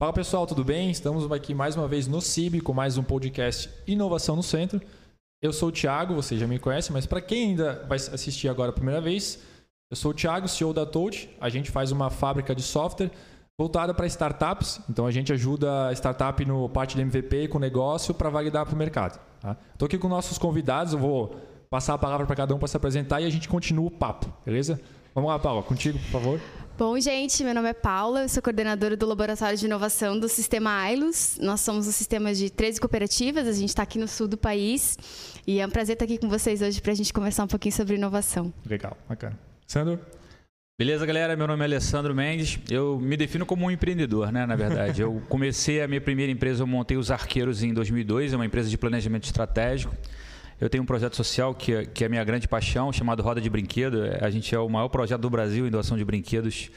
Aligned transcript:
Fala 0.00 0.14
pessoal, 0.14 0.46
tudo 0.46 0.64
bem? 0.64 0.90
Estamos 0.90 1.30
aqui 1.30 1.52
mais 1.52 1.76
uma 1.76 1.86
vez 1.86 2.06
no 2.06 2.22
CIB 2.22 2.62
com 2.62 2.72
mais 2.72 2.96
um 2.96 3.02
podcast 3.02 3.68
Inovação 3.86 4.34
no 4.34 4.42
Centro. 4.42 4.80
Eu 5.42 5.52
sou 5.52 5.68
o 5.68 5.72
Thiago, 5.72 6.14
você 6.14 6.38
já 6.38 6.46
me 6.46 6.58
conhece, 6.58 6.90
mas 6.90 7.04
para 7.04 7.20
quem 7.20 7.50
ainda 7.50 7.84
vai 7.86 7.98
assistir 7.98 8.48
agora 8.48 8.70
a 8.70 8.72
primeira 8.72 8.98
vez, 8.98 9.42
eu 9.90 9.96
sou 9.98 10.12
o 10.12 10.14
Thiago, 10.14 10.48
CEO 10.48 10.72
da 10.72 10.86
Toad. 10.86 11.28
A 11.38 11.50
gente 11.50 11.70
faz 11.70 11.92
uma 11.92 12.08
fábrica 12.08 12.54
de 12.54 12.62
software 12.62 13.10
voltada 13.60 13.92
para 13.92 14.06
startups. 14.06 14.80
Então 14.88 15.04
a 15.04 15.10
gente 15.10 15.34
ajuda 15.34 15.88
a 15.88 15.92
startup 15.92 16.42
no 16.46 16.66
parte 16.70 16.96
de 16.96 17.02
MVP 17.02 17.48
com 17.48 17.58
negócio 17.58 18.14
para 18.14 18.30
validar 18.30 18.64
para 18.64 18.74
o 18.74 18.78
mercado. 18.78 19.20
Estou 19.36 19.54
tá? 19.80 19.84
aqui 19.84 19.98
com 19.98 20.08
nossos 20.08 20.38
convidados, 20.38 20.94
eu 20.94 20.98
vou 20.98 21.36
passar 21.68 21.92
a 21.92 21.98
palavra 21.98 22.26
para 22.26 22.36
cada 22.36 22.54
um 22.54 22.58
para 22.58 22.68
se 22.68 22.76
apresentar 22.78 23.20
e 23.20 23.26
a 23.26 23.30
gente 23.30 23.50
continua 23.50 23.88
o 23.88 23.90
papo, 23.90 24.32
beleza? 24.46 24.80
Vamos 25.14 25.30
lá, 25.30 25.38
Paula, 25.38 25.62
contigo, 25.62 25.98
por 25.98 26.08
favor. 26.08 26.40
Bom, 26.80 26.98
gente, 26.98 27.44
meu 27.44 27.54
nome 27.54 27.68
é 27.68 27.74
Paula, 27.74 28.22
eu 28.22 28.28
sou 28.30 28.42
coordenadora 28.42 28.96
do 28.96 29.04
Laboratório 29.04 29.54
de 29.54 29.66
Inovação 29.66 30.18
do 30.18 30.26
Sistema 30.30 30.80
AILUS. 30.80 31.38
Nós 31.38 31.60
somos 31.60 31.86
um 31.86 31.92
sistema 31.92 32.32
de 32.32 32.48
13 32.48 32.80
cooperativas, 32.80 33.46
a 33.46 33.52
gente 33.52 33.68
está 33.68 33.82
aqui 33.82 33.98
no 33.98 34.08
sul 34.08 34.26
do 34.26 34.38
país. 34.38 34.96
E 35.46 35.60
é 35.60 35.66
um 35.66 35.68
prazer 35.68 35.92
estar 35.92 36.06
aqui 36.06 36.16
com 36.16 36.26
vocês 36.26 36.62
hoje 36.62 36.80
para 36.80 36.92
a 36.92 36.94
gente 36.94 37.12
conversar 37.12 37.44
um 37.44 37.48
pouquinho 37.48 37.74
sobre 37.74 37.96
inovação. 37.96 38.50
Legal, 38.64 38.96
bacana. 39.06 39.38
Sandro? 39.66 40.00
Beleza, 40.78 41.04
galera? 41.04 41.36
Meu 41.36 41.46
nome 41.46 41.60
é 41.60 41.66
Alessandro 41.66 42.14
Mendes. 42.14 42.58
Eu 42.70 42.98
me 42.98 43.14
defino 43.14 43.44
como 43.44 43.66
um 43.66 43.70
empreendedor, 43.70 44.32
né? 44.32 44.46
Na 44.46 44.56
verdade, 44.56 45.02
eu 45.02 45.20
comecei 45.28 45.82
a 45.82 45.86
minha 45.86 46.00
primeira 46.00 46.32
empresa, 46.32 46.62
eu 46.62 46.66
montei 46.66 46.96
os 46.96 47.10
Arqueiros 47.10 47.62
em 47.62 47.74
2002, 47.74 48.32
é 48.32 48.36
uma 48.36 48.46
empresa 48.46 48.70
de 48.70 48.78
planejamento 48.78 49.24
estratégico. 49.24 49.94
Eu 50.60 50.68
tenho 50.68 50.82
um 50.82 50.86
projeto 50.86 51.16
social 51.16 51.54
que, 51.54 51.72
é, 51.72 51.84
que 51.86 52.04
é 52.04 52.06
a 52.06 52.10
minha 52.10 52.22
grande 52.22 52.46
paixão, 52.46 52.92
chamado 52.92 53.22
Roda 53.22 53.40
de 53.40 53.48
Brinquedo. 53.48 54.02
A 54.20 54.28
gente 54.28 54.54
é 54.54 54.58
o 54.58 54.68
maior 54.68 54.88
projeto 54.88 55.22
do 55.22 55.30
Brasil 55.30 55.66
em 55.66 55.70
doação 55.70 55.96
de 55.96 56.04
brinquedos 56.04 56.70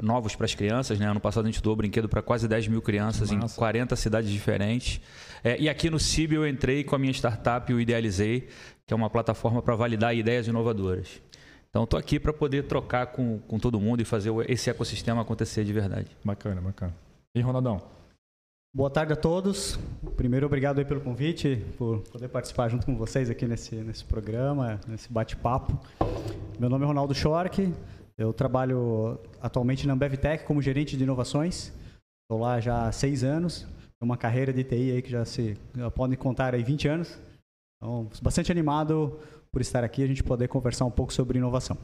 novos 0.00 0.36
para 0.36 0.44
as 0.44 0.54
crianças. 0.54 1.00
Né? 1.00 1.06
Ano 1.06 1.18
passado 1.18 1.44
a 1.44 1.50
gente 1.50 1.60
doou 1.60 1.74
brinquedo 1.74 2.08
para 2.08 2.22
quase 2.22 2.46
10 2.46 2.68
mil 2.68 2.80
crianças 2.80 3.30
Nossa. 3.32 3.54
em 3.54 3.58
40 3.58 3.96
cidades 3.96 4.30
diferentes. 4.30 5.00
É, 5.42 5.60
e 5.60 5.68
aqui 5.68 5.90
no 5.90 5.98
CIB 5.98 6.36
eu 6.36 6.46
entrei 6.46 6.84
com 6.84 6.94
a 6.94 6.98
minha 6.98 7.12
startup, 7.12 7.72
o 7.72 7.80
Idealizei, 7.80 8.48
que 8.86 8.94
é 8.94 8.96
uma 8.96 9.10
plataforma 9.10 9.60
para 9.60 9.74
validar 9.74 10.14
ideias 10.14 10.46
inovadoras. 10.46 11.20
Então 11.68 11.82
estou 11.82 11.98
aqui 11.98 12.20
para 12.20 12.32
poder 12.32 12.64
trocar 12.64 13.06
com, 13.08 13.38
com 13.40 13.58
todo 13.58 13.80
mundo 13.80 14.00
e 14.00 14.04
fazer 14.04 14.32
esse 14.48 14.70
ecossistema 14.70 15.22
acontecer 15.22 15.64
de 15.64 15.72
verdade. 15.72 16.06
Bacana, 16.24 16.60
bacana. 16.60 16.94
E 17.34 17.40
Ronaldão? 17.40 17.82
Boa 18.76 18.90
tarde 18.90 19.14
a 19.14 19.16
todos. 19.16 19.78
Primeiro, 20.18 20.44
obrigado 20.44 20.84
pelo 20.84 21.00
convite, 21.00 21.64
por 21.78 22.02
poder 22.12 22.28
participar 22.28 22.68
junto 22.68 22.84
com 22.84 22.94
vocês 22.94 23.30
aqui 23.30 23.46
nesse, 23.46 23.74
nesse 23.76 24.04
programa, 24.04 24.78
nesse 24.86 25.10
bate-papo. 25.10 25.80
Meu 26.60 26.68
nome 26.68 26.84
é 26.84 26.86
Ronaldo 26.86 27.14
Schork, 27.14 27.72
eu 28.18 28.34
trabalho 28.34 29.18
atualmente 29.40 29.86
na 29.86 29.94
Ambevtech 29.94 30.44
como 30.44 30.60
gerente 30.60 30.94
de 30.94 31.04
inovações. 31.04 31.72
Estou 32.24 32.38
lá 32.38 32.60
já 32.60 32.86
há 32.86 32.92
seis 32.92 33.24
anos, 33.24 33.66
uma 33.98 34.18
carreira 34.18 34.52
de 34.52 34.62
TI 34.62 34.90
aí 34.90 35.00
que 35.00 35.10
já 35.10 35.24
se 35.24 35.56
já 35.74 35.90
podem 35.90 36.18
contar 36.18 36.54
aí 36.54 36.62
20 36.62 36.86
anos. 36.86 37.18
Então, 37.78 38.10
bastante 38.20 38.52
animado 38.52 39.18
por 39.50 39.62
estar 39.62 39.84
aqui 39.84 40.02
e 40.02 40.04
a 40.04 40.08
gente 40.08 40.22
poder 40.22 40.48
conversar 40.48 40.84
um 40.84 40.90
pouco 40.90 41.14
sobre 41.14 41.38
inovação. 41.38 41.78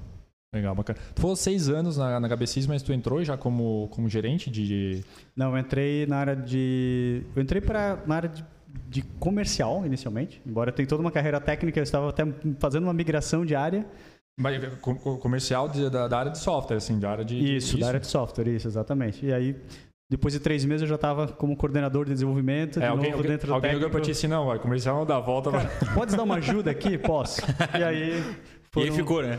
Legal, 0.55 0.75
bacana. 0.75 0.99
Tu 1.15 1.21
falou 1.23 1.35
seis 1.35 1.71
anos 1.71 1.97
na, 1.97 2.21
na 2.21 2.29
HBCIS, 2.29 2.67
mas 2.67 2.83
tu 2.83 2.93
entrou 2.93 3.25
já 3.25 3.39
como, 3.39 3.89
como 3.91 4.07
gerente 4.07 4.51
de... 4.51 5.03
Não, 5.35 5.51
eu 5.53 5.59
entrei 5.59 6.05
na 6.05 6.19
área 6.19 6.37
de... 6.37 7.23
Eu 7.35 7.43
entrei 7.43 7.63
para 7.63 8.03
na 8.07 8.17
área 8.17 8.29
de, 8.29 8.45
de 8.87 9.01
comercial, 9.19 9.87
inicialmente. 9.87 10.43
Embora 10.45 10.69
eu 10.69 10.75
tenha 10.75 10.87
toda 10.87 11.01
uma 11.01 11.11
carreira 11.11 11.41
técnica, 11.41 11.81
eu 11.81 11.83
estava 11.83 12.11
até 12.11 12.25
fazendo 12.59 12.85
uma 12.85 12.93
migração 12.93 13.47
de 13.47 13.55
área. 13.55 13.87
Mas, 14.39 14.63
comercial 15.21 15.71
de, 15.71 15.89
da, 15.89 16.07
da, 16.07 16.19
área 16.19 16.33
de 16.33 16.39
software, 16.39 16.77
assim, 16.77 16.99
da 16.99 17.11
área 17.11 17.25
de... 17.25 17.35
Isso, 17.57 17.69
isso, 17.69 17.79
da 17.79 17.89
área 17.89 18.01
de 18.01 18.07
software, 18.07 18.49
isso, 18.49 18.69
exatamente. 18.69 19.25
E 19.25 19.33
aí, 19.33 19.57
depois 20.11 20.35
de 20.35 20.41
três 20.41 20.67
meses, 20.67 20.83
eu 20.83 20.89
já 20.89 20.97
estava 20.97 21.29
como 21.29 21.57
coordenador 21.57 22.05
de 22.05 22.13
desenvolvimento, 22.13 22.79
de 22.79 22.85
é, 22.85 22.89
alguém, 22.89 23.13
alguém, 23.13 23.31
dentro 23.31 23.47
do 23.47 23.55
alguém 23.55 23.71
técnico. 23.71 23.87
Alguém 23.87 24.03
para 24.03 24.05
ti 24.05 24.11
assim, 24.11 24.27
não, 24.27 24.59
comercial 24.59 24.97
não 24.97 25.07
dá 25.07 25.19
volta. 25.19 25.51
Cara, 25.51 25.71
mas... 25.81 25.95
Pode 25.95 26.15
dar 26.15 26.23
uma 26.23 26.37
ajuda 26.37 26.71
aqui? 26.71 26.97
Posso. 27.01 27.41
E 27.79 27.83
aí 27.83 28.23
foram 28.73 28.87
e 28.87 28.91
aí 28.91 28.97
ficou, 28.97 29.23
né? 29.23 29.39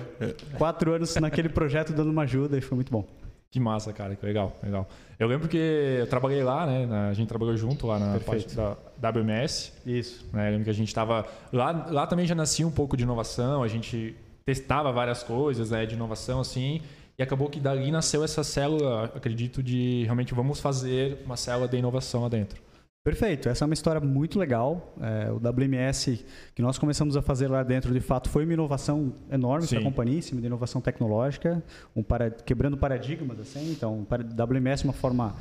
Quatro 0.58 0.94
anos 0.94 1.16
naquele 1.16 1.50
projeto 1.50 1.92
dando 1.92 2.12
uma 2.12 2.22
ajuda 2.22 2.58
e 2.58 2.62
foi 2.62 2.76
muito 2.76 2.92
bom. 2.92 3.06
Que 3.50 3.60
massa, 3.60 3.94
cara, 3.94 4.16
que 4.16 4.26
legal, 4.26 4.56
legal. 4.64 4.88
Eu 5.20 5.28
lembro 5.28 5.48
que 5.48 5.58
eu 5.58 6.08
trabalhei 6.08 6.44
lá, 6.44 6.66
né? 6.66 6.88
A 7.10 7.14
gente 7.14 7.28
trabalhou 7.28 7.56
junto 7.56 7.86
lá 7.86 8.00
na 8.00 8.14
Perfeito. 8.14 8.56
parte 8.56 8.80
da 8.98 9.10
WMS. 9.10 9.74
Isso. 9.86 10.26
Né, 10.34 10.48
eu 10.48 10.52
lembro 10.52 10.64
que 10.64 10.70
a 10.70 10.74
gente 10.74 10.88
estava 10.88 11.26
lá, 11.52 11.86
lá 11.90 12.08
também 12.08 12.26
já 12.26 12.34
nascia 12.34 12.66
um 12.66 12.72
pouco 12.72 12.98
de 12.98 13.04
inovação. 13.04 13.62
A 13.62 13.68
gente 13.68 14.16
testava 14.46 14.92
várias 14.92 15.22
coisas, 15.22 15.70
né? 15.70 15.86
De 15.86 15.94
inovação 15.94 16.40
assim. 16.40 16.82
E 17.18 17.22
acabou 17.22 17.48
que 17.48 17.60
dali 17.60 17.92
nasceu 17.92 18.24
essa 18.24 18.44
célula, 18.44 19.06
acredito, 19.16 19.62
de 19.62 20.04
realmente 20.04 20.34
vamos 20.34 20.60
fazer 20.60 21.20
uma 21.24 21.38
célula 21.38 21.68
de 21.68 21.78
inovação 21.78 22.24
lá 22.24 22.30
dentro. 22.30 22.60
Perfeito, 23.06 23.50
essa 23.50 23.66
é 23.66 23.68
uma 23.68 23.74
história 23.74 24.00
muito 24.00 24.40
legal. 24.40 24.96
É, 25.02 25.30
o 25.30 25.36
WMS 25.36 26.25
que 26.56 26.62
nós 26.62 26.78
começamos 26.78 27.18
a 27.18 27.22
fazer 27.22 27.50
lá 27.50 27.62
dentro, 27.62 27.94
de 27.94 28.00
fato, 28.00 28.30
foi 28.30 28.46
uma 28.46 28.53
inovação 28.53 29.14
enorme 29.30 29.68
para 29.68 29.80
a 29.80 29.84
companhia, 29.84 30.19
em 30.19 30.22
cima 30.22 30.40
de 30.40 30.47
inovação 30.47 30.80
tecnológica, 30.80 31.62
um 31.94 32.02
para, 32.02 32.31
quebrando 32.31 32.78
paradigmas. 32.78 33.41
Assim. 33.41 33.74
Então, 33.74 34.06
para 34.06 34.24
WMS 34.24 34.84
é 34.84 34.88
uma 34.88 34.94
forma 34.94 35.36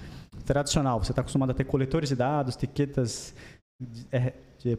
tradicional. 0.45 0.99
Você 0.99 1.13
está 1.13 1.21
acostumado 1.21 1.51
a 1.51 1.55
ter 1.55 1.63
coletores 1.63 2.09
de 2.09 2.17
dados, 2.17 2.57
etiquetas 2.57 3.33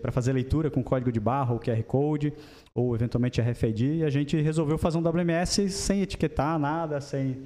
para 0.02 0.12
fazer 0.12 0.34
leitura 0.34 0.70
com 0.70 0.84
código 0.84 1.10
de 1.12 1.22
barra 1.22 1.54
ou 1.54 1.62
QR 1.62 1.82
Code, 1.84 2.34
ou 2.76 2.94
eventualmente 2.94 3.40
RFID, 3.40 4.00
e 4.00 4.04
a 4.04 4.10
gente 4.10 4.36
resolveu 4.42 4.78
fazer 4.78 4.98
um 4.98 5.02
WMS 5.02 5.70
sem 5.70 6.02
etiquetar 6.02 6.60
nada, 6.60 7.00
sem, 7.00 7.44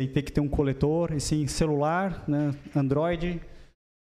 sem 0.00 0.08
ter 0.08 0.22
que 0.22 0.32
ter 0.32 0.40
um 0.40 0.48
coletor, 0.48 1.12
e 1.12 1.20
sim 1.20 1.46
celular, 1.46 2.24
né, 2.26 2.54
Android 2.74 3.42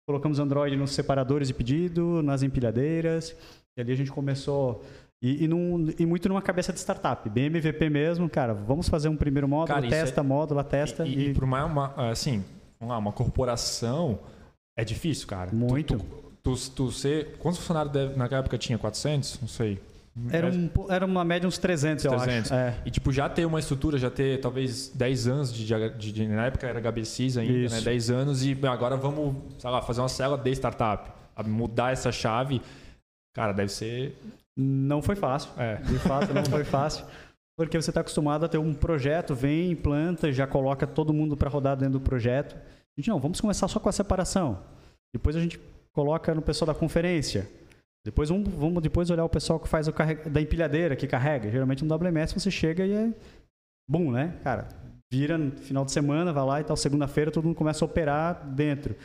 colocamos 0.09 0.39
Android 0.39 0.75
nos 0.75 0.89
separadores 0.89 1.49
de 1.49 1.53
pedido, 1.53 2.23
nas 2.23 2.41
empilhadeiras, 2.41 3.35
e 3.77 3.81
ali 3.81 3.91
a 3.91 3.95
gente 3.95 4.11
começou 4.11 4.83
e, 5.21 5.43
e, 5.43 5.47
num, 5.47 5.93
e, 5.99 6.03
muito 6.03 6.27
numa 6.27 6.41
cabeça 6.41 6.73
de 6.73 6.79
startup, 6.79 7.29
bem 7.29 7.45
MVP 7.45 7.91
mesmo, 7.91 8.27
cara, 8.27 8.55
vamos 8.55 8.89
fazer 8.89 9.07
um 9.07 9.15
primeiro 9.15 9.47
módulo, 9.47 9.75
cara, 9.75 9.87
testa 9.87 10.21
é... 10.21 10.23
módulo, 10.23 10.63
testa. 10.63 11.05
E, 11.05 11.13
e, 11.13 11.29
e 11.29 11.33
para 11.35 11.45
uma, 11.45 11.63
uma, 11.63 12.09
assim, 12.09 12.43
lá, 12.81 12.97
uma 12.97 13.11
corporação 13.11 14.17
é 14.75 14.83
difícil, 14.83 15.27
cara. 15.27 15.51
Muito. 15.53 15.97
Tu, 15.97 16.05
tu, 16.41 16.55
tu, 16.55 16.71
tu 16.71 16.91
ser, 16.91 17.37
quantos 17.37 17.59
funcionários 17.59 17.93
deve, 17.93 18.17
naquela 18.17 18.39
época 18.39 18.57
tinha? 18.57 18.79
400? 18.79 19.41
Não 19.41 19.47
sei. 19.47 19.79
Era, 20.31 20.47
um, 20.47 20.69
era 20.89 21.05
uma 21.05 21.23
média 21.23 21.47
uns 21.47 21.57
300, 21.57 22.03
300. 22.03 22.27
eu 22.27 22.35
acho. 22.35 22.53
É. 22.53 22.75
E 22.85 22.91
tipo, 22.91 23.11
já 23.11 23.29
ter 23.29 23.45
uma 23.45 23.59
estrutura, 23.59 23.97
já 23.97 24.09
ter 24.09 24.39
talvez 24.39 24.89
10 24.89 25.27
anos 25.27 25.53
de, 25.53 25.65
de, 25.65 26.11
de 26.11 26.27
na 26.27 26.47
época 26.47 26.67
era 26.67 26.79
HBCs 26.79 27.37
ainda, 27.37 27.53
né? 27.53 27.59
Isso. 27.65 27.75
né? 27.75 27.81
10 27.81 28.09
anos 28.09 28.43
e 28.43 28.57
agora 28.63 28.97
vamos, 28.97 29.35
sei 29.57 29.69
lá, 29.69 29.81
fazer 29.81 30.01
uma 30.01 30.09
célula 30.09 30.37
de 30.37 30.51
startup. 30.51 31.11
Mudar 31.45 31.93
essa 31.93 32.11
chave, 32.11 32.61
cara, 33.33 33.53
deve 33.53 33.71
ser... 33.71 34.17
Não 34.57 35.01
foi 35.01 35.15
fácil. 35.15 35.51
É. 35.57 35.75
De 35.77 35.97
fato, 35.99 36.33
não 36.33 36.43
foi 36.43 36.63
fácil. 36.65 37.05
Porque 37.57 37.79
você 37.81 37.91
está 37.91 38.01
acostumado 38.01 38.45
a 38.45 38.49
ter 38.49 38.57
um 38.57 38.73
projeto, 38.73 39.35
vem, 39.35 39.71
implanta, 39.71 40.31
já 40.31 40.47
coloca 40.47 40.87
todo 40.87 41.13
mundo 41.13 41.37
para 41.37 41.49
rodar 41.49 41.77
dentro 41.77 41.93
do 41.93 42.01
projeto. 42.01 42.55
A 42.55 42.99
gente, 42.99 43.09
não, 43.09 43.19
vamos 43.19 43.39
começar 43.39 43.67
só 43.67 43.79
com 43.79 43.87
a 43.87 43.91
separação. 43.91 44.59
Depois 45.13 45.35
a 45.35 45.39
gente 45.39 45.59
coloca 45.93 46.33
no 46.33 46.41
pessoal 46.41 46.67
da 46.67 46.73
conferência. 46.73 47.49
Depois 48.05 48.29
vamos, 48.29 48.49
vamos 48.49 48.81
depois 48.81 49.09
olhar 49.09 49.25
o 49.25 49.29
pessoal 49.29 49.59
que 49.59 49.67
faz 49.67 49.87
o 49.87 49.93
carrega, 49.93 50.29
da 50.29 50.41
empilhadeira, 50.41 50.95
que 50.95 51.07
carrega. 51.07 51.51
Geralmente 51.51 51.83
no 51.83 51.93
WMS 51.93 52.33
você 52.33 52.49
chega 52.49 52.85
e 52.85 52.93
é 52.93 53.13
bom, 53.89 54.11
né? 54.11 54.39
Cara, 54.43 54.69
vira 55.11 55.37
no 55.37 55.51
final 55.51 55.83
de 55.83 55.91
semana, 55.91 56.31
vai 56.31 56.45
lá 56.45 56.61
e 56.61 56.63
tal, 56.63 56.77
segunda-feira 56.77 57.31
todo 57.31 57.45
mundo 57.45 57.55
começa 57.55 57.83
a 57.83 57.87
operar 57.87 58.47
dentro. 58.47 58.95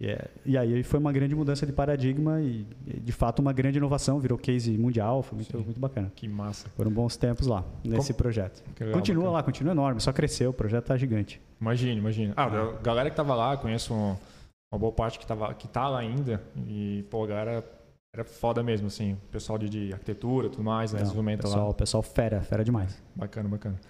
E, 0.00 0.06
é, 0.06 0.30
e 0.46 0.56
aí 0.56 0.82
foi 0.84 1.00
uma 1.00 1.10
grande 1.10 1.34
mudança 1.34 1.66
de 1.66 1.72
paradigma 1.72 2.40
e, 2.40 2.64
de 2.86 3.10
fato, 3.10 3.40
uma 3.40 3.52
grande 3.52 3.78
inovação, 3.78 4.20
virou 4.20 4.38
case 4.38 4.76
mundial, 4.78 5.22
foi 5.24 5.36
muito, 5.36 5.58
muito 5.58 5.80
bacana. 5.80 6.12
Que 6.14 6.28
massa. 6.28 6.68
Foram 6.76 6.90
bons 6.90 7.16
tempos 7.16 7.48
lá, 7.48 7.64
nesse 7.84 8.12
Como? 8.12 8.18
projeto. 8.18 8.62
Legal, 8.78 8.94
continua 8.94 9.24
bacana. 9.24 9.38
lá, 9.38 9.42
continua 9.42 9.72
enorme, 9.72 10.00
só 10.00 10.12
cresceu, 10.12 10.50
o 10.50 10.54
projeto 10.54 10.86
tá 10.86 10.96
gigante. 10.96 11.40
Imagina, 11.60 11.98
imagina. 11.98 12.34
Ah, 12.36 12.44
a 12.44 12.80
galera 12.80 13.10
que 13.10 13.16
tava 13.16 13.34
lá, 13.34 13.56
conheço 13.56 13.92
uma 13.92 14.78
boa 14.78 14.92
parte 14.92 15.18
que, 15.18 15.26
tava, 15.26 15.52
que 15.54 15.66
tá 15.66 15.88
lá 15.88 15.98
ainda, 15.98 16.40
e, 16.68 17.04
pô, 17.10 17.24
a 17.24 17.26
galera 17.26 17.77
era 18.18 18.24
foda 18.24 18.62
mesmo, 18.62 18.88
assim. 18.88 19.16
Pessoal 19.30 19.58
de, 19.58 19.68
de 19.68 19.92
arquitetura 19.92 20.48
tudo 20.48 20.64
mais, 20.64 20.92
né? 20.92 21.00
Desenvolvimento 21.00 21.42
pessoal, 21.42 21.68
lá. 21.68 21.74
Pessoal 21.74 22.02
fera, 22.02 22.40
fera 22.42 22.64
demais. 22.64 23.00
Bacana, 23.14 23.48
bacana. 23.48 23.80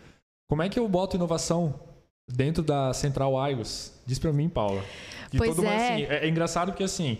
Como 0.49 0.63
é 0.63 0.69
que 0.69 0.79
eu 0.79 0.87
boto 0.89 1.17
inovação 1.17 1.75
dentro 2.29 2.63
da 2.63 2.93
Central 2.93 3.33
IOS? 3.51 3.95
Diz 4.07 4.19
pra 4.19 4.33
mim, 4.33 4.49
Paula. 4.49 4.83
Que 5.31 5.39
pois 5.39 5.51
é. 5.51 5.55
Mundo, 5.55 5.67
assim, 5.67 6.05
é. 6.05 6.25
é. 6.25 6.29
engraçado 6.29 6.73
que, 6.73 6.83
assim, 6.83 7.19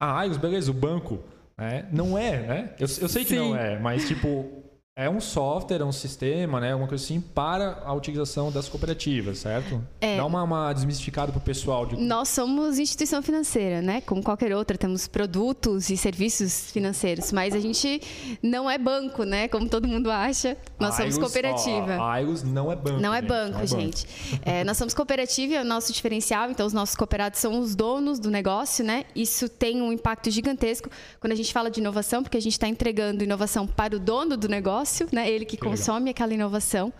a 0.00 0.24
IOS, 0.26 0.36
beleza, 0.36 0.70
o 0.70 0.74
banco, 0.74 1.18
né? 1.56 1.88
Não 1.90 2.16
é, 2.18 2.46
né? 2.46 2.74
Eu, 2.78 2.86
eu 3.00 3.08
sei 3.08 3.24
que 3.24 3.30
Sim. 3.30 3.50
não 3.50 3.56
é, 3.56 3.78
mas, 3.78 4.06
tipo, 4.06 4.57
é 4.98 5.08
um 5.08 5.20
software, 5.20 5.80
é 5.80 5.84
um 5.84 5.92
sistema, 5.92 6.58
né? 6.58 6.72
Alguma 6.72 6.88
coisa 6.88 7.04
assim 7.04 7.20
para 7.20 7.80
a 7.84 7.94
utilização 7.94 8.50
das 8.50 8.68
cooperativas, 8.68 9.38
certo? 9.38 9.80
É. 10.00 10.16
Dá 10.16 10.26
uma, 10.26 10.42
uma 10.42 10.72
desmistificada 10.72 11.30
para 11.30 11.38
o 11.38 11.40
pessoal. 11.40 11.86
De... 11.86 11.94
Nós 11.94 12.28
somos 12.30 12.80
instituição 12.80 13.22
financeira, 13.22 13.80
né? 13.80 14.00
Como 14.00 14.20
qualquer 14.24 14.52
outra, 14.52 14.76
temos 14.76 15.06
produtos 15.06 15.88
e 15.88 15.96
serviços 15.96 16.72
financeiros, 16.72 17.30
mas 17.30 17.54
a 17.54 17.60
gente 17.60 18.02
não 18.42 18.68
é 18.68 18.76
banco, 18.76 19.22
né? 19.22 19.46
Como 19.46 19.68
todo 19.68 19.86
mundo 19.86 20.10
acha. 20.10 20.56
Nós 20.80 20.96
somos 20.96 21.16
cooperativa. 21.16 21.96
Ó, 22.00 22.10
a 22.10 22.20
não 22.44 22.72
é 22.72 22.74
banco. 22.74 23.00
Não 23.00 23.14
é 23.14 23.22
banco, 23.22 23.52
não 23.52 23.60
é 23.60 23.66
gente. 23.68 24.04
Banco. 24.04 24.42
É, 24.44 24.64
nós 24.64 24.76
somos 24.76 24.94
cooperativa 24.94 25.52
e 25.52 25.56
é 25.56 25.60
o 25.60 25.64
nosso 25.64 25.92
diferencial. 25.92 26.50
Então, 26.50 26.66
os 26.66 26.72
nossos 26.72 26.96
cooperados 26.96 27.38
são 27.38 27.60
os 27.60 27.76
donos 27.76 28.18
do 28.18 28.32
negócio, 28.32 28.84
né? 28.84 29.04
Isso 29.14 29.48
tem 29.48 29.80
um 29.80 29.92
impacto 29.92 30.28
gigantesco 30.28 30.90
quando 31.20 31.34
a 31.34 31.36
gente 31.36 31.52
fala 31.52 31.70
de 31.70 31.78
inovação, 31.78 32.24
porque 32.24 32.36
a 32.36 32.42
gente 32.42 32.54
está 32.54 32.66
entregando 32.66 33.22
inovação 33.22 33.64
para 33.64 33.94
o 33.94 34.00
dono 34.00 34.36
do 34.36 34.48
negócio 34.48 34.87
negócio, 34.88 35.08
né? 35.12 35.30
Ele 35.30 35.44
que, 35.44 35.56
que 35.56 35.62
consome 35.62 36.06
legal. 36.06 36.10
aquela 36.10 36.34
inovação. 36.34 36.92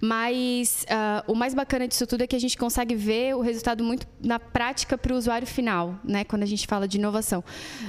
Mas 0.00 0.84
uh, 0.84 1.30
o 1.30 1.34
mais 1.34 1.54
bacana 1.54 1.86
disso 1.86 2.06
tudo 2.06 2.22
é 2.22 2.26
que 2.26 2.34
a 2.34 2.38
gente 2.38 2.56
consegue 2.56 2.94
ver 2.94 3.36
o 3.36 3.40
resultado 3.40 3.84
muito 3.84 4.06
na 4.20 4.38
prática 4.38 4.96
para 4.96 5.12
o 5.12 5.16
usuário 5.16 5.46
final, 5.46 5.98
né? 6.02 6.24
Quando 6.24 6.42
a 6.42 6.46
gente 6.46 6.66
fala 6.66 6.88
de 6.88 6.96
inovação. 6.96 7.44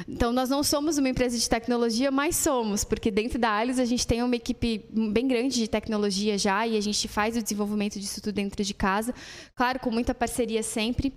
Então, 0.07 0.31
nós 0.31 0.49
não 0.49 0.63
somos 0.63 0.97
uma 0.97 1.09
empresa 1.09 1.37
de 1.37 1.49
tecnologia, 1.49 2.11
mas 2.11 2.35
somos, 2.35 2.83
porque 2.83 3.09
dentro 3.09 3.39
da 3.39 3.51
Alice 3.51 3.81
a 3.81 3.85
gente 3.85 4.05
tem 4.05 4.21
uma 4.21 4.35
equipe 4.35 4.85
bem 5.11 5.27
grande 5.27 5.55
de 5.55 5.67
tecnologia 5.67 6.37
já 6.37 6.67
e 6.67 6.77
a 6.77 6.81
gente 6.81 7.07
faz 7.07 7.37
o 7.37 7.41
desenvolvimento 7.41 7.99
disso 7.99 8.21
tudo 8.21 8.35
dentro 8.35 8.63
de 8.63 8.73
casa. 8.73 9.13
Claro, 9.55 9.79
com 9.79 9.91
muita 9.91 10.13
parceria 10.13 10.61
sempre 10.61 11.13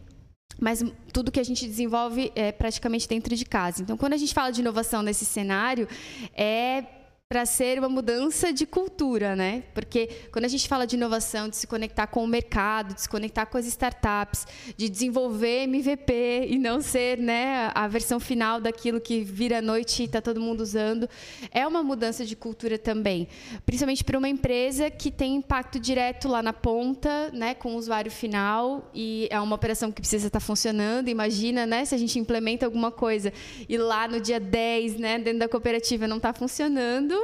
mas 0.58 0.84
tudo 1.10 1.32
que 1.32 1.40
a 1.40 1.42
gente 1.44 1.66
desenvolve 1.66 2.30
é 2.34 2.52
praticamente 2.52 3.08
dentro 3.08 3.34
de 3.34 3.46
casa. 3.46 3.80
Então, 3.82 3.96
quando 3.96 4.12
a 4.12 4.16
gente 4.18 4.34
fala 4.34 4.50
de 4.50 4.60
inovação 4.60 5.02
nesse 5.02 5.24
cenário, 5.24 5.88
é 6.34 6.84
para 7.32 7.46
ser 7.46 7.78
uma 7.78 7.88
mudança 7.88 8.52
de 8.52 8.66
cultura, 8.66 9.36
né? 9.36 9.62
Porque 9.72 10.08
quando 10.32 10.46
a 10.46 10.48
gente 10.48 10.66
fala 10.66 10.84
de 10.84 10.96
inovação, 10.96 11.48
de 11.48 11.56
se 11.56 11.64
conectar 11.64 12.08
com 12.08 12.24
o 12.24 12.26
mercado, 12.26 12.92
de 12.92 13.02
se 13.02 13.08
conectar 13.08 13.46
com 13.46 13.56
as 13.56 13.66
startups, 13.66 14.48
de 14.76 14.88
desenvolver 14.88 15.62
MVP 15.62 16.48
e 16.48 16.58
não 16.58 16.80
ser, 16.80 17.18
né, 17.18 17.70
a 17.72 17.86
versão 17.86 18.18
final 18.18 18.60
daquilo 18.60 19.00
que 19.00 19.22
vira 19.22 19.58
à 19.58 19.62
noite 19.62 20.02
e 20.02 20.06
está 20.06 20.20
todo 20.20 20.40
mundo 20.40 20.60
usando, 20.60 21.08
é 21.52 21.64
uma 21.64 21.84
mudança 21.84 22.26
de 22.26 22.34
cultura 22.34 22.76
também, 22.76 23.28
principalmente 23.64 24.02
para 24.02 24.18
uma 24.18 24.28
empresa 24.28 24.90
que 24.90 25.08
tem 25.08 25.36
impacto 25.36 25.78
direto 25.78 26.26
lá 26.26 26.42
na 26.42 26.52
ponta, 26.52 27.30
né, 27.32 27.54
com 27.54 27.76
o 27.76 27.76
usuário 27.76 28.10
final 28.10 28.90
e 28.92 29.28
é 29.30 29.38
uma 29.40 29.54
operação 29.54 29.92
que 29.92 30.00
precisa 30.00 30.26
estar 30.26 30.40
tá 30.40 30.44
funcionando. 30.44 31.06
Imagina, 31.06 31.64
né, 31.64 31.84
se 31.84 31.94
a 31.94 31.98
gente 31.98 32.18
implementa 32.18 32.66
alguma 32.66 32.90
coisa 32.90 33.32
e 33.68 33.78
lá 33.78 34.08
no 34.08 34.18
dia 34.18 34.40
10, 34.40 34.96
né, 34.96 35.16
dentro 35.16 35.38
da 35.38 35.48
cooperativa 35.48 36.08
não 36.08 36.16
está 36.16 36.32
funcionando, 36.32 37.19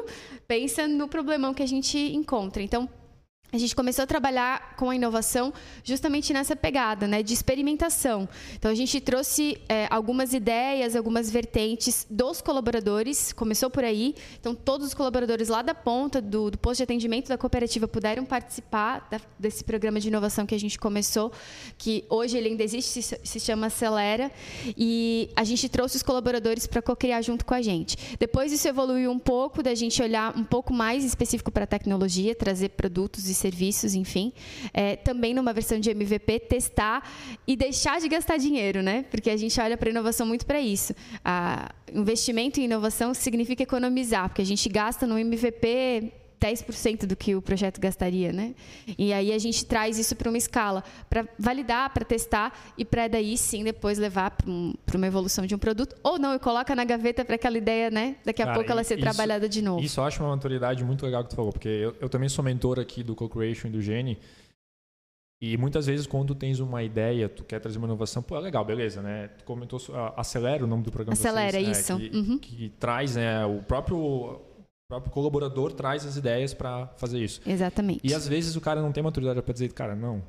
pensa 0.47 0.87
no 0.87 1.09
problemão 1.09 1.55
que 1.55 1.63
a 1.63 1.67
gente 1.67 1.99
encontra. 1.99 2.63
Então, 2.63 2.89
a 3.57 3.59
gente 3.59 3.75
começou 3.75 4.03
a 4.03 4.07
trabalhar 4.07 4.75
com 4.77 4.91
a 4.91 4.95
inovação 4.95 5.53
justamente 5.83 6.33
nessa 6.33 6.55
pegada, 6.55 7.07
né, 7.07 7.23
de 7.23 7.33
experimentação. 7.33 8.29
Então 8.55 8.71
a 8.71 8.75
gente 8.75 9.01
trouxe 9.01 9.59
é, 9.69 9.87
algumas 9.91 10.33
ideias, 10.33 10.95
algumas 10.95 11.31
vertentes 11.31 12.07
dos 12.09 12.41
colaboradores, 12.41 13.33
começou 13.33 13.71
por 13.71 13.85
aí. 13.85 14.15
Então 14.39 14.55
todos 14.55 14.89
os 14.89 14.95
colaboradores 14.95 15.49
lá 15.49 15.63
da 15.63 15.75
ponta 15.75 16.21
do, 16.21 16.51
do 16.51 16.59
posto 16.59 16.79
de 16.79 16.83
atendimento 16.85 17.29
da 17.29 17.39
cooperativa 17.39 17.89
puderam 17.89 18.25
participar 18.25 19.09
da, 19.11 19.21
desse 19.39 19.65
programa 19.65 19.99
de 19.99 20.09
inovação 20.09 20.47
que 20.47 20.55
a 20.55 20.61
gente 20.61 20.79
começou, 20.79 21.33
que 21.79 22.05
hoje 22.09 22.37
ele 22.37 22.51
ainda 22.51 22.63
existe, 22.63 23.03
se, 23.03 23.21
se 23.23 23.41
chama 23.41 23.69
Acelera, 23.69 24.31
e 24.77 25.31
a 25.35 25.45
gente 25.45 25.69
trouxe 25.69 25.97
os 25.97 26.03
colaboradores 26.03 26.67
para 26.67 26.83
co-criar 26.83 27.23
junto 27.23 27.45
com 27.45 27.55
a 27.55 27.63
gente. 27.63 27.97
Depois 28.19 28.53
isso 28.53 28.69
evoluiu 28.69 29.11
um 29.11 29.19
pouco, 29.19 29.63
da 29.63 29.75
gente 29.75 30.03
olhar 30.03 30.37
um 30.37 30.45
pouco 30.45 30.73
mais 30.73 31.05
específico 31.05 31.51
para 31.51 31.65
a 31.65 31.67
tecnologia, 31.67 32.35
trazer 32.35 32.71
produtos 32.71 33.29
e 33.29 33.35
serviços, 33.47 33.95
enfim. 33.95 34.33
É, 34.73 34.97
também 34.97 35.33
numa 35.35 35.53
versão 35.53 35.79
de 35.79 35.91
MVP, 35.91 36.41
testar 36.41 36.99
e 37.47 37.57
deixar 37.57 38.01
de 38.01 38.09
gastar 38.09 38.37
dinheiro, 38.37 38.83
né? 38.83 39.05
Porque 39.11 39.31
a 39.31 39.37
gente 39.37 39.61
olha 39.61 39.77
para 39.77 39.89
inovação 39.91 40.27
muito 40.27 40.45
para 40.45 40.61
isso. 40.61 40.93
A 41.25 41.71
investimento 41.93 42.59
em 42.61 42.65
inovação 42.65 43.15
significa 43.15 43.63
economizar, 43.63 44.29
porque 44.29 44.43
a 44.43 44.47
gente 44.47 44.69
gasta 44.69 45.07
no 45.07 45.17
MVP 45.19 46.13
10% 46.41 47.07
do 47.07 47.17
que 47.17 47.35
o 47.35 47.43
projeto 47.43 47.81
gastaria, 47.81 48.33
né? 48.33 48.55
E 48.99 49.13
aí 49.13 49.33
a 49.33 49.39
gente 49.39 49.65
traz 49.65 49.99
isso 49.99 50.15
para 50.15 50.29
uma 50.29 50.39
escala, 50.39 50.85
para 51.09 51.27
validar, 51.39 51.93
para 51.93 52.05
testar 52.05 52.57
e 52.77 52.85
para 52.85 53.09
daí 53.09 53.37
sim 53.37 53.65
depois 53.65 53.99
levar 53.99 54.31
para 54.31 54.51
um, 54.51 54.75
uma 54.95 55.07
evolução 55.07 55.47
de 55.47 55.55
um 55.55 55.59
produto 55.59 55.97
ou 56.03 56.19
não, 56.19 56.35
e 56.35 56.39
coloca 56.39 56.75
na 56.75 56.85
gaveta 56.85 57.25
para 57.25 57.37
aquela 57.37 57.57
ideia, 57.57 57.91
né? 57.91 58.17
Daqui 58.25 58.43
a 58.43 58.47
Cara, 58.47 58.57
pouco 58.57 58.71
ela 58.71 58.85
ser 58.85 58.95
isso, 58.95 59.03
trabalhada 59.03 59.49
de 59.49 59.63
novo. 59.63 59.83
Isso 59.83 60.01
eu 60.01 60.05
acho 60.05 60.23
uma 60.23 60.31
maturidade 60.31 60.85
muito 60.85 61.05
legal 61.05 61.25
que 61.25 61.31
tu 61.31 61.37
falou, 61.37 61.53
porque 61.53 61.69
eu, 61.69 61.97
eu 62.01 62.09
também 62.09 62.29
sou 62.29 62.45
mentor 62.45 62.79
aqui 62.79 63.03
do 63.03 63.15
Co-Creation 63.15 63.69
e 63.69 63.71
do 63.71 63.83
Gene. 63.83 64.19
E 65.41 65.57
muitas 65.59 65.87
vezes, 65.87 66.07
quando 66.07 66.29
tu 66.29 66.35
tens 66.35 66.61
uma 66.61 66.83
ideia, 66.83 67.29
tu 67.29 67.45
quer 67.45 67.61
trazer 67.61 67.77
uma 67.77 67.87
inovação, 67.87 68.23
pô, 68.23 68.37
é 68.37 68.41
legal, 68.41 68.65
beleza, 68.65 69.03
né? 69.03 69.29
Tu 69.39 69.45
comentou, 69.45 69.79
acelera 70.17 70.65
o 70.65 70.67
nome 70.67 70.83
do 70.83 70.91
programa. 70.91 71.13
Acelera, 71.13 71.61
vocês, 71.61 71.79
isso. 71.79 71.99
Né? 71.99 72.09
Que, 72.09 72.17
uhum. 72.17 72.39
que, 72.39 72.69
traz 72.81 73.17
né, 73.17 73.45
o 73.45 73.63
próprio 73.63 74.41
o 74.87 74.89
próprio 74.89 75.13
colaborador 75.13 75.73
traz 75.73 76.07
as 76.07 76.17
ideias 76.17 76.55
para 76.55 76.87
fazer 76.97 77.19
isso. 77.19 77.41
Exatamente. 77.45 78.01
E 78.05 78.15
às 78.15 78.29
vezes 78.29 78.55
o 78.55 78.61
cara 78.61 78.81
não 78.81 78.93
tem 78.93 79.03
maturidade 79.03 79.43
para 79.43 79.53
dizer, 79.53 79.73
cara, 79.73 79.97
não. 79.97 80.23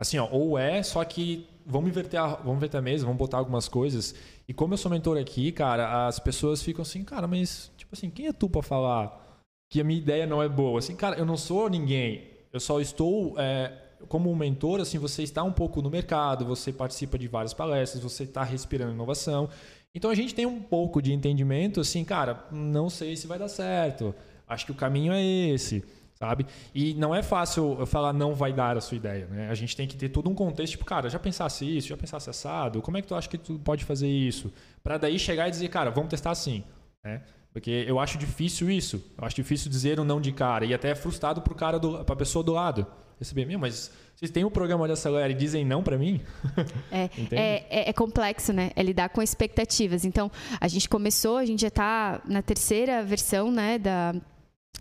Assim, 0.00 0.18
ó, 0.18 0.28
ou 0.30 0.58
é, 0.58 0.82
só 0.82 1.04
que 1.04 1.46
vamos 1.64 1.90
inverter 1.90 2.18
a, 2.18 2.36
vamos 2.36 2.56
inverter 2.56 2.78
a 2.78 2.82
mesa, 2.82 3.04
vamos 3.04 3.18
botar 3.18 3.36
algumas 3.36 3.68
coisas. 3.68 4.14
E 4.48 4.54
como 4.54 4.72
eu 4.72 4.78
sou 4.78 4.90
mentor 4.90 5.18
aqui, 5.18 5.52
cara, 5.52 6.06
as 6.06 6.18
pessoas 6.18 6.62
ficam 6.62 6.82
assim, 6.82 7.04
cara, 7.04 7.26
mas, 7.26 7.70
tipo 7.76 7.94
assim, 7.94 8.08
quem 8.08 8.26
é 8.26 8.32
tu 8.32 8.48
para 8.48 8.62
falar 8.62 9.44
que 9.70 9.80
a 9.80 9.84
minha 9.84 9.98
ideia 9.98 10.26
não 10.26 10.42
é 10.42 10.48
boa? 10.48 10.78
Assim, 10.78 10.96
cara, 10.96 11.18
eu 11.18 11.26
não 11.26 11.36
sou 11.36 11.68
ninguém. 11.68 12.30
Eu 12.50 12.60
só 12.60 12.80
estou, 12.80 13.34
é, 13.38 13.72
como 14.08 14.30
um 14.30 14.36
mentor, 14.36 14.80
assim, 14.80 14.96
você 14.98 15.22
está 15.22 15.42
um 15.42 15.52
pouco 15.52 15.82
no 15.82 15.90
mercado, 15.90 16.46
você 16.46 16.72
participa 16.72 17.18
de 17.18 17.28
várias 17.28 17.52
palestras, 17.52 18.02
você 18.02 18.24
está 18.24 18.42
respirando 18.42 18.92
inovação. 18.92 19.50
Então 19.96 20.10
a 20.10 20.14
gente 20.14 20.34
tem 20.34 20.44
um 20.44 20.60
pouco 20.60 21.00
de 21.00 21.10
entendimento, 21.10 21.80
assim, 21.80 22.04
cara, 22.04 22.44
não 22.52 22.90
sei 22.90 23.16
se 23.16 23.26
vai 23.26 23.38
dar 23.38 23.48
certo. 23.48 24.14
Acho 24.46 24.66
que 24.66 24.72
o 24.72 24.74
caminho 24.74 25.10
é 25.10 25.24
esse, 25.24 25.82
sabe? 26.12 26.44
E 26.74 26.92
não 26.92 27.14
é 27.14 27.22
fácil 27.22 27.78
eu 27.80 27.86
falar 27.86 28.12
não 28.12 28.34
vai 28.34 28.52
dar 28.52 28.76
a 28.76 28.80
sua 28.82 28.98
ideia, 28.98 29.26
né? 29.26 29.48
A 29.48 29.54
gente 29.54 29.74
tem 29.74 29.88
que 29.88 29.96
ter 29.96 30.10
todo 30.10 30.28
um 30.28 30.34
contexto, 30.34 30.72
tipo, 30.72 30.84
cara, 30.84 31.08
já 31.08 31.18
pensasse 31.18 31.64
isso, 31.64 31.88
já 31.88 31.96
pensasse 31.96 32.28
assado, 32.28 32.82
como 32.82 32.98
é 32.98 33.00
que 33.00 33.08
tu 33.08 33.14
acha 33.14 33.26
que 33.26 33.38
tu 33.38 33.58
pode 33.58 33.86
fazer 33.86 34.06
isso? 34.06 34.52
Para 34.84 34.98
daí 34.98 35.18
chegar 35.18 35.48
e 35.48 35.50
dizer, 35.50 35.68
cara, 35.68 35.90
vamos 35.90 36.10
testar 36.10 36.32
assim, 36.32 36.62
né? 37.02 37.22
Porque 37.50 37.86
eu 37.88 37.98
acho 37.98 38.18
difícil 38.18 38.70
isso. 38.70 39.02
Eu 39.16 39.24
acho 39.24 39.34
difícil 39.34 39.70
dizer 39.70 39.98
um 39.98 40.04
não 40.04 40.20
de 40.20 40.30
cara 40.30 40.66
e 40.66 40.74
até 40.74 40.90
é 40.90 40.94
frustrado 40.94 41.40
pro 41.40 41.54
cara 41.54 41.78
do, 41.78 42.04
pra 42.04 42.14
pessoa 42.14 42.44
do 42.44 42.52
lado. 42.52 42.86
Receber, 43.18 43.46
meu, 43.46 43.58
mas 43.58 43.90
vocês 44.14 44.30
têm 44.30 44.44
um 44.44 44.50
programa 44.50 44.86
de 44.86 44.92
acelera 44.92 45.30
e 45.30 45.34
dizem 45.34 45.64
não 45.64 45.82
para 45.82 45.98
mim? 45.98 46.20
É, 46.90 47.10
é, 47.32 47.66
é, 47.70 47.90
é, 47.90 47.92
complexo, 47.92 48.52
né? 48.52 48.70
É 48.74 48.82
lidar 48.82 49.08
com 49.10 49.22
expectativas. 49.22 50.04
Então, 50.04 50.30
a 50.60 50.68
gente 50.68 50.88
começou, 50.88 51.36
a 51.36 51.44
gente 51.44 51.60
já 51.60 51.68
está 51.68 52.20
na 52.24 52.40
terceira 52.42 53.02
versão 53.02 53.50
né, 53.50 53.78
da, 53.78 54.14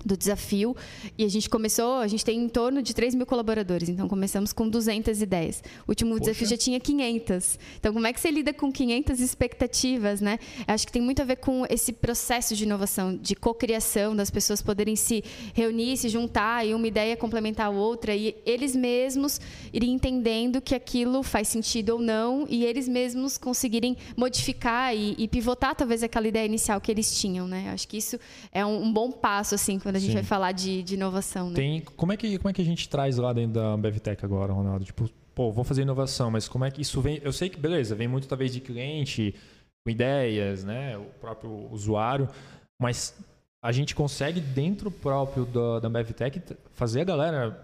do 0.03 0.15
desafio 0.15 0.75
e 1.18 1.24
a 1.24 1.30
gente 1.30 1.50
começou, 1.50 1.95
a 1.95 2.07
gente 2.07 2.24
tem 2.24 2.39
em 2.39 2.47
torno 2.47 2.81
de 2.81 2.94
3 2.94 3.15
mil 3.15 3.25
colaboradores, 3.25 3.89
então 3.89 4.07
começamos 4.07 4.53
com 4.53 4.69
200 4.69 5.21
ideias. 5.21 5.63
O 5.88 5.92
último 5.92 6.12
Poxa. 6.12 6.21
desafio 6.21 6.47
já 6.47 6.57
tinha 6.57 6.80
500. 6.80 7.59
Então, 7.80 7.94
como 7.94 8.06
é 8.06 8.13
que 8.13 8.19
você 8.19 8.30
lida 8.30 8.53
com 8.53 8.71
500 8.71 9.19
expectativas, 9.19 10.21
né? 10.21 10.37
Acho 10.68 10.85
que 10.85 10.92
tem 10.92 11.02
muito 11.02 11.21
a 11.21 11.25
ver 11.25 11.37
com 11.37 11.66
esse 11.69 11.92
processo 11.94 12.56
de 12.56 12.64
inovação, 12.64 13.16
de 13.16 13.35
cocriação, 13.35 14.16
das 14.16 14.30
pessoas 14.30 14.61
poderem 14.61 14.95
se 14.95 15.23
reunir, 15.54 15.97
se 15.97 16.09
juntar 16.09 16.66
e 16.66 16.73
uma 16.73 16.87
ideia 16.87 17.18
complementar 17.18 17.68
a 17.68 17.69
outra 17.69 18.16
e 18.16 18.35
eles 18.45 18.75
mesmos 18.75 19.40
irem 19.73 19.92
entendendo 19.94 20.61
que 20.61 20.75
aquilo 20.75 21.23
faz 21.23 21.47
sentido 21.47 21.92
ou 21.92 21.99
não 21.99 22.45
e 22.49 22.66
eles 22.66 22.87
mesmos 22.87 23.37
conseguirem 23.37 23.97
modificar 24.16 24.95
e, 24.95 25.16
e 25.18 25.28
pivotar 25.28 25.75
talvez 25.75 26.04
aquela 26.04 26.28
ideia 26.28 26.45
inicial 26.45 26.80
que 26.80 26.92
eles 26.92 27.18
tinham, 27.18 27.47
né? 27.47 27.71
Acho 27.71 27.87
que 27.87 27.97
isso 27.97 28.19
é 28.52 28.66
um, 28.66 28.83
um 28.83 28.94
bom 28.94 29.11
passo 29.11 29.56
assim 29.56 29.80
quando 29.85 29.97
a 29.97 29.99
gente 29.99 30.09
Sim. 30.09 30.15
vai 30.15 30.23
falar 30.23 30.51
de, 30.51 30.81
de 30.81 30.95
inovação. 30.95 31.51
Né? 31.51 31.56
Tem, 31.56 31.80
como, 31.80 32.11
é 32.11 32.18
que, 32.18 32.39
como 32.39 32.49
é 32.49 32.54
que 32.54 32.61
a 32.63 32.65
gente 32.65 32.89
traz 32.89 33.18
lá 33.18 33.31
dentro 33.31 33.54
da 33.54 33.77
BevTech 33.77 34.25
agora, 34.25 34.51
Ronaldo? 34.51 34.83
Tipo, 34.83 35.07
pô, 35.35 35.51
vou 35.51 35.63
fazer 35.63 35.83
inovação, 35.83 36.31
mas 36.31 36.47
como 36.47 36.65
é 36.65 36.71
que 36.71 36.81
isso 36.81 36.99
vem? 37.01 37.21
Eu 37.23 37.31
sei 37.31 37.49
que, 37.49 37.59
beleza, 37.59 37.94
vem 37.94 38.07
muito 38.07 38.27
talvez 38.27 38.51
de 38.51 38.59
cliente, 38.59 39.35
com 39.85 39.92
ideias, 39.92 40.63
né? 40.63 40.97
O 40.97 41.06
próprio 41.21 41.71
usuário, 41.71 42.27
mas 42.81 43.15
a 43.63 43.71
gente 43.71 43.94
consegue 43.94 44.39
dentro 44.39 44.89
próprio 44.89 45.45
da, 45.45 45.81
da 45.81 45.87
BevTech 45.87 46.42
fazer 46.73 47.01
a 47.01 47.04
galera 47.04 47.63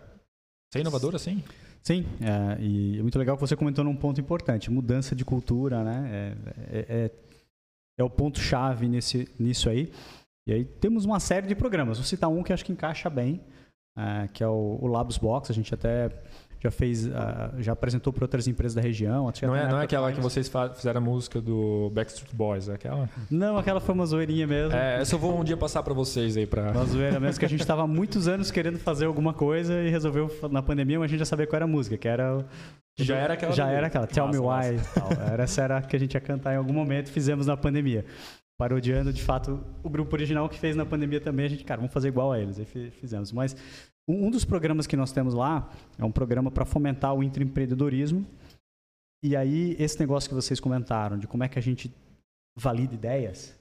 ser 0.72 0.82
inovadora 0.82 1.16
assim? 1.16 1.44
Sim, 1.82 2.06
é, 2.22 2.62
e 2.62 3.00
é 3.00 3.02
muito 3.02 3.18
legal 3.18 3.36
que 3.36 3.42
você 3.42 3.56
comentou 3.56 3.84
num 3.84 3.96
ponto 3.96 4.22
importante, 4.22 4.70
mudança 4.70 5.16
de 5.16 5.26
cultura, 5.26 5.84
né? 5.84 6.10
É, 6.12 6.78
é, 6.78 6.86
é, 6.88 7.12
é 7.98 8.04
o 8.04 8.10
ponto-chave 8.12 8.88
nisso 8.88 9.70
aí. 9.72 9.92
E 10.52 10.54
aí 10.54 10.66
temos 10.66 11.06
uma 11.06 11.20
série 11.20 11.48
de 11.48 11.56
programas. 11.56 11.98
Vou 11.98 12.06
citar 12.06 12.30
um 12.30 12.44
que 12.44 12.52
acho 12.52 12.66
que 12.66 12.74
encaixa 12.74 13.10
bem, 13.10 13.42
é, 13.98 14.28
que 14.34 14.44
é 14.44 14.48
o, 14.48 14.78
o 14.82 14.88
Labs 14.88 15.18
Box. 15.18 15.50
A 15.50 15.56
gente 15.56 15.74
até 15.74 16.10
já 16.60 16.70
fez, 16.70 17.08
uh, 17.08 17.12
já 17.60 17.72
apresentou 17.72 18.12
para 18.12 18.26
outras 18.26 18.50
empresas 18.50 18.76
da 18.76 18.82
região. 18.82 19.32
Não 19.44 19.56
é, 19.56 19.70
não 19.70 19.80
é 19.80 19.86
aquela 19.86 20.12
que 20.12 20.20
vocês 20.20 20.52
fizeram 20.76 21.00
a 21.00 21.04
música 21.04 21.40
do 21.40 21.90
Backstreet 21.92 22.36
Boys, 22.36 22.68
é 22.68 22.74
aquela? 22.74 23.10
Não, 23.32 23.58
aquela 23.58 23.80
foi 23.80 23.96
uma 23.96 24.06
zoeirinha 24.06 24.46
mesmo. 24.46 24.76
É, 24.76 25.02
essa 25.02 25.16
eu 25.16 25.20
vou 25.20 25.40
um 25.40 25.44
dia 25.44 25.56
passar 25.56 25.82
para 25.84 25.94
vocês 25.94 26.36
aí 26.36 26.46
para. 26.46 26.72
Uma 26.72 26.86
zoeira 26.86 27.18
mesmo 27.18 27.40
que 27.40 27.46
a 27.46 27.50
gente 27.50 27.62
estava 27.62 27.88
muitos 27.88 28.28
anos 28.28 28.52
querendo 28.52 28.78
fazer 28.78 29.06
alguma 29.06 29.34
coisa 29.34 29.74
e 29.82 29.90
resolveu 29.90 30.30
na 30.52 30.62
pandemia, 30.62 31.00
mas 31.00 31.06
a 31.06 31.10
gente 31.10 31.20
já 31.20 31.26
sabia 31.26 31.48
qual 31.48 31.56
era 31.56 31.66
a 31.66 31.68
música, 31.68 31.98
que 31.98 32.10
era 32.10 32.46
já 33.00 33.16
era 33.16 33.34
aquela. 33.36 33.54
Já 33.54 33.70
era 33.70 33.88
aquela. 33.88 34.06
Tell 34.06 34.28
massa, 34.28 34.40
Me 34.42 34.46
Why. 34.46 34.82
Era, 35.32 35.44
essa 35.44 35.62
era 35.62 35.78
a 35.78 35.82
que 35.82 35.96
a 35.96 36.00
gente 36.00 36.14
ia 36.14 36.22
cantar 36.22 36.54
em 36.54 36.58
algum 36.58 36.74
momento, 36.74 37.10
fizemos 37.10 37.48
na 37.48 37.56
pandemia 37.56 38.06
parodiando 38.60 39.12
de 39.12 39.22
fato 39.22 39.64
o 39.84 39.90
grupo 39.90 40.16
original 40.16 40.48
que 40.48 40.60
fez 40.60 40.76
na 40.76 40.86
pandemia 40.86 41.20
também. 41.20 41.46
A 41.46 41.50
gente, 41.50 41.64
cara, 41.64 41.80
vamos 41.80 41.94
fazer 41.94 42.10
igual 42.10 42.32
a 42.32 42.40
eles. 42.40 42.60
Aí 42.60 42.66
fizemos. 42.66 43.32
Mas 43.32 43.56
um 44.08 44.30
dos 44.30 44.46
programas 44.46 44.88
que 44.88 44.98
nós 44.98 45.12
temos 45.12 45.34
lá 45.34 45.70
é 45.98 46.06
um 46.06 46.12
programa 46.12 46.52
para 46.52 46.66
fomentar 46.66 47.14
o 47.14 47.24
intraempreendedorismo. 47.24 48.26
E 49.24 49.36
aí, 49.36 49.76
esse 49.80 50.00
negócio 50.00 50.28
que 50.28 50.36
vocês 50.36 50.60
comentaram, 50.60 51.18
de 51.18 51.28
como 51.28 51.44
é 51.44 51.48
que 51.48 51.60
a 51.60 51.62
gente 51.62 51.94
valida 52.58 52.96
ideias, 52.96 53.56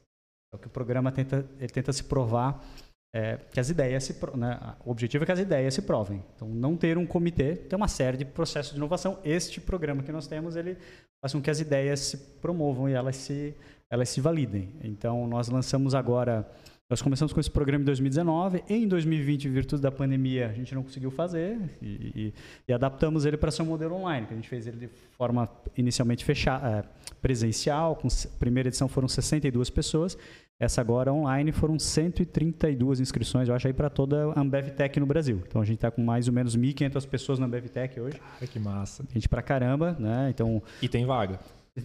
é 0.53 0.57
o 0.57 0.59
que 0.59 0.67
o 0.67 0.71
programa 0.71 1.13
tenta, 1.13 1.47
ele 1.59 1.69
tenta 1.69 1.93
se 1.93 2.03
provar 2.05 2.65
é, 3.13 3.37
que 3.37 3.59
as 3.59 3.69
ideias 3.69 4.05
se 4.05 4.15
né, 4.37 4.77
o 4.85 4.91
objetivo 4.91 5.25
é 5.25 5.27
que 5.27 5.33
as 5.33 5.39
ideias 5.39 5.75
se 5.75 5.83
provem. 5.83 6.25
Então, 6.35 6.49
não 6.49 6.77
ter 6.77 6.97
um 6.97 7.07
comitê, 7.07 7.57
tem 7.57 7.77
uma 7.77 7.89
série 7.89 8.17
de 8.17 8.25
processos 8.25 8.73
de 8.73 8.79
inovação. 8.79 9.19
Este 9.25 9.61
programa 9.61 10.03
que 10.03 10.13
nós 10.13 10.27
temos, 10.27 10.57
ele 10.57 10.77
faz 11.21 11.33
com 11.33 11.43
que 11.43 11.51
as 11.51 11.61
ideias 11.61 12.01
se 12.01 12.17
promovam 12.41 12.89
e 12.89 12.93
elas 12.93 13.17
se 13.17 13.55
elas 13.91 14.09
se 14.09 14.21
validem. 14.21 14.69
Então, 14.83 15.27
nós 15.27 15.49
lançamos 15.49 15.95
agora, 15.95 16.49
nós 16.89 17.03
começamos 17.03 17.33
com 17.33 17.41
esse 17.41 17.51
programa 17.51 17.83
em 17.83 17.87
2019, 17.87 18.63
em 18.69 18.87
2020, 18.87 19.47
em 19.47 19.51
virtude 19.51 19.83
da 19.83 19.91
pandemia, 19.91 20.49
a 20.49 20.53
gente 20.53 20.75
não 20.75 20.83
conseguiu 20.83 21.11
fazer 21.11 21.59
e, 21.83 21.87
e, 21.87 22.35
e 22.69 22.73
adaptamos 22.73 23.25
ele 23.25 23.37
para 23.37 23.51
ser 23.51 23.63
um 23.63 23.67
modelo 23.67 23.97
online, 23.97 24.27
que 24.27 24.33
a 24.33 24.37
gente 24.37 24.49
fez 24.49 24.67
ele 24.67 24.77
de 24.77 24.89
forma 25.17 25.49
inicialmente 25.77 26.25
fechada, 26.25 26.69
é, 26.69 26.85
presencial, 27.21 27.97
com 27.97 28.07
primeira 28.39 28.69
edição 28.69 28.89
foram 28.89 29.09
62 29.09 29.69
pessoas, 29.71 30.17
essa 30.61 30.83
agora 30.83 31.11
online 31.11 31.53
foram 31.53 31.79
132 31.79 33.01
inscrições, 33.01 33.49
eu 33.49 33.55
acho, 33.55 33.67
aí 33.67 33.73
para 33.73 33.89
toda 33.89 34.31
a 34.33 34.41
AmbevTech 34.41 35.01
no 35.01 35.07
Brasil. 35.07 35.43
Então 35.49 35.63
a 35.63 35.65
gente 35.65 35.77
está 35.77 35.91
com 35.91 36.03
mais 36.03 36.29
ou 36.29 36.35
menos 36.35 36.55
1.500 36.55 37.09
pessoas 37.09 37.39
na 37.39 37.47
AmbevTech 37.47 37.99
hoje. 37.99 38.21
Ai, 38.39 38.47
que 38.47 38.59
massa. 38.59 39.03
Gente 39.11 39.27
pra 39.27 39.41
caramba, 39.41 39.97
né? 39.99 40.29
Então... 40.29 40.63
E 40.83 40.89
tem 40.89 41.07
vaga. 41.07 41.41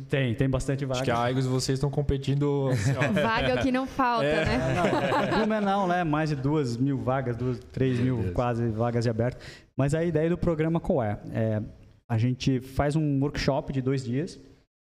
Tem, 0.09 0.33
tem 0.33 0.49
bastante 0.49 0.83
vaga. 0.83 0.99
Acho 0.99 1.05
que 1.05 1.11
a 1.11 1.19
Aigos 1.19 1.45
vocês 1.45 1.77
estão 1.77 1.89
competindo. 1.89 2.69
Assim, 2.69 2.93
vaga 3.21 3.49
é 3.49 3.55
o 3.55 3.61
que 3.61 3.71
não 3.71 3.85
falta, 3.85 4.25
é. 4.25 4.45
né? 4.45 5.45
Não, 5.45 5.61
não, 5.61 5.87
né? 5.87 6.03
Mais 6.03 6.29
de 6.29 6.35
duas 6.35 6.75
mil 6.75 6.97
vagas, 6.97 7.35
duas, 7.35 7.59
três 7.71 7.99
mil 7.99 8.33
quase 8.33 8.67
vagas 8.69 9.07
abertas. 9.07 9.43
Mas 9.77 9.93
a 9.93 10.03
ideia 10.03 10.29
do 10.29 10.37
programa 10.37 10.79
qual 10.79 11.03
é? 11.03 11.19
é? 11.31 11.61
A 12.09 12.17
gente 12.17 12.59
faz 12.59 12.95
um 12.95 13.19
workshop 13.21 13.71
de 13.73 13.81
dois 13.81 14.03
dias, 14.03 14.39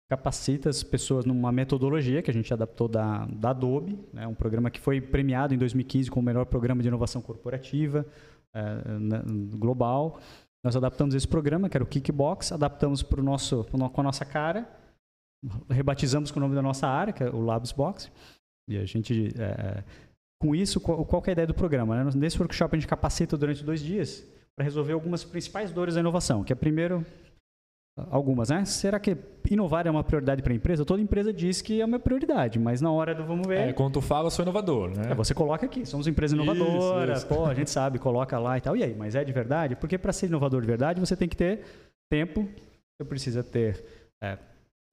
capacita 0.09 0.69
as 0.69 0.83
pessoas 0.83 1.25
numa 1.25 1.51
metodologia 1.51 2.21
que 2.21 2.31
a 2.31 2.33
gente 2.33 2.53
adaptou 2.53 2.87
da, 2.87 3.25
da 3.25 3.49
Adobe, 3.49 3.99
né? 4.13 4.25
um 4.25 4.33
programa 4.33 4.69
que 4.69 4.79
foi 4.79 5.01
premiado 5.01 5.53
em 5.53 5.57
2015 5.57 6.09
como 6.09 6.21
o 6.21 6.25
melhor 6.25 6.45
programa 6.45 6.81
de 6.81 6.87
inovação 6.87 7.21
corporativa 7.21 8.05
é, 8.53 8.61
global. 9.57 10.19
Nós 10.63 10.75
adaptamos 10.75 11.15
esse 11.15 11.27
programa, 11.27 11.69
que 11.69 11.77
era 11.77 11.83
o 11.83 11.87
Kickbox, 11.87 12.51
adaptamos 12.51 13.03
para 13.03 13.21
o 13.21 13.23
nosso, 13.23 13.63
com 13.65 14.01
a 14.01 14.03
nossa 14.03 14.25
cara, 14.25 14.67
rebatizamos 15.69 16.31
com 16.31 16.39
o 16.39 16.41
nome 16.41 16.55
da 16.55 16.61
nossa 16.61 16.87
área, 16.87 17.13
que 17.13 17.23
é 17.23 17.29
o 17.29 17.41
Labs 17.41 17.71
Box. 17.71 18.11
E 18.67 18.77
a 18.77 18.85
gente, 18.85 19.33
é, 19.39 19.83
com 20.41 20.55
isso, 20.55 20.79
qual, 20.79 21.05
qual 21.05 21.23
é 21.25 21.29
a 21.29 21.33
ideia 21.33 21.47
do 21.47 21.53
programa? 21.53 22.03
Né? 22.03 22.11
Nesse 22.15 22.37
workshop 22.39 22.75
a 22.75 22.79
gente 22.79 22.87
capacita 22.87 23.37
durante 23.37 23.63
dois 23.63 23.81
dias 23.81 24.25
para 24.55 24.63
resolver 24.63 24.93
algumas 24.93 25.23
principais 25.23 25.71
dores 25.71 25.95
da 25.95 26.01
inovação, 26.01 26.43
que 26.43 26.51
é 26.51 26.55
primeiro 26.55 27.05
algumas, 28.09 28.49
né? 28.49 28.63
Será 28.65 28.99
que 28.99 29.17
inovar 29.49 29.87
é 29.87 29.91
uma 29.91 30.03
prioridade 30.03 30.41
para 30.41 30.53
a 30.53 30.55
empresa? 30.55 30.85
Toda 30.85 31.01
empresa 31.01 31.33
diz 31.33 31.61
que 31.61 31.81
é 31.81 31.85
uma 31.85 31.99
prioridade, 31.99 32.59
mas 32.59 32.81
na 32.81 32.91
hora 32.91 33.15
do 33.15 33.25
vamos 33.25 33.47
ver. 33.47 33.69
É, 33.69 33.73
quando 33.73 33.93
tu 33.93 34.01
fala, 34.01 34.27
eu 34.27 34.31
sou 34.31 34.43
inovador, 34.43 34.89
né? 34.89 35.11
É, 35.11 35.15
você 35.15 35.33
coloca 35.33 35.65
aqui, 35.65 35.85
somos 35.85 36.07
empresa 36.07 36.35
inovadora, 36.35 37.13
isso, 37.13 37.25
isso. 37.25 37.27
pô, 37.27 37.45
a 37.45 37.53
gente 37.53 37.69
sabe, 37.69 37.97
coloca 37.97 38.37
lá 38.37 38.57
e 38.57 38.61
tal. 38.61 38.77
E 38.77 38.83
aí, 38.83 38.95
mas 38.95 39.15
é 39.15 39.23
de 39.23 39.31
verdade? 39.31 39.75
Porque 39.75 39.97
para 39.97 40.13
ser 40.13 40.27
inovador 40.27 40.61
de 40.61 40.67
verdade, 40.67 40.99
você 40.99 41.15
tem 41.15 41.27
que 41.27 41.35
ter 41.35 41.61
tempo, 42.09 42.47
você 42.97 43.07
precisa 43.07 43.43
ter 43.43 43.83
é, 44.21 44.37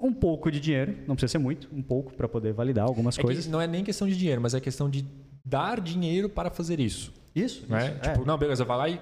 um 0.01 0.13
pouco 0.13 0.51
de 0.51 0.59
dinheiro, 0.59 0.97
não 1.07 1.15
precisa 1.15 1.33
ser 1.33 1.39
muito, 1.39 1.69
um 1.73 1.83
pouco 1.83 2.13
para 2.15 2.29
poder 2.29 2.53
validar 2.53 2.87
algumas 2.87 3.19
é 3.19 3.23
coisas. 3.23 3.47
não 3.47 3.61
é 3.61 3.67
nem 3.67 3.85
questão 3.85 4.09
de 4.09 4.17
dinheiro, 4.17 4.41
mas 4.41 4.55
é 4.55 4.61
questão 4.61 4.89
de 4.89 5.05
dar 5.45 5.81
dinheiro 5.81 6.29
para 6.29 6.51
fazer 6.51 6.81
isso. 6.81 7.13
Isso. 7.35 7.67
Né? 7.69 7.91
Tipo, 8.03 8.23
é. 8.23 8.25
não, 8.25 8.39
beleza, 8.39 8.65
vai 8.65 8.77
lá 8.79 8.89
e 8.89 9.01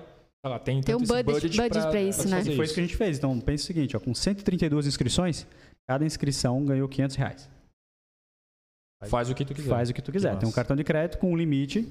lá, 0.48 0.58
tem, 0.58 0.80
tem 0.80 0.94
um 0.94 0.98
budget, 0.98 1.24
budget, 1.24 1.56
budget 1.56 1.88
para 1.88 2.00
isso, 2.02 2.28
né? 2.28 2.44
Foi 2.44 2.64
isso 2.64 2.74
que 2.74 2.80
a 2.80 2.82
gente 2.82 2.96
fez. 2.96 3.18
Então, 3.18 3.38
pense 3.40 3.64
o 3.64 3.66
seguinte, 3.66 3.96
ó, 3.96 4.00
com 4.00 4.14
132 4.14 4.86
inscrições, 4.86 5.46
cada 5.86 6.04
inscrição 6.04 6.64
ganhou 6.64 6.88
500 6.88 7.16
reais. 7.16 7.50
Faz 9.08 9.30
o 9.30 9.34
que 9.34 9.44
tu 9.44 9.54
quiser. 9.54 9.68
Faz 9.68 9.90
o 9.90 9.94
que 9.94 10.02
tu 10.02 10.12
quiser. 10.12 10.34
Que 10.34 10.40
tem 10.40 10.48
um 10.48 10.52
cartão 10.52 10.76
de 10.76 10.84
crédito 10.84 11.18
com 11.18 11.32
um 11.32 11.36
limite. 11.36 11.88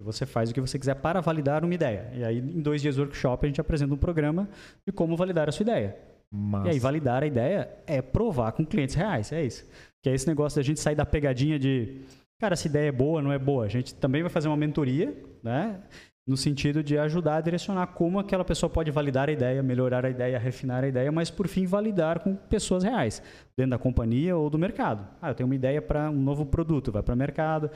Você 0.00 0.26
faz 0.26 0.50
o 0.50 0.54
que 0.54 0.60
você 0.60 0.78
quiser 0.78 0.96
para 0.96 1.20
validar 1.20 1.64
uma 1.64 1.74
ideia. 1.74 2.10
E 2.14 2.24
aí, 2.24 2.38
em 2.38 2.60
dois 2.60 2.82
dias 2.82 2.96
de 2.96 3.00
workshop, 3.00 3.46
a 3.46 3.48
gente 3.48 3.60
apresenta 3.60 3.94
um 3.94 3.96
programa 3.96 4.48
de 4.86 4.92
como 4.92 5.16
validar 5.16 5.48
a 5.48 5.52
sua 5.52 5.62
ideia. 5.62 5.96
Massa. 6.30 6.68
E 6.68 6.70
aí, 6.72 6.78
validar 6.78 7.22
a 7.22 7.26
ideia 7.26 7.70
é 7.86 8.02
provar 8.02 8.52
com 8.52 8.66
clientes 8.66 8.94
reais. 8.94 9.30
É 9.32 9.44
isso. 9.44 9.64
Que 10.02 10.10
é 10.10 10.14
esse 10.14 10.26
negócio 10.26 10.56
da 10.56 10.62
gente 10.62 10.80
sair 10.80 10.96
da 10.96 11.06
pegadinha 11.06 11.58
de, 11.58 12.00
cara, 12.40 12.54
essa 12.54 12.66
ideia 12.66 12.88
é 12.88 12.92
boa, 12.92 13.22
não 13.22 13.32
é 13.32 13.38
boa. 13.38 13.64
A 13.64 13.68
gente 13.68 13.94
também 13.94 14.22
vai 14.22 14.30
fazer 14.30 14.48
uma 14.48 14.56
mentoria, 14.56 15.16
né? 15.42 15.80
No 16.26 16.36
sentido 16.36 16.82
de 16.82 16.96
ajudar 16.96 17.36
a 17.36 17.40
direcionar 17.40 17.88
como 17.88 18.18
aquela 18.18 18.44
pessoa 18.44 18.70
pode 18.70 18.90
validar 18.90 19.28
a 19.28 19.32
ideia, 19.32 19.62
melhorar 19.62 20.06
a 20.06 20.10
ideia, 20.10 20.38
refinar 20.38 20.84
a 20.84 20.88
ideia, 20.88 21.10
mas 21.10 21.30
por 21.30 21.48
fim 21.48 21.66
validar 21.66 22.20
com 22.20 22.36
pessoas 22.36 22.84
reais, 22.84 23.22
dentro 23.56 23.70
da 23.70 23.78
companhia 23.78 24.36
ou 24.36 24.48
do 24.48 24.58
mercado. 24.58 25.06
Ah, 25.20 25.30
eu 25.30 25.34
tenho 25.34 25.48
uma 25.48 25.54
ideia 25.54 25.82
para 25.82 26.10
um 26.10 26.22
novo 26.22 26.46
produto, 26.46 26.92
vai 26.92 27.02
para 27.02 27.14
o 27.14 27.18
mercado. 27.18 27.70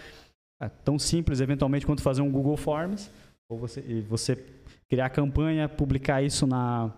É 0.60 0.68
tão 0.68 0.98
simples, 0.98 1.40
eventualmente, 1.40 1.84
quanto 1.84 2.02
fazer 2.02 2.22
um 2.22 2.30
Google 2.30 2.56
Forms, 2.56 3.10
ou 3.48 3.58
você, 3.58 3.80
você 4.08 4.44
criar 4.88 5.10
campanha, 5.10 5.68
publicar 5.68 6.22
isso 6.22 6.46
na, 6.46 6.92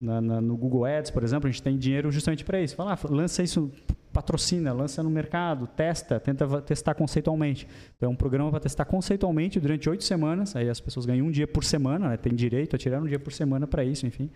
na, 0.00 0.20
na, 0.20 0.40
no 0.40 0.56
Google 0.56 0.84
Ads, 0.84 1.10
por 1.10 1.22
exemplo, 1.22 1.48
a 1.48 1.50
gente 1.50 1.62
tem 1.62 1.76
dinheiro 1.76 2.10
justamente 2.10 2.44
para 2.44 2.60
isso. 2.60 2.76
Fala, 2.76 2.92
ah, 2.92 2.98
lança 3.08 3.42
isso 3.42 3.70
patrocina, 4.12 4.72
lança 4.72 5.02
no 5.02 5.10
mercado, 5.10 5.66
testa, 5.66 6.18
tenta 6.18 6.60
testar 6.62 6.94
conceitualmente. 6.94 7.68
Então 7.96 8.08
é 8.08 8.12
um 8.12 8.16
programa 8.16 8.50
para 8.50 8.60
testar 8.60 8.84
conceitualmente 8.84 9.60
durante 9.60 9.88
oito 9.88 10.04
semanas. 10.04 10.56
Aí 10.56 10.68
as 10.68 10.80
pessoas 10.80 11.06
ganham 11.06 11.26
um 11.26 11.30
dia 11.30 11.46
por 11.46 11.64
semana, 11.64 12.08
né? 12.10 12.16
tem 12.16 12.34
direito 12.34 12.74
a 12.74 12.78
tirar 12.78 13.00
um 13.00 13.06
dia 13.06 13.18
por 13.18 13.32
semana 13.32 13.66
para 13.66 13.84
isso, 13.84 14.06
enfim. 14.06 14.30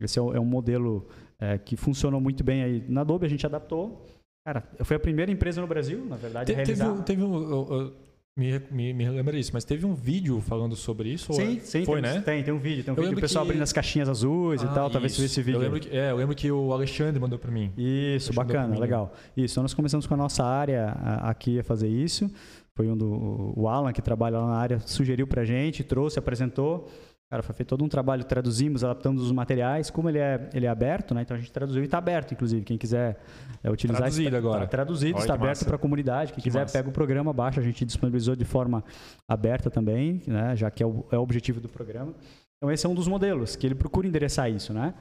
Esse 0.00 0.18
é, 0.18 0.22
é 0.22 0.40
um 0.40 0.44
modelo 0.44 1.06
é, 1.38 1.56
que 1.58 1.76
funcionou 1.76 2.20
muito 2.20 2.42
bem 2.42 2.62
aí. 2.62 2.84
Na 2.88 3.02
Adobe 3.02 3.26
a 3.26 3.28
gente 3.28 3.46
adaptou. 3.46 4.04
Cara, 4.46 4.62
foi 4.82 4.96
a 4.96 5.00
primeira 5.00 5.30
empresa 5.30 5.60
no 5.60 5.66
Brasil, 5.66 6.04
na 6.04 6.16
verdade, 6.16 6.46
Te, 6.46 6.52
a 6.52 6.56
realizar. 6.56 6.90
Teve, 7.02 7.04
teve 7.04 7.22
um, 7.22 7.92
me, 8.36 8.60
me, 8.70 8.92
me 8.92 9.08
lembra 9.10 9.38
isso, 9.38 9.50
mas 9.52 9.64
teve 9.64 9.86
um 9.86 9.94
vídeo 9.94 10.40
falando 10.40 10.74
sobre 10.74 11.08
isso? 11.08 11.32
Sim, 11.32 11.60
sim. 11.60 11.84
Foi, 11.84 12.02
tem, 12.02 12.12
né? 12.12 12.20
Tem, 12.20 12.42
tem 12.42 12.52
um 12.52 12.58
vídeo. 12.58 12.82
Tem 12.82 12.92
um 12.92 12.96
eu 12.96 13.02
vídeo 13.04 13.16
do 13.16 13.20
pessoal 13.20 13.44
que... 13.44 13.50
abrindo 13.50 13.62
as 13.62 13.72
caixinhas 13.72 14.08
azuis 14.08 14.62
ah, 14.62 14.66
e 14.66 14.74
tal. 14.74 14.90
Talvez 14.90 15.14
você 15.14 15.24
esse 15.24 15.40
vídeo. 15.40 15.58
Eu 15.58 15.62
lembro, 15.62 15.80
que, 15.80 15.96
é, 15.96 16.10
eu 16.10 16.16
lembro 16.16 16.34
que 16.34 16.50
o 16.50 16.72
Alexandre 16.72 17.20
mandou 17.20 17.38
para 17.38 17.50
mim. 17.50 17.72
Isso, 17.76 18.32
bacana, 18.32 18.76
legal. 18.78 19.14
Isso, 19.36 19.54
então 19.54 19.62
nós 19.62 19.74
começamos 19.74 20.06
com 20.06 20.14
a 20.14 20.16
nossa 20.16 20.44
área 20.44 20.90
aqui 21.22 21.60
a 21.60 21.62
fazer 21.62 21.88
isso. 21.88 22.28
Foi 22.74 22.88
um 22.88 22.96
do 22.96 23.52
o 23.56 23.68
Alan, 23.68 23.92
que 23.92 24.02
trabalha 24.02 24.38
lá 24.38 24.48
na 24.48 24.56
área, 24.56 24.80
sugeriu 24.80 25.28
para 25.28 25.44
gente, 25.44 25.84
trouxe, 25.84 26.18
apresentou. 26.18 26.90
Cara, 27.30 27.42
foi 27.42 27.54
feito 27.54 27.70
todo 27.70 27.82
um 27.84 27.88
trabalho, 27.88 28.22
traduzimos, 28.22 28.84
adaptamos 28.84 29.22
os 29.22 29.32
materiais. 29.32 29.90
Como 29.90 30.08
ele 30.08 30.18
é, 30.18 30.48
ele 30.54 30.66
é 30.66 30.68
aberto, 30.68 31.14
né? 31.14 31.22
Então 31.22 31.36
a 31.36 31.40
gente 31.40 31.50
traduziu 31.50 31.82
e 31.82 31.86
está 31.86 31.98
aberto, 31.98 32.32
inclusive. 32.32 32.64
Quem 32.64 32.78
quiser 32.78 33.18
é, 33.62 33.70
utilizar... 33.70 34.02
Traduzido 34.02 34.30
tá, 34.30 34.36
agora. 34.36 34.60
Tá 34.60 34.66
traduzido, 34.66 35.18
está 35.18 35.34
aberto 35.34 35.64
para 35.64 35.76
a 35.76 35.78
comunidade. 35.78 36.32
Quem 36.32 36.36
que 36.36 36.42
quiser, 36.42 36.60
massa. 36.60 36.78
pega 36.78 36.88
o 36.88 36.92
programa, 36.92 37.32
baixa. 37.32 37.60
A 37.60 37.64
gente 37.64 37.84
disponibilizou 37.84 38.36
de 38.36 38.44
forma 38.44 38.84
aberta 39.28 39.70
também, 39.70 40.22
né? 40.26 40.54
Já 40.54 40.70
que 40.70 40.82
é 40.82 40.86
o, 40.86 41.04
é 41.10 41.18
o 41.18 41.22
objetivo 41.22 41.60
do 41.60 41.68
programa. 41.68 42.14
Então 42.58 42.70
esse 42.72 42.86
é 42.86 42.88
um 42.88 42.94
dos 42.94 43.08
modelos, 43.08 43.56
que 43.56 43.66
ele 43.66 43.74
procura 43.74 44.06
endereçar 44.06 44.50
isso, 44.50 44.72
né? 44.72 44.94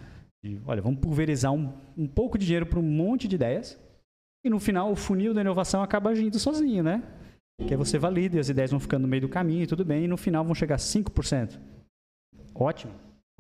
E, 0.44 0.60
olha, 0.66 0.82
vamos 0.82 1.00
pulverizar 1.00 1.54
um, 1.54 1.72
um 1.98 2.08
pouco 2.08 2.38
de 2.38 2.46
dinheiro 2.46 2.66
para 2.66 2.80
um 2.80 2.84
monte 2.84 3.28
de 3.28 3.36
ideias. 3.36 3.80
E 4.46 4.50
no 4.50 4.60
final, 4.60 4.92
o 4.92 4.96
funil 4.96 5.34
da 5.34 5.42
inovação 5.42 5.82
acaba 5.82 6.10
agindo 6.10 6.38
sozinho, 6.38 6.84
né? 6.84 7.02
Que 7.66 7.74
aí 7.74 7.78
você 7.78 7.98
valida 7.98 8.36
e 8.36 8.40
as 8.40 8.50
ideias 8.50 8.72
vão 8.72 8.80
ficando 8.80 9.04
no 9.04 9.08
meio 9.08 9.22
do 9.22 9.30
caminho 9.30 9.64
e 9.64 9.68
tudo 9.68 9.86
bem. 9.86 10.04
E 10.04 10.08
no 10.08 10.18
final 10.18 10.44
vão 10.44 10.54
chegar 10.54 10.76
a 10.76 10.80
5%. 10.80 11.58
Ótimo. 12.56 12.94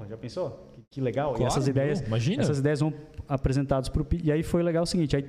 Já 0.10 0.17
pensou? 0.17 0.70
Que, 0.74 0.84
que 0.91 1.01
legal. 1.01 1.29
Claro, 1.29 1.43
e 1.43 1.46
essas 1.46 1.67
ideias, 1.67 2.01
imagina. 2.01 2.41
essas 2.41 2.60
ideias 2.60 2.79
vão 2.79 2.93
apresentadas 3.27 3.89
para 3.89 4.01
o 4.01 4.08
E 4.22 4.32
aí 4.32 4.43
foi 4.43 4.62
legal 4.63 4.84
o 4.84 4.86
seguinte, 4.86 5.15
aí, 5.15 5.24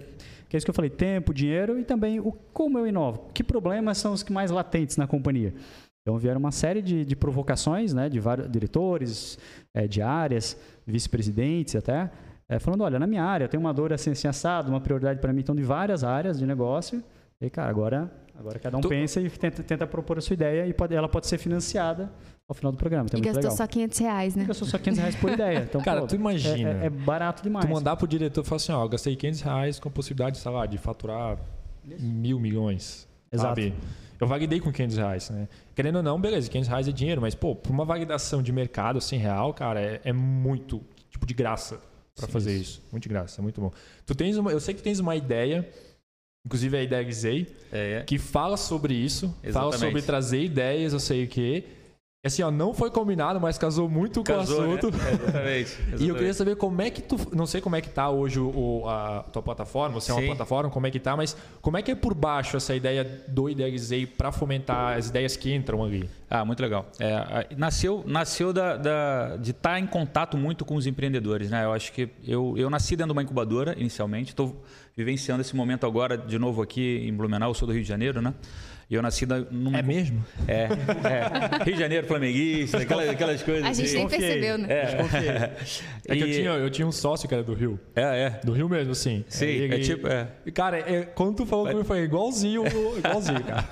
que 0.48 0.56
é 0.56 0.58
isso 0.58 0.66
que 0.66 0.70
eu 0.70 0.74
falei, 0.74 0.90
tempo, 0.90 1.32
dinheiro 1.32 1.78
e 1.78 1.84
também 1.84 2.18
o 2.18 2.32
como 2.52 2.78
eu 2.78 2.86
inovo. 2.86 3.30
Que 3.32 3.44
problemas 3.44 3.98
são 3.98 4.12
os 4.12 4.22
que 4.22 4.32
mais 4.32 4.50
latentes 4.50 4.96
na 4.96 5.06
companhia? 5.06 5.54
Então 6.02 6.18
vieram 6.18 6.38
uma 6.38 6.50
série 6.50 6.82
de, 6.82 7.04
de 7.04 7.16
provocações, 7.16 7.94
né, 7.94 8.08
de 8.08 8.20
vários 8.20 8.50
diretores, 8.50 9.38
é, 9.72 9.86
de 9.86 10.02
áreas, 10.02 10.56
vice-presidentes 10.86 11.76
até, 11.76 12.10
é, 12.48 12.58
falando, 12.58 12.82
olha, 12.82 12.98
na 12.98 13.06
minha 13.06 13.24
área 13.24 13.44
eu 13.44 13.48
tenho 13.48 13.62
uma 13.62 13.72
dor 13.72 13.92
assim, 13.92 14.10
assim 14.10 14.28
assado, 14.28 14.70
uma 14.70 14.80
prioridade 14.80 15.18
para 15.18 15.32
mim, 15.32 15.40
então 15.40 15.54
de 15.54 15.62
várias 15.62 16.04
áreas 16.04 16.38
de 16.38 16.46
negócio. 16.46 17.02
E 17.40 17.48
cara, 17.48 17.70
agora 17.70 18.10
Agora 18.36 18.58
cada 18.58 18.76
um 18.76 18.80
tu... 18.80 18.88
pensa 18.88 19.20
e 19.20 19.30
tenta, 19.30 19.62
tenta, 19.62 19.86
propor 19.86 20.18
a 20.18 20.20
sua 20.20 20.34
ideia 20.34 20.66
e 20.66 20.72
pode, 20.72 20.94
ela 20.94 21.08
pode 21.08 21.26
ser 21.26 21.38
financiada 21.38 22.10
ao 22.48 22.54
final 22.54 22.72
do 22.72 22.78
programa. 22.78 23.06
Então 23.06 23.18
é 23.18 23.22
e 23.22 23.24
gastou 23.24 23.42
legal. 23.42 23.56
só 23.56 23.66
500 23.66 23.98
reais, 23.98 24.34
né? 24.34 24.44
Gastou 24.44 24.68
só 24.68 24.78
500 24.78 24.98
reais 24.98 25.16
por 25.16 25.32
ideia. 25.32 25.58
Então, 25.68 25.80
Cara, 25.82 26.02
pô, 26.02 26.06
tu 26.06 26.14
imagina. 26.14 26.70
É, 26.70 26.82
é, 26.82 26.86
é, 26.86 26.90
barato 26.90 27.42
demais. 27.42 27.64
Tu 27.64 27.72
mandar 27.72 27.96
pro 27.96 28.06
diretor 28.06 28.42
e 28.42 28.46
falar 28.46 28.56
assim, 28.56 28.72
ó, 28.72 28.86
gastei 28.86 29.16
500 29.16 29.40
reais 29.40 29.80
com 29.80 29.88
a 29.88 29.92
possibilidade, 29.92 30.38
sei 30.38 30.50
lá, 30.50 30.66
de 30.66 30.78
faturar 30.78 31.38
Isso. 31.86 32.04
mil 32.04 32.38
milhões. 32.38 33.08
Exato. 33.32 33.48
Sabe? 33.48 33.74
Eu 34.20 34.26
validei 34.26 34.60
com 34.60 34.72
500 34.72 34.96
reais, 34.96 35.30
né? 35.30 35.48
Querendo 35.74 35.96
ou 35.96 36.02
não, 36.02 36.20
beleza, 36.20 36.48
500 36.48 36.68
reais 36.68 36.88
é 36.88 36.92
dinheiro, 36.92 37.20
mas, 37.20 37.34
pô, 37.34 37.54
por 37.54 37.72
uma 37.72 37.84
validação 37.84 38.42
de 38.42 38.52
mercado 38.52 38.98
assim, 38.98 39.16
real, 39.16 39.52
cara, 39.52 39.80
é, 39.80 40.00
é 40.04 40.12
muito, 40.12 40.80
tipo, 41.10 41.26
de 41.26 41.34
graça 41.34 41.80
para 42.14 42.28
fazer 42.28 42.52
isso. 42.52 42.78
isso. 42.78 42.82
Muito 42.92 43.02
de 43.02 43.08
graça, 43.08 43.40
é 43.40 43.42
muito 43.42 43.60
bom. 43.60 43.72
Tu 44.06 44.14
tens 44.14 44.36
uma, 44.36 44.52
eu 44.52 44.60
sei 44.60 44.72
que 44.72 44.82
tens 44.82 45.00
uma 45.00 45.16
ideia 45.16 45.68
inclusive 46.46 46.76
a 46.76 46.82
ideia 46.82 47.06
é, 47.72 47.92
é. 47.92 48.02
que 48.02 48.18
fala 48.18 48.58
sobre 48.58 48.92
isso, 48.92 49.34
Exatamente. 49.42 49.52
fala 49.52 49.78
sobre 49.78 50.02
trazer 50.02 50.42
ideias, 50.42 50.92
eu 50.92 51.00
sei 51.00 51.24
o 51.24 51.28
quê. 51.28 51.64
Assim, 52.24 52.42
ó, 52.42 52.50
não 52.50 52.72
foi 52.72 52.90
combinado, 52.90 53.38
mas 53.38 53.58
casou 53.58 53.86
muito 53.86 54.22
casou, 54.22 54.56
com 54.56 54.62
o 54.62 54.66
né? 54.66 54.78
assunto. 54.78 54.96
Né? 54.96 55.04
É, 55.04 55.12
exatamente, 55.12 55.72
exatamente. 55.72 56.02
e 56.04 56.08
eu 56.08 56.14
queria 56.14 56.32
saber 56.32 56.56
como 56.56 56.80
é 56.80 56.88
que 56.88 57.02
tu. 57.02 57.18
Não 57.32 57.46
sei 57.46 57.60
como 57.60 57.76
é 57.76 57.82
que 57.82 57.90
tá 57.90 58.08
hoje 58.08 58.40
o, 58.40 58.88
a 58.88 59.24
tua 59.30 59.42
plataforma, 59.42 60.00
você 60.00 60.10
é 60.10 60.14
uma 60.14 60.22
plataforma, 60.22 60.70
como 60.70 60.86
é 60.86 60.90
que 60.90 60.98
tá, 60.98 61.14
mas 61.14 61.36
como 61.60 61.76
é 61.76 61.82
que 61.82 61.90
é 61.90 61.94
por 61.94 62.14
baixo 62.14 62.56
essa 62.56 62.74
ideia 62.74 63.04
do 63.28 63.50
Idealizei 63.50 64.06
para 64.06 64.32
fomentar 64.32 64.96
as 64.96 65.08
ideias 65.08 65.36
que 65.36 65.54
entram 65.54 65.84
ali? 65.84 66.08
Ah, 66.30 66.44
muito 66.46 66.60
legal. 66.60 66.86
É, 66.98 67.46
nasceu 67.56 68.02
nasceu 68.06 68.52
da, 68.54 68.76
da 68.76 69.36
de 69.36 69.50
estar 69.50 69.72
tá 69.72 69.78
em 69.78 69.86
contato 69.86 70.38
muito 70.38 70.64
com 70.64 70.76
os 70.76 70.86
empreendedores, 70.86 71.50
né? 71.50 71.64
Eu 71.64 71.72
acho 71.74 71.92
que 71.92 72.08
eu, 72.26 72.54
eu 72.56 72.70
nasci 72.70 72.96
dentro 72.96 73.12
de 73.12 73.18
uma 73.18 73.22
incubadora 73.22 73.74
inicialmente, 73.78 74.30
estou 74.30 74.64
vivenciando 74.96 75.42
esse 75.42 75.54
momento 75.54 75.86
agora 75.86 76.16
de 76.16 76.38
novo 76.38 76.62
aqui 76.62 77.04
em 77.06 77.12
Blumenau, 77.12 77.50
eu 77.50 77.54
sou 77.54 77.66
do 77.66 77.74
Rio 77.74 77.82
de 77.82 77.88
Janeiro, 77.88 78.22
né? 78.22 78.32
E 78.88 78.94
eu 78.94 79.02
nasci 79.02 79.26
numa... 79.50 79.78
É 79.78 79.82
mesmo? 79.82 80.24
É, 80.46 80.64
é. 80.64 81.64
Rio 81.64 81.74
de 81.74 81.80
Janeiro, 81.80 82.06
flamenguista, 82.06 82.78
aquelas, 82.78 83.08
aquelas 83.08 83.42
coisas. 83.42 83.64
A 83.64 83.72
gente 83.72 83.86
assim. 83.86 83.96
nem 83.96 84.08
percebeu, 84.08 84.58
né? 84.58 84.66
É, 84.70 84.82
é 86.08 86.16
que 86.16 86.22
eu, 86.22 86.32
tinha, 86.32 86.50
eu 86.50 86.70
tinha 86.70 86.86
um 86.86 86.92
sócio 86.92 87.28
que 87.28 87.34
era 87.34 87.42
do 87.42 87.54
Rio. 87.54 87.80
É, 87.94 88.02
é. 88.02 88.40
Do 88.44 88.52
Rio 88.52 88.68
mesmo, 88.68 88.94
sim. 88.94 89.24
Sim, 89.28 89.72
é 89.72 89.78
tipo... 89.78 90.06
É. 90.06 90.28
Cara, 90.52 90.78
é, 90.78 91.02
quando 91.02 91.36
tu 91.36 91.46
falou 91.46 91.66
comigo, 91.66 91.84
foi 91.84 92.00
igualzinho, 92.00 92.64
igualzinho, 92.98 93.42
cara. 93.44 93.66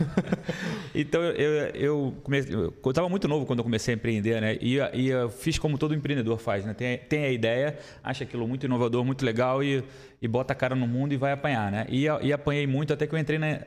então, 0.95 1.23
eu, 1.23 1.52
eu, 1.75 2.14
comecei, 2.23 2.54
eu 2.54 2.73
estava 2.87 3.09
muito 3.09 3.28
novo 3.28 3.45
quando 3.45 3.59
eu 3.59 3.64
comecei 3.64 3.95
a 3.95 3.97
empreender, 3.97 4.40
né? 4.40 4.57
E, 4.61 4.78
e 4.95 5.09
eu 5.09 5.28
fiz 5.28 5.59
como 5.59 5.76
todo 5.76 5.95
empreendedor 5.95 6.38
faz, 6.38 6.64
né? 6.64 6.73
Tem, 6.75 6.99
tem 6.99 7.25
a 7.25 7.31
ideia, 7.31 7.76
acha 8.02 8.25
aquilo 8.25 8.49
muito 8.49 8.64
inovador, 8.64 9.04
muito 9.04 9.25
legal 9.25 9.62
e, 9.62 9.85
e 10.21 10.26
bota 10.26 10.52
a 10.52 10.57
cara 10.57 10.75
no 10.75 10.87
mundo 10.87 11.12
e 11.12 11.16
vai 11.16 11.33
apanhar, 11.33 11.71
né? 11.71 11.87
E, 11.88 12.04
e 12.23 12.33
apanhei 12.33 12.66
muito 12.66 12.92
até 12.92 13.07
que 13.07 13.14
eu 13.14 13.19
entrei 13.19 13.38
na 13.38 13.61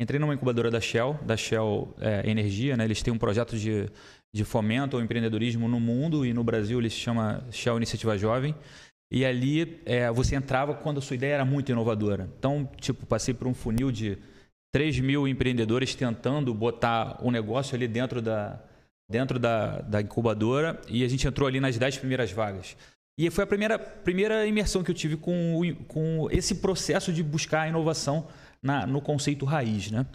Entrei 0.00 0.18
numa 0.18 0.32
incubadora 0.32 0.70
da 0.70 0.80
Shell, 0.80 1.18
da 1.22 1.36
Shell 1.36 1.94
é, 2.00 2.28
Energia, 2.28 2.74
né? 2.74 2.86
Eles 2.86 3.02
têm 3.02 3.12
um 3.12 3.18
projeto 3.18 3.54
de, 3.54 3.86
de 4.32 4.44
fomento 4.44 4.96
ao 4.96 5.02
empreendedorismo 5.02 5.68
no 5.68 5.78
mundo 5.78 6.24
e 6.24 6.32
no 6.32 6.42
Brasil 6.42 6.78
ele 6.78 6.88
se 6.88 6.96
chama 6.96 7.46
Shell 7.50 7.76
Iniciativa 7.76 8.16
Jovem. 8.16 8.54
E 9.12 9.26
ali 9.26 9.78
é, 9.84 10.10
você 10.10 10.36
entrava 10.36 10.72
quando 10.72 10.96
a 10.96 11.00
sua 11.02 11.16
ideia 11.16 11.34
era 11.34 11.44
muito 11.44 11.70
inovadora. 11.70 12.30
Então, 12.38 12.66
tipo, 12.80 13.04
passei 13.04 13.34
por 13.34 13.46
um 13.46 13.52
funil 13.52 13.92
de 13.92 14.16
3 14.72 15.00
mil 15.00 15.28
empreendedores 15.28 15.94
tentando 15.94 16.54
botar 16.54 17.18
o 17.20 17.28
um 17.28 17.30
negócio 17.30 17.74
ali 17.74 17.86
dentro 17.86 18.22
da, 18.22 18.58
dentro 19.06 19.38
da, 19.38 19.82
da 19.82 20.00
incubadora 20.00 20.80
e 20.88 21.04
a 21.04 21.08
gente 21.08 21.28
entrou 21.28 21.46
ali 21.46 21.60
nas 21.60 21.76
10 21.76 21.98
primeiras 21.98 22.32
vagas. 22.32 22.74
E 23.18 23.28
foi 23.28 23.44
a 23.44 23.46
primeira, 23.46 23.78
primeira 23.78 24.46
imersão 24.46 24.82
que 24.82 24.90
eu 24.90 24.94
tive 24.94 25.18
com, 25.18 25.76
com 25.86 26.26
esse 26.30 26.54
processo 26.54 27.12
de 27.12 27.22
buscar 27.22 27.62
a 27.62 27.68
inovação 27.68 28.26
na, 28.62 28.86
no 28.86 29.00
conceito 29.00 29.44
raiz, 29.44 29.90
né? 29.90 30.06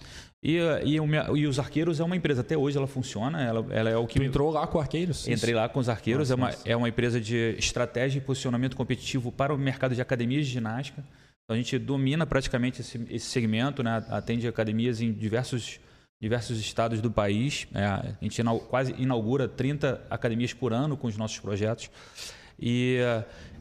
E, 0.41 0.59
e, 0.83 0.95
e, 0.95 1.47
os 1.47 1.57
Arqueiros 1.57 1.99
é 1.99 2.03
uma 2.03 2.15
empresa, 2.15 2.41
até 2.41 2.55
hoje 2.55 2.77
ela 2.77 2.85
funciona, 2.85 3.41
ela, 3.41 3.65
ela 3.71 3.89
é 3.89 3.97
o 3.97 4.05
que... 4.05 4.19
Tu 4.19 4.23
entrou 4.23 4.51
lá 4.51 4.67
com 4.67 4.79
Arqueiros? 4.79 5.27
Entrei 5.27 5.55
lá 5.55 5.67
com 5.67 5.79
os 5.79 5.89
Arqueiros, 5.89 6.29
nossa, 6.29 6.33
é, 6.33 6.35
uma, 6.35 6.51
nossa. 6.51 6.69
é 6.69 6.75
uma 6.75 6.87
empresa 6.87 7.19
de 7.19 7.55
estratégia 7.57 8.19
e 8.19 8.21
posicionamento 8.21 8.75
competitivo 8.75 9.31
para 9.31 9.51
o 9.51 9.57
mercado 9.57 9.95
de 9.95 10.01
academias 10.01 10.45
de 10.45 10.53
ginástica. 10.53 11.03
Então 11.43 11.55
a 11.55 11.57
gente 11.57 11.79
domina 11.79 12.27
praticamente 12.27 12.81
esse, 12.81 13.03
esse 13.09 13.25
segmento, 13.25 13.81
né? 13.81 14.05
atende 14.09 14.47
academias 14.47 15.01
em 15.01 15.11
diversos, 15.11 15.79
diversos 16.21 16.59
estados 16.59 17.01
do 17.01 17.09
país. 17.09 17.67
É, 17.73 17.83
a 17.83 18.15
gente 18.21 18.43
quase 18.69 18.93
inaugura 18.99 19.47
30 19.47 20.05
academias 20.11 20.53
por 20.53 20.73
ano 20.73 20.95
com 20.95 21.07
os 21.07 21.17
nossos 21.17 21.39
projetos. 21.39 21.89
E, 22.59 22.99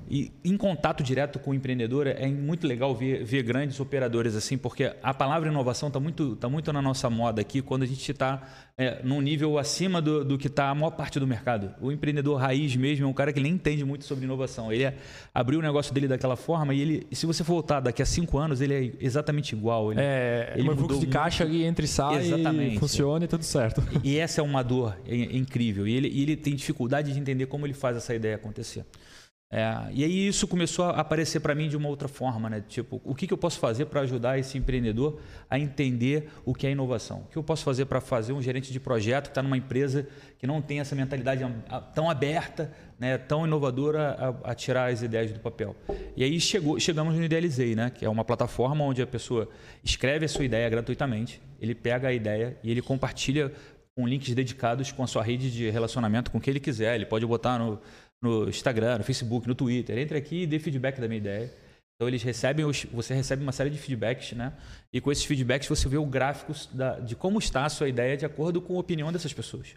e 0.09 0.33
em 0.45 0.57
contato 0.57 1.03
direto 1.03 1.39
com 1.39 1.51
o 1.51 1.55
empreendedor 1.55 2.07
é 2.07 2.27
muito 2.27 2.67
legal 2.67 2.95
ver, 2.95 3.25
ver 3.25 3.43
grandes 3.43 3.81
operadores 3.81 4.35
assim, 4.35 4.59
porque 4.59 4.95
a 5.03 5.15
palavra 5.15 5.49
inovação 5.49 5.89
está 5.89 5.99
muito, 5.99 6.37
tá 6.37 6.49
muito 6.49 6.73
na 6.73 6.83
nossa 6.83 7.09
moda 7.09 7.41
aqui 7.41 7.63
quando 7.63 7.85
a 7.85 7.87
gente 7.87 8.11
está 8.11 8.43
é, 8.77 9.01
num 9.03 9.21
nível 9.21 9.59
acima 9.59 10.03
do, 10.03 10.25
do 10.25 10.37
que 10.37 10.49
está 10.49 10.69
a 10.69 10.75
maior 10.75 10.91
parte 10.91 11.19
do 11.19 11.27
mercado. 11.27 11.73
O 11.81 11.91
empreendedor 11.91 12.39
raiz 12.39 12.75
mesmo 12.77 13.07
é 13.07 13.09
um 13.09 13.13
cara 13.13 13.33
que 13.33 13.41
nem 13.41 13.53
entende 13.53 13.85
muito 13.85 14.05
sobre 14.05 14.25
inovação. 14.25 14.73
Ele 14.73 14.85
é, 14.85 14.97
abriu 15.33 15.61
o 15.61 15.63
negócio 15.63 15.95
dele 15.95 16.09
daquela 16.09 16.37
forma 16.37 16.75
e 16.75 16.81
ele, 16.81 17.07
se 17.13 17.25
você 17.25 17.43
voltar 17.43 17.81
daqui 17.81 18.03
a 18.03 18.07
cinco 18.07 18.37
anos, 18.37 18.61
ele 18.61 18.75
é 18.75 18.93
exatamente 19.01 19.55
igual. 19.55 19.93
Ele, 19.93 20.01
é, 20.03 20.53
ele 20.57 20.69
um 20.69 20.77
fluxo 20.77 21.01
de 21.01 21.07
caixa 21.07 21.45
ali 21.45 21.65
entre 21.65 21.85
e 21.85 21.89
sai 21.89 22.27
exatamente. 22.27 22.77
e 22.77 22.79
funciona 22.79 23.25
e 23.25 23.29
tudo 23.29 23.45
certo. 23.45 23.83
E, 24.03 24.13
e 24.15 24.19
essa 24.19 24.41
é 24.41 24.45
uma 24.45 24.63
dor 24.63 24.97
é, 25.07 25.15
é 25.15 25.37
incrível. 25.37 25.87
E 25.87 25.95
ele, 25.95 26.09
e 26.09 26.23
ele 26.23 26.37
tem 26.37 26.55
dificuldade 26.55 27.13
de 27.13 27.19
entender 27.19 27.47
como 27.47 27.67
ele 27.67 27.75
faz 27.75 27.97
essa 27.97 28.15
ideia 28.15 28.35
acontecer. 28.35 28.85
É, 29.57 29.89
e 29.93 30.03
aí 30.03 30.27
isso 30.27 30.49
começou 30.49 30.87
a 30.87 30.91
aparecer 30.91 31.39
para 31.39 31.55
mim 31.55 31.69
de 31.69 31.77
uma 31.77 31.89
outra 31.89 32.09
forma, 32.09 32.51
né? 32.51 32.65
Tipo, 32.67 33.01
o 33.05 33.15
que, 33.15 33.25
que 33.25 33.33
eu 33.33 33.39
posso 33.39 33.61
fazer 33.61 33.85
para 33.85 34.01
ajudar 34.01 34.37
esse 34.37 34.59
empreendedor 34.59 35.21
a 35.49 35.57
entender 35.57 36.29
o 36.45 36.53
que 36.53 36.67
é 36.67 36.73
inovação? 36.73 37.19
O 37.21 37.31
que 37.31 37.37
eu 37.37 37.43
posso 37.45 37.63
fazer 37.63 37.85
para 37.85 38.01
fazer 38.01 38.33
um 38.33 38.43
gerente 38.43 38.73
de 38.73 38.81
projeto 38.81 39.27
que 39.27 39.31
está 39.31 39.45
numa 39.45 39.57
empresa 39.57 40.09
que 40.41 40.45
não 40.45 40.61
tem 40.61 40.81
essa 40.81 40.97
mentalidade 40.97 41.45
tão 41.95 42.11
aberta, 42.11 42.73
né? 42.99 43.17
tão 43.17 43.47
inovadora 43.47 44.35
a, 44.45 44.51
a, 44.51 44.55
tirar 44.57 44.91
as 44.91 45.03
ideias 45.03 45.31
do 45.31 45.39
papel? 45.39 45.77
E 46.17 46.25
aí 46.25 46.41
chegou, 46.41 46.81
chegamos 46.81 47.15
no 47.15 47.23
Idealizei, 47.23 47.77
né? 47.77 47.91
Que 47.91 48.05
é 48.05 48.09
uma 48.09 48.25
plataforma 48.25 48.85
onde 48.85 49.03
a 49.03 49.07
pessoa 49.07 49.49
escreve 49.85 50.25
a 50.25 50.29
sua 50.29 50.45
ideia 50.45 50.69
gratuitamente, 50.69 51.41
ele 51.61 51.77
pega 51.77 52.09
a 52.09 52.13
ideia 52.13 52.59
e 52.61 52.73
ele 52.73 52.83
compartilha 52.83 53.53
com 53.97 54.09
links 54.09 54.35
dedicados 54.35 54.91
com 54.91 55.05
a 55.05 55.07
sua 55.07 55.23
rede 55.23 55.53
de 55.53 55.71
relacionamento 55.71 56.29
com 56.31 56.39
o 56.39 56.41
que 56.41 56.51
ele 56.51 56.59
quiser. 56.59 56.97
Ele 56.97 57.07
pode 57.07 57.25
botar 57.25 57.59
no 57.59 57.79
no 58.25 58.49
Instagram, 58.49 58.99
no 58.99 59.05
Facebook, 59.05 59.47
no 59.47 59.55
Twitter. 59.55 59.99
Entre 59.99 60.19
aqui 60.19 60.43
e 60.43 60.47
dê 60.47 60.59
feedback 60.59 61.01
da 61.01 61.07
minha 61.07 61.19
ideia. 61.19 61.53
Então 61.97 62.09
eles 62.09 62.23
recebem, 62.23 62.65
os, 62.65 62.85
você 62.87 63.15
recebe 63.15 63.43
uma 63.43 63.53
série 63.53 63.71
de 63.71 63.79
feedbacks, 63.79 64.33
né? 64.33 64.53
E 64.93 65.01
com 65.01 65.13
esses 65.13 65.25
feedbacks 65.25 65.69
você 65.69 65.89
vê 65.89 65.97
o 65.97 66.05
gráfico 66.05 66.53
da, 66.73 66.99
de 66.99 67.15
como 67.15 67.39
está 67.39 67.65
a 67.65 67.69
sua 67.69 67.89
ideia 67.89 68.17
de 68.17 68.27
acordo 68.27 68.61
com 68.61 68.77
a 68.77 68.81
opinião 68.81 69.13
dessas 69.13 69.33
pessoas. 69.33 69.75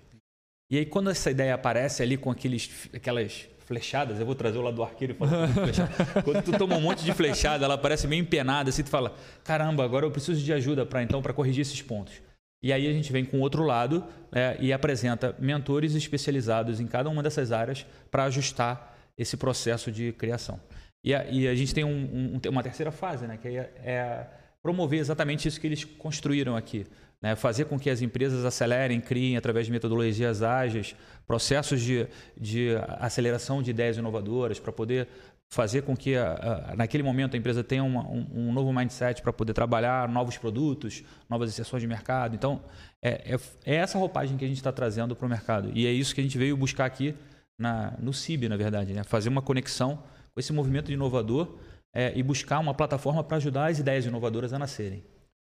E 0.69 0.77
aí 0.77 0.85
quando 0.85 1.09
essa 1.09 1.29
ideia 1.29 1.53
aparece 1.53 2.01
ali 2.01 2.17
com 2.17 2.31
aqueles, 2.31 2.89
aquelas 2.93 3.47
flechadas, 3.67 4.19
eu 4.19 4.25
vou 4.25 4.33
trazer 4.33 4.57
o 4.57 4.61
lado 4.61 4.75
do 4.75 4.83
arqueiro 4.83 5.13
e 5.13 5.15
falar 5.15 5.49
Quando 6.23 6.43
tu 6.43 6.57
toma 6.57 6.75
um 6.75 6.81
monte 6.81 7.03
de 7.03 7.13
flechada, 7.13 7.65
ela 7.65 7.77
parece 7.77 8.07
meio 8.07 8.21
empenada, 8.21 8.69
assim 8.69 8.81
tu 8.81 8.89
fala, 8.89 9.15
caramba, 9.43 9.83
agora 9.83 10.05
eu 10.05 10.11
preciso 10.11 10.41
de 10.41 10.51
ajuda 10.51 10.85
para 10.85 11.03
então 11.03 11.21
para 11.21 11.33
corrigir 11.33 11.61
esses 11.61 11.81
pontos. 11.81 12.13
E 12.61 12.73
aí 12.73 12.87
a 12.87 12.93
gente 12.93 13.11
vem 13.11 13.23
com 13.23 13.39
outro 13.39 13.63
lado 13.63 14.03
né, 14.31 14.57
e 14.59 14.73
apresenta 14.73 15.35
mentores 15.39 15.93
especializados 15.93 16.79
em 16.79 16.87
cada 16.87 17.09
uma 17.09 17.21
dessas 17.21 17.51
áreas 17.51 17.85
para 18.09 18.23
ajustar 18.25 18.97
esse 19.17 19.37
processo 19.37 19.91
de 19.91 20.11
criação. 20.13 20.59
E 21.03 21.13
a, 21.13 21.25
e 21.25 21.47
a 21.47 21.55
gente 21.55 21.73
tem 21.73 21.83
um, 21.83 22.39
um, 22.43 22.49
uma 22.49 22.63
terceira 22.63 22.91
fase, 22.91 23.27
né, 23.27 23.37
que 23.37 23.47
é, 23.47 23.71
é, 23.83 24.27
promover 24.61 24.99
exatamente 24.99 25.47
isso 25.47 25.59
que 25.59 25.67
eles 25.67 25.83
construíram 25.83 26.55
aqui. 26.55 26.85
Né, 27.19 27.35
fazer 27.35 27.65
com 27.65 27.79
que 27.79 27.89
as 27.89 28.03
empresas 28.03 28.45
acelerem, 28.45 29.01
criem, 29.01 29.37
através 29.37 29.65
de 29.65 29.71
metodologias 29.71 30.43
ágeis, 30.43 30.95
processos 31.25 31.81
de, 31.81 32.05
de 32.39 32.75
aceleração 32.99 33.63
de 33.63 33.71
ideias 33.71 33.97
inovadoras, 33.97 34.59
para 34.59 34.71
poder 34.71 35.07
fazer 35.49 35.83
com 35.83 35.95
que 35.95 36.15
a, 36.15 36.71
a, 36.71 36.75
naquele 36.75 37.03
momento 37.03 37.35
a 37.35 37.37
empresa 37.37 37.63
tenha 37.63 37.83
uma, 37.83 38.05
um, 38.07 38.27
um, 38.33 38.53
novo 38.53 38.73
mindset 38.73 39.21
para 39.21 39.31
poder 39.31 39.53
trabalhar 39.53 40.07
novos 40.09 40.37
produtos, 40.37 41.03
novas 41.29 41.49
inserções 41.49 41.81
de 41.81 41.87
mercado. 41.87 42.35
Então, 42.35 42.61
é, 43.01 43.33
é, 43.33 43.39
é 43.65 43.75
essa 43.75 43.97
roupagem 43.97 44.37
que 44.37 44.43
a 44.43 44.47
gente 44.47 44.57
está 44.57 44.71
trazendo 44.71 45.15
para 45.15 45.25
o 45.25 45.29
mercado. 45.29 45.71
E 45.73 45.87
é 45.87 45.91
isso 45.91 46.13
que 46.13 46.21
a 46.21 46.23
gente 46.23 46.37
veio 46.37 46.57
buscar 46.57 46.85
aqui 46.85 47.15
na, 47.57 47.93
no 47.99 48.13
CIB, 48.13 48.49
na 48.49 48.57
verdade, 48.57 48.93
né? 48.93 49.03
fazer 49.03 49.29
uma 49.29 49.41
conexão 49.41 50.03
com 50.33 50.39
esse 50.39 50.51
movimento 50.51 50.91
inovador 50.91 51.57
é, 51.95 52.11
e 52.15 52.21
buscar 52.21 52.59
uma 52.59 52.73
plataforma 52.73 53.23
para 53.23 53.37
ajudar 53.37 53.67
as 53.67 53.79
ideias 53.79 54.05
inovadoras 54.05 54.53
a 54.53 54.59
nascerem. 54.59 55.03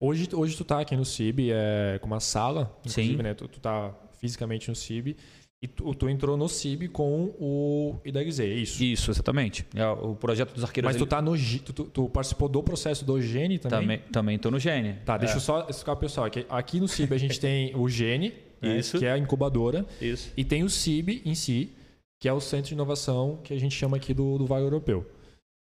Hoje, 0.01 0.29
hoje 0.35 0.57
tu 0.57 0.63
está 0.65 0.81
aqui 0.81 0.97
no 0.97 1.05
CIB 1.05 1.51
é, 1.53 1.99
com 2.01 2.07
uma 2.07 2.21
sala, 2.21 2.77
inclusive, 2.81 3.17
Sim. 3.17 3.23
né? 3.23 3.33
Tu, 3.33 3.45
está 3.45 3.95
fisicamente 4.19 4.69
no 4.69 4.75
CIB 4.75 5.17
e 5.63 5.67
tu, 5.67 5.95
tu, 5.95 6.09
entrou 6.11 6.37
no 6.37 6.47
CIB 6.47 6.89
com 6.89 7.35
o 7.41 7.97
IDEXE, 8.05 8.43
é 8.43 8.47
isso? 8.47 8.85
Isso, 8.85 9.11
exatamente. 9.11 9.65
É 9.75 9.87
o 9.87 10.15
projeto 10.15 10.53
dos 10.53 10.63
arqueiros. 10.63 10.91
Mas 10.91 10.97
tu, 10.97 11.07
tá 11.07 11.23
no, 11.23 11.33
tu, 11.39 11.85
tu, 11.85 12.09
participou 12.11 12.51
do 12.51 12.63
processo 12.63 13.03
do 13.03 13.21
Gene 13.21 13.59
também? 13.59 13.99
Também 14.13 14.37
estou 14.37 14.51
no 14.51 14.59
Gene. 14.59 14.99
Tá, 15.07 15.17
deixa 15.17 15.35
é. 15.35 15.37
eu 15.37 15.41
só 15.41 15.67
explicar 15.69 15.97
pessoal. 15.97 16.27
Aqui, 16.27 16.45
aqui 16.51 16.79
no 16.81 16.87
CIB 16.87 17.15
a 17.15 17.19
gente 17.19 17.41
tem 17.41 17.75
o 17.75 17.89
Gene, 17.89 18.35
né, 18.61 18.81
que 18.83 19.07
é 19.07 19.13
a 19.13 19.19
incubadora. 19.19 19.87
Isso. 20.01 20.31
E 20.37 20.45
tem 20.45 20.63
o 20.63 20.69
CIB 20.69 21.23
em 21.25 21.35
si, 21.35 21.73
que 22.21 22.29
é 22.29 22.33
o 22.33 22.41
Centro 22.41 22.69
de 22.69 22.75
Inovação 22.75 23.41
que 23.43 23.55
a 23.55 23.59
gente 23.59 23.75
chama 23.75 23.97
aqui 23.97 24.13
do, 24.13 24.37
do 24.37 24.47
Vale 24.47 24.65
Europeu. 24.65 25.07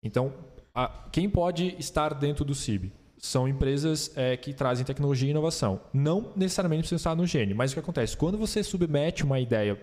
Então, 0.05 0.33
a, 0.73 1.09
quem 1.11 1.29
pode 1.29 1.75
estar 1.77 2.15
dentro 2.15 2.45
do 2.45 2.55
CIB? 2.55 2.93
São 3.19 3.49
empresas 3.49 4.11
é, 4.17 4.37
que 4.37 4.53
trazem 4.53 4.85
tecnologia 4.85 5.29
e 5.29 5.31
inovação. 5.31 5.81
Não 5.93 6.33
necessariamente 6.37 6.83
precisa 6.83 6.97
estar 6.97 7.15
no 7.15 7.27
Gene, 7.27 7.55
mas 7.55 7.71
o 7.71 7.75
que 7.75 7.81
acontece? 7.81 8.17
Quando 8.17 8.39
você 8.39 8.63
submete 8.63 9.25
uma 9.25 9.41
ideia 9.41 9.79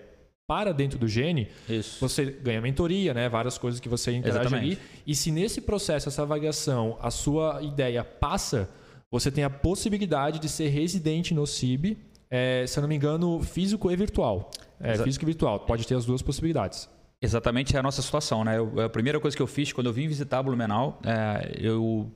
para 0.46 0.72
dentro 0.72 0.98
do 0.98 1.08
Gene, 1.08 1.48
Isso. 1.68 1.98
você 2.00 2.24
ganha 2.24 2.60
mentoria, 2.60 3.12
né? 3.12 3.28
várias 3.28 3.58
coisas 3.58 3.80
que 3.80 3.88
você 3.88 4.12
interage 4.12 4.40
Exatamente. 4.40 4.72
ali. 4.74 4.78
E 5.06 5.14
se 5.14 5.32
nesse 5.32 5.60
processo, 5.60 6.08
essa 6.08 6.22
avaliação, 6.22 6.96
a 7.00 7.10
sua 7.10 7.60
ideia 7.62 8.04
passa, 8.04 8.68
você 9.10 9.30
tem 9.30 9.42
a 9.42 9.50
possibilidade 9.50 10.38
de 10.38 10.48
ser 10.48 10.68
residente 10.68 11.34
no 11.34 11.46
CIB, 11.46 11.98
é, 12.30 12.64
se 12.66 12.78
eu 12.78 12.82
não 12.82 12.88
me 12.88 12.94
engano, 12.94 13.42
físico 13.42 13.90
e 13.90 13.96
virtual. 13.96 14.50
É, 14.80 14.96
físico 14.98 15.24
e 15.24 15.26
virtual. 15.26 15.60
Pode 15.60 15.86
ter 15.86 15.94
as 15.94 16.04
duas 16.04 16.22
possibilidades. 16.22 16.88
Exatamente 17.20 17.74
é 17.74 17.78
a 17.78 17.82
nossa 17.82 18.02
situação, 18.02 18.44
né? 18.44 18.58
Eu, 18.58 18.80
a 18.80 18.88
primeira 18.88 19.18
coisa 19.18 19.36
que 19.36 19.42
eu 19.42 19.46
fiz 19.46 19.72
quando 19.72 19.86
eu 19.86 19.92
vim 19.92 20.06
visitar 20.06 20.42
Blumenau, 20.42 21.00
é, 21.04 21.56
eu 21.58 22.12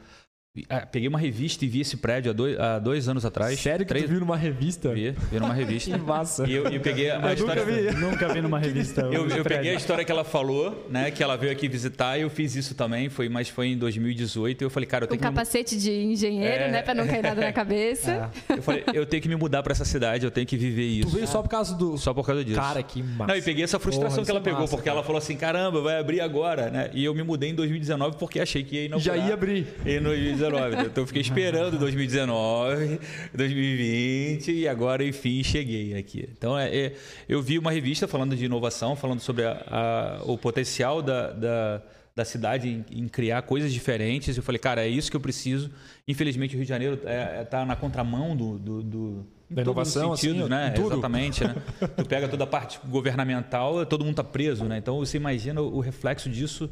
ah, 0.68 0.84
peguei 0.84 1.06
uma 1.06 1.18
revista 1.18 1.64
e 1.64 1.68
vi 1.68 1.80
esse 1.80 1.96
prédio 1.96 2.32
há 2.32 2.34
dois, 2.34 2.58
há 2.58 2.78
dois 2.80 3.08
anos 3.08 3.24
atrás. 3.24 3.56
Sério 3.60 3.86
que 3.86 3.88
Três... 3.88 4.04
tu 4.04 4.10
viu 4.10 4.18
numa 4.18 4.36
revista? 4.36 4.92
Vi, 4.92 5.12
vi 5.30 5.38
numa 5.38 5.54
revista. 5.54 5.92
que 5.96 6.04
massa. 6.04 6.44
E 6.44 6.52
eu, 6.52 6.64
eu 6.64 6.80
peguei 6.80 7.08
a 7.08 7.20
eu 7.20 7.34
história... 7.34 7.64
Nunca 7.64 7.92
vi. 7.92 8.00
nunca 8.00 8.28
vi 8.34 8.42
numa 8.42 8.58
revista. 8.58 9.02
eu, 9.02 9.28
eu 9.28 9.44
peguei 9.44 9.70
a 9.70 9.74
história 9.74 10.04
que 10.04 10.10
ela 10.10 10.24
falou, 10.24 10.88
né? 10.90 11.12
Que 11.12 11.22
ela 11.22 11.36
veio 11.36 11.52
aqui 11.52 11.68
visitar 11.68 12.18
e 12.18 12.22
eu 12.22 12.30
fiz 12.30 12.56
isso 12.56 12.74
também, 12.74 13.08
foi, 13.08 13.28
mas 13.28 13.48
foi 13.48 13.68
em 13.68 13.78
2018. 13.78 14.60
E 14.60 14.64
eu 14.64 14.70
falei, 14.70 14.88
cara, 14.88 15.04
eu 15.04 15.08
tenho 15.08 15.20
Com 15.20 15.28
que... 15.28 15.32
capacete 15.32 15.78
de 15.78 15.92
engenheiro, 15.92 16.64
é... 16.64 16.70
né? 16.72 16.82
Pra 16.82 16.94
não 16.94 17.06
cair 17.06 17.22
nada 17.22 17.40
na 17.40 17.52
cabeça. 17.52 18.30
É. 18.50 18.54
Eu 18.54 18.62
falei, 18.62 18.84
eu 18.92 19.06
tenho 19.06 19.22
que 19.22 19.28
me 19.28 19.36
mudar 19.36 19.62
pra 19.62 19.72
essa 19.72 19.84
cidade, 19.84 20.24
eu 20.24 20.30
tenho 20.30 20.46
que 20.46 20.56
viver 20.56 20.84
isso. 20.84 21.10
Tu 21.10 21.14
veio 21.14 21.26
só 21.26 21.42
por 21.42 21.48
causa 21.48 21.74
do... 21.74 21.96
Só 21.96 22.12
por 22.12 22.26
causa 22.26 22.44
disso. 22.44 22.58
Cara, 22.58 22.82
que 22.82 23.02
massa. 23.02 23.26
Não, 23.26 23.36
e 23.36 23.42
peguei 23.42 23.64
essa 23.64 23.78
frustração 23.78 24.16
Porra, 24.16 24.24
que 24.24 24.30
ela 24.30 24.40
é 24.40 24.42
pegou, 24.42 24.60
massa, 24.60 24.70
porque 24.76 24.88
cara. 24.88 24.98
ela 24.98 25.06
falou 25.06 25.18
assim, 25.18 25.36
caramba, 25.36 25.80
vai 25.80 25.98
abrir 25.98 26.20
agora, 26.20 26.70
né? 26.70 26.90
E 26.92 27.04
eu 27.04 27.14
me 27.14 27.22
mudei 27.22 27.50
em 27.50 27.54
2019 27.54 28.16
porque 28.18 28.40
achei 28.40 28.64
que 28.64 28.76
ia 28.76 28.84
inaugurar. 28.86 29.16
Já 29.16 29.26
ia 29.26 29.34
abrir. 29.34 29.66
Em 29.86 30.00
2019. 30.48 30.90
então 30.90 31.02
eu 31.02 31.06
fiquei 31.06 31.22
esperando 31.22 31.78
2019, 31.78 33.00
2020 33.34 34.52
e 34.52 34.68
agora, 34.68 35.04
enfim, 35.04 35.42
cheguei 35.42 35.96
aqui. 35.96 36.28
Então, 36.32 36.58
é, 36.58 36.74
é, 36.74 36.94
eu 37.28 37.42
vi 37.42 37.58
uma 37.58 37.70
revista 37.70 38.08
falando 38.08 38.34
de 38.34 38.44
inovação, 38.44 38.96
falando 38.96 39.20
sobre 39.20 39.44
a, 39.44 39.62
a, 39.66 40.22
o 40.24 40.38
potencial 40.38 41.02
da, 41.02 41.30
da, 41.32 41.82
da 42.14 42.24
cidade 42.24 42.68
em, 42.68 42.84
em, 42.90 43.08
criar 43.08 43.42
coisas 43.42 43.72
diferentes. 43.72 44.36
Eu 44.36 44.42
falei, 44.42 44.58
cara, 44.58 44.84
é 44.84 44.88
isso 44.88 45.10
que 45.10 45.16
eu 45.16 45.20
preciso. 45.20 45.70
Infelizmente, 46.08 46.54
o 46.54 46.56
Rio 46.56 46.64
de 46.64 46.68
Janeiro 46.68 46.94
está 46.94 47.10
é, 47.10 47.44
tá 47.44 47.64
na 47.64 47.76
contramão 47.76 48.36
do, 48.36 48.58
do, 48.58 48.82
do 48.82 49.26
da 49.50 49.62
inovação, 49.62 50.16
sentido, 50.16 50.42
assim, 50.42 50.48
né? 50.48 50.74
Exatamente, 50.76 51.44
né? 51.44 51.56
tu 51.96 52.06
pega 52.06 52.28
toda 52.28 52.44
a 52.44 52.46
parte 52.46 52.78
governamental, 52.86 53.84
todo 53.84 54.04
mundo 54.04 54.12
está 54.12 54.24
preso, 54.24 54.64
né? 54.64 54.78
Então 54.78 54.98
você 54.98 55.16
imagina 55.16 55.60
o 55.60 55.80
reflexo 55.80 56.30
disso, 56.30 56.70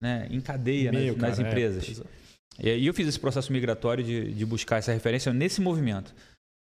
né? 0.00 0.28
Em 0.30 0.40
cadeia 0.40 0.92
Meu, 0.92 1.16
nas, 1.16 1.16
cara, 1.16 1.28
nas, 1.30 1.38
é, 1.38 1.42
empresas. 1.42 2.00
É, 2.00 2.04
e 2.58 2.86
eu 2.86 2.94
fiz 2.94 3.06
esse 3.06 3.20
processo 3.20 3.52
migratório 3.52 4.02
de, 4.02 4.32
de 4.32 4.44
buscar 4.44 4.78
essa 4.78 4.92
referência 4.92 5.32
nesse 5.32 5.60
movimento. 5.60 6.14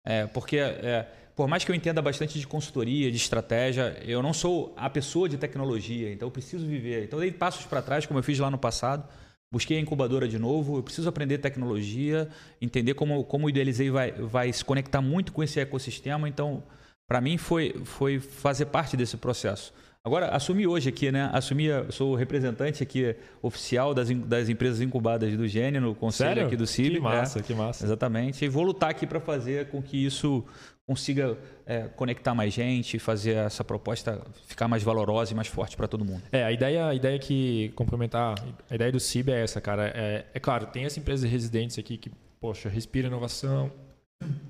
É, 0.05 0.27
porque, 0.27 0.59
é, 0.59 1.09
por 1.35 1.49
mais 1.49 1.65
que 1.65 1.71
eu 1.71 1.75
entenda 1.75 2.01
bastante 2.01 2.39
de 2.39 2.47
consultoria, 2.47 3.11
de 3.11 3.17
estratégia, 3.17 4.01
eu 4.05 4.23
não 4.23 4.33
sou 4.33 4.73
a 4.77 4.89
pessoa 4.89 5.29
de 5.29 5.37
tecnologia, 5.37 6.13
então 6.13 6.29
eu 6.29 6.33
preciso 6.33 6.67
viver. 6.67 7.05
Então 7.05 7.19
eu 7.19 7.23
dei 7.23 7.33
passos 7.33 7.67
para 7.67 7.83
trás, 7.83 8.07
como 8.07 8.19
eu 8.19 8.23
fiz 8.23 8.39
lá 8.39 8.51
no 8.51 8.59
passado, 8.59 9.09
busquei 9.51 9.79
a 9.79 9.81
incubadora 9.81 10.29
de 10.29 10.39
novo, 10.39 10.79
eu 10.79 10.83
preciso 10.83 11.09
aprender 11.09 11.39
tecnologia, 11.39 12.29
entender 12.61 12.95
como, 12.95 13.25
como 13.25 13.47
o 13.47 13.51
Idealizei 13.51 13.91
vai, 13.91 14.13
vai 14.13 14.53
se 14.53 14.65
conectar 14.65 15.01
muito 15.01 15.33
com 15.33 15.43
esse 15.43 15.59
ecossistema. 15.59 16.29
Então, 16.29 16.63
para 17.09 17.21
mim, 17.21 17.37
foi, 17.39 17.75
foi 17.85 18.21
fazer 18.21 18.67
parte 18.67 18.97
desse 18.97 19.17
processo. 19.17 19.73
Agora, 20.07 20.29
assumi 20.29 20.69
hoje 20.69 20.89
aqui, 20.89 21.11
né? 21.11 21.29
Assumi, 21.33 21.67
sou 21.91 22.13
o 22.13 22.15
representante 22.15 22.81
aqui 22.81 23.17
oficial 23.43 23.93
das, 23.93 24.09
das 24.09 24.49
empresas 24.49 24.81
incubadas 24.81 25.37
do 25.37 25.49
Gênio 25.49 25.81
no 25.81 25.97
conselho 25.97 26.29
Sério? 26.29 26.47
aqui 26.47 26.55
do 26.57 26.65
CIB. 26.65 26.95
Que 26.95 27.01
massa, 27.01 27.41
é, 27.41 27.43
que 27.43 27.53
massa. 27.53 27.85
Exatamente. 27.85 28.45
E 28.45 28.49
vou 28.49 28.63
lutar 28.63 28.91
aqui 28.91 29.05
para 29.05 29.19
fazer 29.19 29.69
com 29.69 29.83
que 29.83 30.07
isso 30.07 30.45
consiga 30.87 31.37
é, 31.67 31.89
conectar 31.89 32.37
mais 32.37 32.55
gente, 32.55 33.01
fazer 33.01 33.33
essa 33.33 33.65
proposta 33.65 34.23
ficar 34.47 34.69
mais 34.69 34.85
valorosa 34.85 35.33
e 35.33 35.35
mais 35.35 35.49
forte 35.49 35.77
para 35.77 35.89
todo 35.89 36.05
mundo. 36.05 36.23
É, 36.31 36.45
a 36.45 36.53
ideia, 36.53 36.87
a 36.87 36.95
ideia 36.95 37.19
que 37.19 37.73
complementar, 37.75 38.37
a 38.71 38.75
ideia 38.77 38.93
do 38.93 39.01
CIB 39.01 39.33
é 39.33 39.43
essa, 39.43 39.61
cara. 39.61 39.89
É, 39.93 40.25
é 40.33 40.39
claro, 40.39 40.67
tem 40.67 40.85
as 40.85 40.97
empresas 40.97 41.29
residentes 41.29 41.81
aqui 41.81 41.99
que, 41.99 42.13
poxa, 42.41 42.69
respira 42.69 43.09
inovação, 43.09 43.73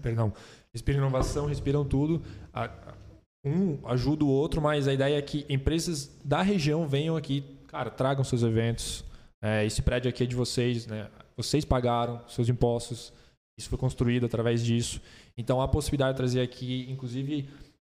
perdão, 0.03 0.35
respira 0.71 0.99
inovação, 0.99 1.47
respiram 1.47 1.83
tudo. 1.83 2.23
A, 2.53 2.69
um 3.47 3.79
ajuda 3.87 4.25
o 4.25 4.29
outro, 4.29 4.61
mas 4.61 4.89
a 4.89 4.93
ideia 4.93 5.17
é 5.17 5.23
que 5.23 5.47
empresas 5.49 6.11
da 6.25 6.43
região 6.43 6.87
venham 6.89 7.17
aqui, 7.17 7.45
cara, 7.69 7.91
tragam 7.91 8.25
seus 8.25 8.43
eventos. 8.43 9.05
É, 9.41 9.65
esse 9.65 9.81
prédio 9.83 10.09
aqui 10.09 10.25
é 10.25 10.27
de 10.27 10.35
vocês, 10.35 10.87
né? 10.87 11.09
Vocês 11.37 11.65
pagaram 11.65 12.21
seus 12.29 12.49
impostos, 12.49 13.13
isso 13.57 13.69
foi 13.69 13.79
construído 13.79 14.27
através 14.27 14.65
disso. 14.65 15.01
Então, 15.37 15.61
a 15.61 15.69
possibilidade 15.69 16.13
de 16.13 16.17
trazer 16.17 16.41
aqui, 16.41 16.87
inclusive, 16.91 17.49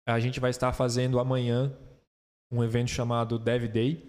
a 0.07 0.19
gente 0.19 0.40
vai 0.40 0.51
estar 0.51 0.73
fazendo 0.73 1.21
amanhã 1.21 1.73
um 2.53 2.64
evento 2.64 2.90
chamado 2.90 3.38
Dev 3.38 3.69
Day, 3.69 4.03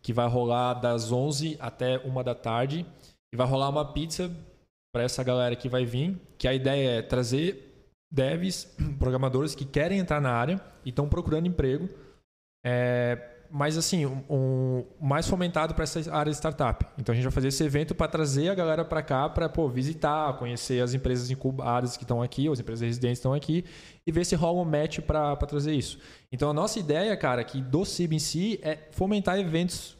que 0.00 0.12
vai 0.12 0.28
rolar 0.28 0.74
das 0.74 1.12
11 1.12 1.56
até 1.60 1.98
1 1.98 2.22
da 2.22 2.34
tarde. 2.34 2.86
E 3.32 3.36
vai 3.36 3.46
rolar 3.46 3.68
uma 3.68 3.92
pizza 3.92 4.30
para 4.92 5.04
essa 5.04 5.22
galera 5.22 5.54
que 5.54 5.68
vai 5.68 5.84
vir, 5.84 6.16
que 6.38 6.48
a 6.48 6.54
ideia 6.54 6.98
é 6.98 7.02
trazer 7.02 7.69
devs, 8.10 8.64
programadores 8.98 9.54
que 9.54 9.64
querem 9.64 9.98
entrar 9.98 10.20
na 10.20 10.32
área 10.32 10.60
e 10.84 10.88
estão 10.88 11.08
procurando 11.08 11.46
emprego. 11.46 11.88
É, 12.64 13.30
mas 13.50 13.76
assim, 13.76 14.06
um, 14.06 14.22
um 14.30 14.84
mais 15.00 15.26
fomentado 15.26 15.74
para 15.74 15.82
essa 15.82 16.14
área 16.14 16.30
de 16.30 16.36
startup. 16.36 16.86
Então 16.96 17.12
a 17.12 17.16
gente 17.16 17.24
vai 17.24 17.32
fazer 17.32 17.48
esse 17.48 17.64
evento 17.64 17.94
para 17.94 18.06
trazer 18.06 18.48
a 18.48 18.54
galera 18.54 18.84
para 18.84 19.02
cá 19.02 19.28
para 19.28 19.50
visitar, 19.68 20.38
conhecer 20.38 20.80
as 20.80 20.94
empresas 20.94 21.30
incubadas 21.30 21.96
que 21.96 22.04
estão 22.04 22.22
aqui, 22.22 22.48
as 22.48 22.60
empresas 22.60 22.86
residentes 22.86 23.18
estão 23.18 23.34
aqui 23.34 23.64
e 24.06 24.12
ver 24.12 24.24
se 24.24 24.36
rola 24.36 24.60
um 24.60 24.64
match 24.64 25.00
para 25.00 25.36
trazer 25.36 25.74
isso. 25.74 25.98
Então 26.30 26.48
a 26.48 26.54
nossa 26.54 26.78
ideia, 26.78 27.16
cara, 27.16 27.42
que 27.42 27.60
do 27.60 27.84
CIB 27.84 28.16
em 28.16 28.18
si 28.20 28.60
é 28.62 28.78
fomentar 28.92 29.38
eventos. 29.38 29.96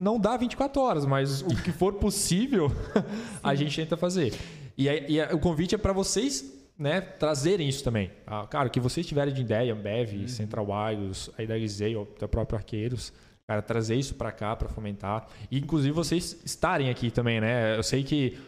Não 0.00 0.18
dá 0.18 0.36
24 0.36 0.80
horas, 0.80 1.06
mas 1.06 1.42
o 1.42 1.56
que 1.62 1.72
for 1.72 1.94
possível 1.94 2.70
a 3.42 3.54
gente 3.54 3.74
tenta 3.76 3.96
fazer. 3.96 4.32
E, 4.76 4.88
aí, 4.88 5.06
e 5.08 5.20
o 5.34 5.40
convite 5.40 5.74
é 5.74 5.78
para 5.78 5.92
vocês 5.92 6.57
né, 6.78 7.00
trazerem 7.00 7.68
isso 7.68 7.82
também. 7.82 8.10
Ah, 8.26 8.46
cara, 8.46 8.68
que 8.68 8.78
vocês 8.78 9.06
tiverem 9.06 9.34
de 9.34 9.40
ideia, 9.40 9.72
Ambev, 9.72 10.12
uhum. 10.14 10.28
Central 10.28 10.66
Wireless, 10.70 11.30
a 11.36 11.42
Idealizei, 11.42 11.96
ou 11.96 12.04
até 12.04 12.26
próprio 12.26 12.56
Arqueiros, 12.56 13.12
cara, 13.46 13.60
trazer 13.60 13.96
isso 13.96 14.14
para 14.14 14.30
cá 14.30 14.54
para 14.54 14.68
fomentar. 14.68 15.26
E 15.50 15.58
inclusive 15.58 15.92
vocês 15.92 16.40
estarem 16.44 16.88
aqui 16.88 17.10
também, 17.10 17.40
né? 17.40 17.76
Eu 17.76 17.82
sei 17.82 18.04
que 18.04 18.38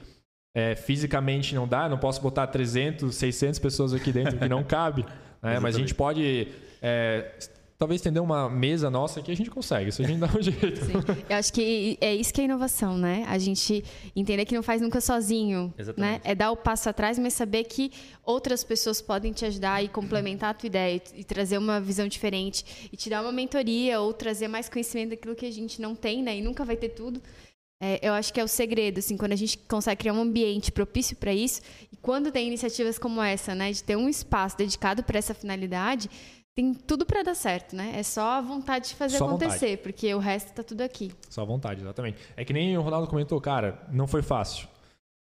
é, 0.55 0.77
fisicamente 0.77 1.55
não 1.55 1.67
dá, 1.67 1.89
não 1.89 1.99
posso 1.99 2.21
botar 2.23 2.47
300, 2.47 3.15
600 3.15 3.59
pessoas 3.59 3.93
aqui 3.93 4.13
dentro 4.13 4.39
que 4.39 4.49
não 4.49 4.63
cabe, 4.65 5.05
né? 5.43 5.59
Mas 5.59 5.75
a 5.75 5.79
gente 5.79 5.95
pode 5.95 6.49
é, 6.81 7.33
talvez 7.81 7.99
estender 7.99 8.23
uma 8.23 8.47
mesa 8.51 8.91
nossa 8.91 9.23
que 9.23 9.33
a 9.33 9.35
gente 9.35 9.51
consegue, 9.51 9.89
isso 9.89 10.03
a 10.03 10.07
gente 10.07 10.19
dá 10.19 10.27
um 10.27 10.41
jeito. 10.43 10.85
Sim. 10.85 10.93
Eu 11.27 11.37
acho 11.37 11.51
que 11.51 11.97
é 11.99 12.15
isso 12.15 12.31
que 12.31 12.43
é 12.43 12.45
inovação, 12.45 12.99
né? 12.99 13.25
A 13.27 13.39
gente 13.39 13.83
entender 14.15 14.45
que 14.45 14.55
não 14.55 14.63
faz 14.63 14.83
nunca 14.83 15.01
sozinho, 15.01 15.73
Exatamente. 15.79 16.13
né? 16.13 16.21
É 16.23 16.35
dar 16.35 16.51
o 16.51 16.57
passo 16.59 16.91
atrás, 16.91 17.19
mas 17.19 17.33
saber 17.33 17.65
que 17.65 17.91
outras 18.23 18.63
pessoas 18.63 19.01
podem 19.01 19.33
te 19.33 19.47
ajudar 19.47 19.83
e 19.83 19.89
complementar 19.89 20.51
a 20.51 20.55
tua 20.55 20.67
ideia 20.67 21.03
e 21.15 21.25
trazer 21.25 21.57
uma 21.57 21.81
visão 21.81 22.07
diferente 22.07 22.91
e 22.93 22.97
te 22.99 23.09
dar 23.09 23.23
uma 23.23 23.33
mentoria 23.33 23.99
ou 23.99 24.13
trazer 24.13 24.47
mais 24.47 24.69
conhecimento 24.69 25.11
daquilo 25.11 25.35
que 25.35 25.47
a 25.47 25.51
gente 25.51 25.81
não 25.81 25.95
tem, 25.95 26.23
né? 26.23 26.37
E 26.37 26.43
nunca 26.43 26.67
vai 26.67 26.77
ter 26.77 26.91
tudo. 26.91 27.19
É, 27.83 27.99
eu 28.07 28.13
acho 28.13 28.31
que 28.31 28.39
é 28.39 28.45
o 28.45 28.49
segredo, 28.49 28.99
assim, 28.99 29.17
quando 29.17 29.33
a 29.33 29.37
gente 29.37 29.57
consegue 29.57 30.01
criar 30.01 30.13
um 30.13 30.21
ambiente 30.21 30.71
propício 30.71 31.17
para 31.17 31.33
isso 31.33 31.63
e 31.91 31.97
quando 31.97 32.31
tem 32.31 32.47
iniciativas 32.47 32.99
como 32.99 33.23
essa, 33.23 33.55
né, 33.55 33.73
de 33.73 33.83
ter 33.83 33.97
um 33.97 34.07
espaço 34.07 34.59
dedicado 34.59 35.03
para 35.03 35.19
essa 35.19 35.33
finalidade, 35.33 36.11
tem 36.61 36.75
tudo 36.75 37.07
para 37.07 37.23
dar 37.23 37.35
certo, 37.35 37.75
né? 37.75 37.93
É 37.97 38.03
só 38.03 38.33
a 38.33 38.41
vontade 38.43 38.89
de 38.89 38.95
fazer 38.95 39.17
só 39.17 39.25
acontecer, 39.25 39.71
vontade. 39.71 39.77
porque 39.79 40.15
o 40.15 40.19
resto 40.19 40.53
tá 40.53 40.63
tudo 40.63 40.83
aqui. 40.83 41.11
Só 41.31 41.41
a 41.41 41.45
vontade, 41.45 41.81
exatamente. 41.81 42.19
É 42.37 42.45
que 42.45 42.53
nem 42.53 42.77
o 42.77 42.83
Ronaldo 42.83 43.09
comentou, 43.09 43.41
cara, 43.41 43.83
não 43.91 44.07
foi 44.07 44.21
fácil. 44.21 44.69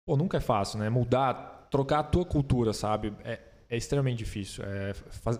Pô, 0.04 0.16
nunca 0.16 0.38
é 0.38 0.40
fácil, 0.40 0.80
né? 0.80 0.90
Mudar, 0.90 1.68
trocar 1.70 2.00
a 2.00 2.02
tua 2.02 2.24
cultura, 2.24 2.72
sabe? 2.72 3.12
É, 3.24 3.38
é 3.70 3.76
extremamente 3.76 4.18
difícil 4.18 4.64
é, 4.66 4.92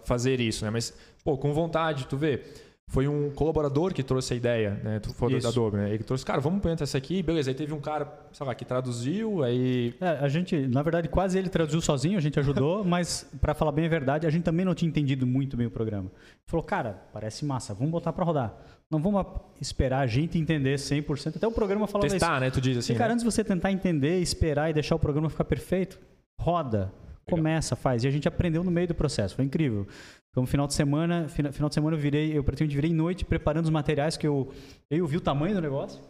fazer 0.04 0.40
isso, 0.40 0.64
né? 0.64 0.70
Mas, 0.70 0.96
pô, 1.24 1.36
com 1.36 1.52
vontade, 1.52 2.06
tu 2.06 2.16
vê 2.16 2.44
foi 2.88 3.08
um 3.08 3.30
colaborador 3.30 3.94
que 3.94 4.02
trouxe 4.02 4.34
a 4.34 4.36
ideia, 4.36 4.80
né? 4.84 5.00
Tu 5.00 5.14
foi 5.14 5.40
da 5.40 5.48
Adobe, 5.48 5.78
né? 5.78 5.94
Ele 5.94 6.04
trouxe, 6.04 6.24
cara, 6.26 6.40
vamos 6.40 6.58
implementar 6.58 6.82
essa 6.82 6.98
aqui, 6.98 7.22
beleza. 7.22 7.50
Aí 7.50 7.54
teve 7.54 7.72
um 7.72 7.80
cara, 7.80 8.06
sei 8.32 8.46
lá, 8.46 8.54
que 8.54 8.64
traduziu, 8.64 9.42
aí... 9.42 9.94
É, 10.00 10.18
a 10.20 10.28
gente, 10.28 10.66
na 10.66 10.82
verdade, 10.82 11.08
quase 11.08 11.38
ele 11.38 11.48
traduziu 11.48 11.80
sozinho, 11.80 12.18
a 12.18 12.20
gente 12.20 12.38
ajudou, 12.38 12.84
mas, 12.84 13.26
para 13.40 13.54
falar 13.54 13.72
bem 13.72 13.86
a 13.86 13.88
verdade, 13.88 14.26
a 14.26 14.30
gente 14.30 14.42
também 14.42 14.66
não 14.66 14.74
tinha 14.74 14.88
entendido 14.88 15.26
muito 15.26 15.56
bem 15.56 15.66
o 15.66 15.70
programa. 15.70 16.10
Falou, 16.46 16.64
cara, 16.64 17.02
parece 17.12 17.46
massa, 17.46 17.72
vamos 17.72 17.90
botar 17.90 18.12
para 18.12 18.24
rodar. 18.24 18.54
Não 18.90 19.00
vamos 19.00 19.24
esperar 19.58 20.00
a 20.00 20.06
gente 20.06 20.36
entender 20.36 20.76
100%. 20.76 21.36
Até 21.36 21.46
o 21.46 21.52
programa 21.52 21.86
falava 21.86 22.10
Testar, 22.10 22.32
isso. 22.32 22.40
né? 22.40 22.50
Tu 22.50 22.60
diz 22.60 22.76
assim, 22.76 22.92
e, 22.92 22.96
cara, 22.96 23.08
né? 23.08 23.14
antes 23.14 23.24
de 23.24 23.30
você 23.32 23.42
tentar 23.42 23.72
entender, 23.72 24.18
esperar 24.18 24.68
e 24.68 24.74
deixar 24.74 24.96
o 24.96 24.98
programa 24.98 25.30
ficar 25.30 25.44
perfeito, 25.44 25.98
roda, 26.38 26.92
começa, 27.26 27.74
faz. 27.74 28.04
E 28.04 28.08
a 28.08 28.10
gente 28.10 28.28
aprendeu 28.28 28.62
no 28.62 28.70
meio 28.70 28.88
do 28.88 28.94
processo, 28.94 29.34
foi 29.34 29.44
incrível. 29.44 29.86
Então, 30.32 30.46
final 30.46 30.66
de 30.66 30.72
semana, 30.72 31.28
final 31.28 31.68
de 31.68 31.74
semana 31.74 31.94
eu 31.94 32.00
virei, 32.00 32.36
eu 32.36 32.42
praticamente 32.42 32.74
virei 32.74 32.92
noite 32.92 33.22
preparando 33.22 33.66
os 33.66 33.70
materiais 33.70 34.16
que 34.16 34.26
eu, 34.26 34.50
eu 34.90 35.06
vi 35.06 35.18
o 35.18 35.20
tamanho 35.20 35.54
do 35.54 35.60
negócio. 35.60 36.00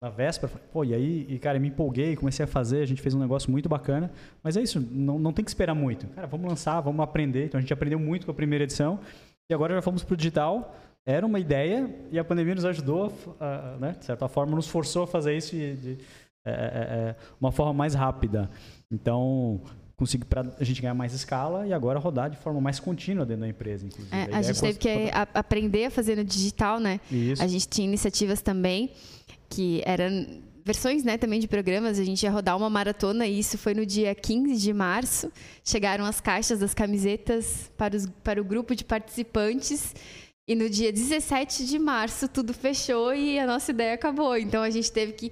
na 0.00 0.08
véspera, 0.08 0.50
pô, 0.72 0.82
e 0.84 0.94
aí, 0.94 1.26
e, 1.28 1.38
cara, 1.38 1.58
me 1.60 1.68
empolguei, 1.68 2.16
comecei 2.16 2.44
a 2.44 2.48
fazer, 2.48 2.80
a 2.80 2.86
gente 2.86 3.02
fez 3.02 3.14
um 3.14 3.20
negócio 3.20 3.50
muito 3.50 3.68
bacana, 3.68 4.10
mas 4.42 4.56
é 4.56 4.62
isso, 4.62 4.80
não, 4.80 5.18
não 5.18 5.34
tem 5.34 5.44
que 5.44 5.50
esperar 5.50 5.74
muito. 5.74 6.06
Cara, 6.08 6.26
vamos 6.26 6.48
lançar, 6.48 6.80
vamos 6.80 7.04
aprender. 7.04 7.44
Então 7.44 7.58
a 7.58 7.60
gente 7.60 7.72
aprendeu 7.72 7.98
muito 7.98 8.24
com 8.24 8.32
a 8.32 8.34
primeira 8.34 8.64
edição 8.64 8.98
e 9.50 9.54
agora 9.54 9.74
já 9.74 9.82
fomos 9.82 10.02
para 10.02 10.14
o 10.14 10.16
digital. 10.16 10.74
Era 11.04 11.26
uma 11.26 11.38
ideia 11.38 11.94
e 12.10 12.18
a 12.18 12.24
pandemia 12.24 12.54
nos 12.54 12.64
ajudou, 12.64 13.12
né, 13.80 13.96
de 13.98 14.04
certa 14.04 14.28
forma, 14.28 14.56
nos 14.56 14.68
forçou 14.68 15.02
a 15.02 15.06
fazer 15.06 15.36
isso 15.36 15.50
de, 15.50 15.76
de 15.76 15.98
é, 16.44 16.50
é, 16.50 16.54
é, 16.54 17.16
uma 17.40 17.52
forma 17.52 17.72
mais 17.72 17.94
rápida. 17.94 18.50
Então, 18.90 19.60
consegui 20.02 20.24
para 20.24 20.52
a 20.58 20.64
gente 20.64 20.82
ganhar 20.82 20.94
mais 20.94 21.14
escala 21.14 21.64
e 21.64 21.72
agora 21.72 21.96
rodar 22.00 22.28
de 22.28 22.36
forma 22.36 22.60
mais 22.60 22.80
contínua 22.80 23.24
dentro 23.24 23.42
da 23.42 23.48
empresa, 23.48 23.86
inclusive. 23.86 24.14
É, 24.14 24.34
a, 24.34 24.38
a 24.38 24.42
gente 24.42 24.60
teve 24.60 24.78
que 24.78 24.88
aprender 25.32 25.84
a 25.84 25.90
fazer 25.90 26.16
no 26.16 26.24
digital, 26.24 26.80
né? 26.80 26.98
Isso. 27.10 27.40
A 27.40 27.46
gente 27.46 27.68
tinha 27.68 27.86
iniciativas 27.86 28.42
também 28.42 28.90
que 29.48 29.80
eram 29.86 30.42
versões 30.64 31.04
né, 31.04 31.16
também 31.16 31.38
de 31.38 31.46
programas, 31.46 31.98
a 31.98 32.04
gente 32.04 32.22
ia 32.22 32.30
rodar 32.30 32.56
uma 32.56 32.70
maratona 32.70 33.26
e 33.26 33.38
isso 33.38 33.56
foi 33.58 33.74
no 33.74 33.86
dia 33.86 34.12
15 34.12 34.56
de 34.56 34.72
março. 34.72 35.30
Chegaram 35.64 36.04
as 36.04 36.20
caixas 36.20 36.58
das 36.58 36.74
camisetas 36.74 37.70
para, 37.76 37.96
os, 37.96 38.06
para 38.24 38.40
o 38.40 38.44
grupo 38.44 38.74
de 38.74 38.84
participantes. 38.84 39.94
E 40.48 40.56
no 40.56 40.68
dia 40.68 40.92
17 40.92 41.64
de 41.64 41.78
março 41.78 42.26
tudo 42.26 42.52
fechou 42.52 43.14
e 43.14 43.38
a 43.38 43.46
nossa 43.46 43.70
ideia 43.70 43.94
acabou. 43.94 44.36
Então 44.36 44.62
a 44.62 44.70
gente 44.70 44.90
teve 44.90 45.12
que 45.12 45.30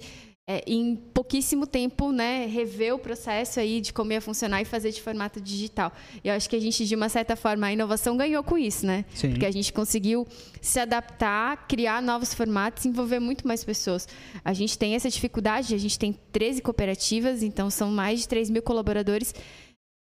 é, 0.51 0.63
em 0.67 0.97
pouquíssimo 1.13 1.65
tempo, 1.65 2.11
né, 2.11 2.45
rever 2.45 2.93
o 2.93 2.99
processo 2.99 3.59
aí 3.59 3.79
de 3.79 3.93
como 3.93 4.11
ia 4.11 4.19
funcionar 4.19 4.61
e 4.61 4.65
fazer 4.65 4.91
de 4.91 5.01
formato 5.01 5.39
digital. 5.39 5.93
E 6.21 6.27
eu 6.27 6.33
acho 6.33 6.49
que 6.49 6.55
a 6.57 6.59
gente, 6.59 6.85
de 6.85 6.93
uma 6.93 7.07
certa 7.07 7.37
forma, 7.37 7.67
a 7.67 7.71
inovação 7.71 8.17
ganhou 8.17 8.43
com 8.43 8.57
isso, 8.57 8.85
né? 8.85 9.05
Sim. 9.13 9.29
Porque 9.29 9.45
a 9.45 9.51
gente 9.51 9.71
conseguiu 9.71 10.27
se 10.59 10.77
adaptar, 10.79 11.67
criar 11.67 12.01
novos 12.01 12.33
formatos, 12.33 12.85
envolver 12.85 13.19
muito 13.19 13.47
mais 13.47 13.63
pessoas. 13.63 14.07
A 14.43 14.51
gente 14.51 14.77
tem 14.77 14.93
essa 14.93 15.09
dificuldade, 15.09 15.73
a 15.73 15.77
gente 15.77 15.97
tem 15.97 16.17
13 16.33 16.61
cooperativas, 16.61 17.43
então 17.43 17.69
são 17.69 17.89
mais 17.89 18.19
de 18.19 18.27
3 18.27 18.49
mil 18.49 18.61
colaboradores 18.61 19.33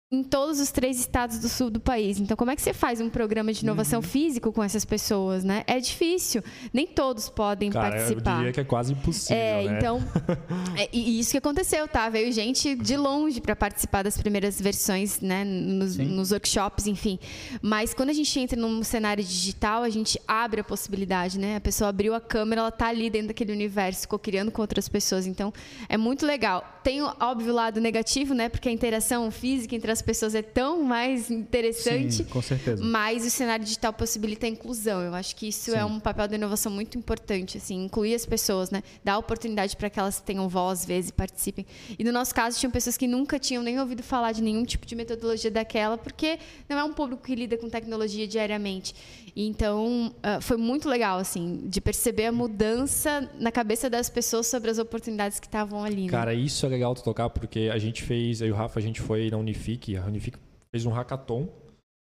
em 0.09 0.23
todos 0.23 0.61
os 0.61 0.71
três 0.71 0.97
estados 0.97 1.37
do 1.37 1.49
sul 1.49 1.69
do 1.69 1.81
país. 1.81 2.17
Então, 2.17 2.37
como 2.37 2.49
é 2.49 2.55
que 2.55 2.61
você 2.61 2.71
faz 2.71 3.01
um 3.01 3.09
programa 3.09 3.51
de 3.51 3.61
inovação 3.61 3.99
uhum. 3.99 4.07
físico 4.07 4.53
com 4.53 4.63
essas 4.63 4.85
pessoas, 4.85 5.43
né? 5.43 5.65
É 5.67 5.81
difícil. 5.81 6.41
Nem 6.71 6.87
todos 6.87 7.27
podem 7.27 7.69
Cara, 7.69 7.89
participar. 7.89 8.31
Eu 8.31 8.37
diria 8.37 8.53
que 8.53 8.59
é 8.61 8.63
quase 8.63 8.93
impossível. 8.93 9.35
É, 9.35 9.63
né? 9.65 9.77
então. 9.77 10.01
é, 10.79 10.87
e 10.93 11.19
isso 11.19 11.31
que 11.31 11.37
aconteceu, 11.37 11.85
tá? 11.89 12.07
Veio 12.07 12.31
gente 12.31 12.73
de 12.75 12.95
longe 12.95 13.41
para 13.41 13.53
participar 13.53 14.01
das 14.01 14.17
primeiras 14.17 14.61
versões, 14.61 15.19
né? 15.19 15.43
Nos, 15.43 15.97
nos, 15.97 16.31
workshops, 16.31 16.87
enfim. 16.87 17.19
Mas 17.61 17.93
quando 17.93 18.09
a 18.09 18.13
gente 18.13 18.39
entra 18.39 18.57
num 18.57 18.81
cenário 18.83 19.21
digital, 19.21 19.83
a 19.83 19.89
gente 19.89 20.17
abre 20.25 20.61
a 20.61 20.63
possibilidade, 20.63 21.37
né? 21.37 21.57
A 21.57 21.61
pessoa 21.61 21.89
abriu 21.89 22.15
a 22.15 22.21
câmera, 22.21 22.61
ela 22.61 22.71
tá 22.71 22.87
ali 22.87 23.09
dentro 23.09 23.27
daquele 23.29 23.51
universo, 23.51 24.01
ficou 24.01 24.19
criando 24.19 24.51
com 24.51 24.61
outras 24.61 24.87
pessoas. 24.87 25.27
Então, 25.27 25.51
é 25.89 25.97
muito 25.97 26.25
legal. 26.25 26.63
Tem, 26.81 27.01
óbvio, 27.01 27.51
o 27.51 27.55
lado 27.55 27.81
negativo, 27.81 28.33
né? 28.33 28.47
Porque 28.47 28.69
a 28.69 28.71
interação 28.71 29.29
física 29.29 29.75
entre 29.75 29.96
as 29.97 30.01
pessoas 30.01 30.35
é 30.35 30.41
tão 30.41 30.83
mais 30.83 31.31
interessante. 31.31 32.13
Sim, 32.13 32.23
com 32.25 32.41
certeza. 32.41 32.83
Mas 32.83 33.25
o 33.25 33.29
cenário 33.29 33.65
digital 33.65 33.91
possibilita 33.91 34.45
a 34.45 34.49
inclusão. 34.49 35.01
Eu 35.01 35.13
acho 35.15 35.35
que 35.35 35.47
isso 35.47 35.71
é 35.71 35.73
Sim. 35.73 35.79
é 35.79 35.85
um 35.85 35.99
papel 35.99 36.27
da 36.27 36.35
inovação 36.35 36.71
muito 36.71 36.97
importante, 36.97 37.57
assim, 37.57 37.85
incluir 37.85 38.13
as 38.13 38.25
pessoas, 38.25 38.69
né? 38.69 38.83
Dar 39.03 39.17
oportunidade 39.17 39.75
para 39.75 39.89
que 39.89 39.99
elas 39.99 40.21
tenham 40.21 40.47
voz, 40.47 40.81
às 40.81 40.85
vezes, 40.85 41.09
e 41.09 41.13
participem. 41.13 41.65
E 41.97 42.03
no 42.03 42.11
nosso 42.11 42.33
caso, 42.33 42.59
tinham 42.59 42.71
pessoas 42.71 42.95
que 42.95 43.07
nunca 43.07 43.39
tinham 43.39 43.63
nem 43.63 43.79
ouvido 43.79 44.03
falar 44.03 44.31
de 44.31 44.41
nenhum 44.41 44.63
tipo 44.63 44.85
de 44.85 44.95
metodologia 44.95 45.49
daquela, 45.49 45.97
porque 45.97 46.37
não 46.69 46.77
é 46.77 46.83
um 46.83 46.93
público 46.93 47.23
que 47.23 47.33
lida 47.33 47.57
com 47.57 47.69
tecnologia 47.69 48.27
diariamente. 48.27 48.93
Então, 49.35 50.07
uh, 50.17 50.41
foi 50.41 50.57
muito 50.57 50.89
legal, 50.89 51.19
assim, 51.19 51.61
de 51.65 51.79
perceber 51.79 52.25
a 52.25 52.31
mudança 52.31 53.29
na 53.39 53.51
cabeça 53.51 53.87
das 53.87 54.09
pessoas 54.09 54.47
sobre 54.47 54.71
as 54.71 54.79
oportunidades 54.79 55.39
que 55.39 55.45
estavam 55.45 55.83
ali. 55.83 56.05
Né? 56.05 56.09
Cara, 56.09 56.33
isso 56.33 56.65
é 56.65 56.69
legal 56.69 56.95
tu 56.95 57.03
tocar, 57.03 57.29
porque 57.29 57.69
a 57.71 57.77
gente 57.77 58.01
fez, 58.01 58.41
eu 58.41 58.47
e 58.47 58.51
o 58.51 58.55
Rafa, 58.55 58.79
a 58.79 58.81
gente 58.81 58.99
foi 58.99 59.29
na 59.29 59.37
Unifique, 59.37 59.86
a 59.95 60.05
Unifique 60.05 60.37
fez 60.71 60.85
um 60.85 60.91
hackathon, 60.91 61.47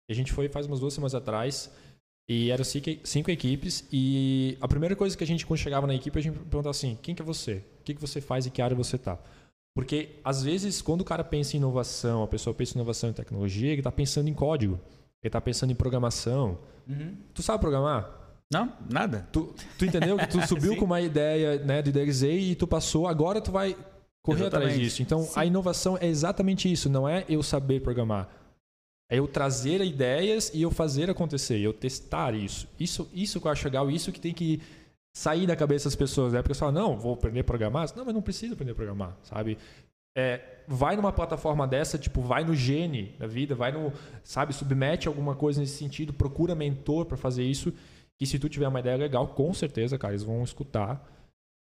a 0.09 0.13
gente 0.13 0.31
foi 0.31 0.49
faz 0.49 0.65
umas 0.65 0.79
duas 0.79 0.93
semanas 0.93 1.13
atrás, 1.13 1.71
e 2.27 2.51
eram 2.51 2.63
cinco, 2.63 3.29
equipes, 3.31 3.87
e 3.91 4.57
a 4.61 4.67
primeira 4.67 4.95
coisa 4.95 5.17
que 5.17 5.23
a 5.23 5.27
gente, 5.27 5.45
quando 5.45 5.59
chegava 5.59 5.85
na 5.85 5.95
equipe, 5.95 6.17
a 6.17 6.21
gente 6.21 6.37
perguntava 6.37 6.71
assim, 6.71 6.97
quem 7.01 7.13
que 7.13 7.21
é 7.21 7.25
você? 7.25 7.63
O 7.79 7.83
que, 7.83 7.93
que 7.95 8.01
você 8.01 8.21
faz 8.21 8.45
e 8.45 8.51
que 8.51 8.61
área 8.61 8.75
você 8.75 8.95
está? 8.95 9.19
Porque, 9.75 10.09
às 10.23 10.43
vezes, 10.43 10.81
quando 10.81 11.01
o 11.01 11.05
cara 11.05 11.23
pensa 11.23 11.55
em 11.55 11.59
inovação, 11.59 12.23
a 12.23 12.27
pessoa 12.27 12.53
pensa 12.53 12.73
em 12.73 12.77
inovação 12.77 13.09
em 13.09 13.13
tecnologia, 13.13 13.71
ele 13.71 13.79
está 13.79 13.91
pensando 13.91 14.27
em 14.27 14.33
código, 14.33 14.73
ele 15.21 15.29
está 15.29 15.41
pensando 15.41 15.71
em 15.71 15.75
programação, 15.75 16.57
Uhum. 16.89 17.15
Tu 17.33 17.43
sabe 17.43 17.59
programar? 17.59 18.09
Não, 18.51 18.73
nada. 18.89 19.27
Tu, 19.31 19.53
tu 19.77 19.85
entendeu 19.85 20.17
que 20.17 20.27
tu 20.27 20.41
subiu 20.47 20.75
com 20.75 20.85
uma 20.85 20.99
ideia 20.99 21.63
né, 21.63 21.83
do 21.83 21.89
IDXA 21.89 22.27
e 22.27 22.55
tu 22.55 22.65
passou, 22.65 23.07
agora 23.07 23.39
tu 23.39 23.51
vai 23.51 23.77
correr 24.23 24.41
exatamente. 24.41 24.71
atrás 24.71 24.79
disso. 24.79 25.01
Então, 25.01 25.23
Sim. 25.23 25.33
a 25.35 25.45
inovação 25.45 25.97
é 25.99 26.07
exatamente 26.07 26.71
isso. 26.71 26.89
Não 26.89 27.07
é 27.07 27.25
eu 27.29 27.41
saber 27.43 27.81
programar. 27.81 28.29
É 29.11 29.17
eu 29.17 29.27
trazer 29.27 29.81
ideias 29.81 30.51
e 30.53 30.61
eu 30.61 30.69
fazer 30.69 31.09
acontecer, 31.09 31.59
eu 31.59 31.73
testar 31.73 32.35
isso. 32.35 32.67
Isso, 32.79 33.09
isso 33.13 33.41
que 33.41 33.47
eu 33.47 33.51
acho 33.51 33.65
legal, 33.65 33.89
isso 33.89 34.11
que 34.11 34.19
tem 34.19 34.33
que 34.33 34.61
sair 35.15 35.47
da 35.47 35.55
cabeça 35.55 35.85
das 35.85 35.95
pessoas, 35.95 36.33
né? 36.33 36.41
Porque 36.41 36.53
você 36.53 36.59
fala, 36.59 36.71
não, 36.71 36.97
vou 36.97 37.13
aprender 37.13 37.39
a 37.39 37.43
programar. 37.43 37.87
Não, 37.95 38.05
mas 38.05 38.13
não 38.13 38.21
precisa 38.21 38.53
aprender 38.53 38.73
a 38.73 38.75
programar, 38.75 39.17
sabe? 39.23 39.57
É, 40.15 40.41
vai 40.67 40.95
numa 40.95 41.11
plataforma 41.11 41.67
dessa, 41.67 41.97
tipo, 41.97 42.21
vai 42.21 42.43
no 42.43 42.55
Gene 42.55 43.15
da 43.17 43.25
vida, 43.25 43.55
vai 43.55 43.71
no, 43.71 43.91
sabe, 44.23 44.53
submete 44.53 45.07
alguma 45.07 45.35
coisa 45.35 45.59
nesse 45.59 45.77
sentido, 45.77 46.13
procura 46.13 46.53
mentor 46.53 47.05
para 47.05 47.17
fazer 47.17 47.43
isso. 47.43 47.73
E 48.19 48.25
se 48.25 48.37
tu 48.37 48.49
tiver 48.49 48.67
uma 48.67 48.79
ideia 48.79 48.97
legal, 48.97 49.27
com 49.29 49.53
certeza, 49.53 49.97
cara, 49.97 50.13
eles 50.13 50.23
vão 50.23 50.43
escutar 50.43 51.03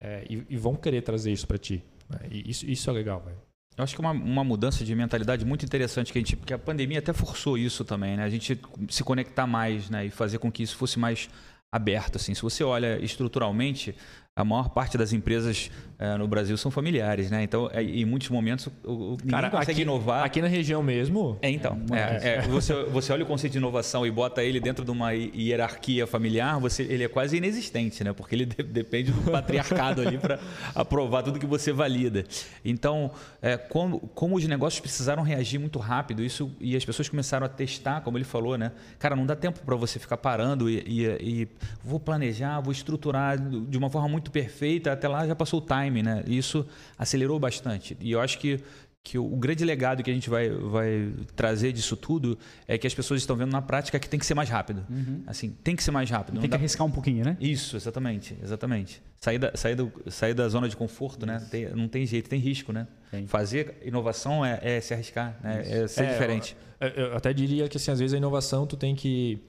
é, 0.02 0.24
e, 0.28 0.44
e, 0.50 0.56
vão 0.56 0.74
querer 0.74 1.02
trazer 1.02 1.32
isso 1.32 1.46
para 1.46 1.58
ti. 1.58 1.82
Né? 2.08 2.18
Isso, 2.30 2.66
isso 2.66 2.88
é 2.90 2.92
legal, 2.92 3.20
velho. 3.20 3.38
Eu 3.76 3.84
acho 3.84 3.94
que 3.94 4.00
é 4.00 4.04
uma, 4.04 4.12
uma 4.12 4.42
mudança 4.42 4.84
de 4.84 4.92
mentalidade 4.94 5.44
muito 5.44 5.64
interessante 5.64 6.12
que 6.12 6.18
a 6.18 6.20
gente, 6.20 6.36
porque 6.36 6.52
a 6.52 6.58
pandemia 6.58 6.98
até 6.98 7.12
forçou 7.12 7.56
isso 7.56 7.84
também, 7.84 8.16
né? 8.16 8.24
A 8.24 8.28
gente 8.28 8.60
se 8.88 9.04
conectar 9.04 9.46
mais, 9.46 9.88
né? 9.88 10.06
E 10.06 10.10
fazer 10.10 10.38
com 10.38 10.50
que 10.50 10.64
isso 10.64 10.76
fosse 10.76 10.98
mais 10.98 11.30
aberto, 11.70 12.16
assim. 12.16 12.34
Se 12.34 12.42
você 12.42 12.64
olha 12.64 12.98
estruturalmente, 13.02 13.94
a 14.38 14.44
maior 14.44 14.68
parte 14.68 14.96
das 14.96 15.12
empresas 15.12 15.68
é, 15.98 16.16
no 16.16 16.28
Brasil 16.28 16.56
são 16.56 16.70
familiares, 16.70 17.28
né? 17.28 17.42
Então, 17.42 17.68
é, 17.72 17.82
em 17.82 18.04
muitos 18.04 18.28
momentos, 18.28 18.68
o, 18.84 19.14
o 19.14 19.16
Cara, 19.28 19.50
consegue 19.50 19.72
aqui, 19.72 19.82
inovar. 19.82 20.24
Aqui 20.24 20.40
na 20.40 20.46
região 20.46 20.80
mesmo? 20.80 21.36
É, 21.42 21.50
então. 21.50 21.76
É, 21.90 22.34
é, 22.34 22.42
você, 22.42 22.84
você 22.84 23.12
olha 23.12 23.24
o 23.24 23.26
conceito 23.26 23.54
de 23.54 23.58
inovação 23.58 24.06
e 24.06 24.10
bota 24.12 24.44
ele 24.44 24.60
dentro 24.60 24.84
de 24.84 24.92
uma 24.92 25.10
hierarquia 25.10 26.06
familiar, 26.06 26.60
você, 26.60 26.84
ele 26.84 27.02
é 27.02 27.08
quase 27.08 27.36
inexistente, 27.36 28.04
né? 28.04 28.12
Porque 28.12 28.36
ele 28.36 28.46
de, 28.46 28.62
depende 28.62 29.10
do 29.10 29.28
patriarcado 29.28 30.02
ali 30.02 30.18
para 30.18 30.38
aprovar 30.72 31.24
tudo 31.24 31.40
que 31.40 31.46
você 31.46 31.72
valida. 31.72 32.24
Então, 32.64 33.10
é, 33.42 33.56
como, 33.56 33.98
como 34.14 34.36
os 34.36 34.46
negócios 34.46 34.78
precisaram 34.78 35.24
reagir 35.24 35.58
muito 35.58 35.80
rápido, 35.80 36.22
isso 36.22 36.54
e 36.60 36.76
as 36.76 36.84
pessoas 36.84 37.08
começaram 37.08 37.44
a 37.44 37.48
testar, 37.48 38.02
como 38.02 38.16
ele 38.16 38.24
falou, 38.24 38.56
né? 38.56 38.70
Cara, 39.00 39.16
não 39.16 39.26
dá 39.26 39.34
tempo 39.34 39.58
para 39.66 39.74
você 39.74 39.98
ficar 39.98 40.18
parando 40.18 40.70
e, 40.70 40.78
e, 40.86 41.06
e 41.20 41.48
vou 41.82 41.98
planejar, 41.98 42.60
vou 42.60 42.70
estruturar 42.70 43.36
de 43.36 43.76
uma 43.76 43.90
forma 43.90 44.06
muito 44.08 44.27
muito 44.28 44.30
perfeita, 44.30 44.92
até 44.92 45.08
lá 45.08 45.26
já 45.26 45.34
passou 45.34 45.60
o 45.60 45.62
time, 45.62 46.02
né? 46.02 46.22
Isso 46.26 46.66
acelerou 46.96 47.38
bastante. 47.38 47.96
E 48.00 48.12
eu 48.12 48.20
acho 48.20 48.38
que, 48.38 48.60
que 49.02 49.18
o 49.18 49.36
grande 49.36 49.64
legado 49.64 50.02
que 50.02 50.10
a 50.10 50.14
gente 50.14 50.28
vai, 50.30 50.50
vai 50.50 51.12
trazer 51.34 51.72
disso 51.72 51.96
tudo 51.96 52.38
é 52.66 52.76
que 52.78 52.86
as 52.86 52.94
pessoas 52.94 53.20
estão 53.20 53.34
vendo 53.34 53.50
na 53.50 53.62
prática 53.62 53.98
que 53.98 54.08
tem 54.08 54.20
que 54.20 54.26
ser 54.26 54.34
mais 54.34 54.48
rápido. 54.48 54.84
Uhum. 54.88 55.22
Assim, 55.26 55.50
tem 55.64 55.74
que 55.74 55.82
ser 55.82 55.90
mais 55.90 56.08
rápido. 56.10 56.34
Tem 56.34 56.42
que 56.42 56.48
dá... 56.48 56.56
arriscar 56.56 56.86
um 56.86 56.90
pouquinho, 56.90 57.24
né? 57.24 57.36
Isso, 57.40 57.76
exatamente, 57.76 58.36
exatamente. 58.42 59.02
Sair 59.20 59.38
da, 59.38 59.56
sair 59.56 59.74
do, 59.74 59.92
sair 60.08 60.34
da 60.34 60.48
zona 60.48 60.68
de 60.68 60.76
conforto, 60.76 61.26
né? 61.26 61.44
Tem, 61.50 61.68
não 61.74 61.88
tem 61.88 62.06
jeito, 62.06 62.28
tem 62.28 62.38
risco, 62.38 62.72
né? 62.72 62.86
Tem. 63.10 63.26
Fazer 63.26 63.80
inovação 63.84 64.44
é, 64.44 64.60
é, 64.62 64.80
se 64.80 64.94
arriscar, 64.94 65.36
né? 65.42 65.62
é 65.64 65.88
ser 65.88 66.04
é, 66.04 66.12
diferente. 66.12 66.56
Eu, 66.78 66.88
eu 66.88 67.16
até 67.16 67.32
diria 67.32 67.68
que 67.68 67.76
assim, 67.76 67.90
às 67.90 67.98
vezes 67.98 68.14
a 68.14 68.18
inovação 68.18 68.66
tu 68.66 68.76
tem 68.76 68.94
que 68.94 69.42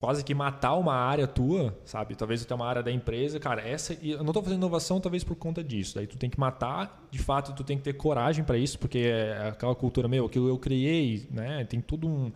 quase 0.00 0.24
que 0.24 0.34
matar 0.34 0.76
uma 0.76 0.94
área 0.94 1.26
tua, 1.26 1.78
sabe? 1.84 2.14
Talvez 2.14 2.44
tenha 2.44 2.56
uma 2.56 2.66
área 2.66 2.82
da 2.82 2.90
empresa, 2.90 3.38
cara, 3.38 3.60
essa 3.60 3.92
eu 4.02 4.18
não 4.18 4.30
estou 4.30 4.42
fazendo 4.42 4.58
inovação 4.58 4.98
talvez 4.98 5.22
por 5.22 5.36
conta 5.36 5.62
disso. 5.62 5.94
Daí 5.94 6.06
tu 6.06 6.16
tem 6.16 6.30
que 6.30 6.40
matar, 6.40 7.06
de 7.10 7.18
fato, 7.18 7.54
tu 7.54 7.62
tem 7.62 7.76
que 7.76 7.84
ter 7.84 7.92
coragem 7.92 8.42
para 8.42 8.56
isso, 8.56 8.78
porque 8.78 8.98
é 8.98 9.48
aquela 9.48 9.74
cultura 9.74 10.08
meu, 10.08 10.24
aquilo 10.24 10.48
eu 10.48 10.58
criei, 10.58 11.28
né? 11.30 11.64
Tem 11.66 11.80
tudo 11.82 12.08
um, 12.08 12.32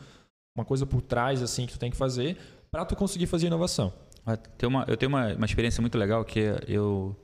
uma 0.55 0.65
coisa 0.65 0.85
por 0.85 1.01
trás 1.01 1.43
assim 1.43 1.67
que 1.67 1.73
tu 1.73 1.79
tem 1.79 1.91
que 1.91 1.97
fazer 1.97 2.37
para 2.71 2.85
tu 2.85 2.95
conseguir 2.95 3.27
fazer 3.27 3.47
inovação. 3.47 3.93
Tem 4.59 4.69
uma, 4.69 4.85
eu 4.87 4.97
tenho 4.97 5.09
uma, 5.09 5.33
uma 5.33 5.47
experiência 5.47 5.81
muito 5.81 5.97
legal 5.97 6.25
que 6.25 6.41
eu 6.69 7.17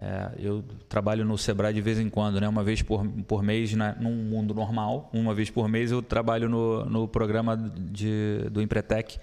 é, 0.00 0.32
eu 0.38 0.62
trabalho 0.88 1.24
no 1.24 1.38
Sebrae 1.38 1.72
de 1.72 1.80
vez 1.80 1.98
em 1.98 2.08
quando, 2.08 2.40
né? 2.40 2.48
Uma 2.48 2.62
vez 2.62 2.82
por, 2.82 3.06
por 3.26 3.42
mês, 3.42 3.72
na, 3.74 3.94
num 3.94 4.14
mundo 4.14 4.52
normal, 4.52 5.10
uma 5.12 5.34
vez 5.34 5.50
por 5.50 5.68
mês 5.68 5.90
eu 5.90 6.02
trabalho 6.02 6.48
no, 6.48 6.84
no 6.84 7.08
programa 7.08 7.56
de, 7.56 8.48
do 8.50 8.60
Empretec, 8.60 9.18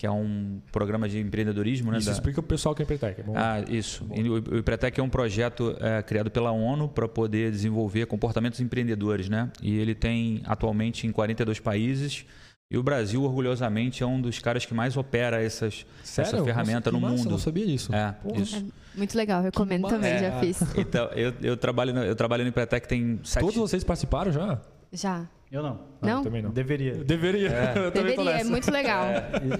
que 0.00 0.06
é 0.06 0.10
um 0.10 0.62
programa 0.72 1.06
de 1.06 1.18
empreendedorismo. 1.18 1.92
Né, 1.92 1.98
isso, 1.98 2.06
da... 2.06 2.12
explica 2.14 2.40
para 2.40 2.46
o 2.46 2.48
pessoal 2.48 2.74
que 2.74 2.80
é 2.80 2.84
Empretec. 2.84 3.20
É 3.20 3.22
bom. 3.22 3.34
Ah, 3.36 3.62
isso. 3.68 4.02
O 4.08 4.56
Empretec 4.56 4.98
é 4.98 5.02
um 5.02 5.10
projeto 5.10 5.76
é, 5.78 6.02
criado 6.02 6.30
pela 6.30 6.50
ONU 6.50 6.88
para 6.88 7.06
poder 7.06 7.50
desenvolver 7.50 8.06
comportamentos 8.06 8.60
empreendedores. 8.60 9.28
Né? 9.28 9.50
E 9.60 9.76
ele 9.76 9.94
tem 9.94 10.40
atualmente 10.46 11.06
em 11.06 11.12
42 11.12 11.60
países 11.60 12.24
E 12.70 12.78
o 12.78 12.82
Brasil, 12.82 13.22
orgulhosamente, 13.22 14.02
é 14.02 14.06
um 14.06 14.18
dos 14.18 14.38
caras 14.38 14.64
que 14.64 14.72
mais 14.72 14.96
opera 14.96 15.42
essas, 15.42 15.84
essa 16.02 16.42
ferramenta 16.42 16.90
Nossa, 16.90 17.06
no 17.06 17.12
mundo. 17.12 17.26
Eu 17.26 17.32
não 17.32 17.38
sabia 17.38 17.66
disso. 17.66 17.94
É, 17.94 18.14
isso. 18.40 18.56
É 18.56 18.98
muito 18.98 19.14
legal, 19.14 19.42
recomendo 19.42 19.86
também, 19.86 20.12
é, 20.12 20.18
já 20.18 20.40
fiz. 20.40 20.62
Então, 20.78 21.08
eu, 21.08 21.34
eu, 21.42 21.56
trabalho 21.58 21.92
no, 21.92 22.02
eu 22.02 22.16
trabalho 22.16 22.42
no 22.42 22.48
Empretec 22.48 22.88
tem 22.88 23.20
sete... 23.22 23.42
Todos 23.42 23.56
vocês 23.56 23.84
participaram 23.84 24.32
já? 24.32 24.62
Já. 24.90 25.28
Eu 25.50 25.64
não. 25.64 25.80
Não? 26.00 26.22
também 26.22 26.40
não. 26.40 26.50
Deveria. 26.50 26.94
Deveria. 26.94 27.48
É. 27.48 27.72
Eu 27.86 27.90
também 27.90 28.14
tô 28.14 28.22
Deveria, 28.22 28.40
é 28.40 28.44
muito 28.44 28.70
legal. 28.70 29.04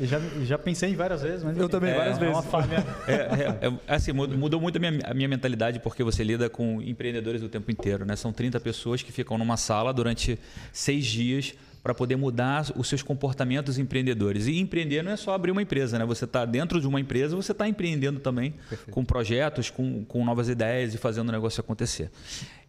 E 0.01 0.07
já, 0.07 0.21
já 0.45 0.57
pensei 0.57 0.91
em 0.91 0.95
várias 0.95 1.21
vezes, 1.21 1.43
mas 1.43 1.59
Eu 1.59 1.69
também, 1.69 1.91
é, 1.91 1.97
várias 1.97 2.17
é 2.17 2.21
vezes. 2.21 2.35
uma 2.35 2.43
falha. 2.43 2.87
É, 3.09 3.67
é, 3.67 3.73
é, 3.89 3.95
assim, 3.95 4.13
mudou 4.13 4.61
muito 4.61 4.77
a 4.77 4.79
minha, 4.79 5.01
a 5.05 5.13
minha 5.13 5.29
mentalidade 5.29 5.81
porque 5.81 6.05
você 6.05 6.23
lida 6.23 6.49
com 6.49 6.81
empreendedores 6.81 7.43
o 7.43 7.49
tempo 7.49 7.71
inteiro, 7.73 8.05
né? 8.05 8.15
São 8.15 8.33
30 8.33 8.61
pessoas 8.61 9.03
que 9.03 9.11
ficam 9.11 9.37
numa 9.37 9.57
sala 9.57 9.93
durante 9.93 10.39
seis 10.73 11.05
dias 11.07 11.55
para 11.83 11.95
poder 11.95 12.17
mudar 12.17 12.67
os 12.77 12.89
seus 12.89 13.03
comportamentos 13.03 13.79
empreendedores. 13.79 14.47
E 14.47 14.59
empreender 14.59 15.03
não 15.03 15.11
é 15.11 15.17
só 15.17 15.35
abrir 15.35 15.51
uma 15.51 15.63
empresa, 15.63 15.99
né? 15.99 16.05
Você 16.05 16.25
está 16.25 16.45
dentro 16.45 16.81
de 16.81 16.87
uma 16.87 17.01
empresa, 17.01 17.35
você 17.35 17.53
está 17.53 17.67
empreendendo 17.67 18.21
também 18.21 18.55
com 18.91 19.05
projetos, 19.05 19.71
com, 19.71 20.05
com 20.05 20.25
novas 20.25 20.49
ideias 20.49 20.95
e 20.95 20.99
fazendo 20.99 21.31
o 21.31 21.33
negócio 21.33 21.61
acontecer. 21.61 22.11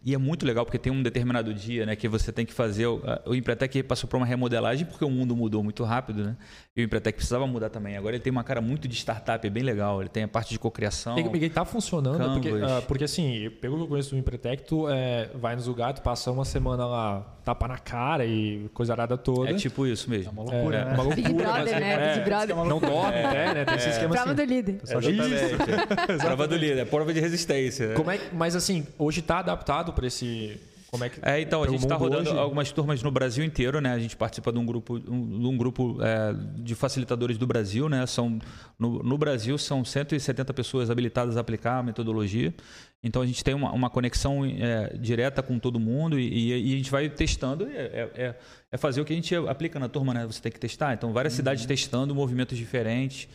E 0.04 0.14
é 0.14 0.18
muito 0.18 0.44
legal 0.44 0.64
porque 0.64 0.78
tem 0.78 0.92
um 0.92 1.02
determinado 1.02 1.54
dia, 1.54 1.86
né, 1.86 1.94
que 1.94 2.08
você 2.08 2.32
tem 2.32 2.44
que 2.44 2.52
fazer. 2.52 2.86
O, 2.86 3.00
o 3.26 3.34
Empretec 3.34 3.82
passou 3.84 4.08
por 4.08 4.16
uma 4.16 4.26
remodelagem 4.26 4.84
porque 4.84 5.04
o 5.04 5.10
mundo 5.10 5.36
mudou 5.36 5.62
muito 5.62 5.84
rápido, 5.84 6.24
né? 6.24 6.36
E 6.76 6.82
o 6.82 6.84
Empretec 6.84 7.14
precisava 7.16 7.46
mudar 7.46 7.70
também. 7.70 7.96
Agora 7.96 8.16
ele 8.16 8.22
tem 8.22 8.30
uma 8.30 8.42
cara 8.42 8.60
muito 8.60 8.88
de 8.88 8.96
startup, 8.96 9.46
é 9.46 9.50
bem 9.50 9.62
legal. 9.62 10.00
Ele 10.00 10.08
tem 10.08 10.24
a 10.24 10.28
parte 10.28 10.50
de 10.50 10.58
cocriação. 10.58 11.16
E, 11.18 11.44
e 11.44 11.50
tá 11.50 11.64
funcionando, 11.64 12.32
porque, 12.32 12.48
ah, 12.64 12.82
porque 12.88 13.04
assim, 13.04 13.50
pelo 13.60 13.76
que 13.76 13.82
eu 13.84 13.88
conheço 13.88 14.10
do 14.10 14.16
Empretec, 14.18 14.64
tu 14.64 14.88
é, 14.88 15.30
vai 15.34 15.54
no 15.54 15.60
Zugato, 15.62 16.02
passa 16.02 16.30
uma 16.32 16.44
semana 16.44 16.84
lá, 16.86 17.20
tapa 17.44 17.68
na 17.68 17.78
cara 17.78 18.24
e 18.24 18.68
coisa 18.74 18.92
arada 18.94 19.16
toda. 19.16 19.50
É 19.50 19.54
tipo 19.54 19.86
isso 19.86 20.08
mesmo. 20.10 20.32
Uma 20.32 20.42
loucura, 20.50 20.78
É, 20.78 20.84
né? 20.84 20.94
uma 20.94 21.02
loucura. 21.04 21.14
Big 21.28 21.32
Brother, 21.34 21.62
mas- 21.62 21.70
né? 21.80 21.92
é, 21.92 22.14
Big 22.14 22.24
Brother. 22.24 22.56
Não 22.56 22.80
dorme 22.80 23.18
até, 23.22 23.54
né? 23.54 23.64
Tem 23.64 23.74
esse 23.76 23.88
esquema 23.90 24.14
Prova 24.14 24.32
assim. 24.32 24.34
do 24.34 24.44
líder. 24.44 24.80
Exatamente. 24.82 26.24
prova 26.24 26.48
do 26.48 26.56
líder, 26.56 26.78
é 26.78 26.84
prova 26.84 27.12
de 27.14 27.20
resistência. 27.20 27.88
né? 27.88 27.94
Como 27.94 28.10
é, 28.10 28.18
mas 28.32 28.56
assim, 28.56 28.86
hoje 28.98 29.22
tá 29.22 29.38
adaptado 29.38 29.91
para 29.92 30.06
esse... 30.06 30.58
Como 30.90 31.04
é 31.04 31.08
que... 31.08 31.18
É, 31.22 31.40
então, 31.40 31.62
a 31.62 31.68
gente 31.68 31.80
está 31.80 31.94
rodando 31.96 32.28
hoje? 32.28 32.38
algumas 32.38 32.70
turmas 32.70 33.02
no 33.02 33.10
Brasil 33.10 33.42
inteiro, 33.42 33.80
né? 33.80 33.92
A 33.94 33.98
gente 33.98 34.14
participa 34.14 34.52
de 34.52 34.58
um 34.58 34.66
grupo, 34.66 34.96
um, 35.08 35.40
de 35.40 35.46
um 35.46 35.56
grupo 35.56 35.96
é, 36.02 36.34
de 36.60 36.74
facilitadores 36.74 37.38
do 37.38 37.46
Brasil, 37.46 37.88
né? 37.88 38.04
São, 38.04 38.38
no, 38.78 39.02
no 39.02 39.16
Brasil 39.16 39.56
são 39.56 39.82
170 39.86 40.52
pessoas 40.52 40.90
habilitadas 40.90 41.38
a 41.38 41.40
aplicar 41.40 41.78
a 41.78 41.82
metodologia. 41.82 42.52
Então 43.02 43.22
a 43.22 43.26
gente 43.26 43.42
tem 43.42 43.54
uma, 43.54 43.72
uma 43.72 43.88
conexão 43.88 44.44
é, 44.44 44.94
direta 44.98 45.42
com 45.42 45.58
todo 45.58 45.80
mundo 45.80 46.18
e, 46.20 46.28
e- 46.28 46.70
e 46.70 46.74
a 46.74 46.76
gente 46.76 46.90
vai 46.90 47.08
testando. 47.08 47.66
É, 47.66 47.70
é- 47.82 48.10
é- 48.14 48.34
é 48.70 48.76
fazer 48.76 49.00
o 49.00 49.04
que 49.04 49.12
a 49.14 49.16
gente 49.16 49.34
aplica 49.34 49.78
na 49.78 49.88
turma, 49.88 50.12
né? 50.14 50.26
Você 50.26 50.40
tem 50.42 50.52
que 50.52 50.60
testar. 50.60 50.92
Então, 50.92 51.10
várias 51.12 51.32
cidades 51.32 51.64
testando 51.66 52.14
movimentos 52.14 52.56
diferentes. 52.56 53.28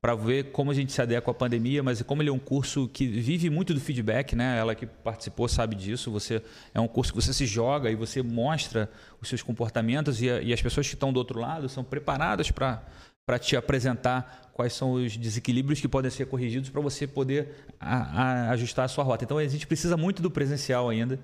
Para 0.00 0.14
ver 0.14 0.50
como 0.52 0.70
a 0.70 0.74
gente 0.74 0.92
se 0.92 1.02
adequa 1.02 1.30
à 1.30 1.34
pandemia, 1.34 1.82
mas 1.82 2.00
como 2.02 2.22
ele 2.22 2.30
é 2.30 2.32
um 2.32 2.38
curso 2.38 2.88
que 2.88 3.06
vive 3.06 3.50
muito 3.50 3.74
do 3.74 3.80
feedback, 3.80 4.34
né? 4.34 4.58
Ela 4.58 4.74
que 4.74 4.86
participou 4.86 5.46
sabe 5.46 5.76
disso. 5.76 6.10
Você 6.10 6.42
é 6.72 6.80
um 6.80 6.88
curso 6.88 7.12
que 7.12 7.20
você 7.20 7.32
se 7.34 7.44
joga 7.44 7.90
e 7.90 7.94
você 7.94 8.22
mostra 8.22 8.90
os 9.20 9.28
seus 9.28 9.42
comportamentos 9.42 10.22
e, 10.22 10.30
a- 10.30 10.40
e 10.40 10.52
as 10.52 10.62
pessoas 10.62 10.88
que 10.88 10.94
estão 10.94 11.12
do 11.12 11.18
outro 11.18 11.38
lado 11.38 11.68
são 11.68 11.84
preparadas 11.84 12.50
para 12.50 12.82
para 13.26 13.38
te 13.38 13.54
apresentar 13.54 14.50
quais 14.54 14.72
são 14.72 14.92
os 14.94 15.16
desequilíbrios 15.16 15.80
que 15.80 15.86
podem 15.86 16.10
ser 16.10 16.26
corrigidos 16.26 16.68
para 16.68 16.80
você 16.80 17.06
poder 17.06 17.64
a- 17.78 18.22
a- 18.22 18.50
ajustar 18.50 18.86
a 18.86 18.88
sua 18.88 19.04
rota. 19.04 19.22
Então 19.22 19.38
a 19.38 19.46
gente 19.46 19.68
precisa 19.68 19.96
muito 19.96 20.20
do 20.20 20.28
presencial 20.30 20.88
ainda. 20.88 21.16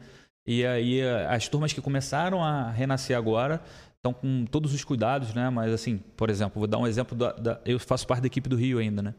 E 0.46 0.64
aí 0.64 1.00
as 1.28 1.48
turmas 1.48 1.72
que 1.72 1.80
começaram 1.80 2.44
a 2.44 2.70
renascer 2.70 3.16
agora 3.16 3.60
estão 4.06 4.12
com 4.12 4.44
todos 4.46 4.72
os 4.72 4.84
cuidados, 4.84 5.34
né? 5.34 5.50
Mas 5.50 5.72
assim, 5.72 5.98
por 6.16 6.30
exemplo, 6.30 6.58
vou 6.58 6.66
dar 6.66 6.78
um 6.78 6.86
exemplo 6.86 7.16
da, 7.16 7.32
da- 7.32 7.60
eu 7.64 7.78
faço 7.78 8.06
parte 8.06 8.20
da 8.22 8.26
equipe 8.26 8.48
do 8.48 8.56
Rio 8.56 8.78
ainda, 8.78 9.02
né? 9.02 9.14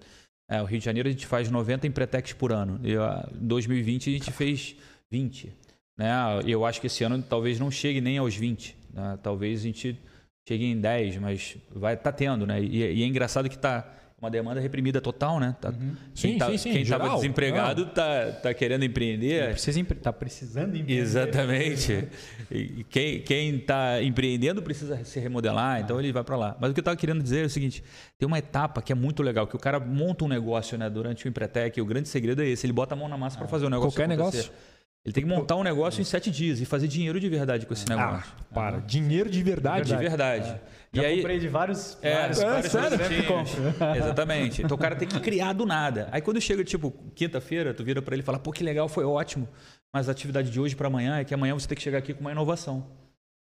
É, 0.50 0.62
o 0.62 0.65
Rio 0.65 0.80
de 0.80 0.86
Janeiro 0.86 1.10
a 1.10 1.12
gente 1.12 1.26
faz 1.26 1.52
90 1.52 1.86
empretex 1.88 2.32
por 2.34 2.52
ano. 2.52 2.80
E 2.84 2.93
em 2.93 3.47
2020 3.47 4.10
a 4.10 4.13
gente 4.13 4.32
fez 4.32 4.76
20, 5.12 5.54
né? 5.97 6.12
Eu 6.45 6.65
acho 6.65 6.80
que 6.80 6.88
esse 6.88 7.04
ano 7.04 7.21
talvez 7.21 7.60
não 7.60 7.69
chegue 7.69 8.00
nem 8.00 8.17
aos 8.17 8.36
20, 8.36 8.78
né? 8.93 9.19
Talvez 9.21 9.60
a 9.60 9.63
gente 9.63 10.00
chegue 10.47 10.65
em 10.65 10.80
10, 10.80 11.17
mas 11.17 11.58
vai 11.76 11.97
tá 11.97 12.12
tendo, 12.12 12.47
né? 12.47 12.62
E, 12.62 12.78
e 12.78 13.04
é 13.04 13.06
engraçado 13.06 13.50
que 13.50 13.58
tá 13.58 13.86
uma 14.19 14.32
demanda 14.32 14.60
reprimida 14.60 14.99
total, 14.99 15.39
né? 15.39 15.56
Tá, 15.62 15.71
Sim, 15.71 16.30
quem 16.30 16.38
tá, 16.39 16.49
sim, 16.49 16.58
sim, 16.58 16.71
quem 16.71 16.82
estava 16.82 17.08
desempregado 17.15 17.86
tá, 17.86 18.32
tá 18.41 18.51
querendo 18.53 18.84
empreender. 18.84 19.51
Precisa 19.51 19.80
empre- 19.80 19.99
tá 19.99 20.12
precisando 20.12 20.75
empreender. 20.75 21.01
Exatamente. 21.01 22.08
E 22.49 22.86
quem, 22.86 23.56
está 23.58 24.01
empreendendo 24.01 24.62
precisa 24.62 25.03
se 25.03 25.19
remodelar, 25.19 25.82
então 25.82 25.99
ele 25.99 26.13
vai 26.13 26.23
para 26.23 26.38
lá. 26.38 26.58
Mas 26.62 26.71
o 26.71 26.73
que 26.73 26.80
eu 26.80 26.82
estava 26.82 26.95
querendo 26.95 27.21
dizer 27.21 27.43
é 27.43 27.45
o 27.45 27.49
seguinte: 27.49 27.84
tem 28.17 28.25
uma 28.25 28.39
etapa 28.39 28.82
que 28.82 28.91
é 28.91 28.95
muito 28.95 29.21
legal, 29.21 29.45
que 29.45 29.56
o 29.56 29.60
cara 29.60 29.80
monta 29.82 30.23
um 30.23 30.30
negócio 30.30 30.77
né, 30.77 30.89
durante 30.89 31.25
o 31.25 31.27
Empretec, 31.27 31.77
e 31.77 31.82
o 31.82 31.86
grande 31.86 32.08
segredo 32.08 32.41
é 32.41 32.47
esse: 32.47 32.65
ele 32.65 32.71
bota 32.73 32.95
a 32.95 32.97
mão 32.97 33.10
na 33.10 33.17
massa 33.17 33.38
para 33.38 33.47
fazer 33.49 33.65
o 33.65 33.69
negócio. 33.69 33.91
Qualquer 33.99 34.13
acontecer. 34.13 34.38
negócio? 34.43 34.76
Ele 35.08 35.13
tem 35.13 35.24
que 35.24 35.30
montar 35.30 35.56
um 35.56 35.63
negócio 35.63 36.02
em 36.02 36.04
sete 36.04 36.30
dias 36.30 36.60
e 36.60 36.65
fazer 36.65 36.86
dinheiro 36.86 37.17
de 37.17 37.30
verdade 37.30 37.65
com 37.65 37.72
esse 37.72 37.88
negócio. 37.88 38.30
Ah, 38.38 38.54
para. 38.54 38.80
Dinheiro 38.82 39.30
de 39.30 39.41
verdade. 39.41 39.88
de 39.88 39.96
verdade. 39.96 40.60
E 40.91 40.98
Já 40.98 41.04
aí, 41.08 41.15
comprei 41.15 41.39
de 41.39 41.48
vários, 41.48 41.98
é, 42.02 42.13
vários, 42.13 42.39
vários 42.41 42.72
sério? 42.74 42.98
Exatamente. 43.96 44.62
Então 44.63 44.76
o 44.76 44.78
cara 44.78 44.98
tem 44.98 45.08
que 45.08 45.17
criar 45.22 45.54
do 45.54 45.65
nada. 45.65 46.10
Aí 46.12 46.20
quando 46.20 46.41
chega, 46.41 46.62
tipo, 46.62 46.91
quinta-feira, 47.15 47.74
tu 47.74 47.86
vira 47.86 48.02
para 48.02 48.15
ele 48.15 48.22
e 48.22 48.26
fala, 48.26 48.38
pô, 48.38 48.52
que 48.52 48.65
legal, 48.65 48.89
foi 48.89 49.06
ótimo. 49.06 49.48
Mas 49.93 50.10
a 50.10 50.12
atividade 50.12 50.52
de 50.52 50.60
hoje 50.60 50.76
para 50.76 50.88
amanhã 50.88 51.20
é 51.20 51.24
que 51.24 51.34
amanhã 51.34 51.54
você 51.54 51.70
tem 51.70 51.78
que 51.78 51.84
chegar 51.84 52.00
aqui 52.00 52.13
com 52.13 52.20
uma 52.20 52.34
inovação. 52.34 52.86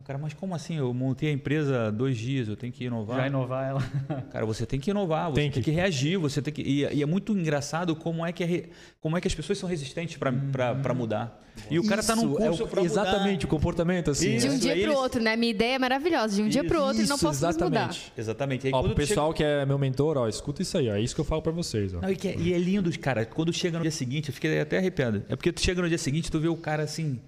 O 0.10 0.12
cara, 0.12 0.18
mas 0.24 0.34
como 0.34 0.56
assim? 0.56 0.76
Eu 0.76 0.92
montei 0.92 1.30
a 1.30 1.32
empresa 1.32 1.84
há 1.86 1.92
dois 1.92 2.18
dias, 2.18 2.48
eu 2.48 2.56
tenho 2.56 2.74
que 2.74 2.84
inovar. 2.86 3.18
Já 3.20 3.28
inovar 3.28 3.70
ela. 3.70 3.84
Cara, 4.34 4.44
você 4.44 4.66
tem 4.66 4.80
que 4.80 4.90
inovar, 4.90 5.30
você 5.30 5.36
Tem 5.36 5.52
tem 5.52 5.62
que. 5.62 5.70
que, 5.70 5.76
reagir, 5.76 6.18
você 6.18 6.42
tem 6.42 6.52
que. 6.52 6.64
E, 6.64 6.80
e 6.96 7.04
é 7.04 7.06
muito 7.06 7.32
engraçado 7.38 7.96
como 7.96 8.26
é 8.26 8.32
que, 8.32 8.42
é 8.44 8.48
re- 8.48 8.70
como 9.00 9.16
é 9.16 9.22
que 9.22 9.28
as 9.28 9.36
pessoas 9.36 9.60
são 9.60 9.70
resistentes 9.70 10.18
para 10.18 10.94
mudar. 10.96 11.40
E 11.70 11.78
o 11.78 11.86
cara 11.86 12.02
tá 12.02 12.16
num 12.16 12.32
Isso, 12.34 12.42
é 12.42 12.48
curso 12.48 12.64
o- 12.64 12.68
pra 12.68 12.82
mudar. 12.82 12.92
Exatamente, 12.92 13.46
o 13.46 13.48
comportamento 13.48 14.10
assim. 14.10 14.34
Isso. 14.38 14.48
De 14.50 14.56
um 14.56 14.58
dia 14.58 14.72
pro 14.72 14.82
eles- 14.82 14.96
outro, 14.98 15.22
né? 15.22 15.36
Minha 15.36 15.52
ideia 15.52 15.76
é 15.76 15.80
maravilhosa. 15.80 16.36
De 16.38 16.42
um 16.42 16.50
dia 16.50 16.64
pro 16.64 16.82
outro 16.82 17.04
e 17.04 17.06
não 17.08 17.16
Isso, 17.16 17.26
posso 17.28 17.44
mais 17.44 17.56
mudar. 17.56 17.68
exatamente. 17.68 18.14
Exatamente. 18.18 18.66
Aí, 18.66 18.74
Ó, 18.74 18.82
pro 18.82 18.90
tu 18.90 18.96
chega- 18.96 19.08
pessoal 19.10 19.32
que 19.32 19.44
é 19.44 19.64
meu 19.64 19.78
mentor, 19.78 20.18
ó, 20.18 20.28
escuta 20.28 20.64
isso 20.64 20.76
aí, 20.76 20.90
ó. 20.90 20.96
É 20.96 21.02
isso 21.02 21.14
que 21.14 21.22
eu 21.22 21.26
falo 21.26 21.44
pra 21.44 21.52
vocês, 21.52 21.94
ó. 21.94 22.02
Não, 22.02 22.10
e, 22.10 22.16
que 22.16 22.30
é, 22.30 22.36
e 22.36 22.52
é 22.52 22.58
lindo, 22.58 22.90
cara. 22.98 23.28
Quando 23.28 23.54
chega 23.54 23.78
no 23.78 23.84
dia 23.84 23.92
seguinte, 23.92 24.30
eu 24.30 24.34
fiquei 24.34 24.60
até 24.60 24.80
arrepiado. 24.80 25.24
É 25.30 25.36
porque 25.36 25.52
tu 25.52 25.62
chega 25.62 25.80
no 25.84 25.88
dia 25.88 26.00
seguinte, 26.00 26.32
tu 26.32 26.40
vê 26.40 26.48
o 26.48 26.58
cara 26.58 26.82
assim. 26.82 27.20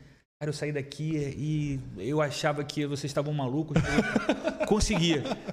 Cara, 0.42 0.50
eu 0.50 0.54
saí 0.54 0.72
daqui 0.72 1.36
e 1.38 1.80
eu 2.00 2.20
achava 2.20 2.64
que 2.64 2.84
vocês 2.88 3.12
estavam 3.12 3.32
malucos. 3.32 3.78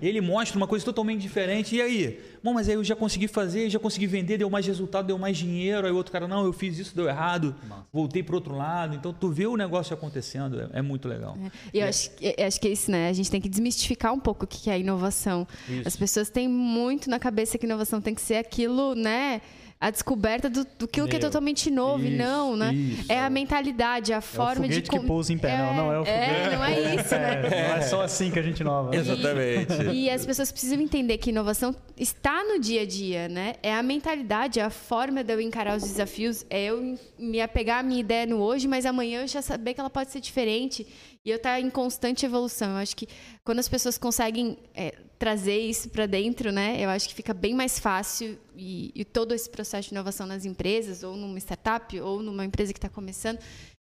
E 0.00 0.06
ele 0.06 0.20
mostra 0.20 0.56
uma 0.56 0.66
coisa 0.68 0.84
totalmente 0.84 1.20
diferente. 1.20 1.74
E 1.74 1.82
aí? 1.82 2.20
Bom, 2.40 2.54
mas 2.54 2.68
aí 2.68 2.76
eu 2.76 2.84
já 2.84 2.94
consegui 2.94 3.26
fazer, 3.26 3.68
já 3.68 3.76
consegui 3.76 4.06
vender, 4.06 4.38
deu 4.38 4.48
mais 4.48 4.64
resultado, 4.64 5.08
deu 5.08 5.18
mais 5.18 5.36
dinheiro. 5.36 5.88
Aí 5.88 5.92
o 5.92 5.96
outro 5.96 6.12
cara, 6.12 6.28
não, 6.28 6.44
eu 6.44 6.52
fiz 6.52 6.78
isso, 6.78 6.94
deu 6.94 7.08
errado. 7.08 7.52
Voltei 7.92 8.22
pro 8.22 8.36
outro 8.36 8.56
lado. 8.56 8.94
Então 8.94 9.12
tu 9.12 9.28
vê 9.28 9.44
o 9.44 9.56
negócio 9.56 9.92
acontecendo. 9.92 10.60
É, 10.60 10.78
é 10.78 10.82
muito 10.82 11.08
legal. 11.08 11.36
E 11.74 11.80
eu 11.80 11.88
acho, 11.88 12.10
eu 12.20 12.46
acho 12.46 12.60
que 12.60 12.68
é 12.68 12.70
isso, 12.70 12.92
né? 12.92 13.08
A 13.08 13.12
gente 13.12 13.28
tem 13.28 13.40
que 13.40 13.48
desmistificar 13.48 14.14
um 14.14 14.20
pouco 14.20 14.44
o 14.44 14.48
que 14.48 14.70
é 14.70 14.78
inovação. 14.78 15.48
Isso. 15.68 15.88
As 15.88 15.96
pessoas 15.96 16.30
têm 16.30 16.46
muito 16.46 17.10
na 17.10 17.18
cabeça 17.18 17.58
que 17.58 17.66
inovação 17.66 18.00
tem 18.00 18.14
que 18.14 18.22
ser 18.22 18.36
aquilo, 18.36 18.94
né? 18.94 19.42
A 19.80 19.90
descoberta 19.90 20.50
do, 20.50 20.66
do 20.76 20.88
que, 20.88 21.00
o 21.00 21.06
que 21.06 21.14
é 21.14 21.18
totalmente 21.20 21.70
novo, 21.70 22.02
e 22.02 22.08
isso, 22.08 22.18
não, 22.18 22.56
né? 22.56 22.74
isso. 22.74 23.12
É 23.12 23.20
a 23.20 23.30
mentalidade, 23.30 24.12
a 24.12 24.20
forma 24.20 24.66
de. 24.66 24.74
foguete 24.74 24.90
que 24.90 25.00
pousa 25.00 25.32
em 25.32 25.38
pé. 25.38 25.56
Não, 25.56 25.74
não 25.74 25.92
é 25.92 26.00
o 26.00 26.04
foguete. 26.04 26.30
É, 26.30 26.56
não 26.56 26.64
é 26.64 26.94
isso, 26.96 27.14
né? 27.14 27.46
É, 27.46 27.68
não 27.68 27.76
é 27.76 27.80
só 27.82 28.02
assim 28.02 28.28
que 28.28 28.40
a 28.40 28.42
gente 28.42 28.58
inova. 28.58 28.90
Exatamente. 28.96 29.74
E 29.92 30.10
as 30.10 30.26
pessoas 30.26 30.50
precisam 30.50 30.80
entender 30.80 31.18
que 31.18 31.30
inovação 31.30 31.72
está 31.96 32.42
no 32.42 32.58
dia 32.58 32.82
a 32.82 32.86
dia, 32.86 33.28
né? 33.28 33.54
É 33.62 33.72
a 33.72 33.82
mentalidade, 33.82 34.58
é 34.58 34.64
a 34.64 34.70
forma 34.70 35.22
de 35.22 35.32
eu 35.32 35.40
encarar 35.40 35.76
os 35.76 35.84
desafios, 35.84 36.44
é 36.50 36.64
eu 36.64 36.98
me 37.16 37.40
apegar 37.40 37.78
à 37.78 37.82
minha 37.82 38.00
ideia 38.00 38.26
no 38.26 38.38
hoje, 38.38 38.66
mas 38.66 38.84
amanhã 38.84 39.22
eu 39.22 39.28
já 39.28 39.40
saber 39.40 39.74
que 39.74 39.80
ela 39.80 39.90
pode 39.90 40.10
ser 40.10 40.20
diferente 40.20 40.84
e 41.28 41.30
eu 41.30 41.36
estar 41.36 41.60
em 41.60 41.68
constante 41.70 42.24
evolução. 42.24 42.70
Eu 42.70 42.76
acho 42.78 42.96
que 42.96 43.06
quando 43.44 43.58
as 43.58 43.68
pessoas 43.68 43.98
conseguem 43.98 44.58
é, 44.74 44.92
trazer 45.18 45.58
isso 45.58 45.90
para 45.90 46.06
dentro, 46.06 46.50
né? 46.50 46.82
Eu 46.82 46.88
acho 46.88 47.08
que 47.08 47.14
fica 47.14 47.34
bem 47.34 47.54
mais 47.54 47.78
fácil 47.78 48.38
e, 48.56 48.90
e 48.94 49.04
todo 49.04 49.34
esse 49.34 49.48
processo 49.50 49.88
de 49.88 49.94
inovação 49.94 50.26
nas 50.26 50.44
empresas, 50.44 51.02
ou 51.02 51.16
numa 51.16 51.38
startup, 51.38 52.00
ou 52.00 52.22
numa 52.22 52.44
empresa 52.44 52.72
que 52.72 52.78
está 52.78 52.88
começando, 52.88 53.38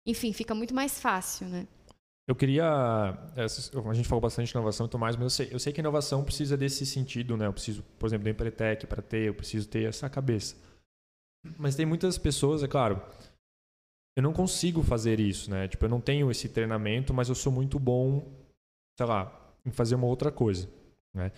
enfim, 0.06 0.32
fica 0.32 0.54
muito 0.54 0.74
mais 0.74 1.00
fácil, 1.00 1.48
né? 1.48 1.66
Eu 2.28 2.36
queria. 2.36 2.64
essas- 3.36 3.70
A 3.74 3.92
gente 3.94 4.08
falou 4.08 4.20
bastante 4.22 4.46
de 4.46 4.52
inovação 4.54 4.86
e 4.86 4.88
tudo 4.88 5.00
mais, 5.00 5.16
mas 5.16 5.24
eu 5.24 5.30
sei, 5.30 5.48
eu 5.50 5.58
sei 5.58 5.72
que 5.72 5.80
a 5.80 5.82
inovação 5.82 6.22
precisa 6.22 6.56
desse 6.56 6.86
sentido, 6.86 7.36
né? 7.36 7.46
Eu 7.46 7.52
preciso, 7.52 7.82
por 7.98 8.06
exemplo, 8.06 8.24
do 8.24 8.30
Empretec 8.30 8.86
para 8.86 9.02
ter, 9.02 9.26
eu 9.26 9.34
preciso 9.34 9.68
ter 9.68 9.88
essa 9.88 10.08
cabeça. 10.08 10.54
Mas 11.58 11.74
tem 11.74 11.84
muitas 11.84 12.16
pessoas, 12.18 12.62
é 12.62 12.68
claro. 12.68 13.02
Eu 14.16 14.22
não 14.22 14.32
consigo 14.32 14.82
fazer 14.82 15.18
isso, 15.20 15.50
né? 15.50 15.68
Tipo, 15.68 15.86
eu 15.86 15.88
não 15.88 16.00
tenho 16.00 16.30
esse 16.30 16.48
treinamento, 16.48 17.14
mas 17.14 17.28
eu 17.28 17.34
sou 17.34 17.50
muito 17.50 17.78
bom, 17.78 18.30
sei 18.98 19.06
lá, 19.06 19.54
em 19.64 19.70
fazer 19.70 19.94
uma 19.94 20.06
outra 20.06 20.30
coisa, 20.30 20.68
né? 21.14 21.32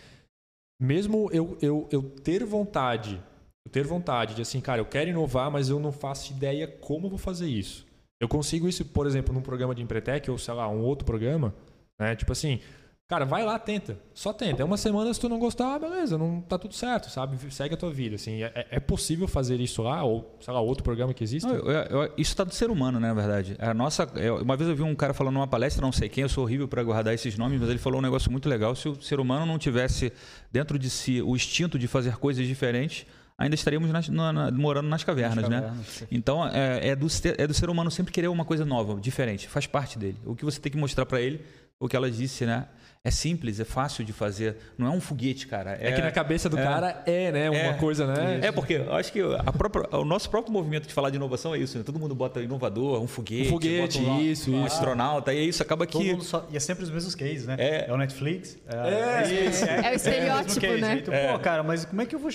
Mesmo 0.80 1.30
eu, 1.32 1.56
eu, 1.62 1.88
eu 1.92 2.02
ter 2.02 2.44
vontade, 2.44 3.22
eu 3.64 3.70
ter 3.70 3.86
vontade 3.86 4.34
de 4.34 4.42
assim, 4.42 4.60
cara, 4.60 4.80
eu 4.80 4.86
quero 4.86 5.10
inovar, 5.10 5.50
mas 5.50 5.68
eu 5.68 5.78
não 5.78 5.92
faço 5.92 6.32
ideia 6.32 6.66
como 6.66 7.08
vou 7.08 7.18
fazer 7.18 7.46
isso. 7.46 7.86
Eu 8.20 8.28
consigo 8.28 8.68
isso, 8.68 8.84
por 8.84 9.06
exemplo, 9.06 9.32
num 9.32 9.42
programa 9.42 9.74
de 9.74 9.82
Empretec 9.82 10.28
ou, 10.30 10.38
sei 10.38 10.54
lá, 10.54 10.68
um 10.68 10.80
outro 10.80 11.04
programa, 11.04 11.54
né? 11.98 12.16
Tipo 12.16 12.32
assim, 12.32 12.60
Cara, 13.06 13.26
vai 13.26 13.44
lá, 13.44 13.58
tenta. 13.58 13.98
Só 14.14 14.32
tenta. 14.32 14.62
É 14.62 14.64
uma 14.64 14.78
semana, 14.78 15.12
se 15.12 15.20
tu 15.20 15.28
não 15.28 15.38
gostar, 15.38 15.78
beleza, 15.78 16.16
não 16.16 16.40
tá 16.40 16.56
tudo 16.56 16.72
certo, 16.72 17.10
sabe? 17.10 17.36
Segue 17.52 17.74
a 17.74 17.76
tua 17.76 17.90
vida. 17.90 18.14
Assim, 18.14 18.42
é, 18.42 18.66
é 18.70 18.80
possível 18.80 19.28
fazer 19.28 19.60
isso 19.60 19.82
lá, 19.82 20.02
ou, 20.02 20.38
sei 20.40 20.54
lá, 20.54 20.60
outro 20.60 20.82
programa 20.82 21.12
que 21.12 21.22
existe? 21.22 21.46
Não, 21.46 21.54
eu, 21.54 21.70
eu, 21.70 22.12
isso 22.16 22.34
tá 22.34 22.44
do 22.44 22.54
ser 22.54 22.70
humano, 22.70 22.98
né, 22.98 23.08
na 23.08 23.14
verdade. 23.14 23.56
A 23.58 23.74
nossa, 23.74 24.10
eu, 24.14 24.36
uma 24.38 24.56
vez 24.56 24.70
eu 24.70 24.74
vi 24.74 24.82
um 24.82 24.94
cara 24.94 25.12
falando 25.12 25.34
numa 25.34 25.46
palestra, 25.46 25.82
não 25.82 25.92
sei 25.92 26.08
quem, 26.08 26.22
eu 26.22 26.30
sou 26.30 26.44
horrível 26.44 26.66
para 26.66 26.82
guardar 26.82 27.12
esses 27.12 27.36
nomes, 27.36 27.60
mas 27.60 27.68
ele 27.68 27.78
falou 27.78 27.98
um 27.98 28.02
negócio 28.02 28.32
muito 28.32 28.48
legal. 28.48 28.74
Se 28.74 28.88
o 28.88 29.00
ser 29.02 29.20
humano 29.20 29.44
não 29.44 29.58
tivesse 29.58 30.10
dentro 30.50 30.78
de 30.78 30.88
si 30.88 31.20
o 31.20 31.36
instinto 31.36 31.78
de 31.78 31.86
fazer 31.86 32.16
coisas 32.16 32.46
diferentes, 32.46 33.04
ainda 33.36 33.54
estaríamos 33.54 33.90
nas, 33.90 34.08
na, 34.08 34.32
na, 34.32 34.50
morando 34.50 34.88
nas 34.88 35.04
cavernas, 35.04 35.42
nas 35.42 35.50
né? 35.50 35.60
Cavernas. 35.60 36.04
Então, 36.10 36.48
é, 36.48 36.88
é, 36.88 36.96
do, 36.96 37.06
é 37.36 37.46
do 37.46 37.52
ser 37.52 37.68
humano 37.68 37.90
sempre 37.90 38.14
querer 38.14 38.28
uma 38.28 38.46
coisa 38.46 38.64
nova, 38.64 38.98
diferente, 38.98 39.46
faz 39.46 39.66
parte 39.66 39.98
dele. 39.98 40.16
O 40.24 40.34
que 40.34 40.44
você 40.44 40.58
tem 40.58 40.72
que 40.72 40.78
mostrar 40.78 41.04
para 41.04 41.20
ele, 41.20 41.44
o 41.78 41.86
que 41.86 41.94
ela 41.94 42.10
disse, 42.10 42.46
né? 42.46 42.66
É 43.06 43.10
simples, 43.10 43.60
é 43.60 43.66
fácil 43.66 44.02
de 44.02 44.14
fazer. 44.14 44.56
Não 44.78 44.86
é 44.86 44.90
um 44.90 45.00
foguete, 45.00 45.46
cara. 45.46 45.76
É, 45.78 45.90
é 45.90 45.92
que 45.92 46.00
na 46.00 46.10
cabeça 46.10 46.48
do 46.48 46.58
é, 46.58 46.62
cara 46.64 47.02
é, 47.04 47.30
né? 47.30 47.50
Uma 47.50 47.58
é, 47.58 47.72
coisa, 47.74 48.06
né? 48.06 48.40
É, 48.42 48.50
porque 48.50 48.76
eu 48.76 48.94
acho 48.94 49.12
que 49.12 49.20
própria, 49.58 49.94
o 49.98 50.06
nosso 50.06 50.30
próprio 50.30 50.50
movimento 50.50 50.88
de 50.88 50.94
falar 50.94 51.10
de 51.10 51.16
inovação 51.16 51.54
é 51.54 51.58
isso, 51.58 51.76
né? 51.76 51.84
Todo 51.84 51.98
mundo 51.98 52.14
bota 52.14 52.40
inovador, 52.40 53.02
um 53.02 53.06
foguete. 53.06 53.48
Um 53.48 53.50
foguete, 53.50 53.98
um, 53.98 54.20
isso, 54.22 54.50
um, 54.50 54.64
isso. 54.64 54.76
astronauta. 54.76 55.34
E 55.34 55.38
é 55.38 55.42
isso 55.42 55.62
acaba 55.62 55.86
que. 55.86 56.18
Só, 56.22 56.48
e 56.50 56.56
é 56.56 56.60
sempre 56.60 56.82
os 56.82 56.90
mesmos 56.90 57.14
cases, 57.14 57.46
né? 57.46 57.56
É, 57.58 57.90
é 57.90 57.92
o 57.92 57.96
Netflix. 57.98 58.56
É, 58.66 59.22
é, 59.22 59.48
isso, 59.48 59.64
é, 59.66 59.90
o 59.90 59.94
estereótipo, 59.94 60.66
né? 60.80 60.98
Então, 61.02 61.14
pô, 61.14 61.38
cara, 61.40 61.62
mas 61.62 61.84
como 61.84 62.00
é 62.00 62.06
que 62.06 62.14
eu 62.14 62.18
vou. 62.18 62.30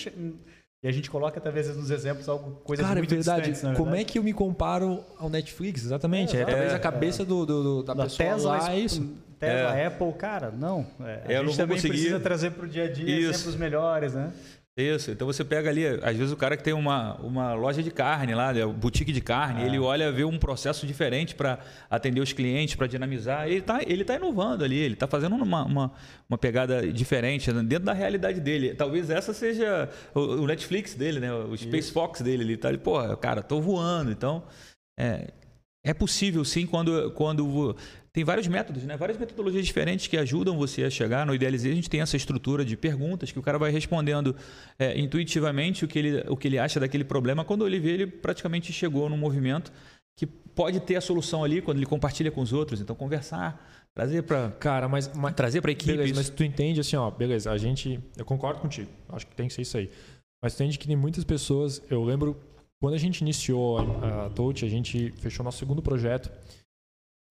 E 0.82 0.88
a 0.88 0.92
gente 0.92 1.10
coloca, 1.10 1.42
talvez, 1.42 1.76
nos 1.76 1.90
exemplos 1.90 2.30
algo, 2.30 2.62
coisas 2.64 2.86
Cara, 2.86 3.00
muito 3.00 3.10
verdade. 3.10 3.50
distantes. 3.50 3.78
Como 3.78 3.96
é 3.96 4.04
que 4.04 4.20
eu 4.20 4.24
me 4.24 4.34
comparo 4.34 5.04
ao 5.18 5.30
Netflix? 5.30 5.84
Exatamente. 5.84 6.38
É, 6.38 6.42
é 6.42 6.46
talvez 6.46 6.74
a 6.74 6.80
cabeça 6.80 7.26
do, 7.26 7.44
do, 7.44 7.84
da, 7.84 7.96
da 7.96 8.04
pessoa 8.04 8.30
Tesla, 8.30 8.58
lá, 8.58 8.74
é 8.74 8.80
isso. 8.80 9.29
Tesla, 9.40 9.78
é. 9.78 9.86
Apple, 9.86 10.14
cara, 10.14 10.52
não. 10.52 10.86
É, 11.00 11.38
a 11.38 11.44
gente 11.44 11.56
também 11.56 11.78
conseguir... 11.78 11.94
precisa 11.94 12.20
trazer 12.20 12.52
para 12.52 12.66
o 12.66 12.68
dia 12.68 12.84
a 12.84 12.92
dia 12.92 13.06
isso. 13.06 13.30
exemplos 13.30 13.56
melhores, 13.56 14.14
né? 14.14 14.34
Isso, 14.78 15.12
então 15.12 15.28
você 15.28 15.44
pega 15.44 15.70
ali, 15.70 15.86
às 15.86 16.16
vezes 16.16 16.32
o 16.32 16.38
cara 16.38 16.56
que 16.56 16.64
tem 16.64 16.74
uma, 16.74 17.16
uma 17.16 17.54
loja 17.54 17.84
de 17.84 17.92
carne 17.92 18.34
lá, 18.34 18.54
né, 18.54 18.66
boutique 18.66 19.12
de 19.12 19.20
carne, 19.20 19.64
é. 19.64 19.66
ele 19.66 19.78
olha, 19.78 20.10
vê 20.10 20.24
um 20.24 20.40
processo 20.40 20.88
diferente 20.88 21.36
para 21.36 21.60
atender 21.90 22.22
os 22.22 22.32
clientes, 22.32 22.76
para 22.76 22.88
dinamizar, 22.88 23.48
ele 23.48 23.60
está 23.60 23.82
ele 23.86 24.06
tá 24.06 24.16
inovando 24.16 24.64
ali, 24.64 24.78
ele 24.78 24.94
está 24.94 25.06
fazendo 25.06 25.36
uma, 25.36 25.66
uma, 25.66 25.92
uma, 26.30 26.38
pegada 26.38 26.88
diferente 26.94 27.52
né, 27.52 27.62
dentro 27.62 27.86
da 27.86 27.94
realidade 27.94 28.40
dele. 28.40 28.74
Talvez 28.74 29.10
essa 29.10 29.34
seja 29.34 29.90
o, 30.16 30.20
o 30.20 30.48
Netflix 30.48 30.96
dele, 30.96 31.20
né, 31.20 31.34
o 31.34 31.58
Space 31.58 31.80
Isso. 31.80 31.94
Fox 31.94 32.22
dele, 32.22 32.44
ele 32.44 32.54
está 32.54 32.70
ali, 32.70 32.78
pô, 32.78 33.18
cara, 33.18 33.42
estou 33.42 33.62
voando, 33.62 34.12
então... 34.12 34.44
É, 34.98 35.28
é 35.82 35.94
possível 35.94 36.44
sim 36.44 36.66
quando, 36.66 37.12
quando 37.12 37.76
tem 38.20 38.24
vários 38.26 38.48
métodos, 38.48 38.84
né? 38.84 38.98
várias 38.98 39.18
metodologias 39.18 39.66
diferentes 39.66 40.08
que 40.08 40.18
ajudam 40.18 40.58
você 40.58 40.84
a 40.84 40.90
chegar. 40.90 41.26
No 41.26 41.34
Idealizei 41.34 41.72
a 41.72 41.76
gente 41.76 41.90
tem 41.90 42.02
essa 42.02 42.18
estrutura 42.18 42.66
de 42.66 42.76
perguntas 42.76 43.32
que 43.32 43.40
o 43.40 43.42
cara 43.42 43.58
vai 43.58 43.72
respondendo 43.72 44.36
é, 44.78 45.00
intuitivamente 45.00 45.86
o 45.86 45.88
que, 45.88 45.98
ele, 45.98 46.24
o 46.28 46.36
que 46.36 46.50
ele 46.50 46.60
acha 46.60 46.82
daquele 46.82 47.06
problema. 47.06 47.46
Quando 47.46 47.66
ele 47.66 47.80
vê, 47.80 47.92
ele 47.92 48.08
praticamente 48.08 48.74
chegou 48.74 49.10
num 49.10 49.16
movimento 49.16 49.72
que 50.18 50.26
pode 50.26 50.82
ter 50.82 50.98
a 50.98 51.02
solução 51.02 51.46
ali 51.46 51.62
quando 51.62 51.78
ele 51.78 51.86
compartilha 51.86 52.30
com 52.30 52.42
os 52.42 52.52
outros. 52.52 52.82
Então, 52.82 52.94
conversar, 52.94 53.66
trazer 53.96 54.24
para 54.24 54.52
cara, 54.52 54.90
mas, 54.90 55.10
mas 55.14 55.34
trazer 55.34 55.62
para 55.62 55.72
equipe. 55.72 55.94
Beleza, 55.94 56.14
mas 56.14 56.30
tu 56.30 56.44
entende 56.44 56.82
assim, 56.82 56.98
ó, 56.98 57.10
beleza? 57.10 57.50
A 57.50 57.58
gente, 57.58 58.02
eu 58.18 58.26
concordo 58.26 58.60
contigo. 58.60 58.92
Acho 59.08 59.26
que 59.26 59.34
tem 59.34 59.48
que 59.48 59.54
ser 59.54 59.62
isso 59.62 59.78
aí. 59.78 59.90
Mas 60.44 60.56
tu 60.56 60.62
entende 60.62 60.78
que 60.78 60.88
tem 60.88 60.98
muitas 60.98 61.24
pessoas. 61.24 61.82
Eu 61.90 62.04
lembro 62.04 62.36
quando 62.82 62.96
a 62.96 63.00
gente 63.00 63.22
iniciou 63.22 63.78
a, 63.78 64.26
a 64.26 64.30
Touch, 64.32 64.66
a 64.66 64.70
gente 64.70 65.14
fechou 65.20 65.42
nosso 65.42 65.60
segundo 65.60 65.82
projeto. 65.82 66.30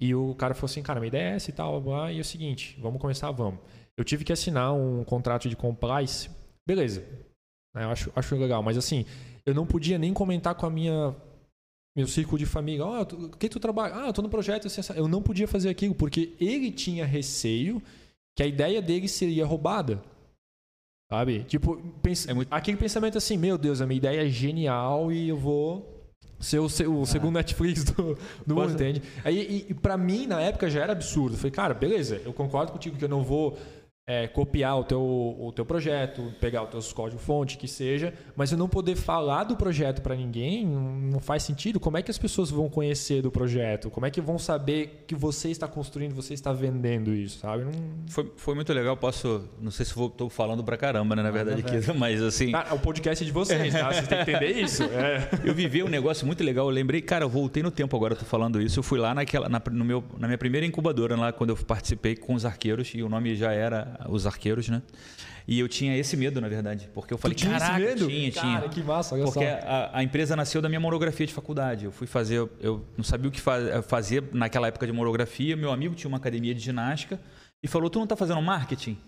E 0.01 0.14
o 0.14 0.34
cara 0.34 0.55
falou 0.55 0.66
assim, 0.66 0.82
cara, 0.82 1.01
minha 1.01 1.09
ideia 1.09 1.32
é 1.32 1.34
essa 1.36 1.51
e 1.51 1.53
tal, 1.53 1.82
e 2.11 2.18
é 2.18 2.20
o 2.20 2.24
seguinte, 2.24 2.78
vamos 2.80 3.01
começar, 3.01 3.30
vamos. 3.30 3.61
Eu 3.96 4.05
tive 4.05 4.24
que 4.24 4.32
assinar 4.32 4.72
um 4.72 5.03
contrato 5.05 5.49
de 5.49 5.57
compliance, 5.57 6.30
beleza, 6.66 7.01
né, 7.74 7.84
eu 7.84 7.90
acho, 7.90 8.12
acho 8.14 8.36
legal, 8.36 8.62
mas 8.62 8.78
assim, 8.78 9.05
eu 9.44 9.55
não 9.55 9.66
podia 9.66 9.99
nem 9.99 10.14
comentar 10.14 10.55
com 10.55 10.66
a 10.66 10.70
minha 10.70 11.16
meu 11.96 12.07
círculo 12.07 12.38
de 12.38 12.46
família, 12.46 12.84
ó, 12.84 13.01
oh, 13.01 13.24
o 13.24 13.30
que 13.30 13.49
tu 13.49 13.59
trabalha? 13.59 13.96
Ah, 13.96 14.07
eu 14.07 14.12
tô 14.12 14.22
no 14.22 14.28
projeto, 14.28 14.68
eu 14.94 15.09
não 15.09 15.20
podia 15.20 15.49
fazer 15.49 15.68
aquilo, 15.68 15.96
porque 15.96 16.36
ele 16.38 16.70
tinha 16.70 17.05
receio 17.05 17.82
que 18.36 18.42
a 18.44 18.46
ideia 18.46 18.80
dele 18.80 19.09
seria 19.09 19.44
roubada. 19.44 20.01
Sabe? 21.11 21.42
Tipo, 21.44 21.76
pensa, 22.01 22.30
é 22.30 22.34
muito... 22.34 22.53
aquele 22.53 22.76
pensamento 22.76 23.18
assim, 23.18 23.36
meu 23.36 23.59
Deus, 23.59 23.80
a 23.80 23.86
minha 23.86 23.96
ideia 23.96 24.24
é 24.24 24.30
genial 24.30 25.11
e 25.11 25.28
eu 25.28 25.36
vou 25.36 25.97
ser 26.39 26.59
o, 26.59 26.64
o 26.64 27.03
ah. 27.03 27.07
segundo 27.07 27.34
Netflix 27.34 27.84
do, 27.84 28.16
do 28.47 28.55
mundo, 28.55 28.72
entende? 28.72 29.03
Aí, 29.24 29.66
e, 29.68 29.72
e 29.72 29.74
para 29.74 29.97
mim, 29.97 30.26
na 30.26 30.41
época, 30.41 30.70
já 30.70 30.82
era 30.82 30.93
absurdo. 30.93 31.34
Eu 31.34 31.39
falei, 31.39 31.51
cara, 31.51 31.74
beleza, 31.74 32.20
eu 32.24 32.32
concordo 32.32 32.72
contigo 32.72 32.97
que 32.97 33.05
eu 33.05 33.09
não 33.09 33.22
vou 33.22 33.59
é, 34.09 34.26
copiar 34.26 34.78
o 34.78 34.84
teu, 34.84 35.02
o 35.38 35.52
teu 35.54 35.66
projeto, 35.66 36.32
pegar 36.40 36.62
os 36.62 36.70
teus 36.70 36.92
código-fonte, 36.94 37.59
que 37.59 37.68
seja, 37.68 38.14
mas 38.34 38.50
eu 38.50 38.56
não 38.56 38.66
poder 38.66 38.96
falar 38.96 39.44
do 39.44 39.54
projeto 39.54 40.00
para 40.00 40.16
ninguém 40.16 40.66
não 40.66 41.20
faz 41.20 41.42
sentido. 41.42 41.78
Como 41.78 41.98
é 41.98 42.02
que 42.02 42.11
as 42.11 42.16
pessoas 42.16 42.50
vão 42.50 42.70
conhecer 42.70 43.20
do 43.20 43.30
projeto? 43.30 43.90
Como 43.90 44.06
é 44.06 44.11
que 44.11 44.18
vão 44.18 44.38
saber 44.38 45.04
que 45.06 45.14
você 45.14 45.50
está 45.50 45.68
construindo, 45.68 46.14
você 46.14 46.32
está 46.32 46.54
vendendo 46.54 47.12
isso, 47.12 47.40
sabe? 47.40 47.64
Não... 47.64 47.72
Foi, 48.09 48.32
foi 48.34 48.54
muito 48.54 48.72
legal. 48.72 48.96
Posso, 48.96 49.46
não 49.61 49.70
sei 49.70 49.84
se 49.84 49.92
estou 49.92 50.30
falando 50.30 50.64
para 50.64 50.78
caramba, 50.78 51.14
né, 51.14 51.22
na 51.22 51.30
verdade, 51.30 51.61
aqui, 51.61 51.92
mas 51.92 52.22
assim. 52.22 52.54
Ah, 52.54 52.68
o 52.72 52.78
podcast 52.78 53.22
é 53.22 53.26
de 53.26 53.32
vocês, 53.32 53.74
tá? 53.74 53.92
Vocês 53.92 54.09
têm 54.09 54.24
que 54.24 54.30
entender 54.30 54.52
isso. 54.52 54.88
É. 54.98 55.28
Eu 55.44 55.54
vivi 55.54 55.82
um 55.82 55.88
negócio 55.88 56.26
muito 56.26 56.42
legal. 56.42 56.66
Eu 56.66 56.70
lembrei, 56.70 57.00
cara, 57.00 57.24
eu 57.24 57.28
voltei 57.28 57.62
no 57.62 57.70
tempo 57.70 57.94
agora, 57.94 58.14
eu 58.14 58.18
tô 58.18 58.24
falando 58.24 58.61
isso. 58.61 58.78
Eu 58.78 58.82
fui 58.82 58.98
lá 58.98 59.14
naquela, 59.14 59.48
na, 59.48 59.62
no 59.70 59.84
meu, 59.84 60.02
na 60.18 60.26
minha 60.26 60.38
primeira 60.38 60.66
incubadora, 60.66 61.14
lá 61.14 61.30
quando 61.30 61.50
eu 61.50 61.56
participei 61.56 62.16
com 62.16 62.34
os 62.34 62.44
arqueiros, 62.44 62.92
e 62.94 63.02
o 63.02 63.09
nome 63.09 63.36
já 63.36 63.52
era 63.52 63.97
os 64.09 64.26
arqueiros, 64.26 64.68
né? 64.68 64.82
E 65.46 65.59
eu 65.59 65.66
tinha 65.66 65.96
esse 65.96 66.14
medo, 66.14 66.42
na 66.42 66.49
verdade, 66.49 66.90
porque 66.92 67.14
eu 67.14 67.16
falei, 67.16 67.34
tu 67.34 67.38
tinha 67.38 67.59
caraca, 67.59 67.80
esse 67.80 67.88
medo? 67.88 68.07
tinha, 68.07 68.32
Cara, 68.32 68.59
tinha. 68.59 68.68
que 68.68 68.82
massa, 68.82 69.14
olha 69.14 69.24
Porque 69.24 69.44
a, 69.44 69.90
a, 69.94 70.03
empresa 70.03 70.36
nasceu 70.36 70.61
da 70.61 70.68
minha 70.68 70.78
monografia 70.78 71.26
de 71.26 71.32
faculdade. 71.32 71.86
Eu 71.86 71.90
fui 71.90 72.07
fazer, 72.07 72.46
eu 72.61 72.84
não 72.99 73.03
sabia 73.03 73.30
o 73.30 73.32
que 73.32 73.40
fazer 73.40 74.24
naquela 74.32 74.68
época 74.68 74.86
de 74.86 74.92
monografia. 74.92 75.57
Meu 75.57 75.72
amigo 75.72 75.94
tinha 75.94 76.09
uma 76.09 76.18
academia 76.18 76.55
de 76.55 76.61
ginástica 76.61 77.18
e 77.62 77.66
falou: 77.66 77.88
"Tu 77.88 77.99
não 77.99 78.05
está 78.05 78.14
fazendo 78.14 78.42
marketing?" 78.42 78.99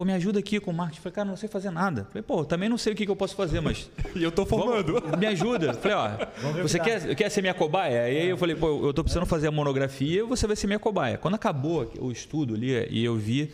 Pô, 0.00 0.06
me 0.06 0.14
ajuda 0.14 0.38
aqui 0.38 0.58
com 0.58 0.72
marketing. 0.72 1.02
Falei, 1.02 1.14
cara, 1.14 1.28
não 1.28 1.36
sei 1.36 1.46
fazer 1.46 1.70
nada. 1.70 2.06
Falei, 2.06 2.22
pô, 2.22 2.42
também 2.42 2.70
não 2.70 2.78
sei 2.78 2.94
o 2.94 2.96
que, 2.96 3.04
que 3.04 3.10
eu 3.10 3.16
posso 3.16 3.36
fazer, 3.36 3.60
mas. 3.60 3.90
e 4.16 4.22
eu 4.22 4.32
tô 4.32 4.46
formando. 4.46 4.94
Vamos, 4.94 5.10
me 5.20 5.26
ajuda. 5.26 5.74
Falei, 5.74 5.94
ó, 5.94 6.62
você 6.62 6.80
quer, 6.80 7.14
quer 7.14 7.28
ser 7.28 7.42
minha 7.42 7.52
cobaia? 7.52 8.08
E 8.08 8.16
aí 8.22 8.28
eu 8.30 8.38
falei, 8.38 8.56
pô, 8.56 8.86
eu 8.86 8.94
tô 8.94 9.04
precisando 9.04 9.26
fazer 9.26 9.48
a 9.48 9.50
monografia, 9.50 10.24
você 10.24 10.46
vai 10.46 10.56
ser 10.56 10.66
minha 10.68 10.78
cobaia. 10.78 11.18
Quando 11.18 11.34
acabou 11.34 11.92
o 12.00 12.10
estudo 12.10 12.54
ali 12.54 12.88
e 12.88 13.04
eu 13.04 13.14
vi 13.14 13.52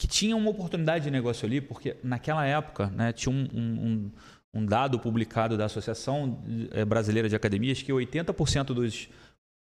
que 0.00 0.06
tinha 0.06 0.34
uma 0.34 0.48
oportunidade 0.48 1.04
de 1.04 1.10
negócio 1.10 1.44
ali, 1.44 1.60
porque 1.60 1.94
naquela 2.02 2.46
época 2.46 2.86
né, 2.86 3.12
tinha 3.12 3.30
um, 3.30 3.46
um, 3.52 4.10
um 4.54 4.64
dado 4.64 4.98
publicado 4.98 5.58
da 5.58 5.66
Associação 5.66 6.42
eh, 6.70 6.86
Brasileira 6.86 7.28
de 7.28 7.36
Academias 7.36 7.82
que 7.82 7.92
80% 7.92 8.72
dos 8.72 9.10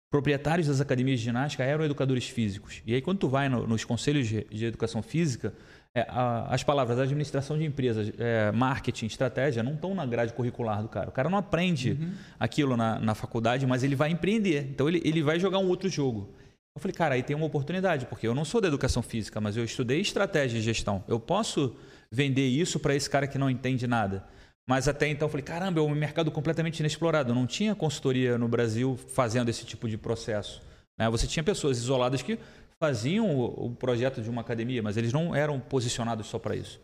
proprietários 0.09 0.69
das 0.69 0.79
academias 0.79 1.19
de 1.19 1.25
ginástica 1.25 1.65
eram 1.65 1.83
educadores 1.83 2.29
físicos. 2.29 2.81
E 2.85 2.93
aí, 2.93 3.01
quando 3.01 3.17
tu 3.17 3.27
vai 3.27 3.49
no, 3.49 3.67
nos 3.67 3.83
conselhos 3.83 4.25
de, 4.25 4.45
de 4.45 4.65
educação 4.67 5.01
física, 5.01 5.53
é, 5.93 6.05
a, 6.07 6.47
as 6.49 6.63
palavras 6.63 6.97
administração 6.97 7.57
de 7.57 7.65
empresas, 7.65 8.13
é, 8.17 8.53
marketing, 8.53 9.07
estratégia, 9.07 9.61
não 9.61 9.73
estão 9.73 9.93
na 9.93 10.05
grade 10.05 10.31
curricular 10.31 10.81
do 10.81 10.87
cara. 10.87 11.09
O 11.09 11.11
cara 11.11 11.29
não 11.29 11.37
aprende 11.37 11.97
uhum. 11.99 12.13
aquilo 12.39 12.77
na, 12.77 12.97
na 12.99 13.13
faculdade, 13.13 13.67
mas 13.67 13.83
ele 13.83 13.97
vai 13.97 14.09
empreender. 14.09 14.69
Então, 14.69 14.87
ele, 14.87 15.01
ele 15.03 15.21
vai 15.21 15.41
jogar 15.41 15.57
um 15.57 15.67
outro 15.67 15.89
jogo. 15.89 16.33
Eu 16.75 16.81
falei, 16.81 16.93
cara, 16.93 17.15
aí 17.15 17.23
tem 17.23 17.35
uma 17.35 17.45
oportunidade, 17.45 18.05
porque 18.05 18.27
eu 18.27 18.33
não 18.33 18.45
sou 18.45 18.61
da 18.61 18.67
educação 18.67 19.03
física, 19.03 19.41
mas 19.41 19.57
eu 19.57 19.63
estudei 19.63 19.99
estratégia 19.99 20.59
de 20.59 20.65
gestão. 20.65 21.03
Eu 21.07 21.19
posso 21.19 21.75
vender 22.09 22.47
isso 22.47 22.79
para 22.79 22.95
esse 22.95 23.09
cara 23.09 23.27
que 23.27 23.37
não 23.37 23.49
entende 23.49 23.85
nada. 23.87 24.25
Mas 24.69 24.87
até 24.87 25.07
então 25.07 25.25
eu 25.25 25.29
falei, 25.29 25.43
caramba, 25.43 25.79
é 25.79 25.83
um 25.83 25.89
mercado 25.89 26.31
completamente 26.31 26.79
inexplorado. 26.79 27.35
Não 27.35 27.45
tinha 27.45 27.75
consultoria 27.75 28.37
no 28.37 28.47
Brasil 28.47 28.97
fazendo 29.13 29.49
esse 29.49 29.65
tipo 29.65 29.89
de 29.89 29.97
processo. 29.97 30.61
Né? 30.97 31.09
Você 31.09 31.27
tinha 31.27 31.43
pessoas 31.43 31.77
isoladas 31.77 32.21
que 32.21 32.39
faziam 32.79 33.37
o, 33.37 33.75
projeto 33.75 34.21
de 34.21 34.29
uma 34.29 34.41
academia, 34.41 34.81
mas 34.81 34.97
eles 34.97 35.11
não 35.11 35.35
eram 35.35 35.59
posicionados 35.59 36.27
só 36.27 36.39
para 36.39 36.55
isso. 36.55 36.79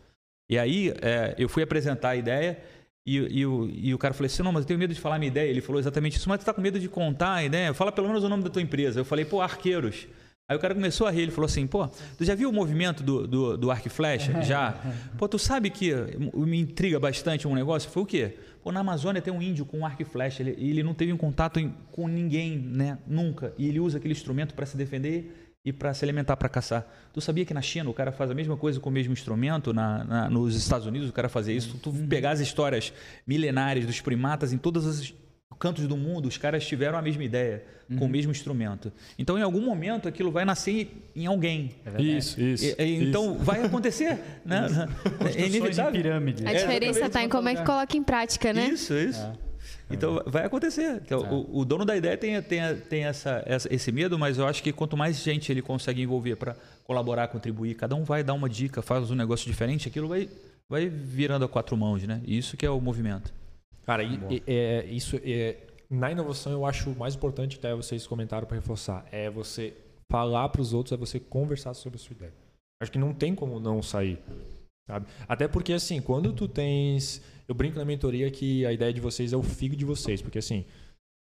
E 0.50 0.58
aí 0.58 0.94
é, 1.02 1.34
eu 1.38 1.48
fui 1.48 1.62
apresentar 1.62 2.10
a 2.10 2.16
ideia 2.16 2.62
e, 3.08 3.38
e, 3.40 3.46
o, 3.46 3.70
e 3.72 3.94
o 3.94 3.98
cara 3.98 4.12
falou 4.12 4.26
assim: 4.26 4.42
não, 4.42 4.52
mas 4.52 4.62
eu 4.62 4.66
tenho 4.66 4.78
medo 4.78 4.92
de 4.92 5.00
falar 5.00 5.16
a 5.16 5.18
minha 5.18 5.28
ideia. 5.28 5.48
Ele 5.48 5.62
falou 5.62 5.80
exatamente 5.80 6.18
isso, 6.18 6.28
mas 6.28 6.40
tu 6.40 6.44
tá 6.44 6.52
com 6.52 6.60
medo 6.60 6.78
de 6.78 6.88
contar 6.88 7.34
a 7.34 7.44
ideia? 7.44 7.72
Fala 7.72 7.90
pelo 7.90 8.06
menos 8.06 8.22
o 8.22 8.28
nome 8.28 8.42
da 8.42 8.50
tua 8.50 8.60
empresa. 8.60 9.00
Eu 9.00 9.04
falei, 9.04 9.24
pô, 9.24 9.40
Arqueiros. 9.40 10.06
Aí 10.46 10.56
o 10.56 10.60
cara 10.60 10.74
começou 10.74 11.06
a 11.06 11.10
rir, 11.10 11.22
ele 11.22 11.30
falou 11.30 11.44
assim, 11.44 11.66
pô, 11.66 11.86
tu 12.16 12.24
já 12.24 12.34
viu 12.34 12.48
o 12.48 12.52
movimento 12.52 13.02
do, 13.02 13.26
do, 13.26 13.56
do 13.58 13.70
arco 13.70 13.86
e 13.86 13.90
flecha? 13.90 14.40
Já. 14.40 14.80
Pô, 15.18 15.28
tu 15.28 15.38
sabe 15.38 15.68
que 15.68 15.92
me 16.34 16.58
intriga 16.58 16.98
bastante 16.98 17.46
um 17.46 17.54
negócio? 17.54 17.90
Foi 17.90 18.02
o 18.02 18.06
quê? 18.06 18.34
Pô, 18.62 18.72
na 18.72 18.80
Amazônia 18.80 19.20
tem 19.20 19.30
um 19.32 19.42
índio 19.42 19.66
com 19.66 19.80
um 19.80 19.86
arco 19.86 20.00
e 20.00 20.06
flecha, 20.06 20.42
ele, 20.42 20.52
ele 20.52 20.82
não 20.82 20.94
teve 20.94 21.12
um 21.12 21.18
contato 21.18 21.60
em, 21.60 21.74
com 21.92 22.08
ninguém, 22.08 22.56
né? 22.58 22.96
Nunca. 23.06 23.52
E 23.58 23.68
ele 23.68 23.78
usa 23.78 23.98
aquele 23.98 24.12
instrumento 24.12 24.54
para 24.54 24.64
se 24.64 24.74
defender 24.74 25.47
e 25.68 25.72
para 25.72 25.92
se 25.92 26.02
alimentar 26.02 26.34
para 26.36 26.48
caçar. 26.48 26.86
Tu 27.12 27.20
sabia 27.20 27.44
que 27.44 27.52
na 27.52 27.60
China 27.60 27.90
o 27.90 27.94
cara 27.94 28.10
faz 28.10 28.30
a 28.30 28.34
mesma 28.34 28.56
coisa 28.56 28.80
com 28.80 28.88
o 28.88 28.92
mesmo 28.92 29.12
instrumento? 29.12 29.74
Na, 29.74 30.02
na, 30.02 30.30
nos 30.30 30.56
Estados 30.56 30.86
Unidos 30.86 31.10
o 31.10 31.12
cara 31.12 31.28
fazia 31.28 31.54
isso. 31.54 31.76
Tu, 31.76 31.92
tu 31.92 32.06
pegar 32.08 32.30
as 32.30 32.40
histórias 32.40 32.90
milenares 33.26 33.84
dos 33.84 34.00
primatas 34.00 34.50
em 34.50 34.56
todas 34.56 34.86
as 34.86 35.12
cantos 35.58 35.86
do 35.86 35.96
mundo, 35.96 36.26
os 36.26 36.38
caras 36.38 36.64
tiveram 36.64 36.96
a 36.96 37.02
mesma 37.02 37.24
ideia, 37.24 37.64
uhum. 37.90 37.96
com 37.96 38.04
o 38.04 38.06
uhum. 38.06 38.12
mesmo 38.12 38.30
instrumento. 38.30 38.92
Então, 39.18 39.36
em 39.36 39.42
algum 39.42 39.60
momento, 39.60 40.08
aquilo 40.08 40.30
vai 40.30 40.44
nascer 40.44 41.10
em 41.14 41.26
alguém. 41.26 41.72
É 41.84 42.00
isso, 42.00 42.40
isso. 42.40 42.64
E, 42.80 43.08
então, 43.08 43.34
isso. 43.34 43.44
vai 43.44 43.62
acontecer. 43.62 44.20
né? 44.46 44.68
É 45.36 45.46
inevitável. 45.46 45.92
pirâmide. 45.92 46.46
A 46.46 46.52
diferença 46.52 47.06
está 47.06 47.22
em 47.22 47.28
como 47.28 47.48
é 47.48 47.56
que 47.56 47.64
coloca 47.64 47.96
em 47.96 48.02
prática, 48.02 48.52
né? 48.52 48.68
Isso, 48.68 48.94
isso. 48.94 49.20
É. 49.20 49.47
Então 49.90 50.22
vai 50.26 50.44
acontecer. 50.44 51.00
Então, 51.04 51.24
é. 51.24 51.30
o, 51.30 51.58
o, 51.60 51.64
dono 51.64 51.84
da 51.84 51.96
ideia 51.96 52.16
tem, 52.16 52.40
tem, 52.42 52.60
tem 52.88 53.04
essa, 53.04 53.42
essa, 53.46 53.72
esse 53.74 53.90
medo, 53.90 54.18
mas 54.18 54.38
eu 54.38 54.46
acho 54.46 54.62
que 54.62 54.72
quanto 54.72 54.96
mais 54.96 55.18
gente 55.22 55.50
ele 55.50 55.62
consegue 55.62 56.02
envolver 56.02 56.36
para 56.36 56.56
colaborar, 56.84 57.28
contribuir, 57.28 57.74
cada 57.74 57.94
um 57.94 58.04
vai 58.04 58.22
dar 58.22 58.34
uma 58.34 58.48
dica, 58.48 58.82
faz 58.82 59.10
um 59.10 59.14
negócio 59.14 59.46
diferente, 59.46 59.88
aquilo 59.88 60.08
vai, 60.08 60.28
vai 60.68 60.88
virando 60.88 61.44
a 61.44 61.48
quatro 61.48 61.76
mãos, 61.76 62.02
né? 62.02 62.20
Isso 62.26 62.56
que 62.56 62.66
é 62.66 62.70
o 62.70 62.80
movimento. 62.80 63.32
Cara, 63.86 64.02
e, 64.02 64.42
é, 64.46 64.84
isso 64.86 65.18
é, 65.24 65.56
na 65.88 66.10
inovação 66.10 66.52
eu 66.52 66.66
acho 66.66 66.90
o 66.90 66.98
mais 66.98 67.14
importante, 67.14 67.56
até 67.56 67.74
vocês 67.74 68.06
comentaram 68.06 68.46
para 68.46 68.56
reforçar, 68.56 69.06
é 69.10 69.30
você 69.30 69.74
falar 70.10 70.48
para 70.50 70.60
os 70.60 70.74
outros, 70.74 70.92
é 70.92 70.96
você 70.96 71.18
conversar 71.18 71.72
sobre 71.74 71.96
a 71.96 71.98
sua 71.98 72.14
ideia. 72.14 72.32
Acho 72.80 72.92
que 72.92 72.98
não 72.98 73.14
tem 73.14 73.34
como 73.34 73.58
não 73.58 73.82
sair, 73.82 74.18
sabe? 74.88 75.06
Até 75.28 75.46
porque 75.46 75.72
assim, 75.72 76.00
quando 76.00 76.32
tu 76.32 76.48
tens 76.48 77.22
eu 77.48 77.54
brinco 77.54 77.78
na 77.78 77.84
mentoria 77.84 78.30
que 78.30 78.66
a 78.66 78.72
ideia 78.72 78.92
de 78.92 79.00
vocês 79.00 79.32
é 79.32 79.36
o 79.36 79.42
figo 79.42 79.74
de 79.74 79.84
vocês, 79.84 80.20
porque 80.20 80.38
assim, 80.38 80.66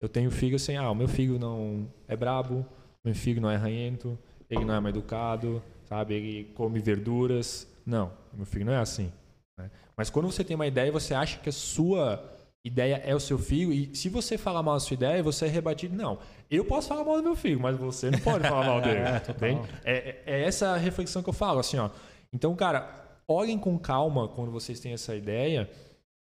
eu 0.02 0.10
tenho 0.10 0.32
figo 0.32 0.56
assim, 0.56 0.76
ah, 0.76 0.90
o 0.90 0.96
meu 0.96 1.08
figo 1.08 1.38
não 1.38 1.88
é 2.08 2.16
brabo, 2.16 2.66
meu 3.06 3.14
figo 3.14 3.40
não 3.40 3.52
é 3.52 3.56
ranhento, 3.56 4.18
ele 4.50 4.66
não 4.66 4.74
é 4.74 4.80
mais 4.80 4.96
educado, 4.96 5.62
sabe? 5.86 6.16
Ele 6.16 6.44
come 6.56 6.80
verduras. 6.80 7.68
Não, 7.86 8.12
meu 8.34 8.48
figo 8.48 8.66
não 8.66 8.74
é 8.74 8.78
assim. 8.78 9.12
Né? 9.60 9.70
Mas 9.96 10.10
quando 10.10 10.26
você 10.26 10.44
tem 10.44 10.56
uma 10.56 10.66
ideia, 10.66 10.92
você 10.92 11.14
acha 11.14 11.40
que 11.40 11.50
a 11.50 11.54
sua 11.54 12.34
ideia 12.66 12.96
é 13.06 13.16
o 13.16 13.20
seu 13.20 13.38
figo, 13.38 13.72
e 13.72 13.96
se 13.96 14.10
você 14.10 14.38
falar 14.40 14.64
mal 14.64 14.74
da 14.74 14.80
sua 14.80 14.96
ideia, 14.96 15.22
você 15.22 15.46
é 15.46 15.50
rebatido. 15.50 15.96
Não, 15.96 16.18
eu 16.50 16.66
posso 16.66 16.88
falar 16.88 17.04
mal 17.04 17.18
do 17.18 17.24
meu 17.24 17.36
figo, 17.36 17.62
mas 17.62 17.78
você 17.78 18.10
não 18.10 18.20
pode 18.20 18.48
falar 18.48 18.66
mal 18.66 18.82
dele. 18.82 19.00
é, 19.86 19.94
é, 19.94 20.24
é 20.26 20.44
essa 20.44 20.76
reflexão 20.78 21.22
que 21.22 21.30
eu 21.30 21.34
falo, 21.34 21.60
assim, 21.60 21.78
ó. 21.78 21.92
Então, 22.34 22.54
cara, 22.56 23.07
olhem 23.28 23.58
com 23.58 23.78
calma 23.78 24.28
quando 24.28 24.52
vocês 24.52 24.80
têm 24.80 24.94
essa 24.94 25.16
ideia 25.16 25.70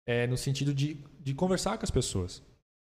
é, 0.05 0.25
no 0.27 0.37
sentido 0.37 0.73
de, 0.73 0.97
de 1.19 1.33
conversar 1.33 1.77
com 1.77 1.83
as 1.83 1.91
pessoas. 1.91 2.41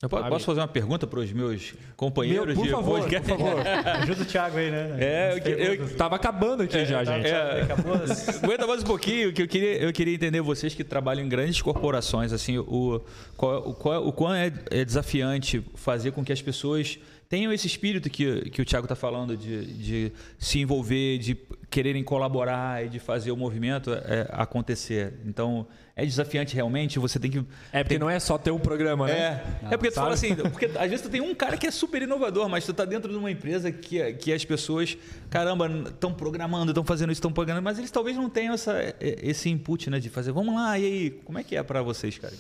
Eu 0.03 0.09
posso 0.09 0.45
fazer 0.45 0.61
uma 0.61 0.69
pergunta 0.69 1.07
para 1.07 1.21
os 1.21 1.33
meus 1.33 1.73
companheiros 1.97 2.49
Meu, 2.49 2.57
por 2.57 2.65
de 2.65 2.71
favor, 2.71 3.01
podcast? 3.01 3.29
Por 3.29 3.39
favor. 3.39 3.67
Ajuda 4.03 4.23
o 4.23 4.25
Thiago 4.27 4.59
aí, 4.59 4.71
né? 4.71 4.97
É, 5.01 5.43
eu, 5.47 5.75
eu, 5.75 5.97
tava 5.97 6.17
acabando 6.17 6.63
aqui 6.63 6.77
é, 6.77 6.85
já, 6.85 7.03
gente. 7.05 7.27
É, 7.27 7.67
aguenta 8.43 8.67
mais 8.67 8.83
um 8.83 8.87
pouquinho, 8.87 9.33
que 9.33 9.41
eu 9.41 9.49
queria, 9.49 9.79
eu 9.79 9.93
queria 9.93 10.15
entender 10.15 10.43
vocês 10.43 10.75
que 10.75 10.85
trabalham 10.85 11.25
em 11.25 11.29
grandes 11.29 11.63
corporações, 11.63 12.33
assim, 12.35 12.59
o, 12.59 13.01
qual, 13.35 13.69
o, 13.69 13.75
qual, 13.75 14.07
o 14.07 14.13
quão 14.13 14.35
é, 14.35 14.53
é 14.71 14.85
desafiante 14.85 15.65
fazer 15.75 16.11
com 16.11 16.23
que 16.23 16.33
as 16.33 16.43
pessoas 16.43 16.99
tenham 17.29 17.53
esse 17.53 17.67
espírito 17.67 18.09
que, 18.11 18.51
que 18.51 18.63
o 18.63 18.65
Thiago 18.65 18.85
está 18.85 18.95
falando, 18.95 19.37
de, 19.37 19.67
de 19.75 20.13
se 20.39 20.61
envolver, 20.61 21.19
de 21.19 21.37
quererem 21.71 22.05
colaborar 22.05 22.85
e 22.85 22.89
de 22.89 22.99
fazer 22.99 23.31
o 23.33 23.37
movimento 23.37 23.93
é, 23.93 24.29
acontecer. 24.31 25.15
Então, 25.25 25.67
é 25.97 26.05
desafiante 26.05 26.55
realmente, 26.55 26.99
você 26.99 27.19
tem 27.19 27.31
que... 27.31 27.39
É, 27.73 27.83
porque 27.83 27.95
tem... 27.95 27.99
não 27.99 28.09
é 28.09 28.21
só 28.21 28.39
ter 28.39 28.51
um 28.51 28.59
programa, 28.59 29.07
né? 29.07 29.13
É, 29.13 29.45
não, 29.63 29.73
é 29.73 29.77
porque 29.77 29.91
tu 29.91 29.95
fala 29.95 30.15
assim, 30.15 30.35
porque 30.37 30.67
às 30.79 30.91
vezes 30.91 31.03
tu 31.03 31.09
tem 31.09 31.21
um 31.21 31.35
cara 31.35 31.57
que 31.57 31.67
é 31.67 31.71
super 31.71 32.03
inovador, 32.03 32.49
mas 32.49 32.65
tu 32.65 32.71
está 32.71 32.85
dentro 32.85 33.11
de 33.11 33.19
uma 33.19 33.31
empresa 33.31 33.73
que, 33.73 34.13
que 34.15 34.33
as 34.33 34.45
pessoas, 34.45 34.97
caramba, 35.31 35.67
estão 35.89 36.13
programando, 36.13 36.71
estão 36.71 36.85
fazendo 36.85 37.11
isso, 37.11 37.19
estão 37.19 37.33
programando, 37.33 37.65
mas 37.65 37.79
eles 37.79 37.91
talvez 37.91 38.17
não 38.17 38.31
tenham 38.31 38.55
essa, 38.55 38.75
esse 39.01 39.49
input, 39.51 39.91
né, 39.91 39.99
de 39.99 40.11
fazer, 40.11 40.33
vamos 40.33 40.55
lá, 40.55 40.79
e 40.79 40.85
aí, 40.85 41.11
como 41.25 41.39
é 41.39 41.45
que 41.45 41.57
é 41.57 41.63
para 41.63 41.83
vocês, 41.83 42.19
cara? 42.19 42.35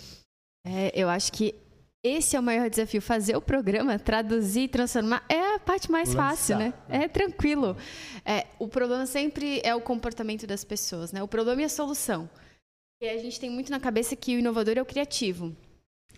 É, 0.66 0.90
eu 0.94 1.10
acho 1.10 1.30
que 1.30 1.54
esse 2.04 2.36
é 2.36 2.40
o 2.40 2.42
maior 2.42 2.68
desafio. 2.68 3.00
Fazer 3.00 3.34
o 3.34 3.40
programa, 3.40 3.98
traduzir, 3.98 4.68
transformar, 4.68 5.24
é 5.28 5.54
a 5.54 5.58
parte 5.58 5.90
mais 5.90 6.10
Lançar. 6.10 6.30
fácil, 6.30 6.58
né? 6.58 6.74
É 6.88 7.08
tranquilo. 7.08 7.76
É, 8.24 8.46
o 8.58 8.68
problema 8.68 9.06
sempre 9.06 9.60
é 9.64 9.74
o 9.74 9.80
comportamento 9.80 10.46
das 10.46 10.62
pessoas, 10.62 11.10
né? 11.10 11.22
O 11.22 11.28
problema 11.28 11.62
é 11.62 11.64
a 11.64 11.68
solução. 11.70 12.28
E 13.00 13.08
a 13.08 13.16
gente 13.16 13.40
tem 13.40 13.50
muito 13.50 13.70
na 13.70 13.80
cabeça 13.80 14.14
que 14.14 14.36
o 14.36 14.38
inovador 14.38 14.76
é 14.76 14.82
o 14.82 14.86
criativo. 14.86 15.56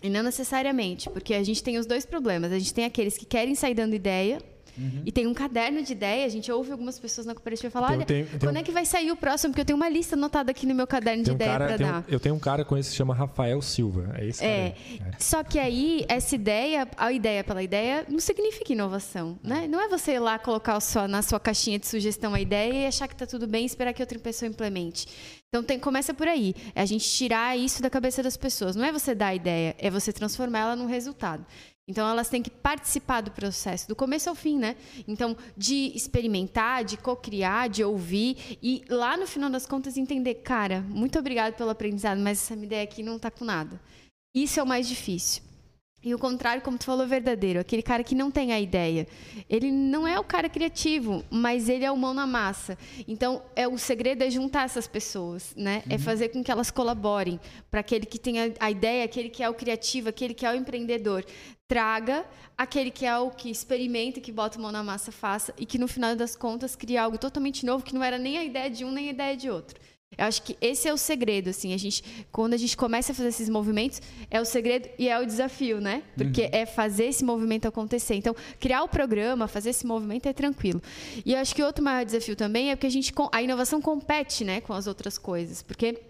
E 0.03 0.09
não 0.09 0.21
necessariamente, 0.21 1.09
porque 1.09 1.33
a 1.33 1.43
gente 1.43 1.63
tem 1.63 1.77
os 1.77 1.85
dois 1.85 2.05
problemas. 2.05 2.51
A 2.51 2.59
gente 2.59 2.73
tem 2.73 2.85
aqueles 2.85 3.17
que 3.17 3.25
querem 3.25 3.55
sair 3.55 3.73
dando 3.73 3.95
ideia 3.95 4.39
Uhum. 4.77 5.01
E 5.05 5.11
tem 5.11 5.27
um 5.27 5.33
caderno 5.33 5.81
de 5.81 5.91
ideia. 5.91 6.25
A 6.25 6.29
gente 6.29 6.51
ouve 6.51 6.71
algumas 6.71 6.99
pessoas 6.99 7.25
na 7.25 7.33
cooperativa 7.33 7.71
falar: 7.71 7.91
olha, 7.91 8.05
tenho, 8.05 8.27
quando 8.27 8.39
tenho... 8.39 8.57
é 8.57 8.63
que 8.63 8.71
vai 8.71 8.85
sair 8.85 9.11
o 9.11 9.15
próximo? 9.15 9.51
Porque 9.51 9.61
eu 9.61 9.65
tenho 9.65 9.77
uma 9.77 9.89
lista 9.89 10.15
anotada 10.15 10.51
aqui 10.51 10.65
no 10.65 10.75
meu 10.75 10.85
caderno 10.85 11.23
de 11.23 11.31
ideia 11.31 11.55
para 11.57 11.77
dar. 11.77 12.05
eu 12.07 12.19
tenho 12.19 12.35
um 12.35 12.39
cara 12.39 12.63
com 12.63 12.77
esse 12.77 12.89
que 12.89 12.91
se 12.91 12.97
chama 12.97 13.13
Rafael 13.13 13.61
Silva. 13.61 14.13
É 14.17 14.25
esse 14.25 14.43
é. 14.43 14.47
é. 14.47 14.75
Só 15.19 15.43
que 15.43 15.57
aí, 15.57 16.05
essa 16.07 16.35
ideia, 16.35 16.87
a 16.97 17.11
ideia 17.11 17.43
pela 17.43 17.63
ideia, 17.63 18.05
não 18.07 18.19
significa 18.19 18.73
inovação. 18.73 19.39
Né? 19.43 19.67
Não 19.67 19.81
é 19.81 19.87
você 19.87 20.13
ir 20.13 20.19
lá 20.19 20.37
colocar 20.37 20.79
sua, 20.79 21.07
na 21.07 21.21
sua 21.21 21.39
caixinha 21.39 21.79
de 21.79 21.87
sugestão 21.87 22.33
a 22.33 22.39
ideia 22.39 22.73
e 22.73 22.85
achar 22.85 23.07
que 23.07 23.13
está 23.13 23.25
tudo 23.25 23.47
bem 23.47 23.63
e 23.63 23.65
esperar 23.65 23.93
que 23.93 24.01
outra 24.01 24.19
pessoa 24.19 24.49
implemente. 24.49 25.07
Então 25.49 25.63
tem, 25.63 25.79
começa 25.79 26.13
por 26.13 26.27
aí. 26.27 26.53
É 26.75 26.81
a 26.81 26.85
gente 26.85 27.07
tirar 27.09 27.57
isso 27.57 27.81
da 27.81 27.89
cabeça 27.89 28.21
das 28.21 28.35
pessoas. 28.35 28.75
Não 28.75 28.83
é 28.83 28.91
você 28.91 29.15
dar 29.15 29.27
a 29.27 29.35
ideia, 29.35 29.75
é 29.79 29.89
você 29.89 30.11
transformar 30.11 30.59
ela 30.59 30.75
num 30.75 30.85
resultado. 30.85 31.45
Então 31.87 32.07
elas 32.07 32.27
têm 32.27 32.43
que 32.43 32.49
participar 32.49 33.21
do 33.21 33.31
processo, 33.31 33.87
do 33.87 33.95
começo 33.95 34.27
ao 34.27 34.35
fim, 34.35 34.59
né? 34.59 34.75
Então, 35.07 35.37
de 35.55 35.93
experimentar, 35.95 36.83
de 36.83 36.97
co-criar, 36.97 37.69
de 37.69 37.81
ouvir 37.83 38.57
e 38.61 38.83
lá 38.89 39.15
no 39.15 39.25
final 39.25 39.49
das 39.49 39.65
contas 39.65 39.95
entender, 39.95 40.35
cara, 40.35 40.81
muito 40.81 41.17
obrigado 41.17 41.55
pelo 41.55 41.69
aprendizado, 41.69 42.19
mas 42.19 42.43
essa 42.43 42.55
minha 42.55 42.65
ideia 42.65 42.83
aqui 42.83 43.01
não 43.01 43.15
está 43.15 43.31
com 43.31 43.45
nada. 43.45 43.79
Isso 44.35 44.59
é 44.59 44.63
o 44.63 44.67
mais 44.67 44.87
difícil. 44.87 45.41
E 46.03 46.13
o 46.13 46.19
contrário, 46.19 46.61
como 46.61 46.77
tu 46.77 46.85
falou, 46.85 47.05
é 47.05 47.07
verdadeiro. 47.07 47.59
Aquele 47.59 47.81
cara 47.81 48.03
que 48.03 48.13
não 48.13 48.29
tem 48.29 48.53
a 48.53 48.59
ideia. 48.59 49.07
Ele 49.49 49.71
não 49.71 50.07
é 50.07 50.19
o 50.19 50.23
cara 50.23 50.47
criativo, 50.47 51.25
mas 51.29 51.67
ele 51.67 51.83
é 51.83 51.91
o 51.91 51.97
mão 51.97 52.13
na 52.13 52.27
massa. 52.27 52.77
Então, 53.07 53.41
é 53.55 53.67
o 53.67 53.79
segredo 53.79 54.23
é 54.23 54.29
juntar 54.29 54.65
essas 54.65 54.85
pessoas, 54.87 55.55
né? 55.57 55.81
É 55.85 55.89
uhum. 55.89 55.95
É 55.95 55.97
fazer 55.97 56.29
com 56.29 56.43
que 56.43 56.51
elas 56.51 56.69
colaborem. 56.69 57.39
Para 57.71 57.79
aquele 57.79 58.05
que 58.05 58.19
tem 58.19 58.39
a, 58.39 58.51
a, 58.59 58.69
ideia, 58.69 59.03
aquele 59.03 59.27
que 59.27 59.41
é 59.41 59.49
o 59.49 59.55
criativo, 59.55 60.07
aquele 60.07 60.35
que 60.35 60.45
é 60.45 60.51
o 60.51 60.55
empreendedor. 60.55 61.25
Traga 61.67 62.25
aquele 62.55 62.91
que 62.91 63.05
é 63.05 63.17
o 63.17 63.31
que 63.31 63.49
experimenta, 63.49 64.21
que 64.21 64.31
bota 64.31 64.59
a 64.59 64.61
mão 64.61 64.71
na 64.71 64.83
massa, 64.83 65.11
faça. 65.11 65.51
E 65.57 65.65
que, 65.65 65.79
no 65.79 65.87
final 65.87 66.15
das 66.15 66.35
contas, 66.35 66.75
cria 66.75 67.01
algo 67.01 67.17
totalmente 67.17 67.65
novo, 67.65 67.83
que 67.83 67.95
não 67.95 68.03
era 68.03 68.19
nem 68.19 68.37
a 68.37 68.43
ideia 68.43 68.69
de 68.69 68.85
um, 68.85 68.91
nem 68.91 69.07
a 69.07 69.11
ideia 69.11 69.35
de 69.35 69.49
outro. 69.49 69.79
Eu 70.15 70.25
acho 70.25 70.41
que 70.41 70.57
esse 70.61 70.87
é 70.87 70.93
o 70.93 70.97
segredo, 70.97 71.49
assim, 71.49 71.73
a 71.73 71.77
gente, 71.77 72.03
quando 72.31 72.53
a 72.53 72.57
gente 72.57 72.77
começa 72.77 73.11
a 73.11 73.15
fazer 73.15 73.29
esses 73.29 73.49
movimentos, 73.49 74.01
é 74.31 74.39
o 74.39 74.45
segredo 74.45 74.87
e 74.97 75.09
é 75.09 75.19
o 75.19 75.25
desafio, 75.25 75.81
né? 75.81 76.01
Porque 76.15 76.43
uhum. 76.43 76.49
é 76.53 76.65
fazer 76.65 77.05
esse 77.05 77.25
movimento 77.25 77.67
acontecer. 77.67 78.15
Então, 78.15 78.35
criar 78.59 78.83
o 78.83 78.87
programa, 78.87 79.47
fazer 79.47 79.71
esse 79.71 79.85
movimento 79.85 80.27
é 80.27 80.33
tranquilo. 80.33 80.81
E 81.25 81.33
eu 81.33 81.39
acho 81.39 81.53
que 81.53 81.61
outro 81.61 81.83
maior 81.83 82.05
desafio 82.05 82.35
também 82.35 82.71
é 82.71 82.75
porque 82.75 82.87
a 82.87 82.91
gente, 82.91 83.13
a 83.31 83.41
inovação 83.41 83.81
compete, 83.81 84.45
né, 84.45 84.61
com 84.61 84.73
as 84.73 84.87
outras 84.87 85.17
coisas, 85.17 85.61
porque 85.61 86.01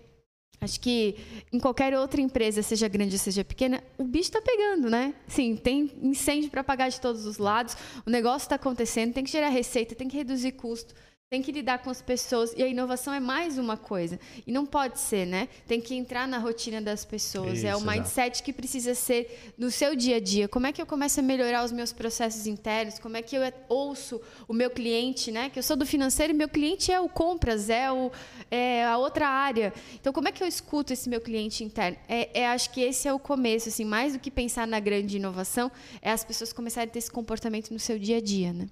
Acho 0.59 0.79
que 0.79 1.15
em 1.53 1.59
qualquer 1.59 1.95
outra 1.95 2.19
empresa, 2.19 2.63
seja 2.63 2.87
grande 2.87 3.13
ou 3.13 3.19
seja 3.19 3.45
pequena, 3.45 3.83
o 3.95 4.03
bicho 4.03 4.29
está 4.29 4.41
pegando, 4.41 4.89
né? 4.89 5.13
Sim, 5.27 5.55
tem 5.55 5.91
incêndio 6.01 6.49
para 6.49 6.63
pagar 6.63 6.89
de 6.89 6.99
todos 6.99 7.27
os 7.27 7.37
lados, 7.37 7.77
o 8.03 8.09
negócio 8.09 8.45
está 8.45 8.55
acontecendo, 8.55 9.13
tem 9.13 9.23
que 9.23 9.29
gerar 9.29 9.49
receita, 9.49 9.93
tem 9.93 10.07
que 10.07 10.17
reduzir 10.17 10.53
custo 10.53 10.95
tem 11.29 11.41
que 11.41 11.51
lidar 11.51 11.79
com 11.79 11.89
as 11.89 12.01
pessoas 12.01 12.53
e 12.55 12.63
a 12.63 12.67
inovação 12.67 13.13
é 13.13 13.19
mais 13.19 13.57
uma 13.57 13.75
coisa. 13.75 14.17
E 14.45 14.51
não 14.51 14.65
pode 14.65 14.97
ser 14.97 15.25
né? 15.25 15.49
Tem 15.67 15.81
que 15.81 15.93
entrar 15.93 16.25
na 16.25 16.37
rotina 16.37 16.81
das 16.81 17.03
pessoas. 17.03 17.57
Isso, 17.57 17.67
é 17.67 17.75
o 17.75 17.81
mindset 17.81 18.35
exato. 18.35 18.43
que 18.43 18.53
precisa 18.53 18.95
ser 18.95 19.53
no 19.57 19.69
seu 19.69 19.93
dia 19.93 20.17
a 20.17 20.19
dia. 20.21 20.47
Como 20.47 20.67
é 20.67 20.71
que 20.71 20.81
eu 20.81 20.85
começo 20.85 21.19
a 21.19 21.23
melhorar 21.23 21.65
os 21.65 21.71
meus 21.73 21.91
processos 21.91 22.47
internos? 22.47 22.97
Como 22.97 23.17
é 23.17 23.21
que 23.21 23.35
eu 23.35 23.41
ouço 23.67 24.21
o 24.47 24.53
meu 24.53 24.69
cliente 24.69 25.29
né? 25.29 25.49
Que 25.49 25.59
eu 25.59 25.63
sou 25.63 25.75
do 25.75 25.85
financeiro 25.85 26.31
e 26.31 26.35
meu 26.35 26.47
cliente 26.47 26.93
é 26.93 26.99
o 27.01 27.09
compras 27.09 27.69
é 27.69 27.91
o 27.91 28.09
é 28.49 28.85
a 28.85 28.97
outra 28.97 29.27
área. 29.27 29.73
Então 29.99 30.13
como 30.13 30.29
é 30.29 30.31
que 30.31 30.41
eu 30.41 30.47
escuto 30.47 30.93
esse 30.93 31.09
meu 31.09 31.19
cliente 31.19 31.61
interno? 31.61 31.97
É, 32.07 32.41
é 32.41 32.47
acho 32.47 32.69
que 32.69 32.79
esse 32.79 33.05
é 33.05 33.13
o 33.13 33.19
começo 33.19 33.67
assim. 33.67 33.83
Mais 33.83 34.13
do 34.13 34.19
que 34.19 34.31
pensar 34.31 34.65
na 34.65 34.79
grande 34.79 35.17
inovação 35.17 35.69
é 36.01 36.09
as 36.09 36.23
pessoas 36.23 36.53
começarem 36.53 36.87
a 36.87 36.91
ter 36.93 36.99
esse 36.99 37.11
comportamento 37.11 37.71
no 37.71 37.79
seu 37.79 37.99
dia 37.99 38.17
a 38.17 38.21
dia 38.21 38.53
né 38.53 38.69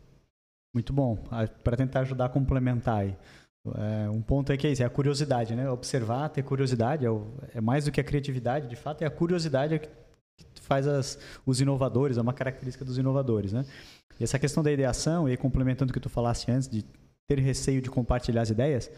muito 0.76 0.94
bom. 0.94 1.16
Para 1.64 1.78
tentar 1.78 2.02
ajudar 2.02 2.26
a 2.26 2.30
complementar 2.30 3.00
aí. 3.00 3.18
É, 3.74 4.10
um 4.10 4.22
ponto 4.22 4.52
é 4.52 4.58
que 4.58 4.68
é 4.68 4.72
isso, 4.72 4.84
é 4.84 4.86
a 4.86 4.90
curiosidade, 4.90 5.56
né? 5.56 5.68
Observar, 5.72 6.30
ter 6.30 6.44
curiosidade, 6.44 7.04
é, 7.04 7.10
o, 7.10 7.34
é 7.54 7.60
mais 7.60 7.86
do 7.86 7.92
que 7.92 8.00
a 8.00 8.04
criatividade, 8.04 8.68
de 8.68 8.76
fato, 8.76 9.02
é 9.02 9.08
a 9.08 9.10
curiosidade 9.10 9.80
que 9.80 9.90
faz 10.62 10.86
as, 10.86 11.18
os 11.46 11.60
inovadores, 11.62 12.18
é 12.18 12.22
uma 12.22 12.34
característica 12.34 12.86
dos 12.86 12.98
inovadores, 12.98 13.54
né? 13.54 13.66
E 14.20 14.24
essa 14.24 14.38
questão 14.38 14.62
da 14.62 14.72
ideação, 14.72 15.28
e 15.28 15.36
complementando 15.36 15.90
o 15.90 15.94
que 15.94 16.00
tu 16.00 16.10
falaste 16.10 16.52
antes, 16.52 16.68
de 16.68 16.86
ter 17.28 17.40
receio 17.40 17.82
de 17.82 17.90
compartilhar 17.90 18.44
as 18.44 18.52
ideias, 18.52 18.92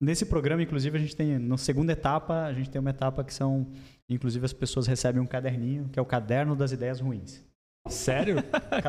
nesse 0.00 0.24
programa, 0.24 0.62
inclusive, 0.62 0.96
a 0.96 1.00
gente 1.00 1.16
tem, 1.16 1.38
na 1.38 1.56
segunda 1.56 1.92
etapa, 1.92 2.44
a 2.44 2.52
gente 2.52 2.70
tem 2.70 2.78
uma 2.78 2.90
etapa 2.90 3.24
que 3.24 3.34
são, 3.34 3.66
inclusive, 4.08 4.44
as 4.44 4.52
pessoas 4.52 4.86
recebem 4.86 5.20
um 5.20 5.26
caderninho, 5.26 5.88
que 5.88 5.98
é 5.98 6.02
o 6.02 6.06
caderno 6.06 6.54
das 6.54 6.70
ideias 6.70 7.00
ruins. 7.00 7.42
Sério? 7.88 8.36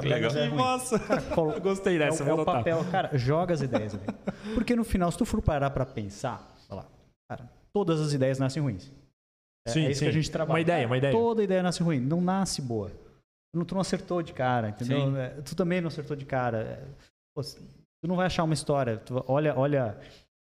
Legal. 0.03 0.31
Que 0.31 0.49
massa. 0.49 0.99
Cara, 0.99 1.21
colo... 1.21 1.59
Gostei 1.59 1.97
dessa, 1.97 2.23
é, 2.23 2.27
o, 2.27 2.29
é 2.29 2.41
o 2.41 2.45
papel, 2.45 2.83
cara, 2.91 3.17
joga 3.17 3.53
as 3.53 3.61
ideias. 3.61 3.97
Porque 4.53 4.75
no 4.75 4.83
final, 4.83 5.11
se 5.11 5.17
tu 5.17 5.25
for 5.25 5.41
parar 5.41 5.69
pra 5.69 5.85
pensar, 5.85 6.55
lá, 6.69 6.85
cara, 7.29 7.49
todas 7.73 7.99
as 7.99 8.13
ideias 8.13 8.37
nascem 8.37 8.61
ruins. 8.61 8.91
É, 9.67 9.71
sim, 9.71 9.85
é 9.85 9.91
isso 9.91 9.99
sim. 9.99 10.05
que 10.05 10.09
a 10.09 10.13
gente 10.13 10.29
trabalha. 10.29 10.55
Uma 10.55 10.61
ideia, 10.61 10.87
uma 10.87 10.97
ideia. 10.97 11.13
Toda 11.13 11.43
ideia 11.43 11.63
nasce 11.63 11.81
ruim, 11.81 11.99
não 11.99 12.19
nasce 12.19 12.61
boa. 12.61 12.91
Tu 13.53 13.73
não 13.73 13.81
acertou 13.81 14.21
de 14.21 14.33
cara, 14.33 14.69
entendeu? 14.69 15.15
É, 15.17 15.29
tu 15.41 15.55
também 15.55 15.81
não 15.81 15.89
acertou 15.89 16.15
de 16.15 16.25
cara. 16.25 16.59
É, 16.59 16.83
pô, 17.35 17.41
tu 17.41 18.07
não 18.07 18.15
vai 18.15 18.25
achar 18.25 18.43
uma 18.43 18.53
história. 18.53 18.97
Tu 18.97 19.23
olha, 19.27 19.57
olha. 19.57 19.97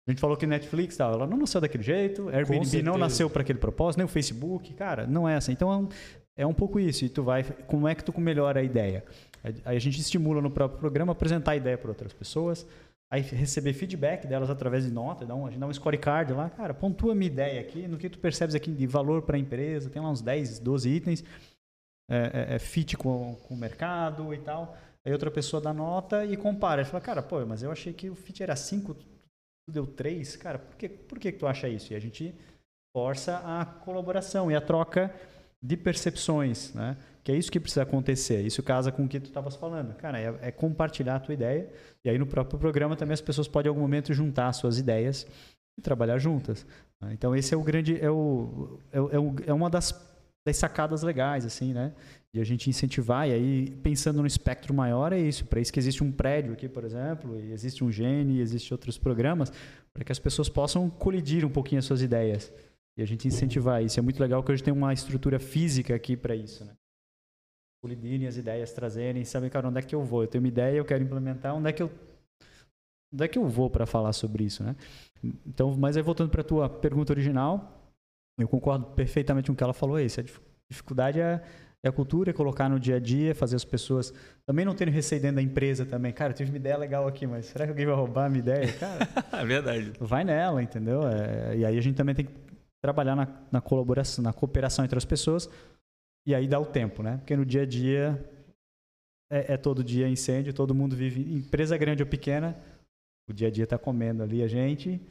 A 0.07 0.11
gente 0.11 0.21
falou 0.21 0.37
que 0.37 0.47
Netflix 0.47 0.95
tal, 0.95 1.13
ela 1.13 1.27
não 1.27 1.35
nasceu 1.35 1.59
daquele 1.59 1.83
jeito, 1.83 2.29
Airbnb 2.29 2.81
não 2.81 2.97
nasceu 2.97 3.29
para 3.29 3.41
aquele 3.41 3.59
propósito, 3.59 3.97
nem 3.97 4.05
o 4.05 4.07
Facebook, 4.07 4.73
cara, 4.73 5.05
não 5.05 5.27
é 5.27 5.35
assim. 5.35 5.51
Então 5.51 5.89
é 6.37 6.45
um, 6.45 6.53
pouco 6.53 6.79
isso. 6.79 7.03
E 7.03 7.09
tu 7.09 7.23
vai, 7.23 7.43
como 7.43 7.87
é 7.87 7.95
que 7.95 8.03
tu 8.03 8.17
melhora 8.19 8.59
a 8.59 8.63
ideia? 8.63 9.03
Aí 9.65 9.75
a 9.75 9.79
gente 9.79 9.99
estimula 9.99 10.41
no 10.41 10.51
próprio 10.51 10.79
programa 10.79 11.11
apresentar 11.11 11.51
a 11.51 11.55
ideia 11.55 11.77
para 11.77 11.89
outras 11.89 12.13
pessoas, 12.13 12.65
aí 13.11 13.21
receber 13.21 13.73
feedback 13.73 14.27
delas 14.27 14.49
através 14.49 14.85
de 14.85 14.91
nota, 14.91 15.25
dá 15.25 15.33
um, 15.33 15.47
a 15.47 15.49
gente 15.49 15.59
dá 15.59 15.67
um 15.67 15.73
scorecard 15.73 16.33
lá, 16.33 16.49
cara, 16.49 16.73
pontua 16.73 17.15
minha 17.15 17.31
ideia 17.31 17.61
aqui, 17.61 17.87
no 17.87 17.97
que 17.97 18.09
tu 18.09 18.19
percebes 18.19 18.55
aqui 18.55 18.71
de 18.71 18.85
valor 18.85 19.21
para 19.21 19.37
a 19.37 19.39
empresa, 19.39 19.89
tem 19.89 20.01
lá 20.01 20.09
uns 20.09 20.21
10, 20.21 20.59
12 20.59 20.89
itens, 20.89 21.23
é, 22.09 22.51
é, 22.51 22.55
é 22.55 22.59
fit 22.59 22.97
com, 22.97 23.35
com 23.47 23.53
o 23.53 23.57
mercado 23.57 24.33
e 24.33 24.37
tal. 24.37 24.77
Aí 25.05 25.13
outra 25.13 25.31
pessoa 25.31 25.61
dá 25.61 25.73
nota 25.73 26.25
e 26.25 26.35
compara. 26.35 26.81
Ele 26.81 26.89
fala, 26.89 27.01
cara, 27.01 27.23
pô, 27.23 27.45
mas 27.45 27.63
eu 27.63 27.71
achei 27.71 27.93
que 27.93 28.09
o 28.09 28.15
fit 28.15 28.43
era 28.43 28.55
5, 28.55 28.93
tu 28.93 29.05
deu 29.71 29.87
3, 29.87 30.35
cara, 30.35 30.59
por 30.59 30.75
que, 30.75 30.89
por 30.89 31.19
que 31.19 31.31
tu 31.31 31.47
acha 31.47 31.69
isso? 31.69 31.93
E 31.93 31.95
a 31.95 31.99
gente 31.99 32.35
força 32.95 33.37
a 33.45 33.65
colaboração 33.65 34.51
e 34.51 34.55
a 34.55 34.61
troca 34.61 35.13
de 35.61 35.75
percepções, 35.75 36.73
né? 36.73 36.97
Que 37.23 37.31
é 37.31 37.35
isso 37.35 37.51
que 37.51 37.59
precisa 37.59 37.83
acontecer. 37.83 38.41
Isso 38.45 38.63
casa 38.63 38.91
com 38.91 39.03
o 39.03 39.07
que 39.07 39.19
tu 39.19 39.25
estavas 39.25 39.55
falando. 39.55 39.93
Cara, 39.95 40.19
é, 40.19 40.39
é, 40.43 40.51
compartilhar 40.51 41.15
a 41.15 41.19
tua 41.19 41.33
ideia. 41.33 41.69
E 42.03 42.09
aí 42.09 42.17
no 42.17 42.25
próprio 42.25 42.59
programa 42.59 42.95
também 42.95 43.13
as 43.13 43.21
pessoas 43.21 43.47
podem 43.47 43.69
em 43.69 43.71
algum 43.71 43.81
momento 43.81 44.13
juntar 44.13 44.53
suas 44.53 44.77
ideias 44.77 45.27
e 45.77 45.81
trabalhar 45.81 46.17
juntas. 46.19 46.65
Né? 47.01 47.11
Então 47.13 47.35
esse 47.35 47.53
é 47.53 47.57
o 47.57 47.63
grande, 47.63 47.99
é, 47.99 48.09
o, 48.09 48.79
é, 48.91 48.99
o, 49.19 49.35
é 49.45 49.53
uma 49.53 49.69
das, 49.69 49.93
das 50.45 50.55
sacadas 50.57 51.03
legais, 51.03 51.45
assim, 51.45 51.73
né? 51.73 51.91
De 52.33 52.39
a 52.39 52.45
gente 52.45 52.69
incentivar. 52.69 53.27
E 53.27 53.33
aí 53.33 53.71
pensando 53.83 54.21
no 54.21 54.27
espectro 54.27 54.73
maior 54.73 55.11
é 55.11 55.19
isso. 55.19 55.45
Para 55.45 55.59
isso 55.59 55.73
que 55.73 55.79
existe 55.79 56.03
um 56.03 56.11
prédio 56.11 56.53
aqui, 56.53 56.69
por 56.69 56.85
exemplo, 56.85 57.37
e 57.41 57.51
existe 57.51 57.83
um 57.83 57.91
gene, 57.91 58.35
e 58.35 58.41
existe 58.41 58.73
outros 58.73 58.97
programas, 58.97 59.51
para 59.93 60.05
que 60.05 60.11
as 60.11 60.19
pessoas 60.19 60.47
possam 60.47 60.89
colidir 60.89 61.43
um 61.43 61.49
pouquinho 61.49 61.79
as 61.79 61.85
suas 61.85 62.01
ideias. 62.01 62.53
E 62.97 63.01
a 63.03 63.05
gente 63.05 63.27
incentivar 63.27 63.83
isso. 63.83 63.99
É 63.99 64.01
muito 64.01 64.19
legal 64.19 64.43
que 64.43 64.51
hoje 64.51 64.63
tem 64.63 64.73
uma 64.73 64.91
estrutura 64.91 65.39
física 65.39 65.93
aqui 65.93 66.17
para 66.17 66.35
isso, 66.35 66.65
né? 66.65 66.73
colidirem 67.81 68.27
as 68.27 68.37
ideias, 68.37 68.73
trazerem, 68.73 69.23
saber, 69.23 69.49
cara, 69.49 69.67
onde 69.67 69.79
é 69.79 69.81
que 69.81 69.95
eu 69.95 70.03
vou? 70.03 70.23
Eu 70.23 70.27
tenho 70.27 70.43
uma 70.43 70.47
ideia, 70.47 70.77
eu 70.77 70.85
quero 70.85 71.03
implementar, 71.03 71.55
onde 71.55 71.69
é 71.69 71.71
que 71.71 71.81
eu 71.81 71.91
onde 73.13 73.23
é 73.23 73.27
que 73.27 73.37
eu 73.37 73.47
vou 73.47 73.69
para 73.69 73.85
falar 73.85 74.11
sobre 74.11 74.43
isso, 74.43 74.61
né? 74.63 74.75
Então, 75.45 75.73
mas 75.77 75.95
aí 75.95 76.03
voltando 76.03 76.29
para 76.29 76.41
a 76.41 76.43
tua 76.43 76.69
pergunta 76.69 77.13
original, 77.13 77.81
eu 78.37 78.47
concordo 78.47 78.87
perfeitamente 78.87 79.47
com 79.47 79.53
o 79.53 79.55
que 79.55 79.63
ela 79.63 79.73
falou, 79.73 79.97
é 79.97 80.03
isso, 80.03 80.19
a 80.19 80.23
dificuldade 80.69 81.21
é, 81.21 81.41
é 81.81 81.87
a 81.87 81.91
cultura, 81.91 82.31
é 82.31 82.33
colocar 82.33 82.67
no 82.67 82.77
dia 82.77 82.97
a 82.97 82.99
dia, 82.99 83.33
fazer 83.33 83.55
as 83.55 83.63
pessoas 83.63 84.13
também 84.45 84.65
não 84.65 84.75
terem 84.75 84.93
receio 84.93 85.21
dentro 85.21 85.37
da 85.37 85.41
empresa 85.41 85.85
também. 85.85 86.11
Cara, 86.11 86.33
eu 86.33 86.35
tive 86.35 86.51
uma 86.51 86.57
ideia 86.57 86.77
legal 86.77 87.07
aqui, 87.07 87.25
mas 87.25 87.45
será 87.45 87.65
que 87.65 87.71
alguém 87.71 87.85
vai 87.85 87.95
roubar 87.95 88.25
a 88.25 88.29
minha 88.29 88.39
ideia? 88.39 88.73
Cara, 88.73 89.07
é 89.31 89.45
verdade. 89.45 89.93
Vai 89.99 90.25
nela, 90.25 90.61
entendeu? 90.61 91.07
É, 91.07 91.55
e 91.55 91.65
aí 91.65 91.77
a 91.77 91.81
gente 91.81 91.95
também 91.95 92.13
tem 92.13 92.25
que 92.25 92.46
trabalhar 92.81 93.15
na, 93.15 93.27
na 93.51 93.61
colaboração, 93.61 94.23
na 94.23 94.33
cooperação 94.33 94.85
entre 94.85 94.97
as 94.97 95.05
pessoas, 95.05 95.49
e 96.25 96.35
aí 96.35 96.47
dá 96.47 96.59
o 96.59 96.65
tempo, 96.65 97.01
né? 97.01 97.17
Porque 97.17 97.35
no 97.35 97.45
dia 97.45 97.63
a 97.63 97.65
dia 97.65 98.23
é, 99.31 99.53
é 99.53 99.57
todo 99.57 99.83
dia 99.83 100.07
incêndio, 100.07 100.53
todo 100.53 100.75
mundo 100.75 100.95
vive, 100.95 101.21
empresa 101.33 101.77
grande 101.77 102.03
ou 102.03 102.09
pequena, 102.09 102.57
o 103.29 103.33
dia 103.33 103.47
a 103.47 103.51
dia 103.51 103.63
está 103.63 103.77
comendo 103.77 104.23
ali 104.23 104.41
a 104.41 104.47
gente. 104.47 105.01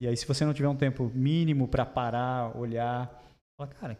E 0.00 0.06
aí, 0.06 0.16
se 0.16 0.26
você 0.26 0.44
não 0.44 0.52
tiver 0.52 0.68
um 0.68 0.76
tempo 0.76 1.10
mínimo 1.14 1.66
para 1.66 1.86
parar, 1.86 2.56
olhar, 2.56 3.22
falar, 3.56 3.72
cara, 3.74 3.98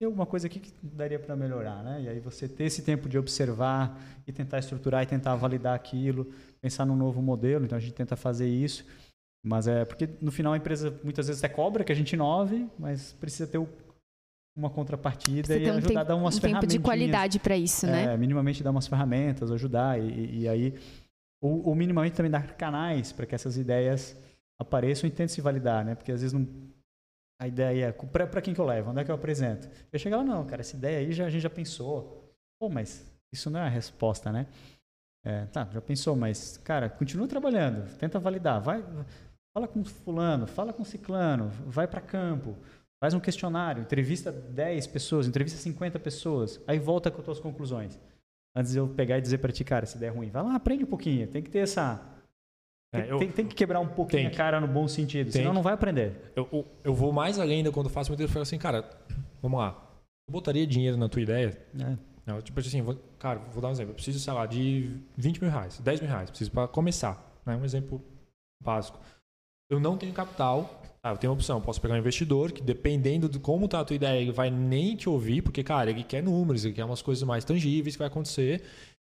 tem 0.00 0.06
alguma 0.06 0.26
coisa 0.26 0.48
aqui 0.48 0.58
que 0.58 0.72
daria 0.82 1.18
para 1.18 1.36
melhorar, 1.36 1.82
né? 1.82 2.02
E 2.02 2.08
aí 2.08 2.18
você 2.18 2.48
ter 2.48 2.64
esse 2.64 2.82
tempo 2.82 3.08
de 3.08 3.16
observar 3.16 3.96
e 4.26 4.32
tentar 4.32 4.58
estruturar 4.58 5.02
e 5.02 5.06
tentar 5.06 5.36
validar 5.36 5.74
aquilo, 5.74 6.32
pensar 6.60 6.84
num 6.84 6.96
novo 6.96 7.22
modelo. 7.22 7.64
Então 7.64 7.78
a 7.78 7.80
gente 7.80 7.94
tenta 7.94 8.16
fazer 8.16 8.48
isso, 8.48 8.84
mas 9.44 9.68
é 9.68 9.84
porque 9.84 10.08
no 10.20 10.32
final 10.32 10.54
a 10.54 10.56
empresa 10.56 10.98
muitas 11.04 11.26
vezes 11.26 11.44
até 11.44 11.52
cobra 11.52 11.84
que 11.84 11.92
a 11.92 11.94
gente 11.94 12.14
inove, 12.14 12.68
mas 12.78 13.12
precisa 13.12 13.46
ter 13.46 13.58
o 13.58 13.68
uma 14.56 14.70
contrapartida 14.70 15.56
e 15.56 15.68
um 15.68 15.72
ajudar 15.72 15.88
tempo, 15.88 15.98
a 15.98 16.04
dar 16.04 16.14
umas 16.14 16.36
um 16.36 16.40
ferramentas. 16.40 16.68
tempo 16.72 16.80
de 16.80 16.84
qualidade 16.84 17.40
para 17.40 17.56
isso, 17.56 17.86
né? 17.86 18.14
É, 18.14 18.16
minimamente 18.16 18.62
dar 18.62 18.70
umas 18.70 18.86
ferramentas, 18.86 19.50
ajudar 19.50 20.00
e, 20.00 20.42
e 20.42 20.48
aí 20.48 20.74
ou, 21.42 21.68
ou, 21.68 21.74
minimamente 21.74 22.14
também 22.14 22.30
dar 22.30 22.56
canais 22.56 23.12
para 23.12 23.26
que 23.26 23.34
essas 23.34 23.56
ideias 23.56 24.16
apareçam 24.58 25.08
e 25.08 25.10
tentem 25.10 25.28
se 25.28 25.40
validar, 25.40 25.84
né? 25.84 25.96
Porque 25.96 26.12
às 26.12 26.20
vezes 26.20 26.32
não 26.32 26.46
a 27.40 27.48
ideia 27.48 27.86
é 27.88 28.26
para 28.26 28.40
quem 28.40 28.54
que 28.54 28.60
eu 28.60 28.64
levo, 28.64 28.90
onde 28.90 29.00
é 29.00 29.04
que 29.04 29.10
eu 29.10 29.14
apresento? 29.14 29.68
Eu 29.92 29.98
chego 29.98 30.16
lá, 30.16 30.22
não, 30.22 30.46
cara, 30.46 30.60
essa 30.60 30.76
ideia 30.76 30.98
aí 30.98 31.12
já, 31.12 31.26
a 31.26 31.30
gente 31.30 31.42
já 31.42 31.50
pensou. 31.50 32.32
Pô, 32.60 32.68
mas 32.68 33.04
isso 33.32 33.50
não 33.50 33.60
é 33.60 33.64
a 33.64 33.68
resposta, 33.68 34.30
né? 34.30 34.46
É, 35.26 35.46
tá, 35.46 35.68
já 35.72 35.80
pensou, 35.80 36.14
mas, 36.14 36.58
cara, 36.58 36.88
continua 36.88 37.26
trabalhando, 37.26 37.88
tenta 37.98 38.18
validar, 38.18 38.60
vai, 38.60 38.84
fala 39.54 39.68
com 39.68 39.84
fulano, 39.84 40.46
fala 40.46 40.72
com 40.72 40.84
ciclano, 40.84 41.48
vai 41.66 41.86
para 41.86 42.00
campo, 42.00 42.56
Faz 43.04 43.12
um 43.12 43.20
questionário, 43.20 43.82
entrevista 43.82 44.32
10 44.32 44.86
pessoas, 44.86 45.26
entrevista 45.26 45.58
50 45.58 45.98
pessoas, 45.98 46.58
aí 46.66 46.78
volta 46.78 47.10
com 47.10 47.18
as 47.18 47.24
tuas 47.26 47.38
conclusões. 47.38 48.00
Antes 48.56 48.72
de 48.72 48.78
eu 48.78 48.88
pegar 48.88 49.18
e 49.18 49.20
dizer 49.20 49.36
para 49.36 49.52
ti, 49.52 49.62
cara, 49.62 49.84
se 49.84 49.98
der 49.98 50.08
ruim, 50.08 50.30
vai 50.30 50.42
lá, 50.42 50.54
aprende 50.54 50.84
um 50.84 50.86
pouquinho. 50.86 51.26
Tem 51.28 51.42
que 51.42 51.50
ter 51.50 51.58
essa. 51.58 52.00
Tem, 52.90 53.02
é, 53.02 53.12
eu, 53.12 53.18
tem, 53.18 53.30
tem, 53.30 53.46
que 53.46 53.54
quebrar 53.54 53.78
um 53.80 53.88
pouquinho 53.88 54.28
a 54.28 54.30
cara 54.30 54.58
no 54.58 54.66
bom 54.66 54.88
sentido, 54.88 55.30
senão 55.30 55.52
não 55.52 55.62
vai 55.62 55.74
aprender. 55.74 56.32
Eu, 56.34 56.48
eu, 56.50 56.66
eu, 56.82 56.94
vou 56.94 57.12
mais 57.12 57.38
além 57.38 57.58
ainda 57.58 57.70
quando 57.70 57.90
faço 57.90 58.10
entrevista. 58.10 58.30
Eu 58.30 58.32
falo 58.32 58.42
assim, 58.44 58.58
cara, 58.58 58.88
vamos 59.42 59.58
lá. 59.58 59.76
Eu 60.26 60.32
botaria 60.32 60.66
dinheiro 60.66 60.96
na 60.96 61.06
tua 61.06 61.20
ideia? 61.20 61.58
É. 61.78 61.98
Não, 62.24 62.40
tipo 62.40 62.58
assim, 62.58 62.80
vou, 62.80 62.94
cara, 63.18 63.38
vou 63.52 63.60
dar 63.60 63.68
um 63.68 63.72
exemplo. 63.72 63.90
Eu 63.90 63.96
preciso, 63.96 64.18
sei 64.18 64.32
lá, 64.32 64.46
de 64.46 64.98
20 65.18 65.42
mil 65.42 65.50
reais, 65.50 65.78
10 65.78 66.00
mil 66.00 66.08
reais. 66.08 66.30
Preciso 66.30 66.50
para 66.50 66.66
começar. 66.68 67.22
Né? 67.44 67.54
Um 67.54 67.66
exemplo 67.66 68.00
básico. 68.62 68.98
Eu 69.70 69.80
não 69.80 69.96
tenho 69.96 70.12
capital 70.12 70.82
ah, 71.04 71.10
eu 71.10 71.18
tenho 71.18 71.30
uma 71.30 71.36
opção, 71.36 71.60
posso 71.60 71.78
pegar 71.82 71.96
um 71.96 71.98
investidor 71.98 72.50
que, 72.50 72.62
dependendo 72.62 73.28
de 73.28 73.38
como 73.38 73.68
tá 73.68 73.78
a 73.78 73.84
tua 73.84 73.94
ideia, 73.94 74.18
ele 74.18 74.32
vai 74.32 74.50
nem 74.50 74.96
te 74.96 75.06
ouvir, 75.06 75.42
porque, 75.42 75.62
cara, 75.62 75.90
ele 75.90 76.02
quer 76.02 76.22
números, 76.22 76.64
ele 76.64 76.72
quer 76.72 76.82
umas 76.82 77.02
coisas 77.02 77.22
mais 77.24 77.44
tangíveis 77.44 77.94
que 77.94 77.98
vai 77.98 78.08
acontecer. 78.08 78.62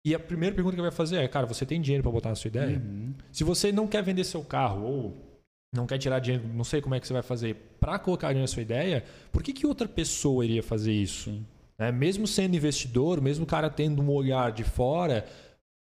E 0.06 0.14
a 0.14 0.20
primeira 0.20 0.54
pergunta 0.54 0.76
que 0.76 0.82
ele 0.82 0.90
vai 0.90 0.96
fazer 0.96 1.20
é, 1.20 1.28
cara, 1.30 1.46
você 1.46 1.66
tem 1.66 1.80
dinheiro 1.80 2.04
para 2.04 2.12
botar 2.12 2.30
na 2.30 2.36
sua 2.36 2.50
ideia? 2.50 2.78
Uhum. 2.78 3.14
Se 3.32 3.46
você 3.46 3.72
não 3.72 3.88
quer 3.88 4.04
vender 4.04 4.26
seu 4.26 4.44
carro 4.44 4.84
ou 4.84 5.18
não 5.74 5.88
quer 5.88 5.98
tirar 5.98 6.20
dinheiro, 6.20 6.46
não 6.54 6.66
sei 6.66 6.82
como 6.82 6.96
é 6.96 7.00
que 7.00 7.08
você 7.08 7.14
vai 7.14 7.24
fazer 7.24 7.56
para 7.80 7.98
colocar 7.98 8.28
dinheiro 8.28 8.44
na 8.44 8.54
sua 8.54 8.62
ideia, 8.62 9.06
por 9.32 9.42
que, 9.42 9.54
que 9.54 9.66
outra 9.66 9.88
pessoa 9.88 10.44
iria 10.44 10.62
fazer 10.62 10.92
isso? 10.92 11.42
É, 11.78 11.94
mesmo 11.94 12.28
sendo 12.28 12.58
investidor, 12.58 13.22
mesmo 13.22 13.46
o 13.46 13.48
cara 13.48 13.70
tendo 13.70 14.02
um 14.02 14.12
olhar 14.12 14.52
de 14.52 14.66
fora, 14.66 15.26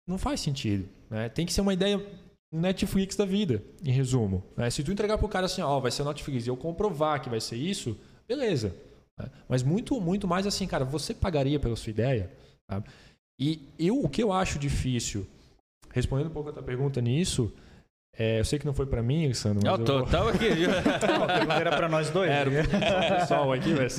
não 0.07 0.19
faz 0.19 0.41
sentido. 0.41 0.87
Né? 1.09 1.31
Tem 1.31 1.47
que 1.47 1.55
ser 1.55 1.63
uma 1.63 1.73
ideia 1.73 2.05
Netflix 2.53 3.17
da 3.17 3.25
vida, 3.25 3.63
em 3.83 3.91
resumo. 3.91 4.45
Né? 4.57 4.69
Se 4.69 4.85
tu 4.85 4.93
entregar 4.93 5.17
pro 5.17 5.29
cara 5.29 5.47
assim, 5.47 5.63
ó, 5.63 5.81
vai 5.81 5.91
ser 5.91 6.05
Netflix 6.05 6.47
e 6.47 6.51
eu 6.51 6.57
comprovar 6.57 7.23
que 7.23 7.31
vai 7.31 7.41
ser 7.41 7.57
isso, 7.57 7.99
beleza. 8.29 8.75
Né? 9.19 9.31
Mas 9.49 9.63
muito, 9.63 9.99
muito 10.01 10.29
mais 10.29 10.47
assim, 10.47 10.67
cara, 10.67 10.85
você 10.85 11.15
pagaria 11.15 11.59
pela 11.59 11.75
sua 11.77 11.91
ideia? 11.91 12.31
Sabe? 12.71 12.87
E 13.41 13.61
eu, 13.79 13.99
o 13.99 14.09
que 14.09 14.23
eu 14.23 14.33
acho 14.33 14.59
difícil, 14.59 15.27
respondendo 15.91 16.27
um 16.29 16.33
pouco 16.33 16.51
a 16.51 16.53
tua 16.53 16.63
pergunta 16.63 17.01
nisso, 17.01 17.53
é, 18.17 18.41
eu 18.41 18.45
sei 18.45 18.59
que 18.59 18.67
não 18.67 18.75
foi 18.75 18.85
para 18.85 19.03
mim. 19.03 19.29
Mas 19.29 19.45
eu 19.45 19.85
tô, 19.85 19.99
eu 20.01 20.07
tava 20.07 20.31
aqui. 20.31 20.47
a 20.67 20.99
pergunta 20.99 21.55
era 21.55 21.75
para 21.75 21.89
nós 21.89 22.11
dois. 22.11 22.31
Era 22.31 22.51
o 22.51 23.21
pessoal 23.21 23.53
aqui, 23.53 23.75
mas 23.75 23.99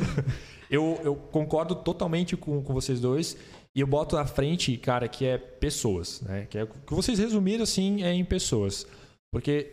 eu, 0.69 0.99
eu 1.03 1.15
concordo 1.15 1.73
totalmente 1.75 2.37
com, 2.37 2.61
com 2.61 2.73
vocês 2.73 3.01
dois. 3.01 3.35
E 3.75 3.81
eu 3.81 3.87
boto 3.87 4.15
na 4.15 4.25
frente, 4.25 4.77
cara, 4.77 5.07
que 5.07 5.25
é 5.25 5.37
pessoas, 5.37 6.21
né? 6.21 6.45
Que 6.45 6.59
é 6.59 6.63
o 6.63 6.67
que 6.67 6.93
vocês 6.93 7.17
resumiram 7.17 7.63
assim 7.63 8.03
é 8.03 8.13
em 8.13 8.23
pessoas. 8.23 8.85
Porque 9.31 9.71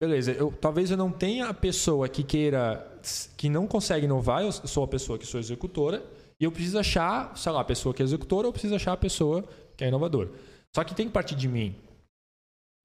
beleza, 0.00 0.32
eu 0.32 0.52
talvez 0.52 0.90
eu 0.90 0.96
não 0.96 1.10
tenha 1.10 1.48
a 1.48 1.54
pessoa 1.54 2.08
que 2.08 2.22
queira 2.22 2.86
que 3.36 3.48
não 3.48 3.66
consegue 3.66 4.06
inovar, 4.06 4.42
eu 4.42 4.52
sou 4.52 4.84
a 4.84 4.88
pessoa 4.88 5.18
que 5.18 5.26
sou 5.26 5.40
executora, 5.40 6.04
e 6.38 6.44
eu 6.44 6.52
preciso 6.52 6.78
achar, 6.78 7.36
sei 7.36 7.52
lá, 7.52 7.60
a 7.60 7.64
pessoa 7.64 7.94
que 7.94 8.02
é 8.02 8.04
executora, 8.04 8.46
ou 8.46 8.52
preciso 8.52 8.74
achar 8.74 8.92
a 8.92 8.96
pessoa 8.96 9.44
que 9.76 9.84
é 9.84 9.88
inovadora. 9.88 10.30
Só 10.74 10.84
que 10.84 10.94
tem 10.94 11.06
que 11.06 11.12
partir 11.12 11.34
de 11.34 11.48
mim. 11.48 11.74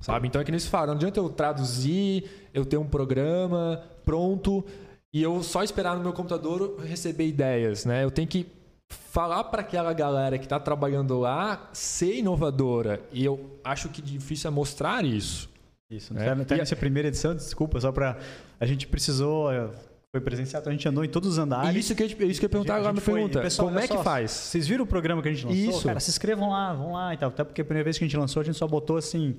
Sabe? 0.02 0.28
Então 0.28 0.42
é 0.42 0.44
que 0.44 0.52
nesse 0.52 0.68
fala, 0.68 0.88
não 0.88 0.96
adianta 0.96 1.20
eu 1.20 1.30
traduzir, 1.30 2.30
eu 2.54 2.66
ter 2.66 2.78
um 2.78 2.88
programa 2.88 3.82
pronto 4.04 4.66
e 5.14 5.22
eu 5.22 5.42
só 5.42 5.64
esperar 5.64 5.96
no 5.96 6.04
meu 6.04 6.12
computador 6.12 6.80
receber 6.82 7.28
ideias, 7.28 7.86
né? 7.86 8.04
Eu 8.04 8.12
tenho 8.12 8.28
que 8.28 8.46
falar 8.92 9.46
para 9.46 9.62
aquela 9.62 9.94
galera 9.94 10.38
que 10.38 10.46
está 10.46 10.60
trabalhando 10.60 11.20
lá 11.20 11.70
ser 11.74 12.18
inovadora. 12.18 13.02
E 13.12 13.24
eu 13.24 13.60
acho 13.64 13.90
que 13.90 14.02
difícil 14.02 14.50
é 14.50 14.52
mostrar 14.52 15.04
isso. 15.04 15.50
Isso. 15.90 16.14
Né? 16.14 16.30
Até 16.30 16.58
nessa 16.58 16.76
primeira 16.76 17.08
edição, 17.08 17.36
desculpa, 17.36 17.80
só 17.80 17.92
para 17.92 18.18
a 18.60 18.66
gente 18.66 18.88
precisou 18.88 19.52
é, 19.52 19.70
foi 20.16 20.22
presencial, 20.22 20.62
então 20.62 20.72
a 20.72 20.76
gente 20.76 20.88
andou 20.88 21.04
em 21.04 21.10
todos 21.10 21.30
os 21.30 21.38
andares. 21.38 21.76
Isso 21.76 21.94
que 21.94 22.02
eu, 22.02 22.08
isso 22.08 22.40
que 22.40 22.46
eu 22.46 22.48
ia 22.48 22.50
perguntar 22.50 22.76
agora 22.78 22.94
na 22.94 23.02
pergunta. 23.02 23.42
Pessoal, 23.42 23.68
como 23.68 23.80
é 23.80 23.88
que 23.88 23.98
faz? 23.98 24.32
Vocês 24.32 24.68
viram 24.68 24.86
o 24.86 24.88
programa 24.88 25.22
que 25.22 25.28
a 25.28 25.34
gente 25.34 25.46
lançou? 25.46 25.70
Isso. 25.78 25.88
Cara, 25.88 26.00
se 26.00 26.10
inscrevam 26.10 26.50
lá, 26.50 26.74
vão 26.74 26.94
lá 26.94 27.14
e 27.14 27.18
tal. 27.18 27.30
Até 27.30 27.44
porque 27.44 27.62
a 27.62 27.66
primeira 27.66 27.84
vez 27.84 27.98
que 27.98 28.06
a 28.06 28.08
gente 28.08 28.18
lançou, 28.18 28.42
a 28.42 28.44
gente 28.44 28.58
só 28.58 28.66
botou 28.66 28.96
assim, 28.96 29.38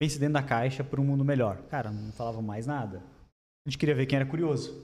pense 0.00 0.18
dentro 0.18 0.34
da 0.34 0.42
caixa 0.42 0.82
para 0.82 1.00
um 1.00 1.04
mundo 1.04 1.24
melhor. 1.24 1.58
Cara, 1.70 1.90
não 1.90 2.10
falava 2.12 2.42
mais 2.42 2.66
nada. 2.66 2.98
A 3.64 3.70
gente 3.70 3.78
queria 3.78 3.94
ver 3.94 4.06
quem 4.06 4.16
era 4.16 4.26
curioso. 4.26 4.76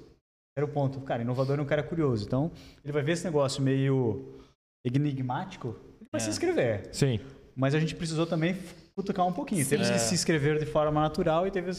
Era 0.57 0.65
o 0.65 0.69
ponto. 0.69 1.01
Cara, 1.01 1.23
inovador 1.23 1.59
é 1.59 1.63
um 1.63 1.67
cara 1.67 1.83
curioso. 1.83 2.25
Então, 2.25 2.51
ele 2.85 2.93
vai 2.93 3.03
ver 3.03 3.13
esse 3.13 3.25
negócio 3.25 3.63
meio 3.63 4.41
enigmático, 4.85 5.77
ele 6.01 6.09
vai 6.13 6.21
é. 6.21 6.25
se 6.25 6.31
inscrever. 6.31 6.89
Sim. 6.93 7.21
Mas 7.57 7.75
a 7.75 7.81
gente 7.81 7.95
precisou 7.95 8.27
também 8.27 8.57
cutucar 8.95 9.27
um 9.27 9.33
pouquinho. 9.33 9.65
Sim. 9.65 9.71
Teve 9.71 9.93
que 9.93 9.99
se 9.99 10.15
inscrever 10.15 10.59
de 10.59 10.67
forma 10.67 11.01
natural 11.01 11.47
e 11.47 11.51
teve 11.51 11.71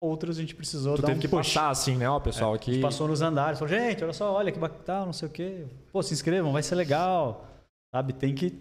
outros 0.00 0.38
a 0.38 0.40
gente 0.40 0.54
precisou 0.54 0.94
tu 0.96 1.02
dar 1.02 1.08
teve 1.08 1.18
um 1.18 1.20
que 1.20 1.28
push. 1.28 1.54
passar 1.54 1.70
assim, 1.70 1.96
né, 1.96 2.08
ó, 2.08 2.20
pessoal, 2.20 2.52
é, 2.52 2.56
aqui. 2.56 2.70
A 2.70 2.74
gente 2.74 2.82
passou 2.82 3.08
nos 3.08 3.20
andares, 3.20 3.58
falou, 3.58 3.74
gente, 3.74 4.02
olha 4.02 4.12
só, 4.12 4.32
olha 4.32 4.52
que 4.52 4.58
bacana, 4.58 5.06
não 5.06 5.12
sei 5.12 5.28
o 5.28 5.30
quê. 5.30 5.66
Pô, 5.92 6.02
se 6.02 6.14
inscrevam, 6.14 6.52
vai 6.52 6.62
ser 6.62 6.74
legal. 6.74 7.46
Sabe, 7.94 8.12
tem 8.12 8.34
que 8.34 8.60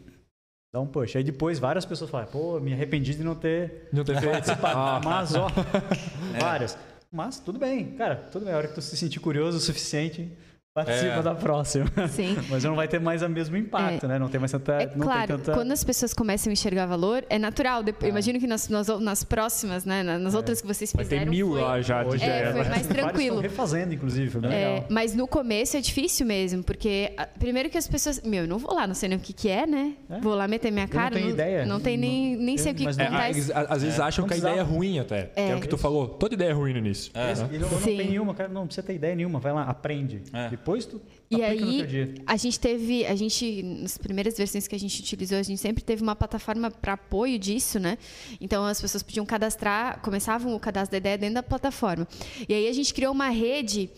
dar 0.74 0.82
um 0.82 0.88
push. 0.88 1.16
Aí 1.16 1.24
depois 1.24 1.60
várias 1.60 1.86
pessoas 1.86 2.10
falam, 2.10 2.28
pô, 2.28 2.60
me 2.60 2.74
arrependi 2.74 3.14
de 3.14 3.24
não 3.24 3.36
ter, 3.36 3.90
não 3.92 4.04
ter 4.04 4.22
participado. 4.22 4.80
ah. 4.80 5.02
Mas, 5.04 5.36
ó, 5.36 5.48
é. 6.36 6.40
várias. 6.40 6.78
Mas 7.12 7.40
tudo 7.40 7.58
bem, 7.58 7.96
cara, 7.96 8.16
tudo 8.16 8.46
bem. 8.46 8.54
A 8.54 8.58
hora 8.58 8.68
que 8.68 8.76
tu 8.76 8.82
se 8.82 8.98
sentir 8.98 9.20
curioso 9.20 9.58
o 9.58 9.62
suficiente, 9.62 10.32
participa 10.78 11.20
é. 11.20 11.24
da 11.24 11.34
próxima. 11.34 11.88
Sim. 12.10 12.38
Mas 12.50 12.64
não 12.64 12.76
vai 12.76 12.88
ter 12.88 13.00
mais 13.00 13.24
o 13.24 13.30
mesmo 13.30 13.58
impacto, 13.58 14.06
é. 14.06 14.10
né? 14.10 14.20
Não 14.20 14.28
tem 14.28 14.40
mais 14.40 14.52
tanta. 14.52 14.74
É 14.74 14.86
claro, 14.86 15.38
tanta... 15.38 15.54
quando 15.54 15.72
as 15.72 15.84
pessoas 15.84 16.14
começam 16.14 16.52
a 16.52 16.54
enxergar 16.54 16.86
valor, 16.86 17.24
é 17.30 17.40
natural. 17.40 17.84
É. 18.02 18.08
Imagino 18.08 18.40
que 18.40 18.46
nas, 18.46 18.70
nas, 18.70 18.88
nas 18.88 19.24
próximas, 19.24 19.86
né? 19.86 20.04
Nas 20.04 20.34
é. 20.34 20.38
outras 20.38 20.62
que 20.62 20.68
vocês 20.68 20.92
fizeram. 20.92 21.10
Vai 21.10 21.20
ter 21.20 21.30
mil 21.30 21.50
foi, 21.50 21.62
lá 21.62 21.82
já. 21.82 22.06
Hoje 22.06 22.24
é, 22.24 22.52
foi 22.52 22.64
mais 22.66 22.86
tranquilo. 22.86 23.40
refazendo, 23.40 23.94
inclusive, 23.94 24.30
foi 24.30 24.42
bem 24.42 24.54
é, 24.54 24.68
legal. 24.68 24.86
Mas 24.90 25.16
no 25.16 25.28
começo 25.28 25.78
é 25.78 25.82
difícil 25.82 26.26
mesmo, 26.26 26.64
porque 26.64 27.12
primeiro 27.40 27.70
que 27.70 27.78
as 27.78 27.88
pessoas. 27.88 28.22
Meu, 28.22 28.44
eu 28.44 28.48
não 28.48 28.60
vou 28.60 28.74
lá, 28.74 28.86
não 28.86 28.96
sei 28.96 29.10
nem 29.10 29.18
o 29.18 29.22
que, 29.22 29.34
que 29.34 29.50
é, 29.50 29.66
né? 29.66 29.94
Vou 30.22 30.36
lá 30.36 30.48
meter 30.48 30.72
minha 30.72 30.88
cara. 30.88 31.08
Eu 31.08 31.10
não 31.10 31.18
tenho 31.18 31.26
não, 31.26 31.34
ideia. 31.34 31.66
Não 31.66 31.80
tem 31.80 31.98
nem, 31.98 32.36
nem 32.36 32.58
sei 32.58 32.72
o 32.72 32.76
que, 32.76 32.86
que 32.86 33.02
acontece. 33.02 33.52
às 33.54 33.82
vezes 33.82 34.00
acham 34.00 34.28
que 34.28 34.34
a 34.34 34.38
ideia 34.38 34.60
é 34.60 34.64
ruim 34.64 35.00
até. 35.00 35.32
É, 35.36 35.56
o 35.56 35.60
que 35.60 35.68
tu 35.68 35.78
falou. 35.78 36.08
Toda 36.08 36.36
ideia 36.36 36.50
é 36.50 36.54
ruim 36.54 36.74
no 36.74 36.80
início. 36.80 37.12
É. 37.16 37.34
Né? 37.34 37.50
Eu 37.54 37.60
não 37.62 37.82
tenho 37.82 37.98
nenhuma, 37.98 38.34
cara. 38.36 38.50
Não 38.50 38.66
precisa 38.66 38.86
ter 38.86 38.94
ideia 38.94 39.16
nenhuma. 39.16 39.40
Vai 39.40 39.54
lá, 39.54 39.64
aprende. 39.64 40.22
Depois 40.68 40.86
tu 40.86 41.02
e 41.30 41.44
aí, 41.44 41.86
a 42.26 42.38
gente 42.38 42.58
teve, 42.58 43.06
a 43.06 43.14
gente, 43.14 43.62
nas 43.62 43.98
primeiras 43.98 44.38
versões 44.38 44.66
que 44.66 44.74
a 44.74 44.80
gente 44.80 45.02
utilizou, 45.02 45.38
a 45.38 45.44
gente 45.44 45.60
sempre 45.60 45.84
teve 45.84 46.02
uma 46.02 46.16
plataforma 46.16 46.72
para 46.72 46.94
apoio 46.94 47.38
disso, 47.38 47.80
né? 47.80 47.98
Então, 48.40 48.66
as 48.66 48.80
pessoas 48.80 49.04
podiam 49.04 49.26
cadastrar, 49.26 50.00
começavam 50.02 50.56
o 50.56 50.60
cadastro 50.60 50.92
da 50.92 50.98
ideia 50.98 51.18
dentro 51.18 51.36
da 51.36 51.44
plataforma. 51.44 52.08
E 52.48 52.54
aí, 52.54 52.70
a 52.70 52.72
gente 52.72 52.94
criou 52.94 53.12
uma 53.12 53.28
rede 53.28 53.90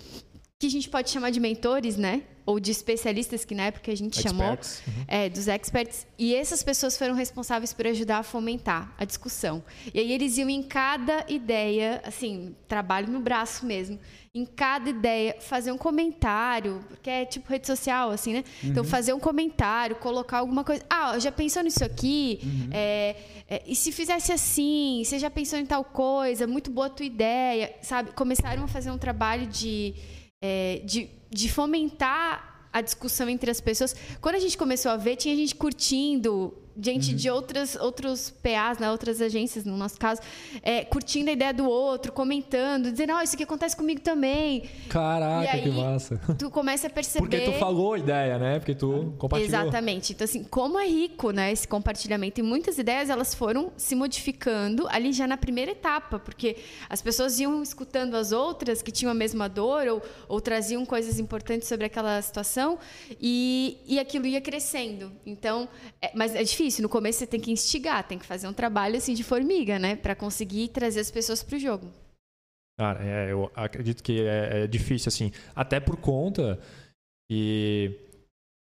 que 0.60 0.68
a 0.68 0.70
gente 0.70 0.89
pode 0.89 1.10
chamar 1.10 1.30
de 1.30 1.39
mentores, 1.39 1.95
né? 1.95 2.24
Ou 2.45 2.60
de 2.60 2.70
especialistas, 2.70 3.45
que 3.45 3.55
na 3.55 3.68
época 3.68 3.91
a 3.93 3.95
gente 3.95 4.20
experts. 4.20 4.82
chamou, 4.84 4.97
uhum. 4.97 5.05
é, 5.07 5.30
dos 5.30 5.47
experts. 5.47 6.05
E 6.18 6.36
essas 6.36 6.62
pessoas 6.62 6.97
foram 6.97 7.14
responsáveis 7.14 7.72
por 7.72 7.88
ajudar 7.88 8.18
a 8.18 8.24
fomentar 8.24 8.93
a 8.97 9.05
discussão. 9.05 9.64
E 9.93 9.99
aí 9.99 10.12
eles 10.12 10.38
iam 10.38 10.49
em 10.49 10.62
cada 10.62 11.24
ideia, 11.30 12.01
assim, 12.03 12.53
trabalho 12.68 13.07
no 13.07 13.22
braço 13.22 13.66
mesmo, 13.66 13.97
em 14.36 14.45
cada 14.45 14.89
ideia, 14.89 15.38
fazer 15.39 15.72
um 15.72 15.78
comentário, 15.78 16.84
porque 16.89 17.10
é 17.10 17.24
tipo 17.24 17.49
rede 17.49 17.66
social, 17.66 18.12
assim, 18.12 18.34
né? 18.34 18.39
Então, 18.39 18.64
uhum. 18.64 18.72
Então, 18.72 18.84
fazer 18.84 19.14
um 19.14 19.20
comentário, 19.20 19.95
colocar 19.95 20.39
alguma 20.39 20.66
coisa. 20.66 20.84
Ah, 20.89 21.18
já 21.20 21.32
pensou 21.32 21.64
nisso 21.64 21.86
aqui? 21.86 22.41
Uhum. 22.43 22.70
É, 22.74 23.16
é, 23.47 23.64
e 23.66 23.76
se 23.78 23.93
fizesse 23.93 24.34
assim? 24.34 25.03
Você 25.05 25.20
já 25.20 25.30
pensou 25.30 25.57
em 25.57 25.66
tal 25.66 25.86
coisa? 25.86 26.45
Muito 26.45 26.70
boa 26.70 26.88
a 26.88 26.89
tua 26.89 27.05
ideia, 27.05 27.74
sabe? 27.82 28.12
Começaram 28.12 28.66
a 28.66 28.68
fazer 28.68 28.91
um 28.91 28.97
trabalho 28.97 29.47
de 29.47 29.95
é, 30.42 30.82
de, 30.86 31.10
de 31.30 31.50
fomentar 31.52 32.68
a 32.72 32.82
discussão 32.82 33.28
entre 33.30 33.50
as 33.50 33.60
pessoas. 33.60 33.96
Quando 34.22 34.36
a 34.36 34.40
gente 34.40 34.58
começou 34.58 34.92
a 34.92 34.98
ver, 34.98 35.16
tinha 35.16 35.36
gente 35.36 35.56
curtindo 35.56 36.54
gente 36.82 37.11
uhum. 37.11 37.17
de 37.17 37.30
outras, 37.30 37.76
outros 37.76 38.30
PAs, 38.30 38.78
né, 38.78 38.89
outras 38.91 39.22
agências, 39.22 39.65
no 39.65 39.76
nosso 39.78 39.99
caso, 39.99 40.22
é, 40.61 40.84
curtindo 40.84 41.30
a 41.30 41.34
ideia 41.34 41.53
do 41.53 41.67
outro, 41.67 42.11
comentando, 42.11 42.91
dizendo, 42.91 43.13
oh, 43.13 43.22
isso 43.22 43.36
aqui 43.36 43.43
acontece 43.43 43.76
comigo 43.76 44.01
também. 44.01 44.63
Caraca, 44.88 45.51
aí, 45.51 45.61
que 45.61 45.70
massa. 45.70 46.20
Tu 46.38 46.49
começa 46.49 46.88
a 46.88 46.89
perceber. 46.89 47.28
Porque 47.28 47.51
tu 47.51 47.53
falou 47.53 47.93
a 47.93 47.99
ideia, 47.99 48.38
né? 48.38 48.59
Porque 48.59 48.76
tu 48.76 49.13
compartilhou. 49.17 49.59
Exatamente. 49.59 50.13
Então, 50.13 50.26
assim, 50.26 50.43
como 50.43 50.80
é 50.80 50.88
rico, 50.88 51.32
né, 51.32 51.51
esse 51.51 51.67
compartilhamento. 51.67 52.39
E 52.39 52.43
muitas 52.43 52.78
ideias, 52.78 53.09
elas 53.09 53.34
foram 53.34 53.72
se 53.76 53.95
modificando 53.95 54.88
ali 54.89 55.11
já 55.11 55.28
na 55.28 55.38
primeira 55.38 55.72
etapa, 55.72 56.20
porque 56.20 56.57
as 56.89 57.01
pessoas 57.01 57.39
iam 57.39 57.61
escutando 57.61 58.15
as 58.15 58.32
outras 58.32 58.82
que 58.82 58.91
tinham 58.91 59.11
a 59.11 59.15
mesma 59.15 59.47
dor 59.49 59.88
ou, 59.88 60.01
ou 60.28 60.41
traziam 60.41 60.86
coisas 60.86 61.20
importantes 61.20 61.67
sobre 61.67 61.86
aquela 61.86 62.22
situação 62.22 62.78
e, 63.20 63.78
e 63.86 63.99
aquilo 63.99 64.26
ia 64.26 64.41
crescendo. 64.41 65.11
Então, 65.26 65.67
é, 66.01 66.11
mas 66.15 66.36
é 66.36 66.43
difícil 66.43 66.59
difícil. 66.60 66.84
No 66.84 66.89
começo 66.89 67.20
você 67.20 67.28
tem 67.28 67.39
que 67.39 67.51
instigar, 67.51 68.07
tem 68.07 68.20
que 68.20 68.26
fazer 68.26 68.47
um 68.47 68.53
trabalho 68.53 68.97
assim 68.97 69.14
de 69.14 69.24
formiga, 69.24 69.80
né? 69.80 69.95
Para 69.95 70.16
conseguir 70.16 70.70
trazer 70.70 70.99
as 70.99 71.10
pessoas 71.10 71.41
para 71.41 71.55
o 71.55 71.60
jogo. 71.60 71.88
Cara, 72.78 73.03
é, 73.03 73.32
eu 73.32 73.51
acredito 73.55 74.03
que 74.03 74.22
é, 74.22 74.64
é, 74.64 74.68
difícil, 74.68 75.10
assim. 75.10 75.32
Até 75.55 75.80
por 75.80 75.97
conta 75.97 76.60
e 77.32 77.91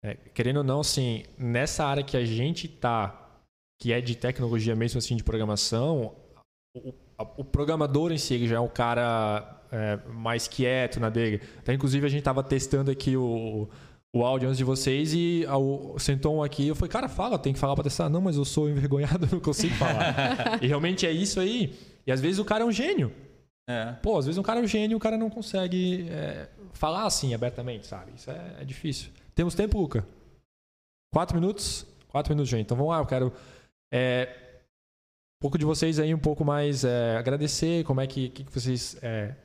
é, 0.04 0.14
querendo 0.34 0.58
ou 0.58 0.64
não, 0.64 0.80
assim, 0.80 1.24
nessa 1.38 1.84
área 1.84 2.02
que 2.02 2.16
a 2.16 2.24
gente 2.24 2.68
tá, 2.68 3.42
que 3.80 3.92
é 3.92 4.00
de 4.00 4.14
tecnologia 4.16 4.74
mesmo, 4.74 4.98
assim, 4.98 5.16
de 5.16 5.24
programação, 5.24 6.16
o, 6.74 6.94
o 7.36 7.44
programador 7.44 8.12
em 8.12 8.18
si 8.18 8.46
já 8.46 8.56
é 8.56 8.60
um 8.60 8.68
cara 8.68 9.62
é, 9.70 9.96
mais 10.08 10.48
quieto 10.48 10.98
na 10.98 11.10
dele. 11.10 11.42
Até, 11.58 11.74
inclusive, 11.74 12.06
a 12.06 12.10
gente 12.10 12.22
tava 12.22 12.42
testando 12.42 12.90
aqui 12.90 13.16
o 13.16 13.68
o 13.89 13.89
áudio 14.18 14.48
antes 14.48 14.58
de 14.58 14.64
vocês 14.64 15.14
e 15.14 15.46
ao, 15.46 15.96
sentou 15.98 16.36
um 16.36 16.42
aqui 16.42 16.66
eu 16.66 16.74
falei, 16.74 16.90
cara, 16.90 17.08
fala, 17.08 17.38
tem 17.38 17.52
que 17.52 17.58
falar 17.58 17.74
para 17.74 17.84
testar. 17.84 18.08
Não, 18.08 18.20
mas 18.20 18.36
eu 18.36 18.44
sou 18.44 18.68
envergonhado, 18.68 19.28
não 19.30 19.40
consigo 19.40 19.74
falar. 19.76 20.62
e 20.62 20.66
realmente 20.66 21.06
é 21.06 21.12
isso 21.12 21.38
aí. 21.38 21.78
E 22.06 22.10
às 22.10 22.20
vezes 22.20 22.38
o 22.38 22.44
cara 22.44 22.64
é 22.64 22.66
um 22.66 22.72
gênio. 22.72 23.12
É. 23.68 23.92
Pô, 24.02 24.18
às 24.18 24.26
vezes 24.26 24.36
um 24.36 24.42
cara 24.42 24.58
é 24.58 24.62
um 24.62 24.66
gênio 24.66 24.96
e 24.96 24.96
o 24.96 25.00
cara 25.00 25.16
não 25.16 25.30
consegue 25.30 26.08
é, 26.10 26.48
falar 26.72 27.04
assim 27.04 27.34
abertamente, 27.34 27.86
sabe? 27.86 28.12
Isso 28.16 28.30
é, 28.30 28.56
é, 28.60 28.64
difícil. 28.64 29.10
Temos 29.32 29.54
tempo, 29.54 29.78
Luca? 29.78 30.04
Quatro 31.14 31.38
minutos? 31.38 31.86
Quatro 32.08 32.32
minutos, 32.32 32.50
gente. 32.50 32.62
Então 32.62 32.76
vamos 32.76 32.90
lá, 32.90 32.98
eu 32.98 33.06
quero 33.06 33.32
é, 33.92 34.28
um 35.38 35.40
pouco 35.40 35.56
de 35.56 35.64
vocês 35.64 36.00
aí, 36.00 36.12
um 36.12 36.18
pouco 36.18 36.44
mais 36.44 36.84
é, 36.84 37.16
agradecer 37.16 37.84
como 37.84 38.00
é 38.00 38.06
que, 38.08 38.30
que 38.30 38.42
vocês... 38.52 38.96
É, 39.02 39.36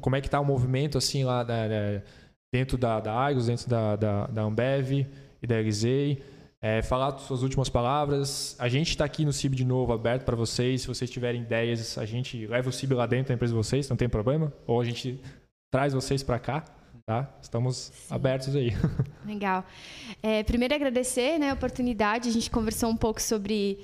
como 0.00 0.14
é 0.14 0.20
que 0.20 0.30
tá 0.30 0.38
o 0.38 0.44
movimento 0.44 0.96
assim 0.98 1.24
lá 1.24 1.42
da, 1.42 1.66
da 1.66 2.02
dentro 2.52 2.76
da, 2.76 3.00
da 3.00 3.12
Argos, 3.12 3.46
dentro 3.46 3.68
da, 3.68 3.96
da, 3.96 4.26
da 4.26 4.42
Ambev 4.42 5.06
e 5.42 5.46
da 5.46 5.58
Elisei. 5.58 6.22
É, 6.62 6.82
falar 6.82 7.16
suas 7.18 7.42
últimas 7.42 7.70
palavras. 7.70 8.54
A 8.58 8.68
gente 8.68 8.90
está 8.90 9.04
aqui 9.04 9.24
no 9.24 9.32
CIB 9.32 9.56
de 9.56 9.64
novo, 9.64 9.92
aberto 9.92 10.24
para 10.24 10.36
vocês. 10.36 10.82
Se 10.82 10.86
vocês 10.86 11.10
tiverem 11.10 11.42
ideias, 11.42 11.96
a 11.96 12.04
gente 12.04 12.46
leva 12.46 12.68
o 12.68 12.72
CIB 12.72 12.94
lá 12.94 13.06
dentro 13.06 13.28
da 13.28 13.34
empresa 13.34 13.52
de 13.52 13.56
vocês, 13.56 13.88
não 13.88 13.96
tem 13.96 14.08
problema. 14.08 14.52
Ou 14.66 14.80
a 14.80 14.84
gente 14.84 15.20
traz 15.70 15.94
vocês 15.94 16.22
para 16.22 16.38
cá. 16.38 16.64
Tá? 17.06 17.28
Estamos 17.42 17.90
Sim. 17.92 18.14
abertos 18.14 18.54
aí. 18.54 18.72
Legal. 19.26 19.64
É, 20.22 20.42
primeiro 20.44 20.74
agradecer 20.74 21.38
né, 21.38 21.50
a 21.50 21.54
oportunidade. 21.54 22.28
A 22.28 22.32
gente 22.32 22.50
conversou 22.50 22.90
um 22.90 22.96
pouco 22.96 23.20
sobre 23.20 23.78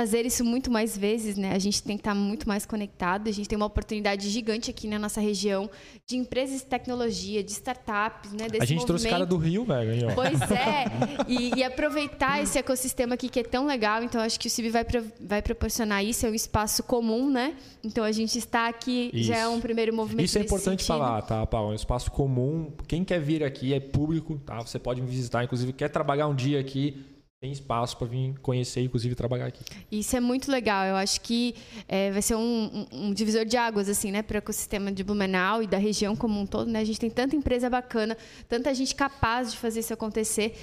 fazer 0.00 0.24
isso 0.24 0.42
muito 0.42 0.70
mais 0.70 0.96
vezes, 0.96 1.36
né? 1.36 1.52
A 1.52 1.58
gente 1.58 1.82
tem 1.82 1.94
que 1.94 2.00
estar 2.00 2.14
muito 2.14 2.48
mais 2.48 2.64
conectado. 2.64 3.28
A 3.28 3.32
gente 3.32 3.46
tem 3.46 3.54
uma 3.54 3.66
oportunidade 3.66 4.30
gigante 4.30 4.70
aqui 4.70 4.88
na 4.88 4.98
nossa 4.98 5.20
região 5.20 5.68
de 6.06 6.16
empresas 6.16 6.60
de 6.60 6.66
tecnologia, 6.66 7.44
de 7.44 7.52
startups, 7.52 8.32
né? 8.32 8.48
Desse 8.48 8.62
a 8.62 8.64
gente 8.64 8.78
movimento. 8.78 8.86
trouxe 8.86 9.08
cara 9.10 9.26
do 9.26 9.36
Rio, 9.36 9.62
velho. 9.62 10.14
Pois 10.14 10.40
é. 10.50 10.84
E, 11.28 11.58
e, 11.58 11.62
aproveitar 11.62 12.42
esse 12.42 12.58
ecossistema 12.58 13.14
aqui 13.14 13.28
que 13.28 13.40
é 13.40 13.42
tão 13.42 13.66
legal. 13.66 14.02
Então, 14.02 14.20
acho 14.20 14.40
que 14.40 14.46
o 14.46 14.50
CIB 14.50 14.70
vai, 14.70 14.84
vai 15.20 15.42
proporcionar 15.42 16.04
isso. 16.04 16.26
É 16.26 16.30
um 16.30 16.34
espaço 16.34 16.82
comum, 16.82 17.30
né? 17.30 17.54
Então, 17.84 18.02
a 18.02 18.10
gente 18.10 18.38
está 18.38 18.68
aqui, 18.68 19.10
isso. 19.12 19.28
já 19.28 19.36
é 19.36 19.48
um 19.48 19.60
primeiro 19.60 19.94
movimento 19.94 20.24
Isso 20.24 20.38
é 20.38 20.42
importante 20.42 20.82
sentido. 20.82 20.86
falar, 20.86 21.22
tá, 21.22 21.46
Paulo? 21.46 21.70
É 21.70 21.72
um 21.72 21.76
espaço 21.76 22.10
comum. 22.10 22.72
Quem 22.88 23.04
quer 23.04 23.20
vir 23.20 23.44
aqui 23.44 23.74
é 23.74 23.80
público, 23.80 24.40
tá? 24.44 24.58
Você 24.60 24.78
pode 24.78 25.00
me 25.00 25.08
visitar. 25.08 25.44
Inclusive, 25.44 25.72
quer 25.72 25.88
trabalhar 25.88 26.26
um 26.26 26.34
dia 26.34 26.58
aqui 26.58 27.04
tem 27.40 27.50
espaço 27.50 27.96
para 27.96 28.06
vir 28.06 28.38
conhecer, 28.40 28.82
inclusive 28.82 29.14
trabalhar 29.14 29.46
aqui. 29.46 29.64
Isso 29.90 30.14
é 30.14 30.20
muito 30.20 30.50
legal. 30.50 30.84
Eu 30.84 30.96
acho 30.96 31.22
que 31.22 31.54
é, 31.88 32.10
vai 32.10 32.20
ser 32.20 32.34
um, 32.34 32.40
um, 32.92 33.06
um, 33.06 33.14
divisor 33.14 33.46
de 33.46 33.56
águas 33.56 33.88
assim, 33.88 34.12
né, 34.12 34.20
para 34.22 34.34
o 34.34 34.38
ecossistema 34.38 34.92
de 34.92 35.02
Blumenau 35.02 35.62
e 35.62 35.66
da 35.66 35.78
região 35.78 36.14
como 36.14 36.38
um 36.38 36.44
todo. 36.44 36.70
Né? 36.70 36.80
A 36.80 36.84
gente 36.84 37.00
tem 37.00 37.08
tanta 37.08 37.34
empresa 37.34 37.70
bacana, 37.70 38.14
tanta 38.46 38.74
gente 38.74 38.94
capaz 38.94 39.52
de 39.52 39.56
fazer 39.56 39.80
isso 39.80 39.94
acontecer. 39.94 40.54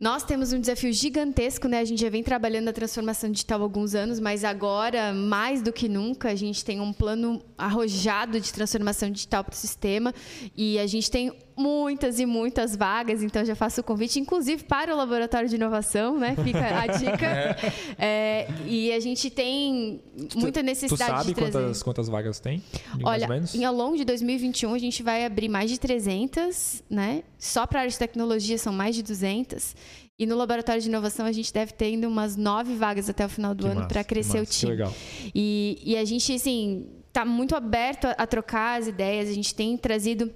Nós 0.00 0.22
temos 0.24 0.54
um 0.54 0.60
desafio 0.60 0.92
gigantesco, 0.92 1.68
né? 1.68 1.80
A 1.80 1.84
gente 1.84 2.02
já 2.02 2.10
vem 2.10 2.22
trabalhando 2.22 2.66
na 2.66 2.72
transformação 2.72 3.30
digital 3.30 3.60
há 3.60 3.62
alguns 3.62 3.94
anos, 3.94 4.20
mas 4.20 4.44
agora, 4.44 5.14
mais 5.14 5.62
do 5.62 5.72
que 5.72 5.88
nunca, 5.88 6.28
a 6.28 6.34
gente 6.34 6.62
tem 6.62 6.80
um 6.80 6.92
plano 6.92 7.42
arrojado 7.56 8.38
de 8.38 8.52
transformação 8.52 9.10
digital 9.10 9.42
para 9.42 9.54
o 9.54 9.56
sistema 9.56 10.14
e 10.54 10.78
a 10.78 10.86
gente 10.86 11.10
tem 11.10 11.32
muitas 11.56 12.20
e 12.20 12.26
muitas 12.26 12.76
vagas, 12.76 13.22
então 13.22 13.44
já 13.44 13.54
faço 13.54 13.80
o 13.80 13.84
convite, 13.84 14.20
inclusive 14.20 14.64
para 14.64 14.92
o 14.92 14.96
Laboratório 14.96 15.48
de 15.48 15.54
Inovação, 15.54 16.18
né? 16.18 16.36
Fica 16.44 16.60
a 16.60 16.86
dica. 16.98 17.56
É, 17.98 18.46
e 18.66 18.92
a 18.92 19.00
gente 19.00 19.30
tem 19.30 20.02
muita 20.34 20.62
necessidade 20.62 21.10
tu 21.10 21.16
sabe 21.16 21.28
de 21.28 21.34
trazer... 21.34 21.52
quantas, 21.52 21.82
quantas 21.82 22.08
vagas 22.08 22.38
tem? 22.38 22.62
Olha, 23.02 23.26
em 23.54 23.64
ao 23.64 23.74
longo 23.74 23.96
de 23.96 24.04
2021 24.04 24.74
a 24.74 24.78
gente 24.78 25.02
vai 25.02 25.24
abrir 25.24 25.48
mais 25.48 25.70
de 25.70 25.80
300, 25.80 26.84
né? 26.90 27.22
Só 27.38 27.66
para 27.66 27.78
a 27.78 27.82
área 27.82 27.90
de 27.90 27.98
tecnologia 27.98 28.58
são 28.58 28.72
mais 28.72 28.94
de 28.94 29.02
200. 29.02 29.74
E 30.18 30.24
no 30.26 30.36
laboratório 30.36 30.80
de 30.80 30.88
inovação 30.88 31.26
a 31.26 31.32
gente 31.32 31.52
deve 31.52 31.72
ter 31.72 31.86
ainda 31.86 32.08
umas 32.08 32.36
nove 32.36 32.74
vagas 32.74 33.08
até 33.08 33.24
o 33.24 33.28
final 33.28 33.54
do 33.54 33.64
que 33.64 33.70
ano 33.70 33.86
para 33.86 34.02
crescer 34.02 34.40
o 34.40 34.46
time. 34.46 34.72
Que 34.72 34.78
legal. 34.78 34.94
E, 35.34 35.78
e 35.84 35.96
a 35.96 36.04
gente, 36.04 36.32
assim, 36.32 36.86
está 37.08 37.24
muito 37.24 37.54
aberto 37.54 38.06
a, 38.06 38.12
a 38.12 38.26
trocar 38.26 38.80
as 38.80 38.88
ideias. 38.88 39.28
A 39.28 39.32
gente 39.32 39.54
tem 39.54 39.76
trazido 39.76 40.32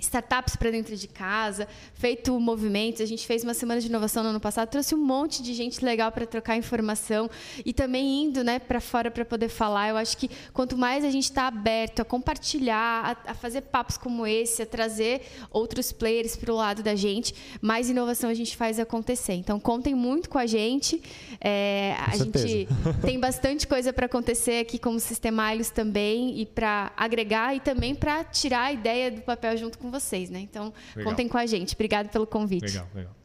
startups 0.00 0.56
para 0.56 0.70
dentro 0.70 0.96
de 0.96 1.08
casa, 1.08 1.66
feito 1.94 2.38
movimentos. 2.38 3.00
A 3.00 3.06
gente 3.06 3.26
fez 3.26 3.42
uma 3.44 3.54
semana 3.54 3.80
de 3.80 3.88
inovação 3.88 4.22
no 4.22 4.30
ano 4.30 4.40
passado, 4.40 4.68
trouxe 4.68 4.94
um 4.94 5.04
monte 5.04 5.42
de 5.42 5.52
gente 5.52 5.84
legal 5.84 6.12
para 6.12 6.26
trocar 6.26 6.56
informação 6.56 7.28
e 7.64 7.72
também 7.72 8.22
indo 8.22 8.44
né, 8.44 8.58
para 8.58 8.80
fora 8.80 9.10
para 9.10 9.24
poder 9.24 9.48
falar. 9.48 9.88
Eu 9.88 9.96
acho 9.96 10.16
que 10.16 10.30
quanto 10.52 10.76
mais 10.76 11.04
a 11.04 11.10
gente 11.10 11.24
está 11.24 11.46
aberto 11.46 12.00
a 12.00 12.04
compartilhar, 12.04 13.18
a, 13.26 13.32
a, 13.32 13.34
fazer 13.34 13.62
papos 13.62 13.96
como 13.96 14.26
esse, 14.26 14.62
a 14.62 14.66
trazer 14.66 15.22
outros 15.50 15.92
players 15.92 16.36
para 16.36 16.52
o 16.52 16.56
lado 16.56 16.82
da 16.82 16.94
gente, 16.94 17.34
mais 17.60 17.90
inovação 17.90 18.30
a 18.30 18.34
gente 18.34 18.56
faz 18.56 18.78
acontecer. 18.78 19.34
Então, 19.34 19.58
contem 19.58 19.94
muito 19.94 20.30
com 20.30 20.38
a 20.38 20.46
gente. 20.46 21.02
É, 21.40 21.96
a 22.06 22.16
gente 22.16 22.68
tem 23.04 23.18
bastante 23.18 23.66
coisa 23.66 23.92
para 23.92 24.06
acontecer 24.06 24.60
aqui 24.60 24.78
como 24.78 24.98
Sistema 25.00 25.50
também 25.74 26.38
e 26.38 26.46
para 26.46 26.92
agregar 26.96 27.56
e 27.56 27.60
também 27.60 27.94
para 27.94 28.22
tirar 28.24 28.64
a 28.64 28.72
ideia 28.72 29.10
do 29.10 29.22
papel 29.22 29.56
junto 29.56 29.78
com 29.78 29.89
vocês, 29.90 30.30
né? 30.30 30.40
Então, 30.40 30.72
legal. 30.94 31.10
contem 31.10 31.28
com 31.28 31.38
a 31.38 31.46
gente. 31.46 31.74
Obrigado 31.74 32.08
pelo 32.08 32.26
convite. 32.26 32.66
Legal, 32.66 32.86
legal. 32.94 33.20